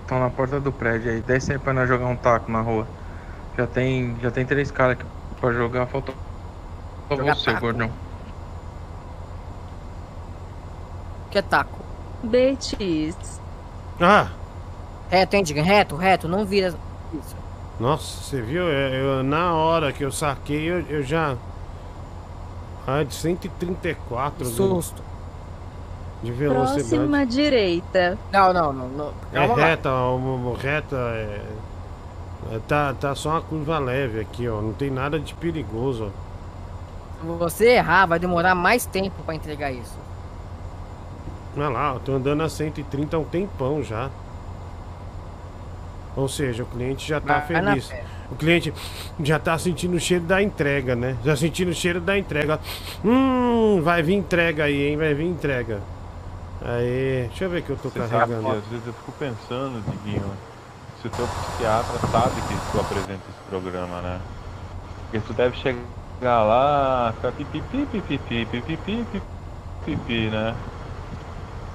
Estão 0.00 0.20
na 0.20 0.30
porta 0.30 0.60
do 0.60 0.72
prédio 0.72 1.12
aí. 1.12 1.22
Desce 1.22 1.52
aí 1.52 1.58
pra 1.58 1.72
nós 1.74 1.88
jogar 1.88 2.06
um 2.08 2.16
taco 2.16 2.50
na 2.52 2.60
rua. 2.62 2.92
Já 3.56 3.66
tem, 3.68 4.18
já 4.20 4.30
tem 4.32 4.46
três 4.46 4.70
caras 4.70 4.94
aqui 5.00 5.06
pra 5.40 5.52
jogar. 5.52 5.86
Falta 5.88 6.14
só 7.10 7.16
Jogar 7.16 7.34
você, 7.34 7.56
taco. 7.56 7.58
gordão. 7.58 8.03
Que 11.34 11.38
é 11.38 11.42
taco. 11.42 11.80
Betis. 12.22 13.40
Ah! 14.00 14.28
Reto, 15.10 15.34
hein, 15.34 15.42
Dieguinho? 15.42 15.66
Reto, 15.66 15.96
reto. 15.96 16.28
Não 16.28 16.44
vira. 16.46 16.68
Isso. 17.12 17.34
Nossa, 17.80 18.22
você 18.22 18.40
viu? 18.40 18.68
É, 18.68 19.00
eu- 19.02 19.24
na 19.24 19.52
hora 19.52 19.92
que 19.92 20.04
eu 20.04 20.12
saquei, 20.12 20.70
eu, 20.70 20.78
eu 20.88 21.02
já. 21.02 21.34
Ah, 22.86 23.02
de 23.02 23.12
134 23.12 24.44
de- 24.46 24.52
Susto. 24.52 25.02
de 26.22 26.30
velocidade. 26.30 26.88
Próxima 26.88 27.26
direita. 27.26 28.16
Não, 28.32 28.52
não, 28.52 28.72
não. 28.72 28.88
não. 28.88 29.12
É 29.32 29.44
reta, 29.44 29.90
ó, 29.90 30.14
o- 30.16 30.50
o- 30.52 30.54
reta 30.54 30.94
é, 30.96 31.40
é- 32.52 32.60
tá, 32.68 32.94
tá 32.94 33.12
só 33.16 33.30
uma 33.30 33.40
curva 33.42 33.76
leve 33.80 34.20
aqui, 34.20 34.48
ó. 34.48 34.60
Não 34.60 34.72
tem 34.72 34.88
nada 34.88 35.18
de 35.18 35.34
perigoso, 35.34 36.12
ó. 36.12 37.20
Se 37.20 37.26
você 37.26 37.70
errar, 37.70 38.06
vai 38.06 38.20
demorar 38.20 38.54
mais 38.54 38.86
tempo 38.86 39.20
pra 39.26 39.34
entregar 39.34 39.72
isso. 39.72 40.03
Olha 41.56 41.68
lá, 41.68 41.94
eu 41.94 42.00
tô 42.00 42.12
andando 42.12 42.42
a 42.42 42.48
130 42.48 43.16
há 43.16 43.20
um 43.20 43.24
tempão 43.24 43.82
já. 43.82 44.10
Ou 46.16 46.28
seja, 46.28 46.62
o 46.62 46.66
cliente 46.66 47.08
já 47.08 47.20
tá 47.20 47.38
Vai 47.38 47.46
feliz. 47.46 47.92
O 48.30 48.36
cliente 48.36 48.72
já 49.22 49.38
tá 49.38 49.58
sentindo 49.58 49.96
o 49.96 50.00
cheiro 50.00 50.24
da 50.24 50.42
entrega, 50.42 50.94
né? 50.94 51.16
Já 51.24 51.36
sentindo 51.36 51.70
o 51.70 51.74
cheiro 51.74 52.00
da 52.00 52.16
entrega. 52.16 52.60
Hum, 53.04 53.80
vai 53.82 54.02
vir 54.02 54.14
entrega 54.14 54.64
aí, 54.64 54.88
hein? 54.88 54.96
Vai 54.96 55.12
vir 55.14 55.26
entrega. 55.26 55.80
Aí, 56.62 57.26
deixa 57.28 57.44
eu 57.44 57.50
ver 57.50 57.62
que 57.62 57.70
eu 57.70 57.76
tô 57.76 57.90
Você 57.90 57.98
carregando. 57.98 58.48
às 58.48 58.64
vezes 58.66 58.86
eu 58.86 58.92
fico 58.92 59.12
pensando, 59.18 59.82
Diguinho, 59.90 60.24
se 61.00 61.08
o 61.08 61.10
teu 61.10 61.26
psiquiatra 61.26 61.98
sabe 62.10 62.40
que 62.40 62.72
tu 62.72 62.80
apresenta 62.80 63.12
esse 63.12 63.48
programa, 63.50 64.00
né? 64.00 64.20
Porque 65.02 65.26
tu 65.26 65.32
deve 65.34 65.56
chegar 65.56 66.44
lá, 66.44 67.12
ficar 67.16 67.32
pipipi, 67.32 67.86
pipipi, 67.86 68.46
pipipi, 68.46 69.06
pipipi, 69.84 70.30
né? 70.30 70.54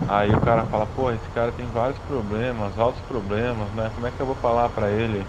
Aí 0.07 0.31
o 0.31 0.41
cara 0.41 0.63
fala, 0.65 0.87
pô, 0.95 1.11
esse 1.11 1.27
cara 1.35 1.51
tem 1.51 1.65
vários 1.67 1.97
problemas, 1.99 2.77
altos 2.79 3.01
problemas, 3.01 3.67
né? 3.75 3.91
Como 3.93 4.07
é 4.07 4.11
que 4.11 4.19
eu 4.19 4.25
vou 4.25 4.35
falar 4.35 4.69
pra 4.69 4.89
ele 4.89 5.25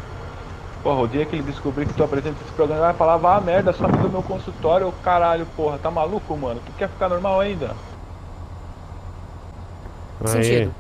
Porra, 0.83 1.03
o 1.03 1.09
dia 1.09 1.27
que 1.27 1.37
ele 1.37 1.43
descobrir 1.43 1.87
que 1.87 1.93
tu 1.93 2.03
apresenta 2.03 2.43
esse 2.43 2.53
programa, 2.53 2.81
ele 2.81 2.87
vai 2.87 2.95
falar, 2.95 3.19
vá 3.19 3.37
a 3.37 3.41
merda, 3.41 3.73
some 3.73 3.93
do 3.99 4.09
meu 4.09 4.23
consultório, 4.23 4.89
ô 4.89 4.93
caralho, 4.93 5.47
porra, 5.55 5.79
tá 5.79 5.91
maluco, 5.91 6.35
mano? 6.37 6.61
Tu 6.65 6.73
quer 6.73 6.89
ficar 6.89 7.11
normal 7.11 7.39
ainda? 7.39 7.77
Aí. 10.23 10.29
Sentido. 10.29 10.75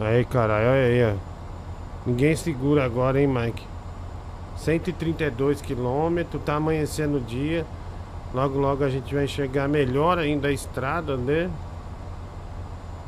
Aí, 0.00 0.24
caralho, 0.24 0.68
olha 0.68 0.86
aí, 0.86 1.04
ó. 1.04 1.16
Ninguém 2.06 2.34
segura 2.34 2.84
agora, 2.84 3.20
hein, 3.20 3.26
Mike? 3.26 3.66
132 4.56 5.60
quilômetros, 5.60 6.42
tá 6.42 6.54
amanhecendo 6.54 7.18
o 7.18 7.20
dia. 7.20 7.66
Logo, 8.32 8.58
logo 8.58 8.84
a 8.84 8.88
gente 8.88 9.14
vai 9.14 9.24
enxergar 9.24 9.68
melhor 9.68 10.18
ainda 10.18 10.48
a 10.48 10.52
estrada, 10.52 11.14
né? 11.16 11.50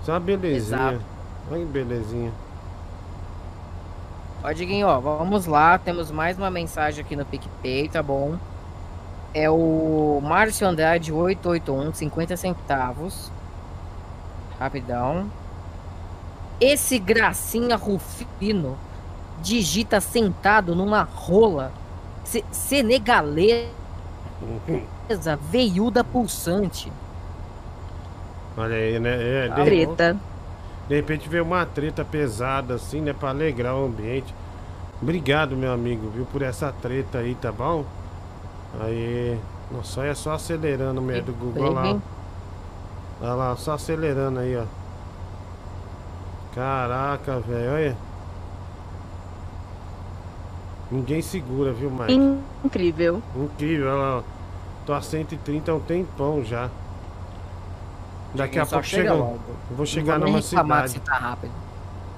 Só 0.04 0.12
uma 0.12 0.20
belezinha. 0.20 0.56
Exato. 0.56 1.00
Olha 1.50 1.60
que 1.60 1.66
belezinha. 1.66 2.32
Ó, 4.42 4.52
Diguinho, 4.52 4.86
ó, 4.86 4.98
vamos 5.00 5.46
lá. 5.46 5.78
Temos 5.78 6.10
mais 6.10 6.38
uma 6.38 6.50
mensagem 6.50 7.04
aqui 7.04 7.14
no 7.14 7.24
PicPay, 7.26 7.88
tá 7.88 8.02
bom? 8.02 8.36
É 9.34 9.48
o 9.50 10.20
Márcio 10.22 10.66
Andrade 10.66 11.12
881, 11.12 11.92
50 11.94 12.36
centavos. 12.36 13.30
Rapidão. 14.58 15.30
Esse 16.60 16.98
gracinha 16.98 17.76
Rufino 17.76 18.76
digita 19.42 20.00
sentado 20.00 20.74
numa 20.74 21.02
rola 21.02 21.72
se- 22.24 22.44
senegalesa 22.50 23.70
veiuda 25.50 26.02
pulsante. 26.04 26.92
Olha 28.56 28.76
aí, 28.76 28.98
né? 28.98 29.46
É, 29.46 29.48
de, 29.48 29.64
Treta. 29.64 30.16
de 30.88 30.94
repente 30.94 31.28
veio 31.28 31.44
uma 31.44 31.64
treta 31.64 32.04
pesada 32.04 32.74
assim, 32.74 33.00
né? 33.00 33.12
Pra 33.12 33.30
alegrar 33.30 33.74
o 33.74 33.86
ambiente. 33.86 34.34
Obrigado, 35.00 35.56
meu 35.56 35.72
amigo, 35.72 36.10
viu, 36.10 36.26
por 36.26 36.42
essa 36.42 36.72
treta 36.72 37.18
aí, 37.18 37.34
tá 37.34 37.50
bom? 37.50 37.84
Aí. 38.80 39.38
Nossa, 39.70 40.00
olha 40.00 40.14
só 40.14 40.32
acelerando 40.32 41.00
o 41.00 41.04
meio 41.04 41.22
do 41.22 41.32
Google. 41.32 41.64
Olha 41.64 41.92
lá. 41.92 41.98
Olha 43.22 43.34
lá, 43.34 43.56
só 43.56 43.72
acelerando 43.72 44.40
aí, 44.40 44.56
ó. 44.56 44.64
Caraca, 46.54 47.38
velho, 47.40 47.72
olha. 47.72 47.96
Ninguém 50.90 51.22
segura, 51.22 51.72
viu, 51.72 51.88
Mike? 51.88 52.40
Incrível. 52.64 53.22
Incrível, 53.36 53.86
olha 53.86 53.96
lá, 53.96 54.18
ó. 54.18 54.22
Tô 54.84 54.92
a 54.92 55.00
130 55.00 55.70
há 55.70 55.74
um 55.74 55.80
tempão 55.80 56.42
já. 56.42 56.68
Daqui 58.34 58.58
a 58.58 58.66
pouco 58.66 58.84
chega 58.84 59.02
chega. 59.02 59.14
logo. 59.14 59.40
eu 59.70 59.76
Vou 59.76 59.86
chegar 59.86 60.18
Não 60.18 60.26
vou 60.26 60.30
numa 60.32 60.42
cidade. 60.42 60.92
se 60.92 61.00
tá 61.00 61.14
rápido. 61.14 61.52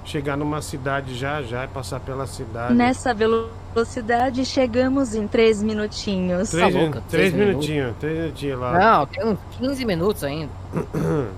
Chegar 0.05 0.36
numa 0.36 0.60
cidade 0.60 1.14
já 1.14 1.43
já 1.43 1.64
e 1.64 1.68
passar 1.68 2.01
pela 2.01 2.26
cidade. 2.26 2.74
Nessa 2.74 3.14
velocidade 3.14 4.44
chegamos 4.44 5.14
em 5.14 5.26
três 5.28 5.62
minutinhos. 5.62 6.51
Três, 6.51 6.72
Tá 6.74 6.78
louca, 6.80 7.02
três 7.09 7.32
três 7.32 7.32
minutos. 7.32 7.68
minutinhos, 7.68 7.97
três 8.01 8.18
minutinhos 8.18 8.60
lá. 8.60 8.78
Não, 8.78 9.06
tem 9.06 9.24
uns 9.26 9.39
15 9.59 9.84
minutos 9.84 10.24
ainda. 10.24 10.51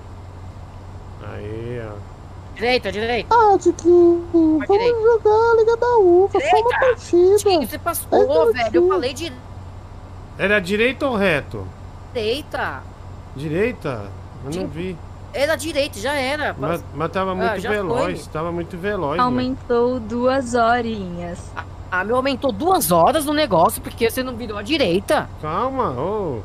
Aí, 1.33 1.81
ó. 1.91 1.95
Direita, 2.55 2.91
direita. 2.91 3.35
Ah, 3.35 3.57
Tiquinho, 3.57 4.25
vamos 4.31 4.65
direita. 4.67 5.01
jogar 5.01 5.29
a 5.29 5.55
Liga 5.57 5.77
da 5.77 5.97
UFA, 5.97 6.39
só 6.39 6.57
uma 6.57 6.69
partida. 6.79 7.37
Tiquinho, 7.37 7.67
você 7.67 7.77
passou, 7.77 8.53
velho. 8.53 8.69
Eu 8.73 8.87
falei 8.87 9.15
Era 10.37 10.59
direita 10.59 11.05
ou 11.07 11.15
reto? 11.15 11.67
direita. 12.13 12.81
Direita? 13.35 14.09
Eu 14.45 14.61
não 14.61 14.67
vi. 14.67 14.97
Era 15.33 15.55
direita, 15.55 15.99
já 15.99 16.13
era. 16.13 16.55
Mas, 16.57 16.83
mas 16.93 17.11
tava 17.11 17.31
Ah, 17.31 17.35
muito 17.35 17.59
já 17.59 17.69
veloz, 17.69 18.21
foi. 18.23 18.31
tava 18.31 18.51
muito 18.51 18.77
veloz. 18.77 19.19
Aumentou 19.19 19.99
duas 19.99 20.53
horinhas. 20.53 21.51
Ah, 21.91 22.03
meu, 22.03 22.15
aumentou 22.15 22.51
duas 22.51 22.91
horas 22.91 23.25
no 23.25 23.33
negócio 23.33 23.81
porque 23.81 24.09
você 24.09 24.23
não 24.23 24.35
virou 24.35 24.57
à 24.57 24.61
direita. 24.61 25.29
Calma, 25.41 25.89
ô. 25.91 26.41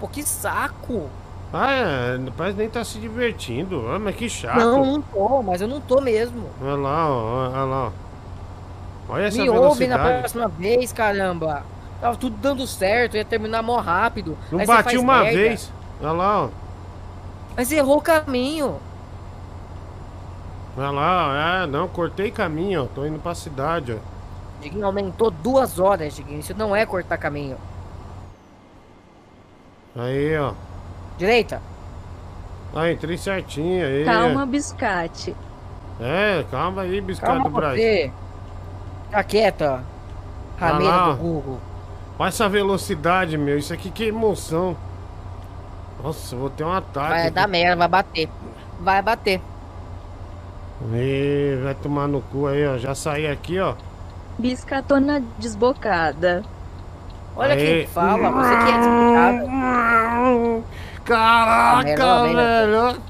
Pô, 0.00 0.08
que 0.08 0.22
saco. 0.22 1.08
Ah, 1.52 1.72
é, 1.72 2.18
parece 2.36 2.58
nem 2.58 2.68
tá 2.68 2.84
se 2.84 2.98
divertindo. 2.98 3.84
Ah, 3.88 3.98
mas 3.98 4.14
que 4.16 4.28
chato. 4.28 4.58
Não, 4.58 4.84
não 4.84 5.00
tô, 5.02 5.42
mas 5.42 5.60
eu 5.60 5.68
não 5.68 5.80
tô 5.80 6.00
mesmo. 6.00 6.44
Olha 6.60 6.74
lá, 6.76 7.08
ó, 7.08 7.48
olha 7.50 7.64
lá. 7.64 7.92
Olha 9.08 9.22
essa 9.24 9.40
Me 9.40 9.48
ouve 9.48 9.86
na 9.86 9.98
próxima 9.98 10.48
vez, 10.48 10.92
caramba. 10.92 11.62
Tava 12.00 12.16
tudo 12.16 12.36
dando 12.36 12.66
certo, 12.66 13.16
ia 13.16 13.24
terminar 13.24 13.62
mó 13.62 13.78
rápido. 13.78 14.36
Não 14.52 14.60
Aí 14.60 14.66
bati 14.66 14.98
uma 14.98 15.22
merda. 15.22 15.38
vez. 15.38 15.72
Olha 16.00 16.12
lá, 16.12 16.44
ó. 16.44 16.48
Mas 17.56 17.72
errou 17.72 17.98
o 17.98 18.02
caminho. 18.02 18.78
Olha 20.76 20.90
lá, 20.90 21.28
ó. 21.28 21.34
É, 21.34 21.66
não, 21.66 21.88
cortei 21.88 22.30
caminho, 22.30 22.84
ó. 22.84 22.86
Tô 22.94 23.04
indo 23.04 23.18
pra 23.18 23.34
cidade, 23.34 23.92
ó. 23.92 23.98
Diguinho, 24.62 24.86
aumentou 24.86 25.30
duas 25.30 25.78
horas, 25.78 26.14
Diguinho. 26.14 26.40
Isso 26.40 26.54
não 26.56 26.74
é 26.74 26.84
cortar 26.86 27.16
caminho. 27.18 27.56
Aí, 29.96 30.36
ó. 30.38 30.52
Direita. 31.16 31.60
Ah, 32.74 32.90
entrei 32.90 33.16
certinho 33.16 33.84
aí. 33.84 34.04
Calma, 34.04 34.46
biscate. 34.46 35.34
É, 36.00 36.44
calma 36.50 36.82
aí, 36.82 37.00
biscate 37.00 37.32
Calma 37.32 37.48
do 37.48 37.54
Brasil. 37.56 37.82
você. 37.82 38.12
Fica 39.06 39.24
quieta. 39.24 39.84
Olha 40.60 40.72
Rameira 40.72 40.94
lá, 40.96 41.08
ó. 41.08 41.12
do 41.12 41.16
Google. 41.18 41.58
Olha 42.18 42.28
essa 42.28 42.48
velocidade, 42.48 43.36
meu. 43.38 43.58
Isso 43.58 43.72
aqui 43.72 43.90
que 43.90 44.04
emoção. 44.04 44.76
Nossa, 46.02 46.34
eu 46.34 46.38
vou 46.38 46.50
ter 46.50 46.64
um 46.64 46.72
ataque. 46.72 47.08
Vai 47.08 47.30
dar 47.30 47.48
merda, 47.48 47.76
vai 47.76 47.88
bater. 47.88 48.28
Vai 48.80 49.02
bater. 49.02 49.40
Ih, 50.94 51.60
vai 51.62 51.74
tomar 51.74 52.06
no 52.06 52.20
cu 52.22 52.46
aí, 52.46 52.66
ó. 52.66 52.78
Já 52.78 52.94
saí 52.94 53.26
aqui, 53.26 53.58
ó. 53.58 53.74
Biscatona 54.38 55.20
desbocada. 55.38 56.44
Olha 57.34 57.54
Aí. 57.54 57.66
quem 57.84 57.86
fala, 57.88 58.30
você 58.30 58.56
que 58.56 58.70
é 58.70 58.78
desbocada. 58.78 60.62
Caraca, 61.04 61.84
merda, 61.84 62.22
merda. 62.22 62.66
velho. 62.92 63.02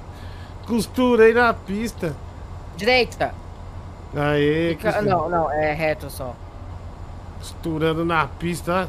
Costurei 0.67 1.35
na 1.35 1.53
pista. 1.53 2.15
Direita. 2.77 3.35
Aí, 4.17 4.77
Fica- 4.77 5.03
Não, 5.03 5.29
não, 5.29 5.51
é 5.51 5.73
reto 5.75 6.09
só. 6.11 6.35
costurando 7.39 8.05
na 8.05 8.27
pista. 8.27 8.89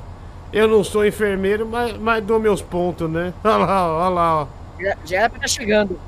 Eu 0.51 0.67
não 0.67 0.83
sou 0.83 1.05
enfermeiro, 1.05 1.67
mas, 1.67 1.97
mas 1.97 2.23
dou 2.23 2.39
meus 2.39 2.61
pontos, 2.61 3.09
né? 3.09 3.33
Olha 3.43 3.57
lá, 3.57 3.87
olha 3.87 4.09
lá, 4.09 4.41
ó. 4.43 4.47
Já, 4.79 4.97
já 5.05 5.17
era 5.19 5.29
pra 5.29 5.37
estar 5.37 5.47
chegando. 5.47 5.99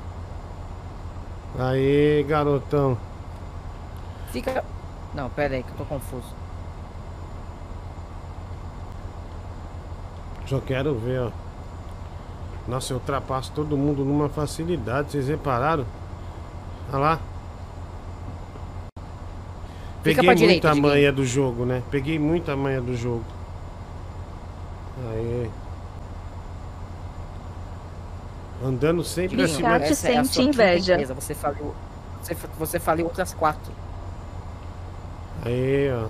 Aí, 1.60 2.24
garotão. 2.28 2.98
Fica. 4.32 4.64
Não, 5.14 5.30
pera 5.30 5.56
aí 5.56 5.64
que 5.64 5.70
eu 5.72 5.76
tô 5.76 5.86
confuso. 5.86 6.34
Só 10.48 10.60
quero 10.60 10.96
ver, 10.96 11.22
ó. 11.22 11.32
Nossa, 12.68 12.94
eu 12.94 12.98
ultrapasso 12.98 13.52
todo 13.54 13.78
mundo 13.78 14.04
numa 14.06 14.30
facilidade, 14.30 15.12
vocês 15.12 15.28
repararam? 15.28 15.86
Olha 16.90 17.00
lá. 17.00 17.20
Fica 20.04 20.22
Peguei 20.22 20.36
direita, 20.36 20.68
muita 20.70 20.70
Diguinho. 20.70 20.88
manha 20.94 21.12
do 21.12 21.26
jogo, 21.26 21.66
né? 21.66 21.84
Peguei 21.92 22.18
muita 22.18 22.56
manha 22.56 22.82
do 22.82 22.96
jogo. 22.96 23.24
Aí. 25.12 25.50
Andando 28.64 29.04
sempre 29.04 29.38
Diguinho, 29.38 29.54
acima 29.56 29.76
essa 29.92 30.08
é 30.08 30.18
a 30.18 30.24
sente 30.24 30.34
sua 30.34 30.44
quinta 30.44 30.64
inveja. 30.64 30.94
empresa, 30.94 31.14
Você 31.14 31.34
faliu. 31.34 31.74
Você, 32.22 32.36
você 32.60 32.80
outras 33.04 33.34
quatro. 33.34 33.72
Aí, 35.44 35.92
ó. 35.92 36.08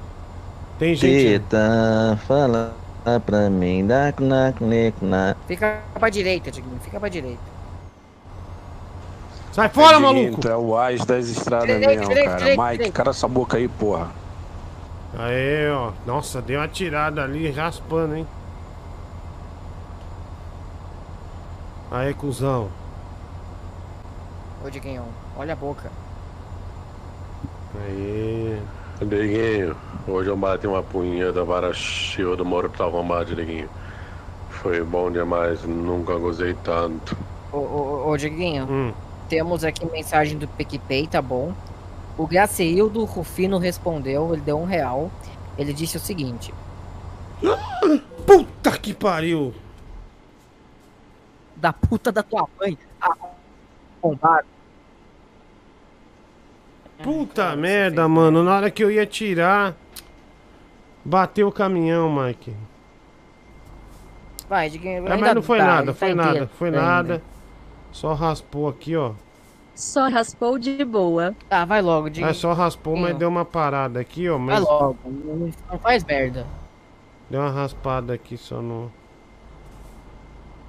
Tem 0.77 0.95
gente. 0.95 1.39
Tita, 1.39 2.19
fala 2.27 2.73
pra 3.25 3.49
mim, 3.49 3.85
da 3.87 4.13
na 4.19 4.53
na 5.01 5.35
Fica 5.47 5.79
pra 5.97 6.09
direita, 6.09 6.51
Diguinho. 6.51 6.79
Fica 6.81 6.99
pra 6.99 7.07
direita. 7.07 7.39
Sai 9.53 9.69
fora, 9.69 9.99
maluco! 9.99 10.47
É 10.47 10.55
o 10.55 10.77
as 10.77 11.05
das 11.05 11.27
estradas 11.27 11.67
Direita, 11.67 11.87
mesmo, 11.89 12.07
direita, 12.07 12.29
cara. 12.29 12.39
direita, 12.39 12.63
Mike, 12.63 12.77
direita. 12.77 12.97
cara 12.97 13.09
essa 13.09 13.27
boca 13.27 13.57
aí, 13.57 13.67
porra. 13.67 14.09
Aí, 15.17 15.69
ó. 15.69 15.91
Nossa, 16.05 16.41
deu 16.41 16.59
uma 16.59 16.67
tirada 16.67 17.21
ali, 17.21 17.49
raspando, 17.51 18.15
hein? 18.15 18.27
Aí, 21.91 22.13
cuzão. 22.13 22.69
Ô, 24.65 24.69
Diguinho, 24.69 25.03
olha 25.38 25.53
a 25.53 25.55
boca. 25.55 25.91
Aí. 27.85 28.61
Diguinho, 29.01 29.76
hoje 30.07 30.30
eu 30.30 30.38
bati 30.38 30.68
uma 30.68 30.84
punheta 30.84 31.43
para 31.45 31.73
Chico 31.73 32.35
do 32.35 32.45
Mortal 32.45 32.91
Kombat, 32.91 33.34
Diguinho. 33.35 33.69
Foi 34.49 34.84
bom 34.84 35.11
demais, 35.11 35.63
nunca 35.63 36.15
gozei 36.18 36.53
tanto. 36.63 37.18
Ô, 37.51 37.57
ô, 37.57 38.03
ô, 38.05 38.09
ô 38.11 38.18
Diguinho, 38.18 38.65
Hum. 38.69 38.93
temos 39.27 39.63
aqui 39.63 39.85
mensagem 39.91 40.38
do 40.38 40.47
PicPay, 40.47 41.07
tá 41.07 41.22
bom? 41.22 41.51
O 42.18 42.27
Graceildo 42.27 43.03
Rufino 43.05 43.57
respondeu, 43.57 44.31
ele 44.34 44.41
deu 44.43 44.59
um 44.59 44.65
real. 44.65 45.09
Ele 45.57 45.73
disse 45.73 45.97
o 45.97 45.99
seguinte: 45.99 46.53
Puta 48.26 48.77
que 48.77 48.93
pariu! 48.93 49.53
Da 51.61 51.71
puta 51.71 52.11
da 52.11 52.23
tua 52.23 52.47
mãe, 52.59 52.75
arrombado. 54.01 54.47
Puta 57.03 57.55
merda, 57.55 58.07
mano. 58.07 58.43
Na 58.43 58.55
hora 58.55 58.71
que 58.71 58.83
eu 58.83 58.89
ia 58.89 59.05
tirar, 59.05 59.75
bateu 61.05 61.47
o 61.47 61.51
caminhão, 61.51 62.11
Mike. 62.11 62.55
Vai, 64.49 64.69
Diguinho. 64.69 65.07
É, 65.07 65.11
ainda 65.11 65.17
mas 65.17 65.35
não 65.35 65.41
foi 65.43 65.59
tá, 65.59 65.65
nada, 65.65 65.93
foi 65.93 66.09
tá 66.09 66.15
nada, 66.15 66.47
foi 66.57 66.67
ainda. 66.69 66.81
nada. 66.81 67.23
Só 67.91 68.13
raspou 68.13 68.67
aqui, 68.67 68.95
ó. 68.95 69.13
Só 69.75 70.09
raspou 70.09 70.57
de 70.59 70.83
boa. 70.83 71.35
Tá, 71.47 71.63
vai 71.63 71.81
logo, 71.81 72.09
Diguinho. 72.09 72.29
É, 72.29 72.33
só 72.33 72.53
raspou, 72.53 72.95
mas 72.97 73.15
deu 73.15 73.29
uma 73.29 73.45
parada 73.45 73.99
aqui, 73.99 74.27
ó. 74.27 74.38
Vai 74.38 74.47
Mas 74.47 74.63
logo. 74.63 74.97
Não 75.05 75.51
não 75.71 75.79
faz 75.79 76.03
merda. 76.03 76.45
deu 77.29 77.39
uma 77.39 77.51
raspada 77.51 78.13
aqui 78.13 78.35
só 78.35 78.61
no. 78.61 78.91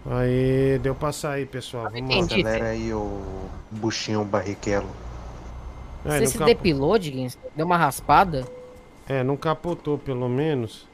Aí, 0.05 0.79
deu 0.81 0.95
pra 0.95 1.13
sair, 1.13 1.47
pessoal. 1.47 1.89
Vamos 1.91 2.17
lá. 2.17 2.25
Acelera 2.25 2.67
aí 2.71 2.93
o 2.93 3.21
buchinho 3.71 4.25
barriquelo. 4.25 4.89
É, 6.05 6.11
Você 6.11 6.21
não 6.21 6.27
se 6.27 6.39
capo- 6.39 6.47
depilou, 6.47 6.99
Diguinho? 6.99 7.31
Deu 7.55 7.65
uma 7.65 7.77
raspada? 7.77 8.45
É, 9.09 9.23
não 9.23 9.37
capotou 9.37 9.97
pelo 9.99 10.29
menos. 10.29 10.89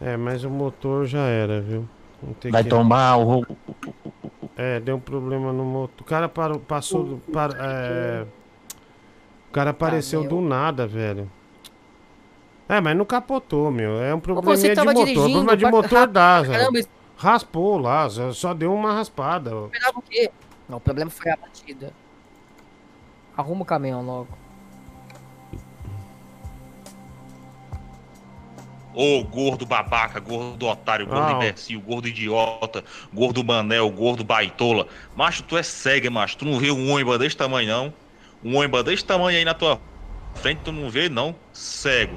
É, 0.00 0.16
mas 0.16 0.42
o 0.42 0.50
motor 0.50 1.06
já 1.06 1.20
era, 1.26 1.60
viu? 1.60 1.88
Vai 2.50 2.64
que- 2.64 2.70
tomar 2.70 3.18
o. 3.18 3.46
É, 4.56 4.80
deu 4.80 4.96
um 4.96 5.00
problema 5.00 5.52
no 5.52 5.64
motor. 5.64 6.00
O 6.00 6.04
cara 6.04 6.28
parou, 6.28 6.58
passou. 6.58 7.04
do- 7.04 7.16
par- 7.32 7.54
é... 7.58 8.24
O 9.48 9.52
cara 9.52 9.70
apareceu 9.70 10.20
meu. 10.22 10.30
do 10.30 10.40
nada, 10.40 10.86
velho. 10.86 11.30
É, 12.68 12.80
mas 12.80 12.96
não 12.96 13.04
capotou, 13.04 13.70
meu. 13.70 14.00
É 14.02 14.14
um 14.14 14.20
probleminha 14.20 14.56
você 14.56 14.74
de 14.74 14.82
motor. 14.82 15.12
Problema 15.14 15.56
de 15.56 15.62
pra- 15.62 15.70
motor 15.70 16.06
dá, 16.06 16.42
Caramba, 16.42 16.52
velho. 16.72 16.78
isso- 16.78 16.88
Raspou 17.16 17.78
lá, 17.78 18.08
só 18.10 18.32
só 18.32 18.52
deu 18.54 18.74
uma 18.74 18.92
raspada. 18.92 19.50
Esperava 19.66 19.98
o 19.98 20.02
quê? 20.02 20.30
Não, 20.68 20.78
o 20.78 20.80
problema 20.80 21.10
foi 21.10 21.30
a 21.30 21.36
batida. 21.36 21.92
Arruma 23.36 23.62
o 23.62 23.64
caminhão 23.64 24.02
logo. 24.04 24.28
Ô, 28.96 29.24
gordo 29.24 29.66
babaca, 29.66 30.20
gordo 30.20 30.66
otário, 30.66 31.06
gordo 31.06 31.26
Ah, 31.26 31.32
imbecil, 31.32 31.80
gordo 31.80 32.06
idiota, 32.06 32.84
gordo 33.12 33.42
manel, 33.44 33.90
gordo 33.90 34.22
baitola. 34.22 34.86
Macho, 35.16 35.42
tu 35.42 35.56
é 35.56 35.62
cego, 35.64 36.10
macho. 36.12 36.36
Tu 36.38 36.44
não 36.44 36.58
vê 36.60 36.70
um 36.70 36.92
ônibus 36.92 37.18
desse 37.18 37.36
tamanho, 37.36 37.68
não? 37.68 37.94
Um 38.42 38.56
ônibus 38.56 38.84
desse 38.84 39.04
tamanho 39.04 39.36
aí 39.36 39.44
na 39.44 39.52
tua 39.54 39.80
frente, 40.34 40.60
tu 40.64 40.70
não 40.70 40.88
vê, 40.88 41.08
não? 41.08 41.34
Cego. 41.52 42.16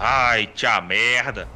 Ai, 0.00 0.46
tia 0.46 0.80
merda. 0.80 1.46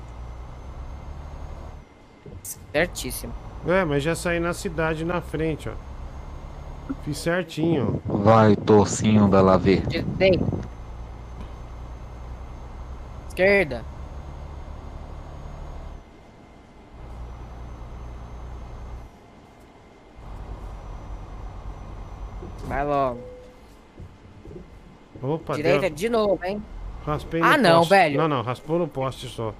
Certíssimo. 2.72 3.32
É, 3.66 3.84
mas 3.84 4.02
já 4.02 4.14
saí 4.14 4.38
na 4.38 4.52
cidade 4.52 5.04
na 5.04 5.20
frente, 5.22 5.68
ó. 5.68 5.72
Fiz 7.04 7.16
certinho, 7.16 8.02
ó. 8.06 8.18
Vai, 8.18 8.54
torcinho 8.54 9.26
da 9.28 9.40
Laver. 9.40 9.86
Direita. 9.86 10.44
Esquerda. 13.28 13.82
Vai 22.66 22.84
logo. 22.84 23.20
Opa, 25.22 25.54
Direita 25.54 25.80
deu- 25.88 25.90
de 25.90 26.08
novo, 26.08 26.38
hein? 26.44 26.62
Raspei 27.06 27.40
no 27.40 27.47
Ah, 27.47 27.57
não, 27.57 27.78
poste. 27.78 27.91
velho. 27.91 28.18
Não, 28.18 28.28
não, 28.28 28.42
raspou 28.42 28.78
no 28.78 28.89
poste 28.89 29.28
só. 29.28 29.52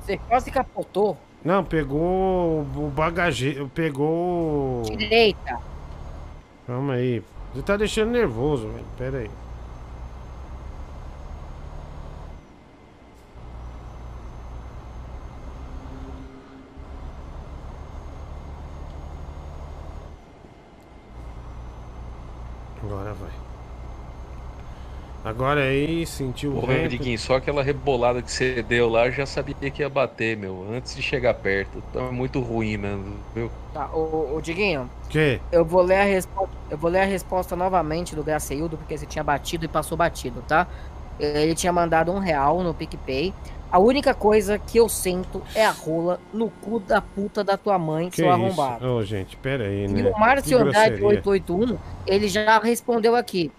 Você 0.00 0.18
quase 0.18 0.50
capotou. 0.50 1.16
Não, 1.44 1.62
pegou 1.64 2.62
o 2.62 2.92
bagageiro. 2.94 3.70
Pegou. 3.72 4.82
Direita. 4.82 5.58
Calma 6.66 6.94
aí. 6.94 7.22
Você 7.54 7.62
tá 7.62 7.76
deixando 7.76 8.10
nervoso, 8.10 8.68
velho. 8.68 8.84
Pera 8.96 9.18
aí. 9.18 9.30
Agora 22.82 23.12
vai. 23.14 23.37
Agora 25.28 25.60
aí, 25.60 26.06
sentiu 26.06 26.52
o 26.52 26.64
Ô. 26.64 26.88
Diguinho, 26.88 27.18
só 27.18 27.36
aquela 27.36 27.62
rebolada 27.62 28.22
que 28.22 28.30
você 28.32 28.62
deu 28.62 28.88
lá, 28.88 29.06
eu 29.06 29.12
já 29.12 29.26
sabia 29.26 29.54
que 29.70 29.82
ia 29.82 29.88
bater, 29.88 30.38
meu, 30.38 30.66
antes 30.72 30.94
de 30.96 31.02
chegar 31.02 31.34
perto. 31.34 31.82
Tá 31.92 32.10
muito 32.10 32.40
ruim 32.40 32.78
mesmo, 32.78 33.14
viu? 33.34 33.50
Tá, 33.74 33.90
o, 33.92 34.36
o 34.36 34.40
Diguinho, 34.40 34.90
Que? 35.10 35.38
eu 35.52 35.66
vou 35.66 35.82
ler 35.82 35.96
a 35.98 36.04
resposta. 36.04 36.56
Eu 36.70 36.78
vou 36.78 36.90
ler 36.90 37.00
a 37.00 37.04
resposta 37.04 37.54
novamente 37.54 38.14
do 38.16 38.24
Graceildo, 38.24 38.78
porque 38.78 38.96
você 38.96 39.04
tinha 39.04 39.22
batido 39.22 39.66
e 39.66 39.68
passou 39.68 39.98
batido, 39.98 40.42
tá? 40.48 40.66
Ele 41.18 41.54
tinha 41.54 41.72
mandado 41.72 42.10
um 42.10 42.18
real 42.18 42.62
no 42.62 42.72
PicPay. 42.72 43.34
A 43.70 43.78
única 43.78 44.14
coisa 44.14 44.58
que 44.58 44.78
eu 44.78 44.88
sinto 44.88 45.42
é 45.54 45.66
a 45.66 45.70
rola 45.70 46.18
no 46.32 46.48
cu 46.48 46.80
da 46.80 47.02
puta 47.02 47.44
da 47.44 47.58
tua 47.58 47.78
mãe, 47.78 48.08
Que 48.08 48.16
seu 48.16 48.30
arrombado. 48.30 48.86
Ô, 48.86 49.04
gente, 49.04 49.36
pera 49.36 49.64
aí, 49.64 49.84
E 49.84 49.88
né? 49.88 50.10
o 50.10 50.18
Márcio 50.18 50.56
Andrade 50.58 50.96
grosseria. 50.96 51.06
881, 51.06 51.78
ele 52.06 52.28
já 52.28 52.58
respondeu 52.60 53.14
aqui. 53.14 53.52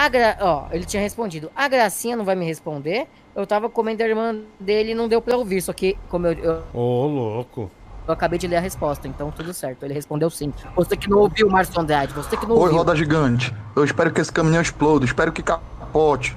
A 0.00 0.08
gra... 0.08 0.34
Ó, 0.40 0.66
ele 0.70 0.86
tinha 0.86 1.02
respondido. 1.02 1.50
A 1.54 1.68
Gracinha 1.68 2.16
não 2.16 2.24
vai 2.24 2.34
me 2.34 2.46
responder. 2.46 3.06
Eu 3.36 3.46
tava 3.46 3.68
comendo 3.68 4.02
a 4.02 4.08
irmã 4.08 4.34
dele 4.58 4.92
e 4.92 4.94
não 4.94 5.06
deu 5.06 5.20
pra 5.20 5.36
ouvir. 5.36 5.60
Só 5.60 5.74
que, 5.74 5.98
como 6.08 6.26
eu, 6.26 6.32
eu, 6.32 6.62
Ô, 6.72 7.06
louco. 7.06 7.70
eu 8.08 8.14
acabei 8.14 8.38
de 8.38 8.46
ler 8.46 8.56
a 8.56 8.60
resposta, 8.60 9.06
então 9.06 9.30
tudo 9.30 9.52
certo. 9.52 9.84
Ele 9.84 9.92
respondeu 9.92 10.30
sim. 10.30 10.54
Você 10.74 10.96
que 10.96 11.06
não 11.06 11.18
ouviu, 11.18 11.50
Márcio 11.50 11.78
Andrade, 11.78 12.14
você 12.14 12.34
que 12.34 12.46
não 12.46 12.54
Oi, 12.54 12.62
ouviu. 12.62 12.78
roda 12.78 12.96
gigante. 12.96 13.54
Eu 13.76 13.84
espero 13.84 14.10
que 14.10 14.22
esse 14.22 14.32
caminhão 14.32 14.62
exploda, 14.62 15.04
espero 15.04 15.32
que 15.32 15.42
capote. 15.42 16.34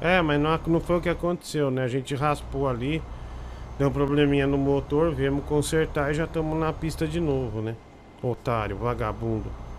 É, 0.00 0.20
mas 0.20 0.40
não, 0.40 0.58
não 0.66 0.80
foi 0.80 0.96
o 0.96 1.00
que 1.00 1.08
aconteceu, 1.08 1.70
né? 1.70 1.84
A 1.84 1.88
gente 1.88 2.16
raspou 2.16 2.68
ali, 2.68 3.00
deu 3.78 3.86
um 3.86 3.92
probleminha 3.92 4.44
no 4.44 4.58
motor, 4.58 5.14
viemos 5.14 5.44
consertar 5.44 6.10
e 6.10 6.14
já 6.14 6.24
estamos 6.24 6.58
na 6.58 6.72
pista 6.72 7.06
de 7.06 7.20
novo, 7.20 7.62
né? 7.62 7.76
Otário, 8.20 8.76
vagabundo. 8.76 9.69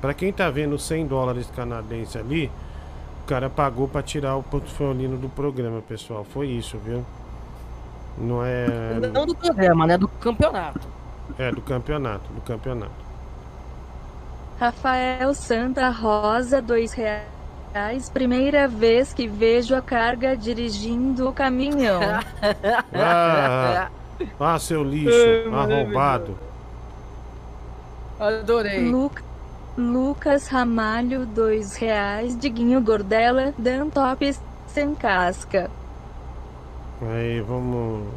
Pra 0.00 0.14
quem 0.14 0.32
tá 0.32 0.50
vendo 0.50 0.78
100 0.78 1.06
dólares 1.06 1.50
canadenses 1.54 2.16
ali, 2.16 2.50
o 3.24 3.26
cara 3.26 3.48
pagou 3.48 3.88
pra 3.88 4.02
tirar 4.02 4.36
o 4.36 4.42
portfolio 4.42 5.16
do 5.16 5.28
programa, 5.28 5.80
pessoal. 5.82 6.24
Foi 6.24 6.48
isso, 6.48 6.78
viu? 6.78 7.04
Não 8.16 8.44
é. 8.44 8.66
Não 9.12 9.26
do 9.26 9.34
programa, 9.34 9.86
né? 9.86 9.96
Do 9.96 10.08
campeonato. 10.08 10.88
É, 11.38 11.52
do 11.52 11.60
campeonato, 11.60 12.32
do 12.32 12.40
campeonato. 12.40 13.08
Rafael 14.58 15.32
Santa 15.34 15.88
Rosa, 15.88 16.60
dois 16.60 16.92
reais. 16.92 18.08
Primeira 18.12 18.66
vez 18.66 19.12
que 19.12 19.28
vejo 19.28 19.74
a 19.74 19.80
carga 19.80 20.36
dirigindo 20.36 21.28
o 21.28 21.32
caminhão. 21.32 22.00
Ah, 22.92 23.88
ah 24.40 24.58
seu 24.58 24.82
lixo, 24.82 25.14
arrombado. 25.52 26.36
Adorei. 28.18 28.88
Lu- 28.90 29.10
Lucas 29.76 30.48
Ramalho, 30.48 31.24
dois 31.26 31.76
reais. 31.76 32.36
Diguinho 32.36 32.80
Gordela, 32.80 33.54
Dan 33.56 33.88
Tops 33.90 34.40
sem 34.66 34.94
casca. 34.94 35.70
Aí, 37.02 37.40
vamos. 37.42 38.08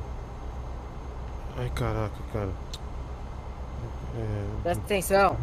Ai, 1.57 1.69
caraca, 1.75 2.15
cara. 2.33 2.49
É, 4.17 4.45
Presta 4.63 4.83
atenção. 4.83 5.37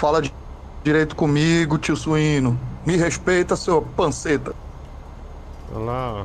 Fala 0.00 0.20
de- 0.20 0.34
direito 0.82 1.16
comigo, 1.16 1.78
tio 1.78 1.96
Suíno. 1.96 2.58
Me 2.84 2.96
respeita, 2.96 3.56
seu 3.56 3.80
panceta. 3.80 4.54
Olha 5.74 5.84
lá, 5.84 6.12
ó. 6.12 6.24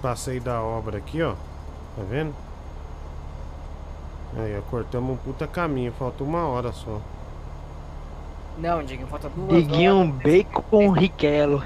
Passei 0.00 0.40
da 0.40 0.62
obra 0.62 0.96
aqui, 0.98 1.22
ó. 1.22 1.32
Tá 1.32 2.02
vendo? 2.08 2.34
Aí, 4.36 4.58
ó, 4.58 4.62
cortamos 4.70 5.14
um 5.14 5.16
puta 5.16 5.46
caminho. 5.46 5.92
Falta 5.92 6.22
uma 6.22 6.46
hora 6.46 6.72
só. 6.72 7.00
Não, 8.58 8.82
Diguinho, 8.82 9.06
falta 9.06 9.28
duas 9.28 9.48
Diguinho 9.48 9.98
horas. 10.00 10.14
Bacon 10.16 10.90
Riquelo. 10.90 11.62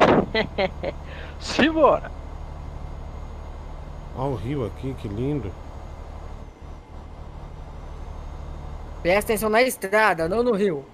Simbora. 1.41 2.11
Olha 4.15 4.31
o 4.31 4.35
rio 4.37 4.67
aqui, 4.67 4.95
que 4.95 5.09
lindo. 5.09 5.51
Presta 9.03 9.33
atenção 9.33 9.49
na 9.49 9.63
estrada, 9.63 10.29
não 10.29 10.43
no 10.43 10.53
rio. 10.53 10.85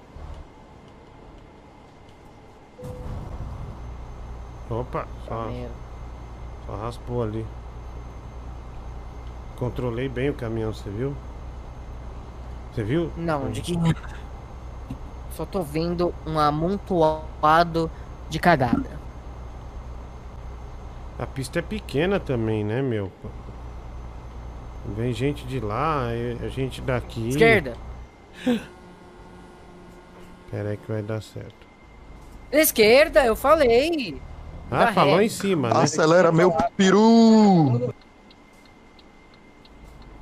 Opa, 4.71 5.07
só, 5.27 5.51
só 6.67 6.77
raspou 6.77 7.23
ali. 7.23 7.45
Controlei 9.57 10.09
bem 10.09 10.31
o 10.31 10.35
caminhão, 10.35 10.73
você 10.73 10.89
viu? 10.89 11.15
Você 12.79 12.85
viu? 12.85 13.11
Não, 13.17 13.51
Diguinho. 13.51 13.93
Só 15.33 15.45
tô 15.45 15.63
vendo 15.63 16.15
um 16.25 16.39
amontoado 16.39 17.91
de 18.31 18.39
cagada. 18.39 18.89
A 21.19 21.27
pista 21.27 21.59
é 21.59 21.63
pequena 21.63 22.21
também, 22.21 22.63
né, 22.63 22.81
meu? 22.81 23.11
Vem 24.97 25.13
gente 25.13 25.45
de 25.45 25.59
lá, 25.59 26.07
a 26.41 26.47
gente 26.47 26.81
daqui. 26.81 27.31
Esquerda. 27.31 27.77
Pera 30.49 30.69
aí 30.69 30.77
que 30.77 30.87
vai 30.87 31.03
dar 31.03 31.21
certo. 31.21 31.67
Esquerda, 32.53 33.25
eu 33.25 33.35
falei. 33.35 34.23
Ah, 34.71 34.85
Dá 34.85 34.93
falou 34.93 35.17
ré. 35.17 35.25
em 35.25 35.29
cima, 35.29 35.71
né? 35.71 35.81
Acelera 35.83 36.31
meu 36.31 36.53
peru! 36.77 37.93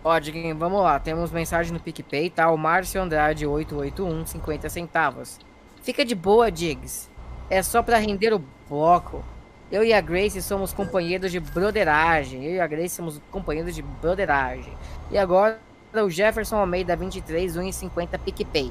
Ó, 0.09 0.21
Diguinho, 0.21 0.57
vamos 0.57 0.81
lá. 0.85 1.01
Temos 1.01 1.33
mensagem 1.33 1.73
no 1.73 1.81
PicPay, 1.81 2.31
tá? 2.31 2.49
O 2.53 2.57
Márcio 2.57 3.03
Andrade 3.03 3.45
881, 3.45 4.25
50 4.25 4.69
centavos. 4.69 5.37
Fica 5.83 6.05
de 6.05 6.15
boa, 6.15 6.49
Diggs. 6.49 7.11
É 7.51 7.61
só 7.61 7.83
pra 7.83 7.99
render 7.99 8.33
o 8.33 8.41
bloco. 8.71 9.25
Eu 9.69 9.83
e 9.83 9.93
a 9.93 10.01
Grace 10.01 10.41
somos 10.43 10.73
companheiros 10.73 11.33
de 11.33 11.41
broderagem. 11.41 12.45
Eu 12.45 12.55
e 12.55 12.61
a 12.61 12.69
Grace 12.69 12.95
somos 12.95 13.21
companheiros 13.33 13.75
de 13.75 13.83
broderagem. 13.83 14.73
E 15.11 15.19
agora 15.19 15.59
o 15.93 16.09
Jefferson 16.09 16.59
Almeida 16.59 16.95
23, 16.95 17.57
1,50 17.57 18.17
PicPay. 18.25 18.71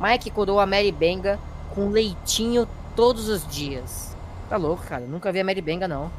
Mike 0.00 0.30
curou 0.30 0.58
a 0.58 0.64
Mary 0.64 0.90
Benga 0.90 1.38
com 1.74 1.90
leitinho 1.90 2.66
todos 2.96 3.28
os 3.28 3.46
dias. 3.46 4.16
Tá 4.48 4.56
louco, 4.56 4.82
cara. 4.86 5.04
Nunca 5.04 5.30
vi 5.30 5.40
a 5.40 5.44
Mary 5.44 5.60
Benga, 5.60 5.86
não. 5.86 6.10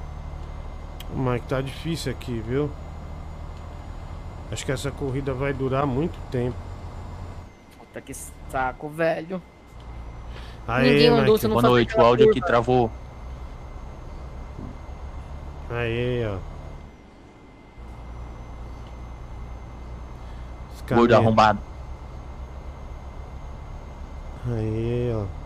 Mas 1.15 1.43
tá 1.45 1.59
difícil 1.59 2.11
aqui, 2.11 2.39
viu? 2.47 2.69
Acho 4.53 4.67
que 4.67 4.71
essa 4.71 4.91
corrida 4.91 5.33
vai 5.33 5.51
durar 5.51 5.83
muito 5.87 6.15
tempo. 6.29 6.55
Puta 7.79 7.99
que 7.99 8.13
saco, 8.13 8.87
velho. 8.87 9.41
Aê, 10.67 10.91
Ninguém 10.91 11.09
não 11.09 11.49
Boa 11.49 11.61
noite, 11.63 11.97
o 11.97 12.01
áudio 12.01 12.29
aqui 12.29 12.39
travou. 12.39 12.91
Aê, 15.71 16.27
ó. 16.27 16.37
Gordo 20.95 21.15
arrombado. 21.15 21.59
Aí, 24.45 25.11
ó. 25.15 25.42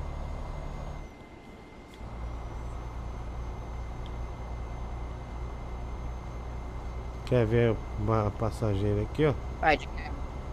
Quer 7.27 7.45
ver 7.45 7.75
uma 7.99 8.31
passageira 8.39 9.01
aqui, 9.01 9.25
ó? 9.25 9.33
Vai, 9.59 9.77
de- 9.77 9.89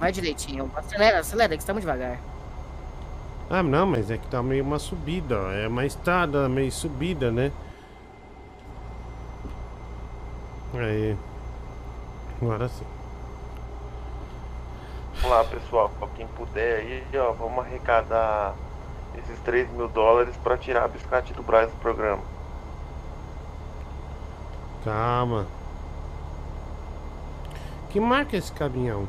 vai 0.00 0.10
direitinho. 0.10 0.70
Acelera, 0.76 1.20
acelera, 1.20 1.56
que 1.56 1.64
muito 1.72 1.84
devagar. 1.84 2.18
Ah, 3.48 3.62
não, 3.62 3.86
mas 3.86 4.10
é 4.10 4.18
que 4.18 4.26
tá 4.26 4.42
meio 4.42 4.64
uma 4.64 4.78
subida, 4.78 5.38
ó. 5.38 5.50
É 5.52 5.68
uma 5.68 5.86
estrada 5.86 6.48
meio 6.48 6.72
subida, 6.72 7.30
né? 7.30 7.52
Aí. 10.74 11.16
Agora 12.42 12.68
sim. 12.68 12.84
Vamos 15.20 15.30
lá, 15.30 15.44
pessoal. 15.44 15.90
Quem 16.16 16.26
puder 16.26 16.80
aí, 16.80 17.04
ó, 17.18 17.32
vamos 17.32 17.64
arrecadar 17.64 18.54
esses 19.16 19.38
3 19.40 19.70
mil 19.70 19.88
dólares 19.88 20.34
pra 20.42 20.58
tirar 20.58 20.84
a 20.84 20.88
biscate 20.88 21.32
do 21.34 21.42
Braz 21.42 21.70
do 21.70 21.76
programa. 21.76 22.22
Calma. 24.84 25.46
Que 27.94 28.00
marca 28.00 28.36
esse 28.36 28.50
caminhão? 28.50 29.08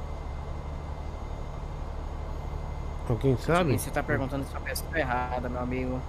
Alguém 3.09 3.35
sabe? 3.35 3.79
Você 3.79 3.89
tá 3.89 4.03
perguntando 4.03 4.45
se 4.45 4.55
a 4.55 4.59
peça 4.59 4.85
tá 4.91 4.99
errada, 4.99 5.49
meu 5.49 5.59
amigo. 5.59 5.99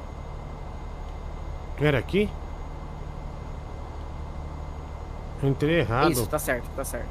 Era 1.81 1.97
aqui? 1.99 2.29
Eu 5.43 5.49
entrei 5.49 5.81
errado. 5.81 6.13
Isso, 6.13 6.27
tá 6.27 6.39
certo, 6.39 6.69
tá 6.77 6.85
certo. 6.85 7.09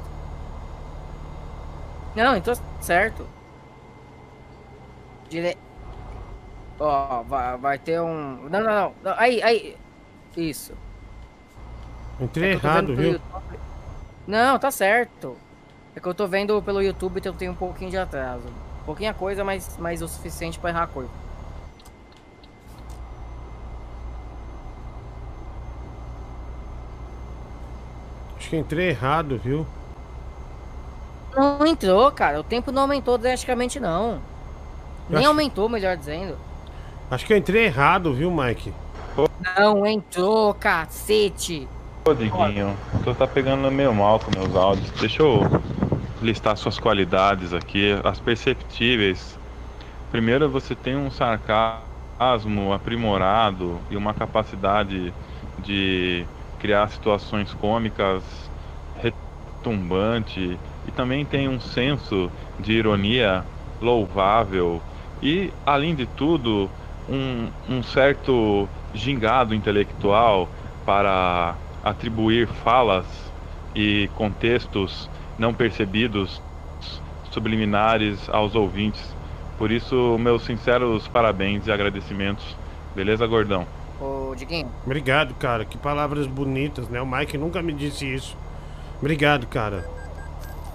Não, 2.14 2.36
então 2.36 2.54
certo. 2.80 3.26
Dire... 5.28 5.58
Ó, 6.78 7.24
vai, 7.24 7.58
vai 7.58 7.78
ter 7.80 8.00
um. 8.00 8.48
Não, 8.48 8.60
não, 8.60 8.94
não. 9.02 9.14
Aí, 9.16 9.42
aí. 9.42 9.76
Isso. 10.36 10.74
Entrei 12.20 12.50
É 12.50 12.52
errado, 12.52 12.94
viu? 12.94 13.14
YouTube. 13.14 13.58
Não, 14.28 14.60
tá 14.60 14.70
certo. 14.70 15.36
É 15.96 16.00
que 16.00 16.06
eu 16.06 16.14
tô 16.14 16.26
vendo 16.28 16.60
pelo 16.62 16.82
YouTube, 16.82 17.18
então 17.18 17.32
tem 17.32 17.48
um 17.48 17.54
pouquinho 17.54 17.90
de 17.90 17.96
atraso. 17.96 18.44
Pouquinha 18.84 19.14
coisa, 19.14 19.42
mas, 19.42 19.76
mas 19.80 20.02
o 20.02 20.06
suficiente 20.06 20.58
pra 20.58 20.70
errar 20.70 20.82
a 20.82 20.86
curva. 20.86 21.10
Acho 28.38 28.50
que 28.50 28.56
entrei 28.56 28.88
errado, 28.90 29.38
viu? 29.42 29.66
Não 31.34 31.66
entrou, 31.66 32.10
cara. 32.12 32.40
O 32.40 32.44
tempo 32.44 32.70
não 32.70 32.82
aumentou 32.82 33.18
drasticamente, 33.18 33.80
não. 33.80 34.20
Nem 35.08 35.20
acho- 35.20 35.28
aumentou, 35.28 35.68
melhor 35.68 35.96
dizendo. 35.96 36.36
Acho 37.10 37.24
que 37.26 37.32
eu 37.32 37.36
entrei 37.36 37.64
errado, 37.66 38.12
viu, 38.12 38.30
Mike? 38.30 38.72
Não 39.56 39.86
entrou, 39.86 40.52
cacete. 40.54 41.68
Ô, 42.04 42.12
Diguinho, 42.14 42.76
tu 43.02 43.14
tá 43.14 43.26
pegando 43.26 43.70
meio 43.70 43.92
mal 43.94 44.18
com 44.20 44.30
meus 44.38 44.54
áudios. 44.54 44.90
Deixa 45.00 45.22
eu 45.22 45.40
listar 46.26 46.56
suas 46.56 46.78
qualidades 46.78 47.54
aqui, 47.54 47.92
as 48.04 48.20
perceptíveis. 48.20 49.38
Primeiro, 50.10 50.50
você 50.50 50.74
tem 50.74 50.96
um 50.96 51.10
sarcasmo 51.10 52.72
aprimorado 52.72 53.80
e 53.90 53.96
uma 53.96 54.12
capacidade 54.14 55.14
de 55.58 56.26
criar 56.58 56.88
situações 56.90 57.54
cômicas 57.54 58.50
retumbante 58.94 60.58
e 60.86 60.90
também 60.92 61.24
tem 61.24 61.48
um 61.48 61.60
senso 61.60 62.32
de 62.58 62.72
ironia 62.72 63.46
louvável 63.80 64.82
e, 65.22 65.52
além 65.64 65.94
de 65.94 66.06
tudo, 66.06 66.70
um, 67.08 67.50
um 67.68 67.82
certo 67.82 68.68
gingado 68.92 69.54
intelectual 69.54 70.50
para 70.84 71.58
atribuir 71.82 72.48
falas 72.48 73.32
e 73.74 74.08
contextos 74.14 75.10
não 75.38 75.52
percebidos 75.54 76.40
subliminares 77.30 78.28
aos 78.30 78.54
ouvintes. 78.54 79.02
Por 79.58 79.70
isso, 79.70 80.16
meus 80.18 80.44
sinceros 80.44 81.08
parabéns 81.08 81.66
e 81.66 81.72
agradecimentos. 81.72 82.56
Beleza, 82.94 83.26
gordão? 83.26 83.66
Ô, 84.00 84.34
Diguinho, 84.34 84.70
Obrigado, 84.84 85.34
cara. 85.34 85.64
Que 85.64 85.78
palavras 85.78 86.26
bonitas, 86.26 86.88
né? 86.88 87.00
O 87.00 87.06
Mike 87.06 87.38
nunca 87.38 87.62
me 87.62 87.72
disse 87.72 88.06
isso. 88.06 88.36
Obrigado, 88.98 89.46
cara. 89.46 89.88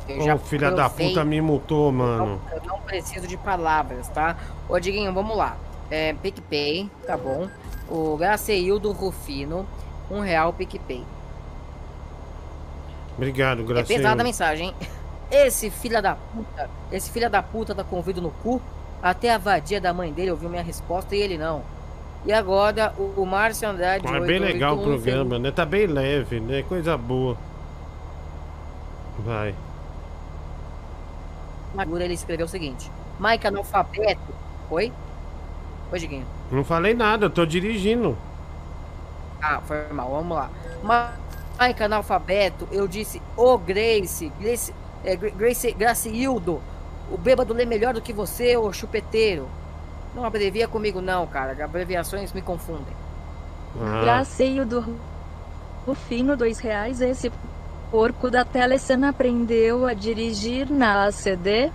eu 0.07 0.19
Ô, 0.19 0.21
já 0.21 0.37
filha 0.37 0.71
da 0.71 0.89
puta 0.89 1.23
me 1.23 1.39
multou, 1.41 1.91
mano. 1.91 2.41
Eu 2.51 2.61
não 2.65 2.79
preciso 2.81 3.27
de 3.27 3.37
palavras, 3.37 4.07
tá? 4.09 4.35
Ô, 4.67 4.79
Diguinho, 4.79 5.13
vamos 5.13 5.35
lá. 5.35 5.57
É, 5.89 6.13
PicPay, 6.13 6.89
tá 7.05 7.17
bom? 7.17 7.47
O 7.89 8.17
Graceildo 8.17 8.91
Rufino, 8.91 9.65
um 10.09 10.21
real 10.21 10.53
PicPay. 10.53 11.03
Obrigado, 13.21 13.61
É 13.61 13.65
Gracinha. 13.65 13.99
pesada 13.99 14.21
a 14.21 14.23
mensagem, 14.23 14.69
hein? 14.69 14.75
Esse 15.29 15.69
filho 15.69 16.01
da 16.01 16.15
puta, 16.15 16.69
esse 16.91 17.11
filho 17.11 17.29
da 17.29 17.43
puta 17.43 17.75
tá 17.75 17.83
com 17.83 18.01
no 18.01 18.31
cu. 18.31 18.59
Até 19.01 19.31
a 19.31 19.37
vadia 19.37 19.79
da 19.79 19.93
mãe 19.93 20.11
dele 20.11 20.31
ouviu 20.31 20.49
minha 20.49 20.63
resposta 20.63 21.15
e 21.15 21.21
ele 21.21 21.37
não. 21.37 21.63
E 22.25 22.33
agora 22.33 22.93
o, 22.97 23.25
Márcio 23.25 23.69
Andrade. 23.69 24.07
É 24.07 24.19
bem 24.19 24.39
legal 24.39 24.75
o 24.75 24.79
881, 24.79 24.83
programa, 24.83 25.39
né? 25.39 25.51
Tá 25.51 25.65
bem 25.65 25.85
leve, 25.85 26.39
né? 26.39 26.63
Coisa 26.63 26.97
boa. 26.97 27.37
Vai. 29.19 29.55
Magura, 31.73 32.03
ele 32.03 32.15
escreveu 32.15 32.45
o 32.47 32.49
seguinte: 32.49 32.91
Mike 33.19 33.47
analfabeto. 33.47 34.33
Oi? 34.69 34.91
Oi, 35.91 35.99
Diguinho. 35.99 36.25
Não 36.51 36.63
falei 36.63 36.93
nada, 36.93 37.25
eu 37.25 37.29
tô 37.29 37.45
dirigindo. 37.45 38.17
Ah, 39.41 39.61
foi 39.61 39.87
mal, 39.91 40.09
vamos 40.09 40.37
lá. 40.37 40.49
Ma- 41.61 41.67
Mike 41.67 41.83
analfabeto, 41.83 42.67
eu 42.71 42.87
disse, 42.87 43.21
ô 43.37 43.55
Grace, 43.57 44.31
Grace, 44.39 44.73
é, 45.03 45.15
Gra- 45.15 45.29
Grace, 45.29 45.71
Gracildo, 45.71 46.59
o 47.11 47.17
bêbado 47.17 47.53
lê 47.53 47.65
melhor 47.65 47.93
do 47.93 48.01
que 48.01 48.11
você, 48.11 48.57
ô 48.57 48.73
chupeteiro. 48.73 49.47
Não 50.15 50.25
abrevia 50.25 50.67
comigo 50.67 50.99
não, 51.01 51.27
cara, 51.27 51.63
abreviações 51.63 52.33
me 52.33 52.41
confundem. 52.41 52.95
Ah. 53.79 54.01
Graceio 54.03 54.65
do 54.65 54.97
Rufino, 55.85 56.35
dois 56.35 56.59
reais. 56.59 56.99
Esse 56.99 57.31
porco 57.91 58.29
da 58.29 58.43
Telecena 58.43 59.09
aprendeu 59.09 59.85
a 59.85 59.93
dirigir 59.93 60.69
na 60.69 61.05
ACD. 61.05 61.71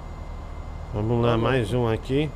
Vamos 0.92 1.24
lá, 1.24 1.39
mais 1.39 1.73
um 1.73 1.89
aqui. 1.89 2.31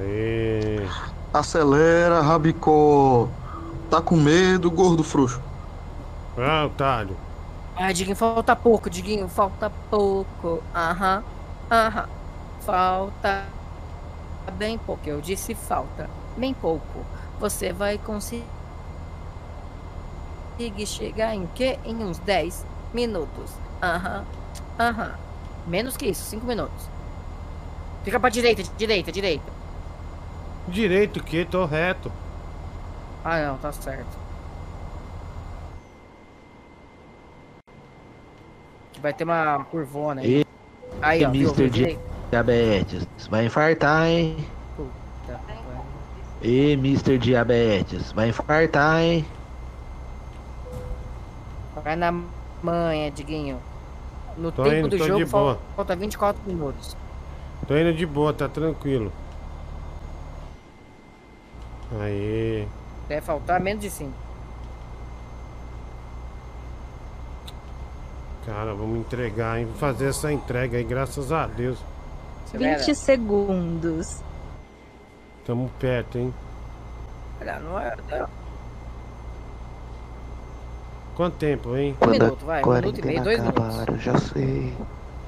Aê. 0.00 0.86
Acelera, 1.32 2.20
Rabicó. 2.20 3.28
Tá 3.90 4.02
com 4.02 4.16
medo, 4.16 4.70
gordo 4.70 5.02
frouxo. 5.02 5.40
Ah, 6.36 6.66
otário. 6.66 7.16
Ah, 7.74 7.90
Diguinho, 7.90 8.16
falta 8.16 8.54
pouco, 8.54 8.90
Diguinho, 8.90 9.28
falta 9.28 9.70
pouco. 9.88 10.62
Aham, 10.74 11.24
aham. 11.70 12.08
Falta 12.60 13.46
bem 14.52 14.76
pouco. 14.76 15.08
Eu 15.08 15.20
disse 15.22 15.54
falta 15.54 16.10
bem 16.36 16.52
pouco. 16.52 17.06
Você 17.38 17.72
vai 17.72 17.96
conseguir 17.98 18.44
chegar 20.84 21.34
em 21.34 21.46
quê? 21.54 21.78
Em 21.84 21.96
uns 22.04 22.18
10 22.18 22.66
minutos. 22.92 23.52
Aham, 23.82 24.26
aham. 24.78 25.14
Menos 25.66 25.96
que 25.96 26.06
isso, 26.06 26.24
5 26.24 26.44
minutos. 26.46 26.90
Fica 28.04 28.20
pra 28.20 28.28
direita, 28.28 28.62
direita, 28.76 29.10
direita. 29.12 29.50
Direito 30.66 31.22
que? 31.22 31.44
Tô 31.44 31.64
reto. 31.64 32.12
Ah, 33.30 33.46
não, 33.46 33.58
tá 33.58 33.70
certo. 33.70 34.16
Que 38.90 39.00
vai 39.00 39.12
ter 39.12 39.24
uma 39.24 39.62
curvona 39.64 40.22
aí. 40.22 40.40
E, 40.40 40.46
Aí, 41.02 41.24
ó? 41.26 41.28
Mr. 41.28 41.68
Diabetes, 42.30 43.06
vai 43.28 43.44
infartar, 43.44 44.06
hein? 44.06 44.48
Puta, 44.74 45.38
E 46.40 46.72
Mr. 46.72 47.18
Diabetes, 47.18 48.12
vai 48.12 48.30
infartar, 48.30 49.00
hein? 49.02 49.26
Vai 51.84 51.96
na 51.96 52.10
manha, 52.62 53.10
Diguinho. 53.10 53.60
No 54.38 54.50
Tô 54.50 54.62
tempo 54.62 54.76
indo, 54.86 54.88
do 54.88 54.96
tô 54.98 55.04
jogo 55.06 55.24
de 55.24 55.30
boa. 55.30 55.54
fal- 55.56 55.62
falta 55.76 55.94
24 55.94 56.42
minutos. 56.46 56.96
Tô 57.66 57.76
indo 57.76 57.92
de 57.92 58.06
boa, 58.06 58.32
tá 58.32 58.48
tranquilo. 58.48 59.12
Aí. 62.00 62.37
Deve 63.08 63.22
faltar 63.22 63.60
menos 63.60 63.82
de 63.82 63.90
5. 63.90 64.12
Cara, 68.44 68.72
vamos 68.74 68.98
entregar, 68.98 69.58
hein? 69.58 69.66
Vou 69.66 69.74
fazer 69.76 70.08
essa 70.08 70.32
entrega 70.32 70.78
aí, 70.78 70.84
graças 70.84 71.32
a 71.32 71.46
Deus. 71.46 71.78
20 72.52 72.94
segundos. 72.94 74.22
Tamo 75.44 75.70
perto, 75.78 76.18
hein? 76.18 76.34
Olha, 77.40 77.58
não 77.60 77.78
é. 77.78 77.96
Quanto 81.14 81.36
tempo, 81.36 81.76
hein? 81.76 81.96
Um 82.00 82.06
minuto, 82.06 82.44
vai. 82.44 82.62
Um 82.62 82.72
minuto 82.72 83.00
e 83.00 83.04
meio, 83.04 83.24
dois 83.24 83.40
minutos. 83.40 83.64
acabar, 83.64 83.88
eu 83.88 83.98
já 83.98 84.16
sei. 84.18 84.74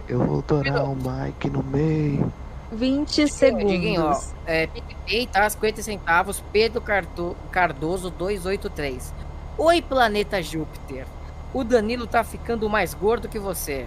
Eu 0.09 0.25
vou 0.25 0.42
dourar 0.42 0.84
o 0.84 0.97
Mike 0.97 1.50
no 1.50 1.62
meio. 1.62 2.33
20 2.73 3.25
Diguinho, 3.25 4.05
ó, 4.07 4.13
segundos. 4.15 4.35
é, 4.47 4.67
PicPay 4.69 5.27
tá 5.27 5.49
50 5.51 5.83
centavos, 5.83 6.43
Pedro 6.53 6.81
Cardo- 6.81 7.37
Cardoso 7.51 8.11
283. 8.11 9.13
Oi, 9.59 9.83
planeta 9.83 10.41
Júpiter. 10.43 11.07
O 11.53 11.65
Danilo 11.65 12.07
tá 12.07 12.23
ficando 12.23 12.69
mais 12.71 12.95
gordo 12.95 13.29
que 13.29 13.39
você. 13.39 13.87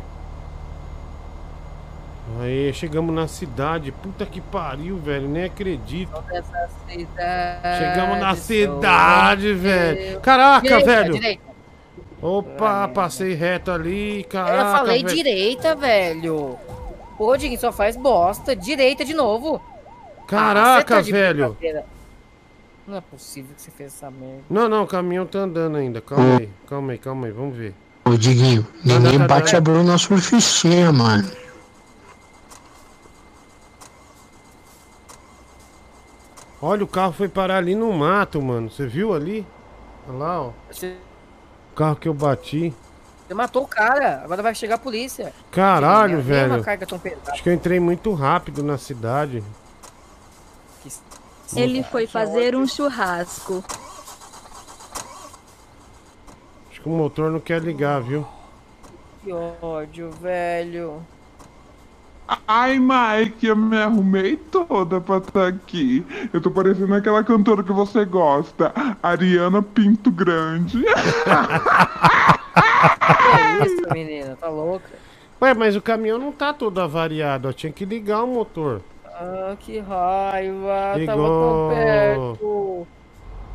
Aí, 2.42 2.74
chegamos 2.74 3.14
na 3.14 3.28
cidade. 3.28 3.92
Puta 3.92 4.26
que 4.26 4.40
pariu, 4.42 4.98
velho. 4.98 5.28
Nem 5.28 5.46
acredito. 5.46 6.12
Cidade, 6.90 7.78
Chegamos 7.78 8.20
na 8.20 8.36
cidade, 8.36 9.48
eu. 9.48 9.58
velho. 9.58 10.20
Caraca, 10.22 10.62
Direita, 10.68 10.86
velho. 10.86 11.14
direita. 11.14 11.44
Opa, 12.22 12.88
passei 12.88 13.34
reto 13.34 13.72
ali. 13.72 14.22
Eu 14.22 14.30
Caraca, 14.30 14.78
falei 14.78 15.04
velho. 15.04 15.16
direita, 15.16 15.76
velho. 15.76 16.58
Pô, 17.18 17.36
Diguinho, 17.38 17.60
só 17.60 17.72
faz 17.72 17.96
bosta. 17.96 18.56
Direita 18.56 19.06
de 19.06 19.14
novo. 19.14 19.62
Caraca, 20.28 20.80
Ah, 20.80 20.84
tá 20.98 21.02
de 21.02 21.12
velho. 21.12 21.58
Não 22.88 22.98
é 22.98 23.02
possível 23.02 23.56
que 23.56 23.62
você 23.62 23.72
fez 23.72 23.94
essa 23.94 24.12
merda. 24.12 24.44
Não, 24.50 24.68
não, 24.68 24.84
o 24.84 24.88
caminhão 24.88 25.26
tá 25.26 25.40
andando 25.40 25.78
ainda. 25.78 26.02
Calma 26.02 26.38
aí, 26.38 26.50
calma 26.68 26.92
aí, 26.92 26.98
calma 26.98 27.28
aí. 27.28 27.32
Vamos 27.32 27.56
ver. 27.56 27.74
Ô, 28.06 28.18
Diguinho, 28.18 28.64
Tá, 28.64 28.70
ninguém 28.84 29.20
tá, 29.20 29.28
tá, 29.28 29.36
bate 29.36 29.52
tá. 29.52 29.58
a 29.58 29.62
Bruna 29.62 29.98
Surfichinha, 29.98 30.92
mano. 30.92 31.30
Olha, 36.62 36.84
o 36.84 36.88
carro 36.88 37.12
foi 37.14 37.28
parar 37.28 37.58
ali 37.58 37.76
no 37.76 37.92
mato, 37.92 38.42
mano. 38.42 38.70
Você 38.70 38.88
viu 38.88 39.14
ali? 39.14 39.46
Olha 40.08 40.18
lá, 40.18 40.42
ó. 40.42 40.48
O 40.50 41.76
carro 41.76 41.96
que 41.96 42.08
eu 42.08 42.14
bati. 42.14 42.74
Você 43.28 43.34
matou 43.34 43.64
o 43.64 43.68
cara. 43.68 44.22
Agora 44.24 44.42
vai 44.42 44.54
chegar 44.54 44.76
a 44.76 44.78
polícia. 44.78 45.34
Caralho, 45.52 46.22
velho. 46.22 46.64
Acho 47.28 47.44
que 47.44 47.50
eu 47.50 47.54
entrei 47.54 47.80
muito 47.80 48.14
rápido 48.14 48.64
na 48.64 48.78
cidade. 48.78 49.44
Ele 51.56 51.84
foi 51.84 52.08
fazer 52.08 52.56
um 52.56 52.68
churrasco. 52.68 53.64
Acho 56.70 56.82
que 56.82 56.90
o 56.90 56.92
motor 56.92 57.32
não 57.32 57.40
quer 57.40 57.62
ligar, 57.62 58.02
viu? 58.02 58.28
Que 59.24 59.32
ódio, 59.32 60.12
velho. 60.12 61.06
Ai, 62.48 62.80
Mike, 62.80 63.46
eu 63.48 63.56
me 63.56 63.78
arrumei 63.78 64.36
toda 64.36 65.00
pra 65.00 65.18
estar 65.18 65.48
aqui. 65.48 66.06
Eu 66.32 66.42
tô 66.42 66.52
parecendo 66.52 66.94
aquela 66.94 67.24
cantora 67.24 67.64
que 67.64 67.72
você 67.72 68.06
gosta, 68.06 68.74
Ariana 69.02 69.62
Pinto 69.62 70.12
Grande. 70.12 70.84
Que 73.24 73.66
isso, 73.66 73.94
menina? 73.94 74.36
Tá 74.36 74.50
louca? 74.50 74.90
Ué, 75.42 75.54
mas 75.54 75.76
o 75.76 75.82
caminhão 75.82 76.18
não 76.18 76.32
tá 76.32 76.54
todo 76.54 76.80
avariado, 76.80 77.50
ó. 77.50 77.54
Tinha 77.54 77.72
que 77.72 77.86
ligar 77.86 78.24
o 78.24 78.28
motor. 78.28 78.82
Ah, 79.06 79.56
que 79.60 79.80
raiva. 79.80 80.94
Tava 81.06 81.22
Ligou. 81.22 81.70
tão 81.70 81.76
perto. 81.76 82.88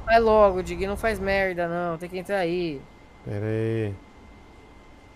Vai 0.04 0.20
logo, 0.20 0.62
Diguinho. 0.62 0.90
Não 0.90 0.96
faz 0.96 1.18
merda, 1.18 1.66
não. 1.66 1.98
Tem 1.98 2.08
que 2.08 2.18
entrar 2.18 2.38
aí. 2.38 2.80
Pera 3.24 3.44
aí. 3.44 3.94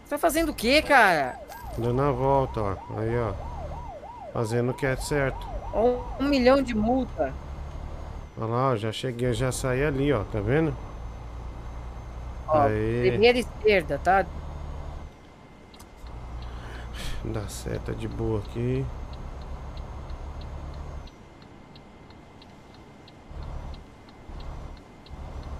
Você 0.05 0.11
tá 0.11 0.19
fazendo 0.19 0.51
o 0.51 0.55
quê, 0.55 0.83
cara? 0.83 1.39
Dando 1.79 2.03
a 2.03 2.11
volta, 2.11 2.61
ó. 2.61 2.77
Aí, 2.99 3.19
ó. 3.19 3.52
Fazendo 4.33 4.70
o 4.70 4.75
que 4.75 4.86
é 4.86 4.97
certo. 4.97 5.47
Um, 5.75 6.25
milhão 6.28 6.62
de 6.62 6.75
multa. 6.75 7.33
Olha 8.36 8.47
lá. 8.47 8.77
Já 8.77 8.91
cheguei, 8.93 9.33
já 9.33 9.52
saí 9.52 9.85
ali, 9.85 10.12
ó. 10.12 10.25
Tá 10.25 10.41
vendo? 10.41 10.75
Ó, 12.49 12.62
Aí. 12.62 13.09
primeira 13.09 13.39
esquerda, 13.39 13.99
tá? 13.99 14.27
Dá 17.25 17.47
seta 17.49 17.94
de 17.94 18.09
boa 18.09 18.41
aqui. 18.41 18.85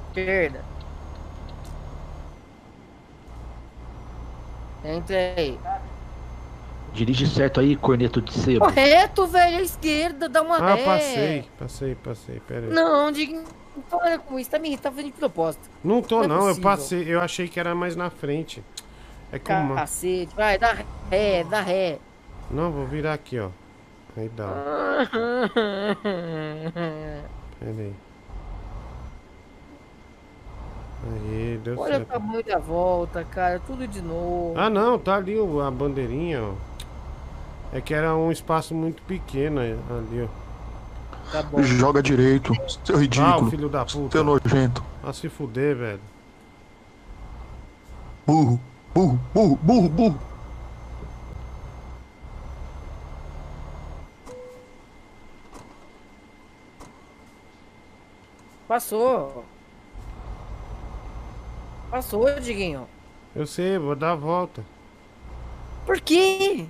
Esquerda. 0.09 0.65
Entrei. 4.85 5.59
Dirige 6.93 7.27
certo 7.27 7.59
aí, 7.61 7.75
corneto 7.75 8.21
de 8.21 8.33
sebo. 8.35 8.65
Correto, 8.67 9.27
velho. 9.27 9.57
À 9.59 9.63
esquerda, 9.63 10.29
dá 10.29 10.43
uma 10.43 10.57
Ah, 10.59 10.75
ré. 10.75 10.85
passei, 10.85 11.45
passei, 11.59 11.95
passei. 11.95 12.41
Pera 12.47 12.67
aí. 12.67 12.73
Não. 12.73 13.11
Não 13.11 13.43
para 13.89 14.19
com 14.19 14.39
isso. 14.39 14.51
Tá 14.51 14.59
me 14.59 14.69
irritando 14.69 14.97
fazendo 14.97 15.13
de 15.13 15.19
propósito. 15.19 15.71
Não 15.83 16.03
tô, 16.03 16.17
Não 16.19 16.25
é 16.25 16.29
não. 16.29 16.37
eu 16.37 16.43
possível. 16.49 16.63
passei. 16.63 17.15
Eu 17.15 17.21
achei 17.21 17.49
que 17.49 17.59
era 17.59 17.75
mais 17.75 17.97
na 17.97 18.11
frente. 18.11 18.63
É 19.33 19.39
que 19.39 19.51
uma... 19.51 19.75
Cacete. 19.77 20.35
Vai, 20.37 20.59
dá 20.59 20.77
ré, 21.11 21.45
dá 21.45 21.61
ré. 21.63 21.99
Não, 22.51 22.71
vou 22.71 22.87
virar 22.87 23.15
aqui, 23.15 23.39
ó. 23.41 23.49
Aí 24.15 24.29
dá. 24.29 25.09
Pera 27.59 27.71
aí. 27.79 27.93
Aí, 31.05 31.61
deu 31.65 31.79
Olha 31.79 31.95
o 31.95 31.97
certo. 31.97 32.09
tamanho 32.09 32.45
da 32.45 32.59
volta, 32.59 33.25
cara. 33.25 33.59
Tudo 33.67 33.89
de 33.89 34.01
novo. 34.03 34.55
Ah, 34.57 34.71
não, 34.71 34.99
tá 34.99 35.17
ali 35.17 35.37
o- 35.39 35.61
a 35.61 35.71
bandeirinha, 35.71 36.43
ó. 36.43 36.53
É 37.73 37.81
que 37.81 37.95
era 37.95 38.15
um 38.15 38.31
espaço 38.31 38.75
muito 38.75 39.03
pequeno 39.03 39.61
ali, 39.61 40.23
ó. 40.29 40.43
Tá 41.33 41.43
bom. 41.43 41.63
Joga 41.63 42.03
direito, 42.03 42.53
seu 42.85 42.97
Ah, 42.97 43.01
ridículo. 43.01 43.47
o 43.47 43.51
filho 43.51 43.69
da 43.69 43.85
puta. 43.85 44.11
Seu 44.13 44.23
nojento. 44.25 44.85
Ah, 45.03 45.13
se 45.13 45.29
fuder, 45.31 45.75
velho. 45.77 46.01
Burro, 48.27 48.61
burro, 48.95 49.19
burro, 49.33 49.57
burro, 49.63 49.89
burro. 49.89 50.19
Passou. 58.69 59.45
Passou, 61.91 62.41
Diguinho. 62.41 62.87
Eu 63.35 63.47
sei, 63.47 63.79
vou 63.79 63.95
dar 63.95 64.13
a 64.13 64.17
volta. 64.17 64.65
Por 65.85 66.01
quê? 66.01 66.67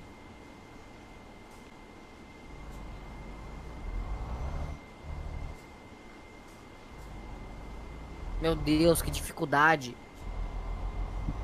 Meu 8.42 8.56
Deus, 8.56 9.00
que 9.00 9.08
dificuldade. 9.08 9.96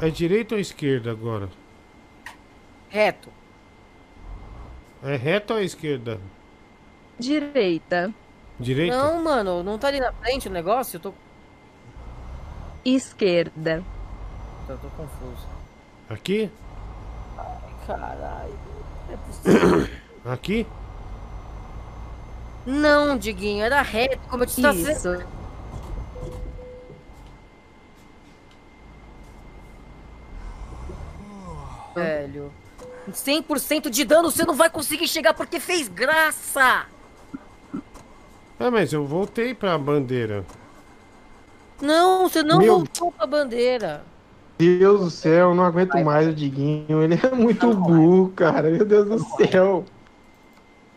É 0.00 0.10
direita 0.10 0.56
ou 0.56 0.60
esquerda 0.60 1.12
agora? 1.12 1.48
Reto. 2.88 3.30
É 5.04 5.14
reta 5.14 5.54
ou 5.54 5.60
é 5.60 5.62
esquerda? 5.62 6.20
Direita. 7.16 8.12
Direita? 8.58 8.96
Não, 8.96 9.22
mano, 9.22 9.62
não 9.62 9.78
tá 9.78 9.86
ali 9.86 10.00
na 10.00 10.12
frente 10.12 10.48
o 10.48 10.50
negócio? 10.50 10.96
Eu 10.96 11.00
tô, 11.00 11.14
Esquerda. 12.84 13.84
eu 14.68 14.76
tô 14.78 14.88
confuso. 14.88 15.46
Aqui? 16.10 16.50
Caralho. 17.86 18.58
Não 19.06 19.14
é 19.14 19.16
possível. 19.18 19.88
Aqui? 20.24 20.66
não, 22.66 23.16
Diguinho, 23.16 23.64
era 23.64 23.82
reto, 23.82 24.18
como 24.28 24.42
eu 24.42 24.48
te 24.48 24.60
Isso. 24.60 25.37
Velho. 31.98 32.52
100% 33.10 33.88
de 33.88 34.04
dano 34.04 34.30
você 34.30 34.44
não 34.44 34.54
vai 34.54 34.68
conseguir 34.68 35.08
chegar 35.08 35.32
porque 35.34 35.58
fez 35.58 35.88
graça. 35.88 36.86
É, 38.60 38.70
mas 38.70 38.92
eu 38.92 39.06
voltei 39.06 39.54
pra 39.54 39.78
bandeira. 39.78 40.44
Não, 41.80 42.28
você 42.28 42.42
não 42.42 42.58
Meu- 42.58 42.76
voltou 42.78 43.12
pra 43.12 43.26
bandeira. 43.26 44.04
Deus 44.58 45.00
do 45.00 45.10
céu, 45.10 45.50
eu 45.50 45.54
não 45.54 45.64
aguento 45.64 45.96
mais 46.04 46.26
o 46.26 46.34
Diguinho. 46.34 47.02
Ele 47.02 47.14
é 47.22 47.30
muito 47.34 47.72
burro, 47.72 48.32
cara. 48.34 48.68
Meu 48.68 48.84
Deus 48.84 49.06
do 49.08 49.18
céu. 49.36 49.84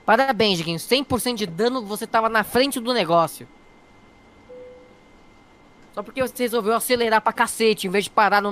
Parabéns, 0.03 0.57
Diguinho. 0.57 0.79
100% 0.79 1.35
de 1.35 1.45
dano, 1.45 1.85
você 1.85 2.07
tava 2.07 2.27
na 2.27 2.43
frente 2.43 2.79
do 2.79 2.91
negócio. 2.91 3.47
Só 5.93 6.01
porque 6.01 6.21
você 6.21 6.43
resolveu 6.43 6.73
acelerar 6.73 7.21
pra 7.21 7.31
cacete, 7.31 7.85
em 7.85 7.89
vez 7.91 8.05
de 8.05 8.09
parar 8.09 8.41
no... 8.41 8.51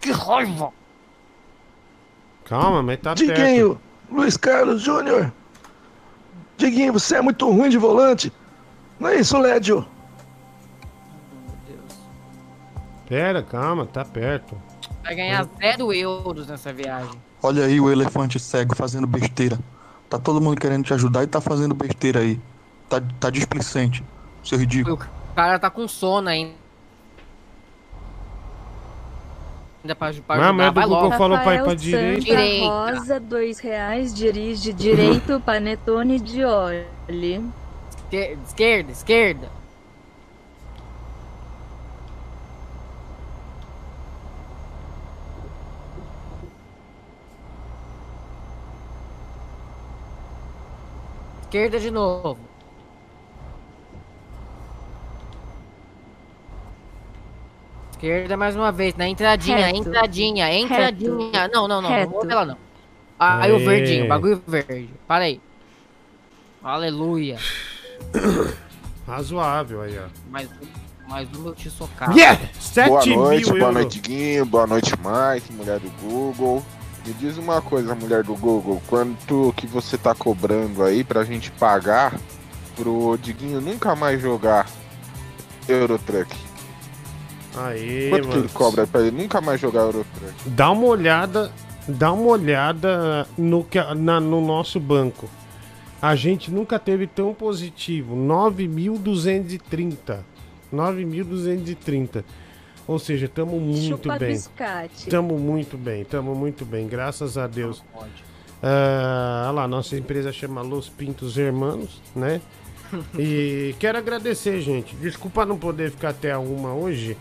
Que 0.00 0.10
raiva! 0.10 0.72
Calma, 2.48 2.82
mas 2.82 2.98
tá 3.00 3.14
Diguinho, 3.14 3.78
Luiz 4.10 4.36
Carlos 4.36 4.80
Júnior. 4.82 5.32
Diguinho, 6.56 6.92
você 6.92 7.16
é 7.16 7.20
muito 7.20 7.48
ruim 7.50 7.68
de 7.68 7.78
volante. 7.78 8.32
Não 8.98 9.08
é 9.08 9.16
isso, 9.16 9.38
Lédio? 9.38 9.86
Pera, 13.06 13.42
calma, 13.42 13.86
tá 13.86 14.04
perto. 14.04 14.56
Vai 15.02 15.14
ganhar 15.14 15.48
zero 15.58 15.92
euros 15.92 16.46
nessa 16.48 16.72
viagem. 16.72 17.20
Olha 17.42 17.64
aí 17.64 17.80
o 17.80 17.90
elefante 17.90 18.40
cego 18.40 18.74
fazendo 18.74 19.06
besteira. 19.06 19.58
Tá 20.08 20.18
todo 20.18 20.40
mundo 20.40 20.60
querendo 20.60 20.84
te 20.84 20.94
ajudar 20.94 21.22
e 21.22 21.26
tá 21.26 21.40
fazendo 21.40 21.74
besteira 21.74 22.20
aí. 22.20 22.40
Tá, 22.88 23.00
tá 23.20 23.30
displicente, 23.30 24.02
seu 24.42 24.58
ridículo. 24.58 24.96
O 24.96 25.34
cara 25.34 25.58
tá 25.58 25.70
com 25.70 25.86
sono 25.86 26.28
ainda. 26.28 26.67
Ainda 29.82 29.94
pra, 29.94 30.12
pra 30.12 30.36
Mas 30.36 30.48
ajudar, 30.48 30.70
do 30.70 30.74
vai 30.74 30.86
logo. 30.86 31.16
falou 31.16 31.38
pra 31.38 31.54
ir 31.54 31.58
pra 31.58 31.72
Rafael 31.72 31.76
direita. 31.76 32.20
Direita. 32.20 32.66
Rosa, 32.66 33.20
dois 33.20 33.58
reais, 33.60 34.14
dirige 34.14 34.72
direito, 34.72 35.40
panetone 35.40 36.18
de 36.18 36.44
óleo. 36.44 36.86
Esquerda, 38.10 38.42
esquerda, 38.44 38.92
esquerda. 38.92 39.58
Esquerda 51.42 51.80
de 51.80 51.90
novo. 51.90 52.47
Esquerda 57.98 58.36
mais 58.36 58.54
uma 58.54 58.70
vez, 58.70 58.94
na 58.94 59.08
entradinha, 59.08 59.56
Reto. 59.66 59.76
entradinha, 59.76 60.56
entradinha. 60.56 61.42
Reto. 61.42 61.52
Não, 61.52 61.66
não, 61.66 61.82
não, 61.82 61.90
Reto. 61.90 62.12
não 62.12 62.20
vou 62.20 62.30
ela 62.30 62.44
não. 62.44 62.56
Ah, 63.18 63.42
aí 63.42 63.50
o 63.52 63.58
verdinho, 63.58 64.06
bagulho 64.06 64.40
verde. 64.46 64.88
Para 65.08 65.24
aí. 65.24 65.40
Aleluia. 66.62 67.38
Razoável 69.04 69.82
aí, 69.82 69.98
ó. 69.98 70.06
Mais 70.30 70.48
um, 70.48 71.08
mais 71.10 71.28
um 71.36 71.46
eu 71.46 71.54
te 71.56 71.68
socar. 71.68 72.16
Yeah! 72.16 72.38
Boa 72.86 73.02
7 73.02 73.16
noite, 73.16 73.44
mil 73.46 73.48
boa 73.48 73.58
euros. 73.62 73.74
noite, 73.74 74.00
Guinho. 74.00 74.46
Boa 74.46 74.66
noite, 74.68 74.92
Mike, 74.92 75.52
mulher 75.52 75.80
do 75.80 75.90
Google. 76.00 76.64
Me 77.04 77.12
diz 77.14 77.36
uma 77.36 77.60
coisa, 77.60 77.96
mulher 77.96 78.22
do 78.22 78.36
Google. 78.36 78.80
Quanto 78.86 79.52
que 79.56 79.66
você 79.66 79.98
tá 79.98 80.14
cobrando 80.14 80.84
aí 80.84 81.02
pra 81.02 81.24
gente 81.24 81.50
pagar 81.50 82.14
pro 82.76 83.18
Diguinho 83.20 83.60
nunca 83.60 83.96
mais 83.96 84.20
jogar 84.22 84.68
Eurotruck? 85.68 86.47
Aí, 87.66 88.10
Quanto 88.10 88.22
que 88.22 88.28
mano. 88.28 88.40
ele 88.42 88.48
cobra 88.52 88.86
pra 88.86 89.00
ele 89.00 89.10
nunca 89.10 89.40
mais 89.40 89.60
jogar 89.60 89.80
Eurotruck? 89.82 90.34
Dá 90.46 90.70
uma 90.70 90.86
olhada, 90.86 91.50
dá 91.86 92.12
uma 92.12 92.28
olhada 92.28 93.26
no, 93.36 93.64
que, 93.64 93.78
na- 93.94 94.20
no 94.20 94.40
nosso 94.44 94.78
banco. 94.78 95.28
A 96.00 96.14
gente 96.14 96.50
nunca 96.50 96.78
teve 96.78 97.06
tão 97.06 97.34
positivo. 97.34 98.14
9.230. 98.16 100.20
9.230. 100.72 102.24
Ou 102.86 102.98
seja, 102.98 103.26
estamos 103.26 103.60
muito 103.60 103.82
Chupa 104.02 104.18
bem. 104.18 104.32
biscate. 104.32 104.94
Estamos 104.96 105.40
muito 105.40 105.76
bem, 105.76 106.02
estamos 106.02 106.36
muito 106.36 106.64
bem, 106.64 106.86
graças 106.86 107.36
a 107.36 107.46
Deus. 107.46 107.82
Ah, 108.62 109.44
olha 109.48 109.52
lá, 109.52 109.68
nossa 109.68 109.96
empresa 109.96 110.32
chama 110.32 110.62
Los 110.62 110.88
Pintos 110.88 111.36
Hermanos, 111.36 112.00
né? 112.14 112.40
E 113.18 113.74
quero 113.78 113.98
agradecer, 113.98 114.62
gente. 114.62 114.96
Desculpa 114.96 115.44
não 115.44 115.58
poder 115.58 115.90
ficar 115.90 116.08
até 116.08 116.32
a 116.32 116.38
uma 116.38 116.72
hoje, 116.72 117.18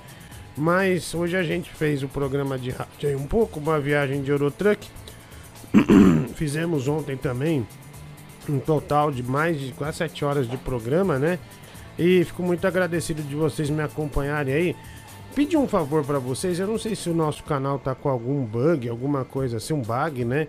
mas 0.57 1.13
hoje 1.13 1.37
a 1.37 1.43
gente 1.43 1.69
fez 1.69 2.01
o 2.01 2.07
programa 2.07 2.57
de 2.57 2.71
rádio 2.71 3.09
aí 3.09 3.15
um 3.15 3.27
pouco, 3.27 3.59
uma 3.59 3.79
viagem 3.79 4.23
de 4.23 4.31
Eurotruck. 4.31 4.87
Fizemos 6.35 6.87
ontem 6.87 7.15
também 7.15 7.65
um 8.49 8.59
total 8.59 9.11
de 9.11 9.21
mais 9.21 9.59
de 9.59 9.71
quase 9.73 9.97
7 9.97 10.25
horas 10.25 10.49
de 10.49 10.57
programa, 10.57 11.19
né? 11.19 11.37
E 11.99 12.23
fico 12.23 12.41
muito 12.41 12.65
agradecido 12.65 13.21
de 13.21 13.35
vocês 13.35 13.69
me 13.69 13.81
acompanharem 13.81 14.53
aí. 14.53 14.75
Pedir 15.35 15.57
um 15.57 15.67
favor 15.67 16.03
pra 16.03 16.17
vocês, 16.17 16.59
eu 16.59 16.65
não 16.65 16.79
sei 16.79 16.95
se 16.95 17.09
o 17.09 17.13
nosso 17.13 17.43
canal 17.43 17.77
tá 17.77 17.93
com 17.93 18.09
algum 18.09 18.43
bug, 18.43 18.89
alguma 18.89 19.23
coisa 19.23 19.57
assim, 19.57 19.73
um 19.73 19.81
bug, 19.81 20.25
né? 20.25 20.47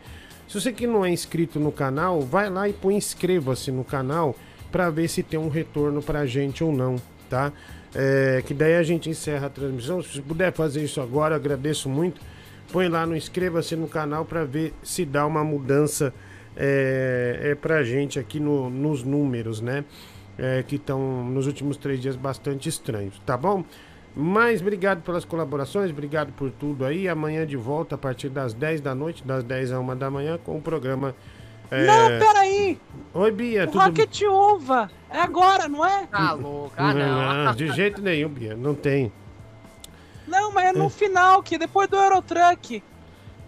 Se 0.48 0.58
você 0.58 0.72
que 0.72 0.86
não 0.86 1.04
é 1.04 1.10
inscrito 1.10 1.60
no 1.60 1.70
canal, 1.70 2.22
vai 2.22 2.48
lá 2.48 2.66
e 2.66 2.72
põe 2.72 2.96
inscreva-se 2.96 3.70
no 3.70 3.84
canal 3.84 4.34
pra 4.72 4.88
ver 4.88 5.08
se 5.08 5.22
tem 5.22 5.38
um 5.38 5.50
retorno 5.50 6.00
pra 6.00 6.24
gente 6.24 6.64
ou 6.64 6.72
não, 6.72 6.96
tá? 7.28 7.52
É, 7.94 8.42
que 8.46 8.52
daí 8.52 8.74
a 8.76 8.82
gente 8.82 9.08
encerra 9.08 9.46
a 9.46 9.50
transmissão. 9.50 10.02
Se 10.02 10.20
puder 10.20 10.52
fazer 10.52 10.82
isso 10.82 11.00
agora, 11.00 11.34
agradeço 11.36 11.88
muito. 11.88 12.20
Põe 12.72 12.88
lá 12.88 13.06
no 13.06 13.16
inscreva-se 13.16 13.74
no 13.76 13.88
canal 13.88 14.24
pra 14.24 14.44
ver 14.44 14.74
se 14.82 15.04
dá 15.04 15.26
uma 15.26 15.42
mudança 15.42 16.12
é, 16.56 17.38
é 17.52 17.54
pra 17.54 17.82
gente 17.82 18.18
aqui 18.18 18.38
no- 18.40 18.68
nos 18.68 19.02
números, 19.02 19.60
né? 19.60 19.84
É, 20.36 20.62
que 20.62 20.76
estão 20.76 21.24
nos 21.24 21.46
últimos 21.46 21.76
três 21.76 22.00
dias 22.00 22.14
bastante 22.14 22.68
estranhos, 22.68 23.20
tá 23.24 23.36
bom? 23.36 23.64
Mas 24.14 24.60
obrigado 24.60 25.02
pelas 25.02 25.24
colaborações, 25.24 25.90
obrigado 25.90 26.32
por 26.32 26.50
tudo 26.50 26.84
aí. 26.84 27.08
Amanhã 27.08 27.46
de 27.46 27.56
volta 27.56 27.94
a 27.94 27.98
partir 27.98 28.28
das 28.28 28.52
10 28.52 28.80
da 28.80 28.94
noite, 28.94 29.24
das 29.24 29.44
10 29.44 29.72
a 29.72 29.78
1 29.80 29.96
da 29.96 30.10
manhã, 30.10 30.38
com 30.44 30.56
o 30.56 30.60
programa. 30.60 31.14
É, 31.70 31.86
Não, 31.86 32.18
peraí! 32.18 32.80
Oi, 33.14 33.30
Bia, 33.32 33.64
O 33.64 33.66
tudo 33.68 33.84
Rocket 33.84 34.20
Uva! 34.22 34.90
É 35.10 35.20
agora, 35.20 35.68
não 35.68 35.84
é? 35.84 36.06
Tá 36.06 36.32
louco, 36.32 36.74
Não, 36.78 37.54
de 37.54 37.68
jeito 37.72 38.00
nenhum, 38.02 38.28
Bia, 38.28 38.54
não 38.54 38.74
tem. 38.74 39.12
Não, 40.26 40.52
mas 40.52 40.66
é 40.66 40.72
no 40.72 40.88
final, 40.90 41.42
que 41.42 41.56
depois 41.56 41.88
do 41.88 41.96
Eurotruck. 41.96 42.82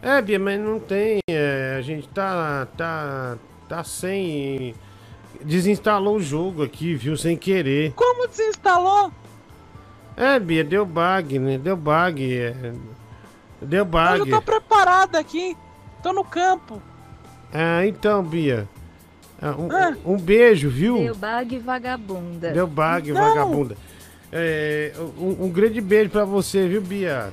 É, 0.03 0.23
Bia, 0.23 0.39
mas 0.39 0.59
não 0.59 0.81
tem. 0.81 1.21
é, 1.29 1.77
a 1.79 1.83
gente 1.83 2.09
tá, 2.09 2.67
tá, 2.77 3.37
tá 3.69 3.85
sem. 3.85 4.75
Desinstalou 5.43 6.17
o 6.17 6.21
jogo 6.21 6.63
aqui, 6.63 6.95
viu? 6.95 7.17
Sem 7.17 7.37
querer. 7.37 7.93
Como 7.93 8.27
desinstalou? 8.27 9.13
É, 10.17 10.39
Bia, 10.39 10.65
deu 10.65 10.85
bug, 10.87 11.39
né? 11.39 11.59
Deu 11.59 11.77
bug. 11.77 12.35
é, 12.39 12.73
Deu 13.63 13.85
Eu 13.85 13.93
já 13.93 14.19
bug. 14.19 14.31
tô 14.31 14.41
preparado 14.43 15.17
aqui. 15.17 15.57
Tô 16.03 16.13
no 16.15 16.25
campo. 16.25 16.81
Ah, 17.53 17.87
então, 17.87 18.23
Bia. 18.23 18.69
ah, 19.41 19.55
um, 19.59 19.69
Ah. 19.73 19.95
um 20.05 20.17
beijo, 20.19 20.69
viu? 20.70 20.99
Deu 20.99 21.15
bag 21.15 21.59
vagabunda. 21.59 22.51
Deu 22.53 22.67
bug, 22.67 23.12
Não. 23.12 23.20
vagabunda. 23.20 23.77
É, 24.33 24.93
um, 25.19 25.45
um 25.47 25.49
grande 25.51 25.81
beijo 25.81 26.11
pra 26.11 26.25
você, 26.25 26.69
viu, 26.69 26.81
Bia? 26.81 27.31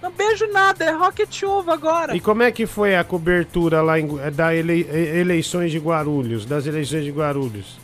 Não 0.00 0.10
beijo 0.12 0.46
nada, 0.46 0.84
é 0.84 0.90
Rocket 0.92 1.42
Uva 1.42 1.74
agora. 1.74 2.16
E 2.16 2.20
como 2.20 2.42
é 2.42 2.50
que 2.50 2.64
foi 2.66 2.96
a 2.96 3.04
cobertura 3.04 3.82
lá 3.82 3.98
em, 4.00 4.06
Gu- 4.06 4.18
da 4.30 4.54
ele- 4.54 4.88
eleições 4.90 5.70
de 5.72 5.78
Guarulhos, 5.78 6.46
das 6.46 6.66
eleições 6.66 7.04
de 7.04 7.10
Guarulhos? 7.10 7.78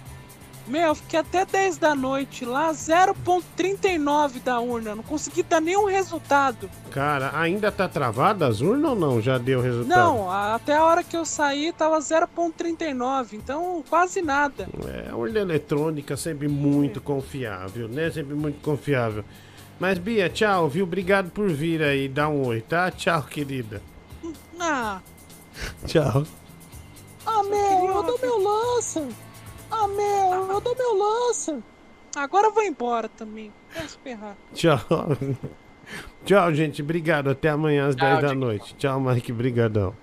Meu, 0.67 0.95
fiquei 0.97 1.21
até 1.21 1.45
10 1.45 1.79
da 1.79 1.95
noite 1.95 2.45
lá, 2.45 2.73
0.39 2.73 4.43
da 4.43 4.59
urna. 4.59 4.97
Não 4.97 5.03
consegui 5.03 5.43
dar 5.45 5.61
nenhum 5.61 5.87
resultado. 5.87 6.69
Cara, 6.91 7.31
ainda 7.39 7.71
tá 7.71 7.89
travada 7.89 8.47
as 8.49 8.61
urnas 8.61 8.91
ou 8.91 8.97
não? 8.97 9.21
Já 9.21 9.39
deu 9.39 9.61
resultado? 9.61 9.97
Não, 9.97 10.31
até 10.31 10.77
a 10.77 10.85
hora 10.85 11.05
que 11.05 11.17
eu 11.17 11.25
saí 11.25 11.73
tava 11.73 11.99
0.39, 11.99 13.35
então 13.35 13.85
quase 13.89 14.23
nada. 14.23 14.69
É, 14.89 15.11
a 15.11 15.17
urna 15.17 15.39
eletrônica 15.39 16.17
sempre 16.17 16.49
muito 16.49 17.01
confiável, 17.01 17.89
né? 17.89 18.11
Sempre 18.11 18.35
muito 18.35 18.61
confiável. 18.61 19.25
Mas, 19.79 19.99
Bia, 19.99 20.29
tchau, 20.29 20.69
viu? 20.69 20.85
Obrigado 20.85 21.31
por 21.31 21.49
vir 21.49 21.83
aí 21.83 22.09
dar 22.09 22.29
um 22.29 22.47
oi, 22.47 22.61
tá? 22.61 22.91
Tchau, 22.91 23.23
querida. 23.23 23.81
Ah, 24.59 25.01
Tchau. 25.87 26.25
ah 27.27 27.43
meu, 27.43 27.87
eu 27.87 28.03
dou 28.03 28.19
meu 28.19 28.43
lança. 28.43 29.07
Ah, 29.71 29.89
meu, 29.89 30.51
eu 30.53 30.61
dou 30.61 30.75
meu 30.77 30.95
lança. 30.99 31.63
Agora 32.17 32.47
eu 32.49 32.53
vou 32.53 32.63
embora 32.63 33.09
também. 33.09 33.53
Se 33.87 33.99
ferrar. 33.99 34.37
Tchau. 34.55 34.81
Tchau, 36.25 36.55
gente. 36.55 36.83
Obrigado. 36.83 37.31
Até 37.31 37.51
amanhã 37.51 37.89
às 37.89 37.95
10 37.95 38.21
da 38.21 38.35
noite. 38.35 38.75
Tchau, 38.77 39.01
Mike. 39.01 39.33
Brigadão. 39.33 39.95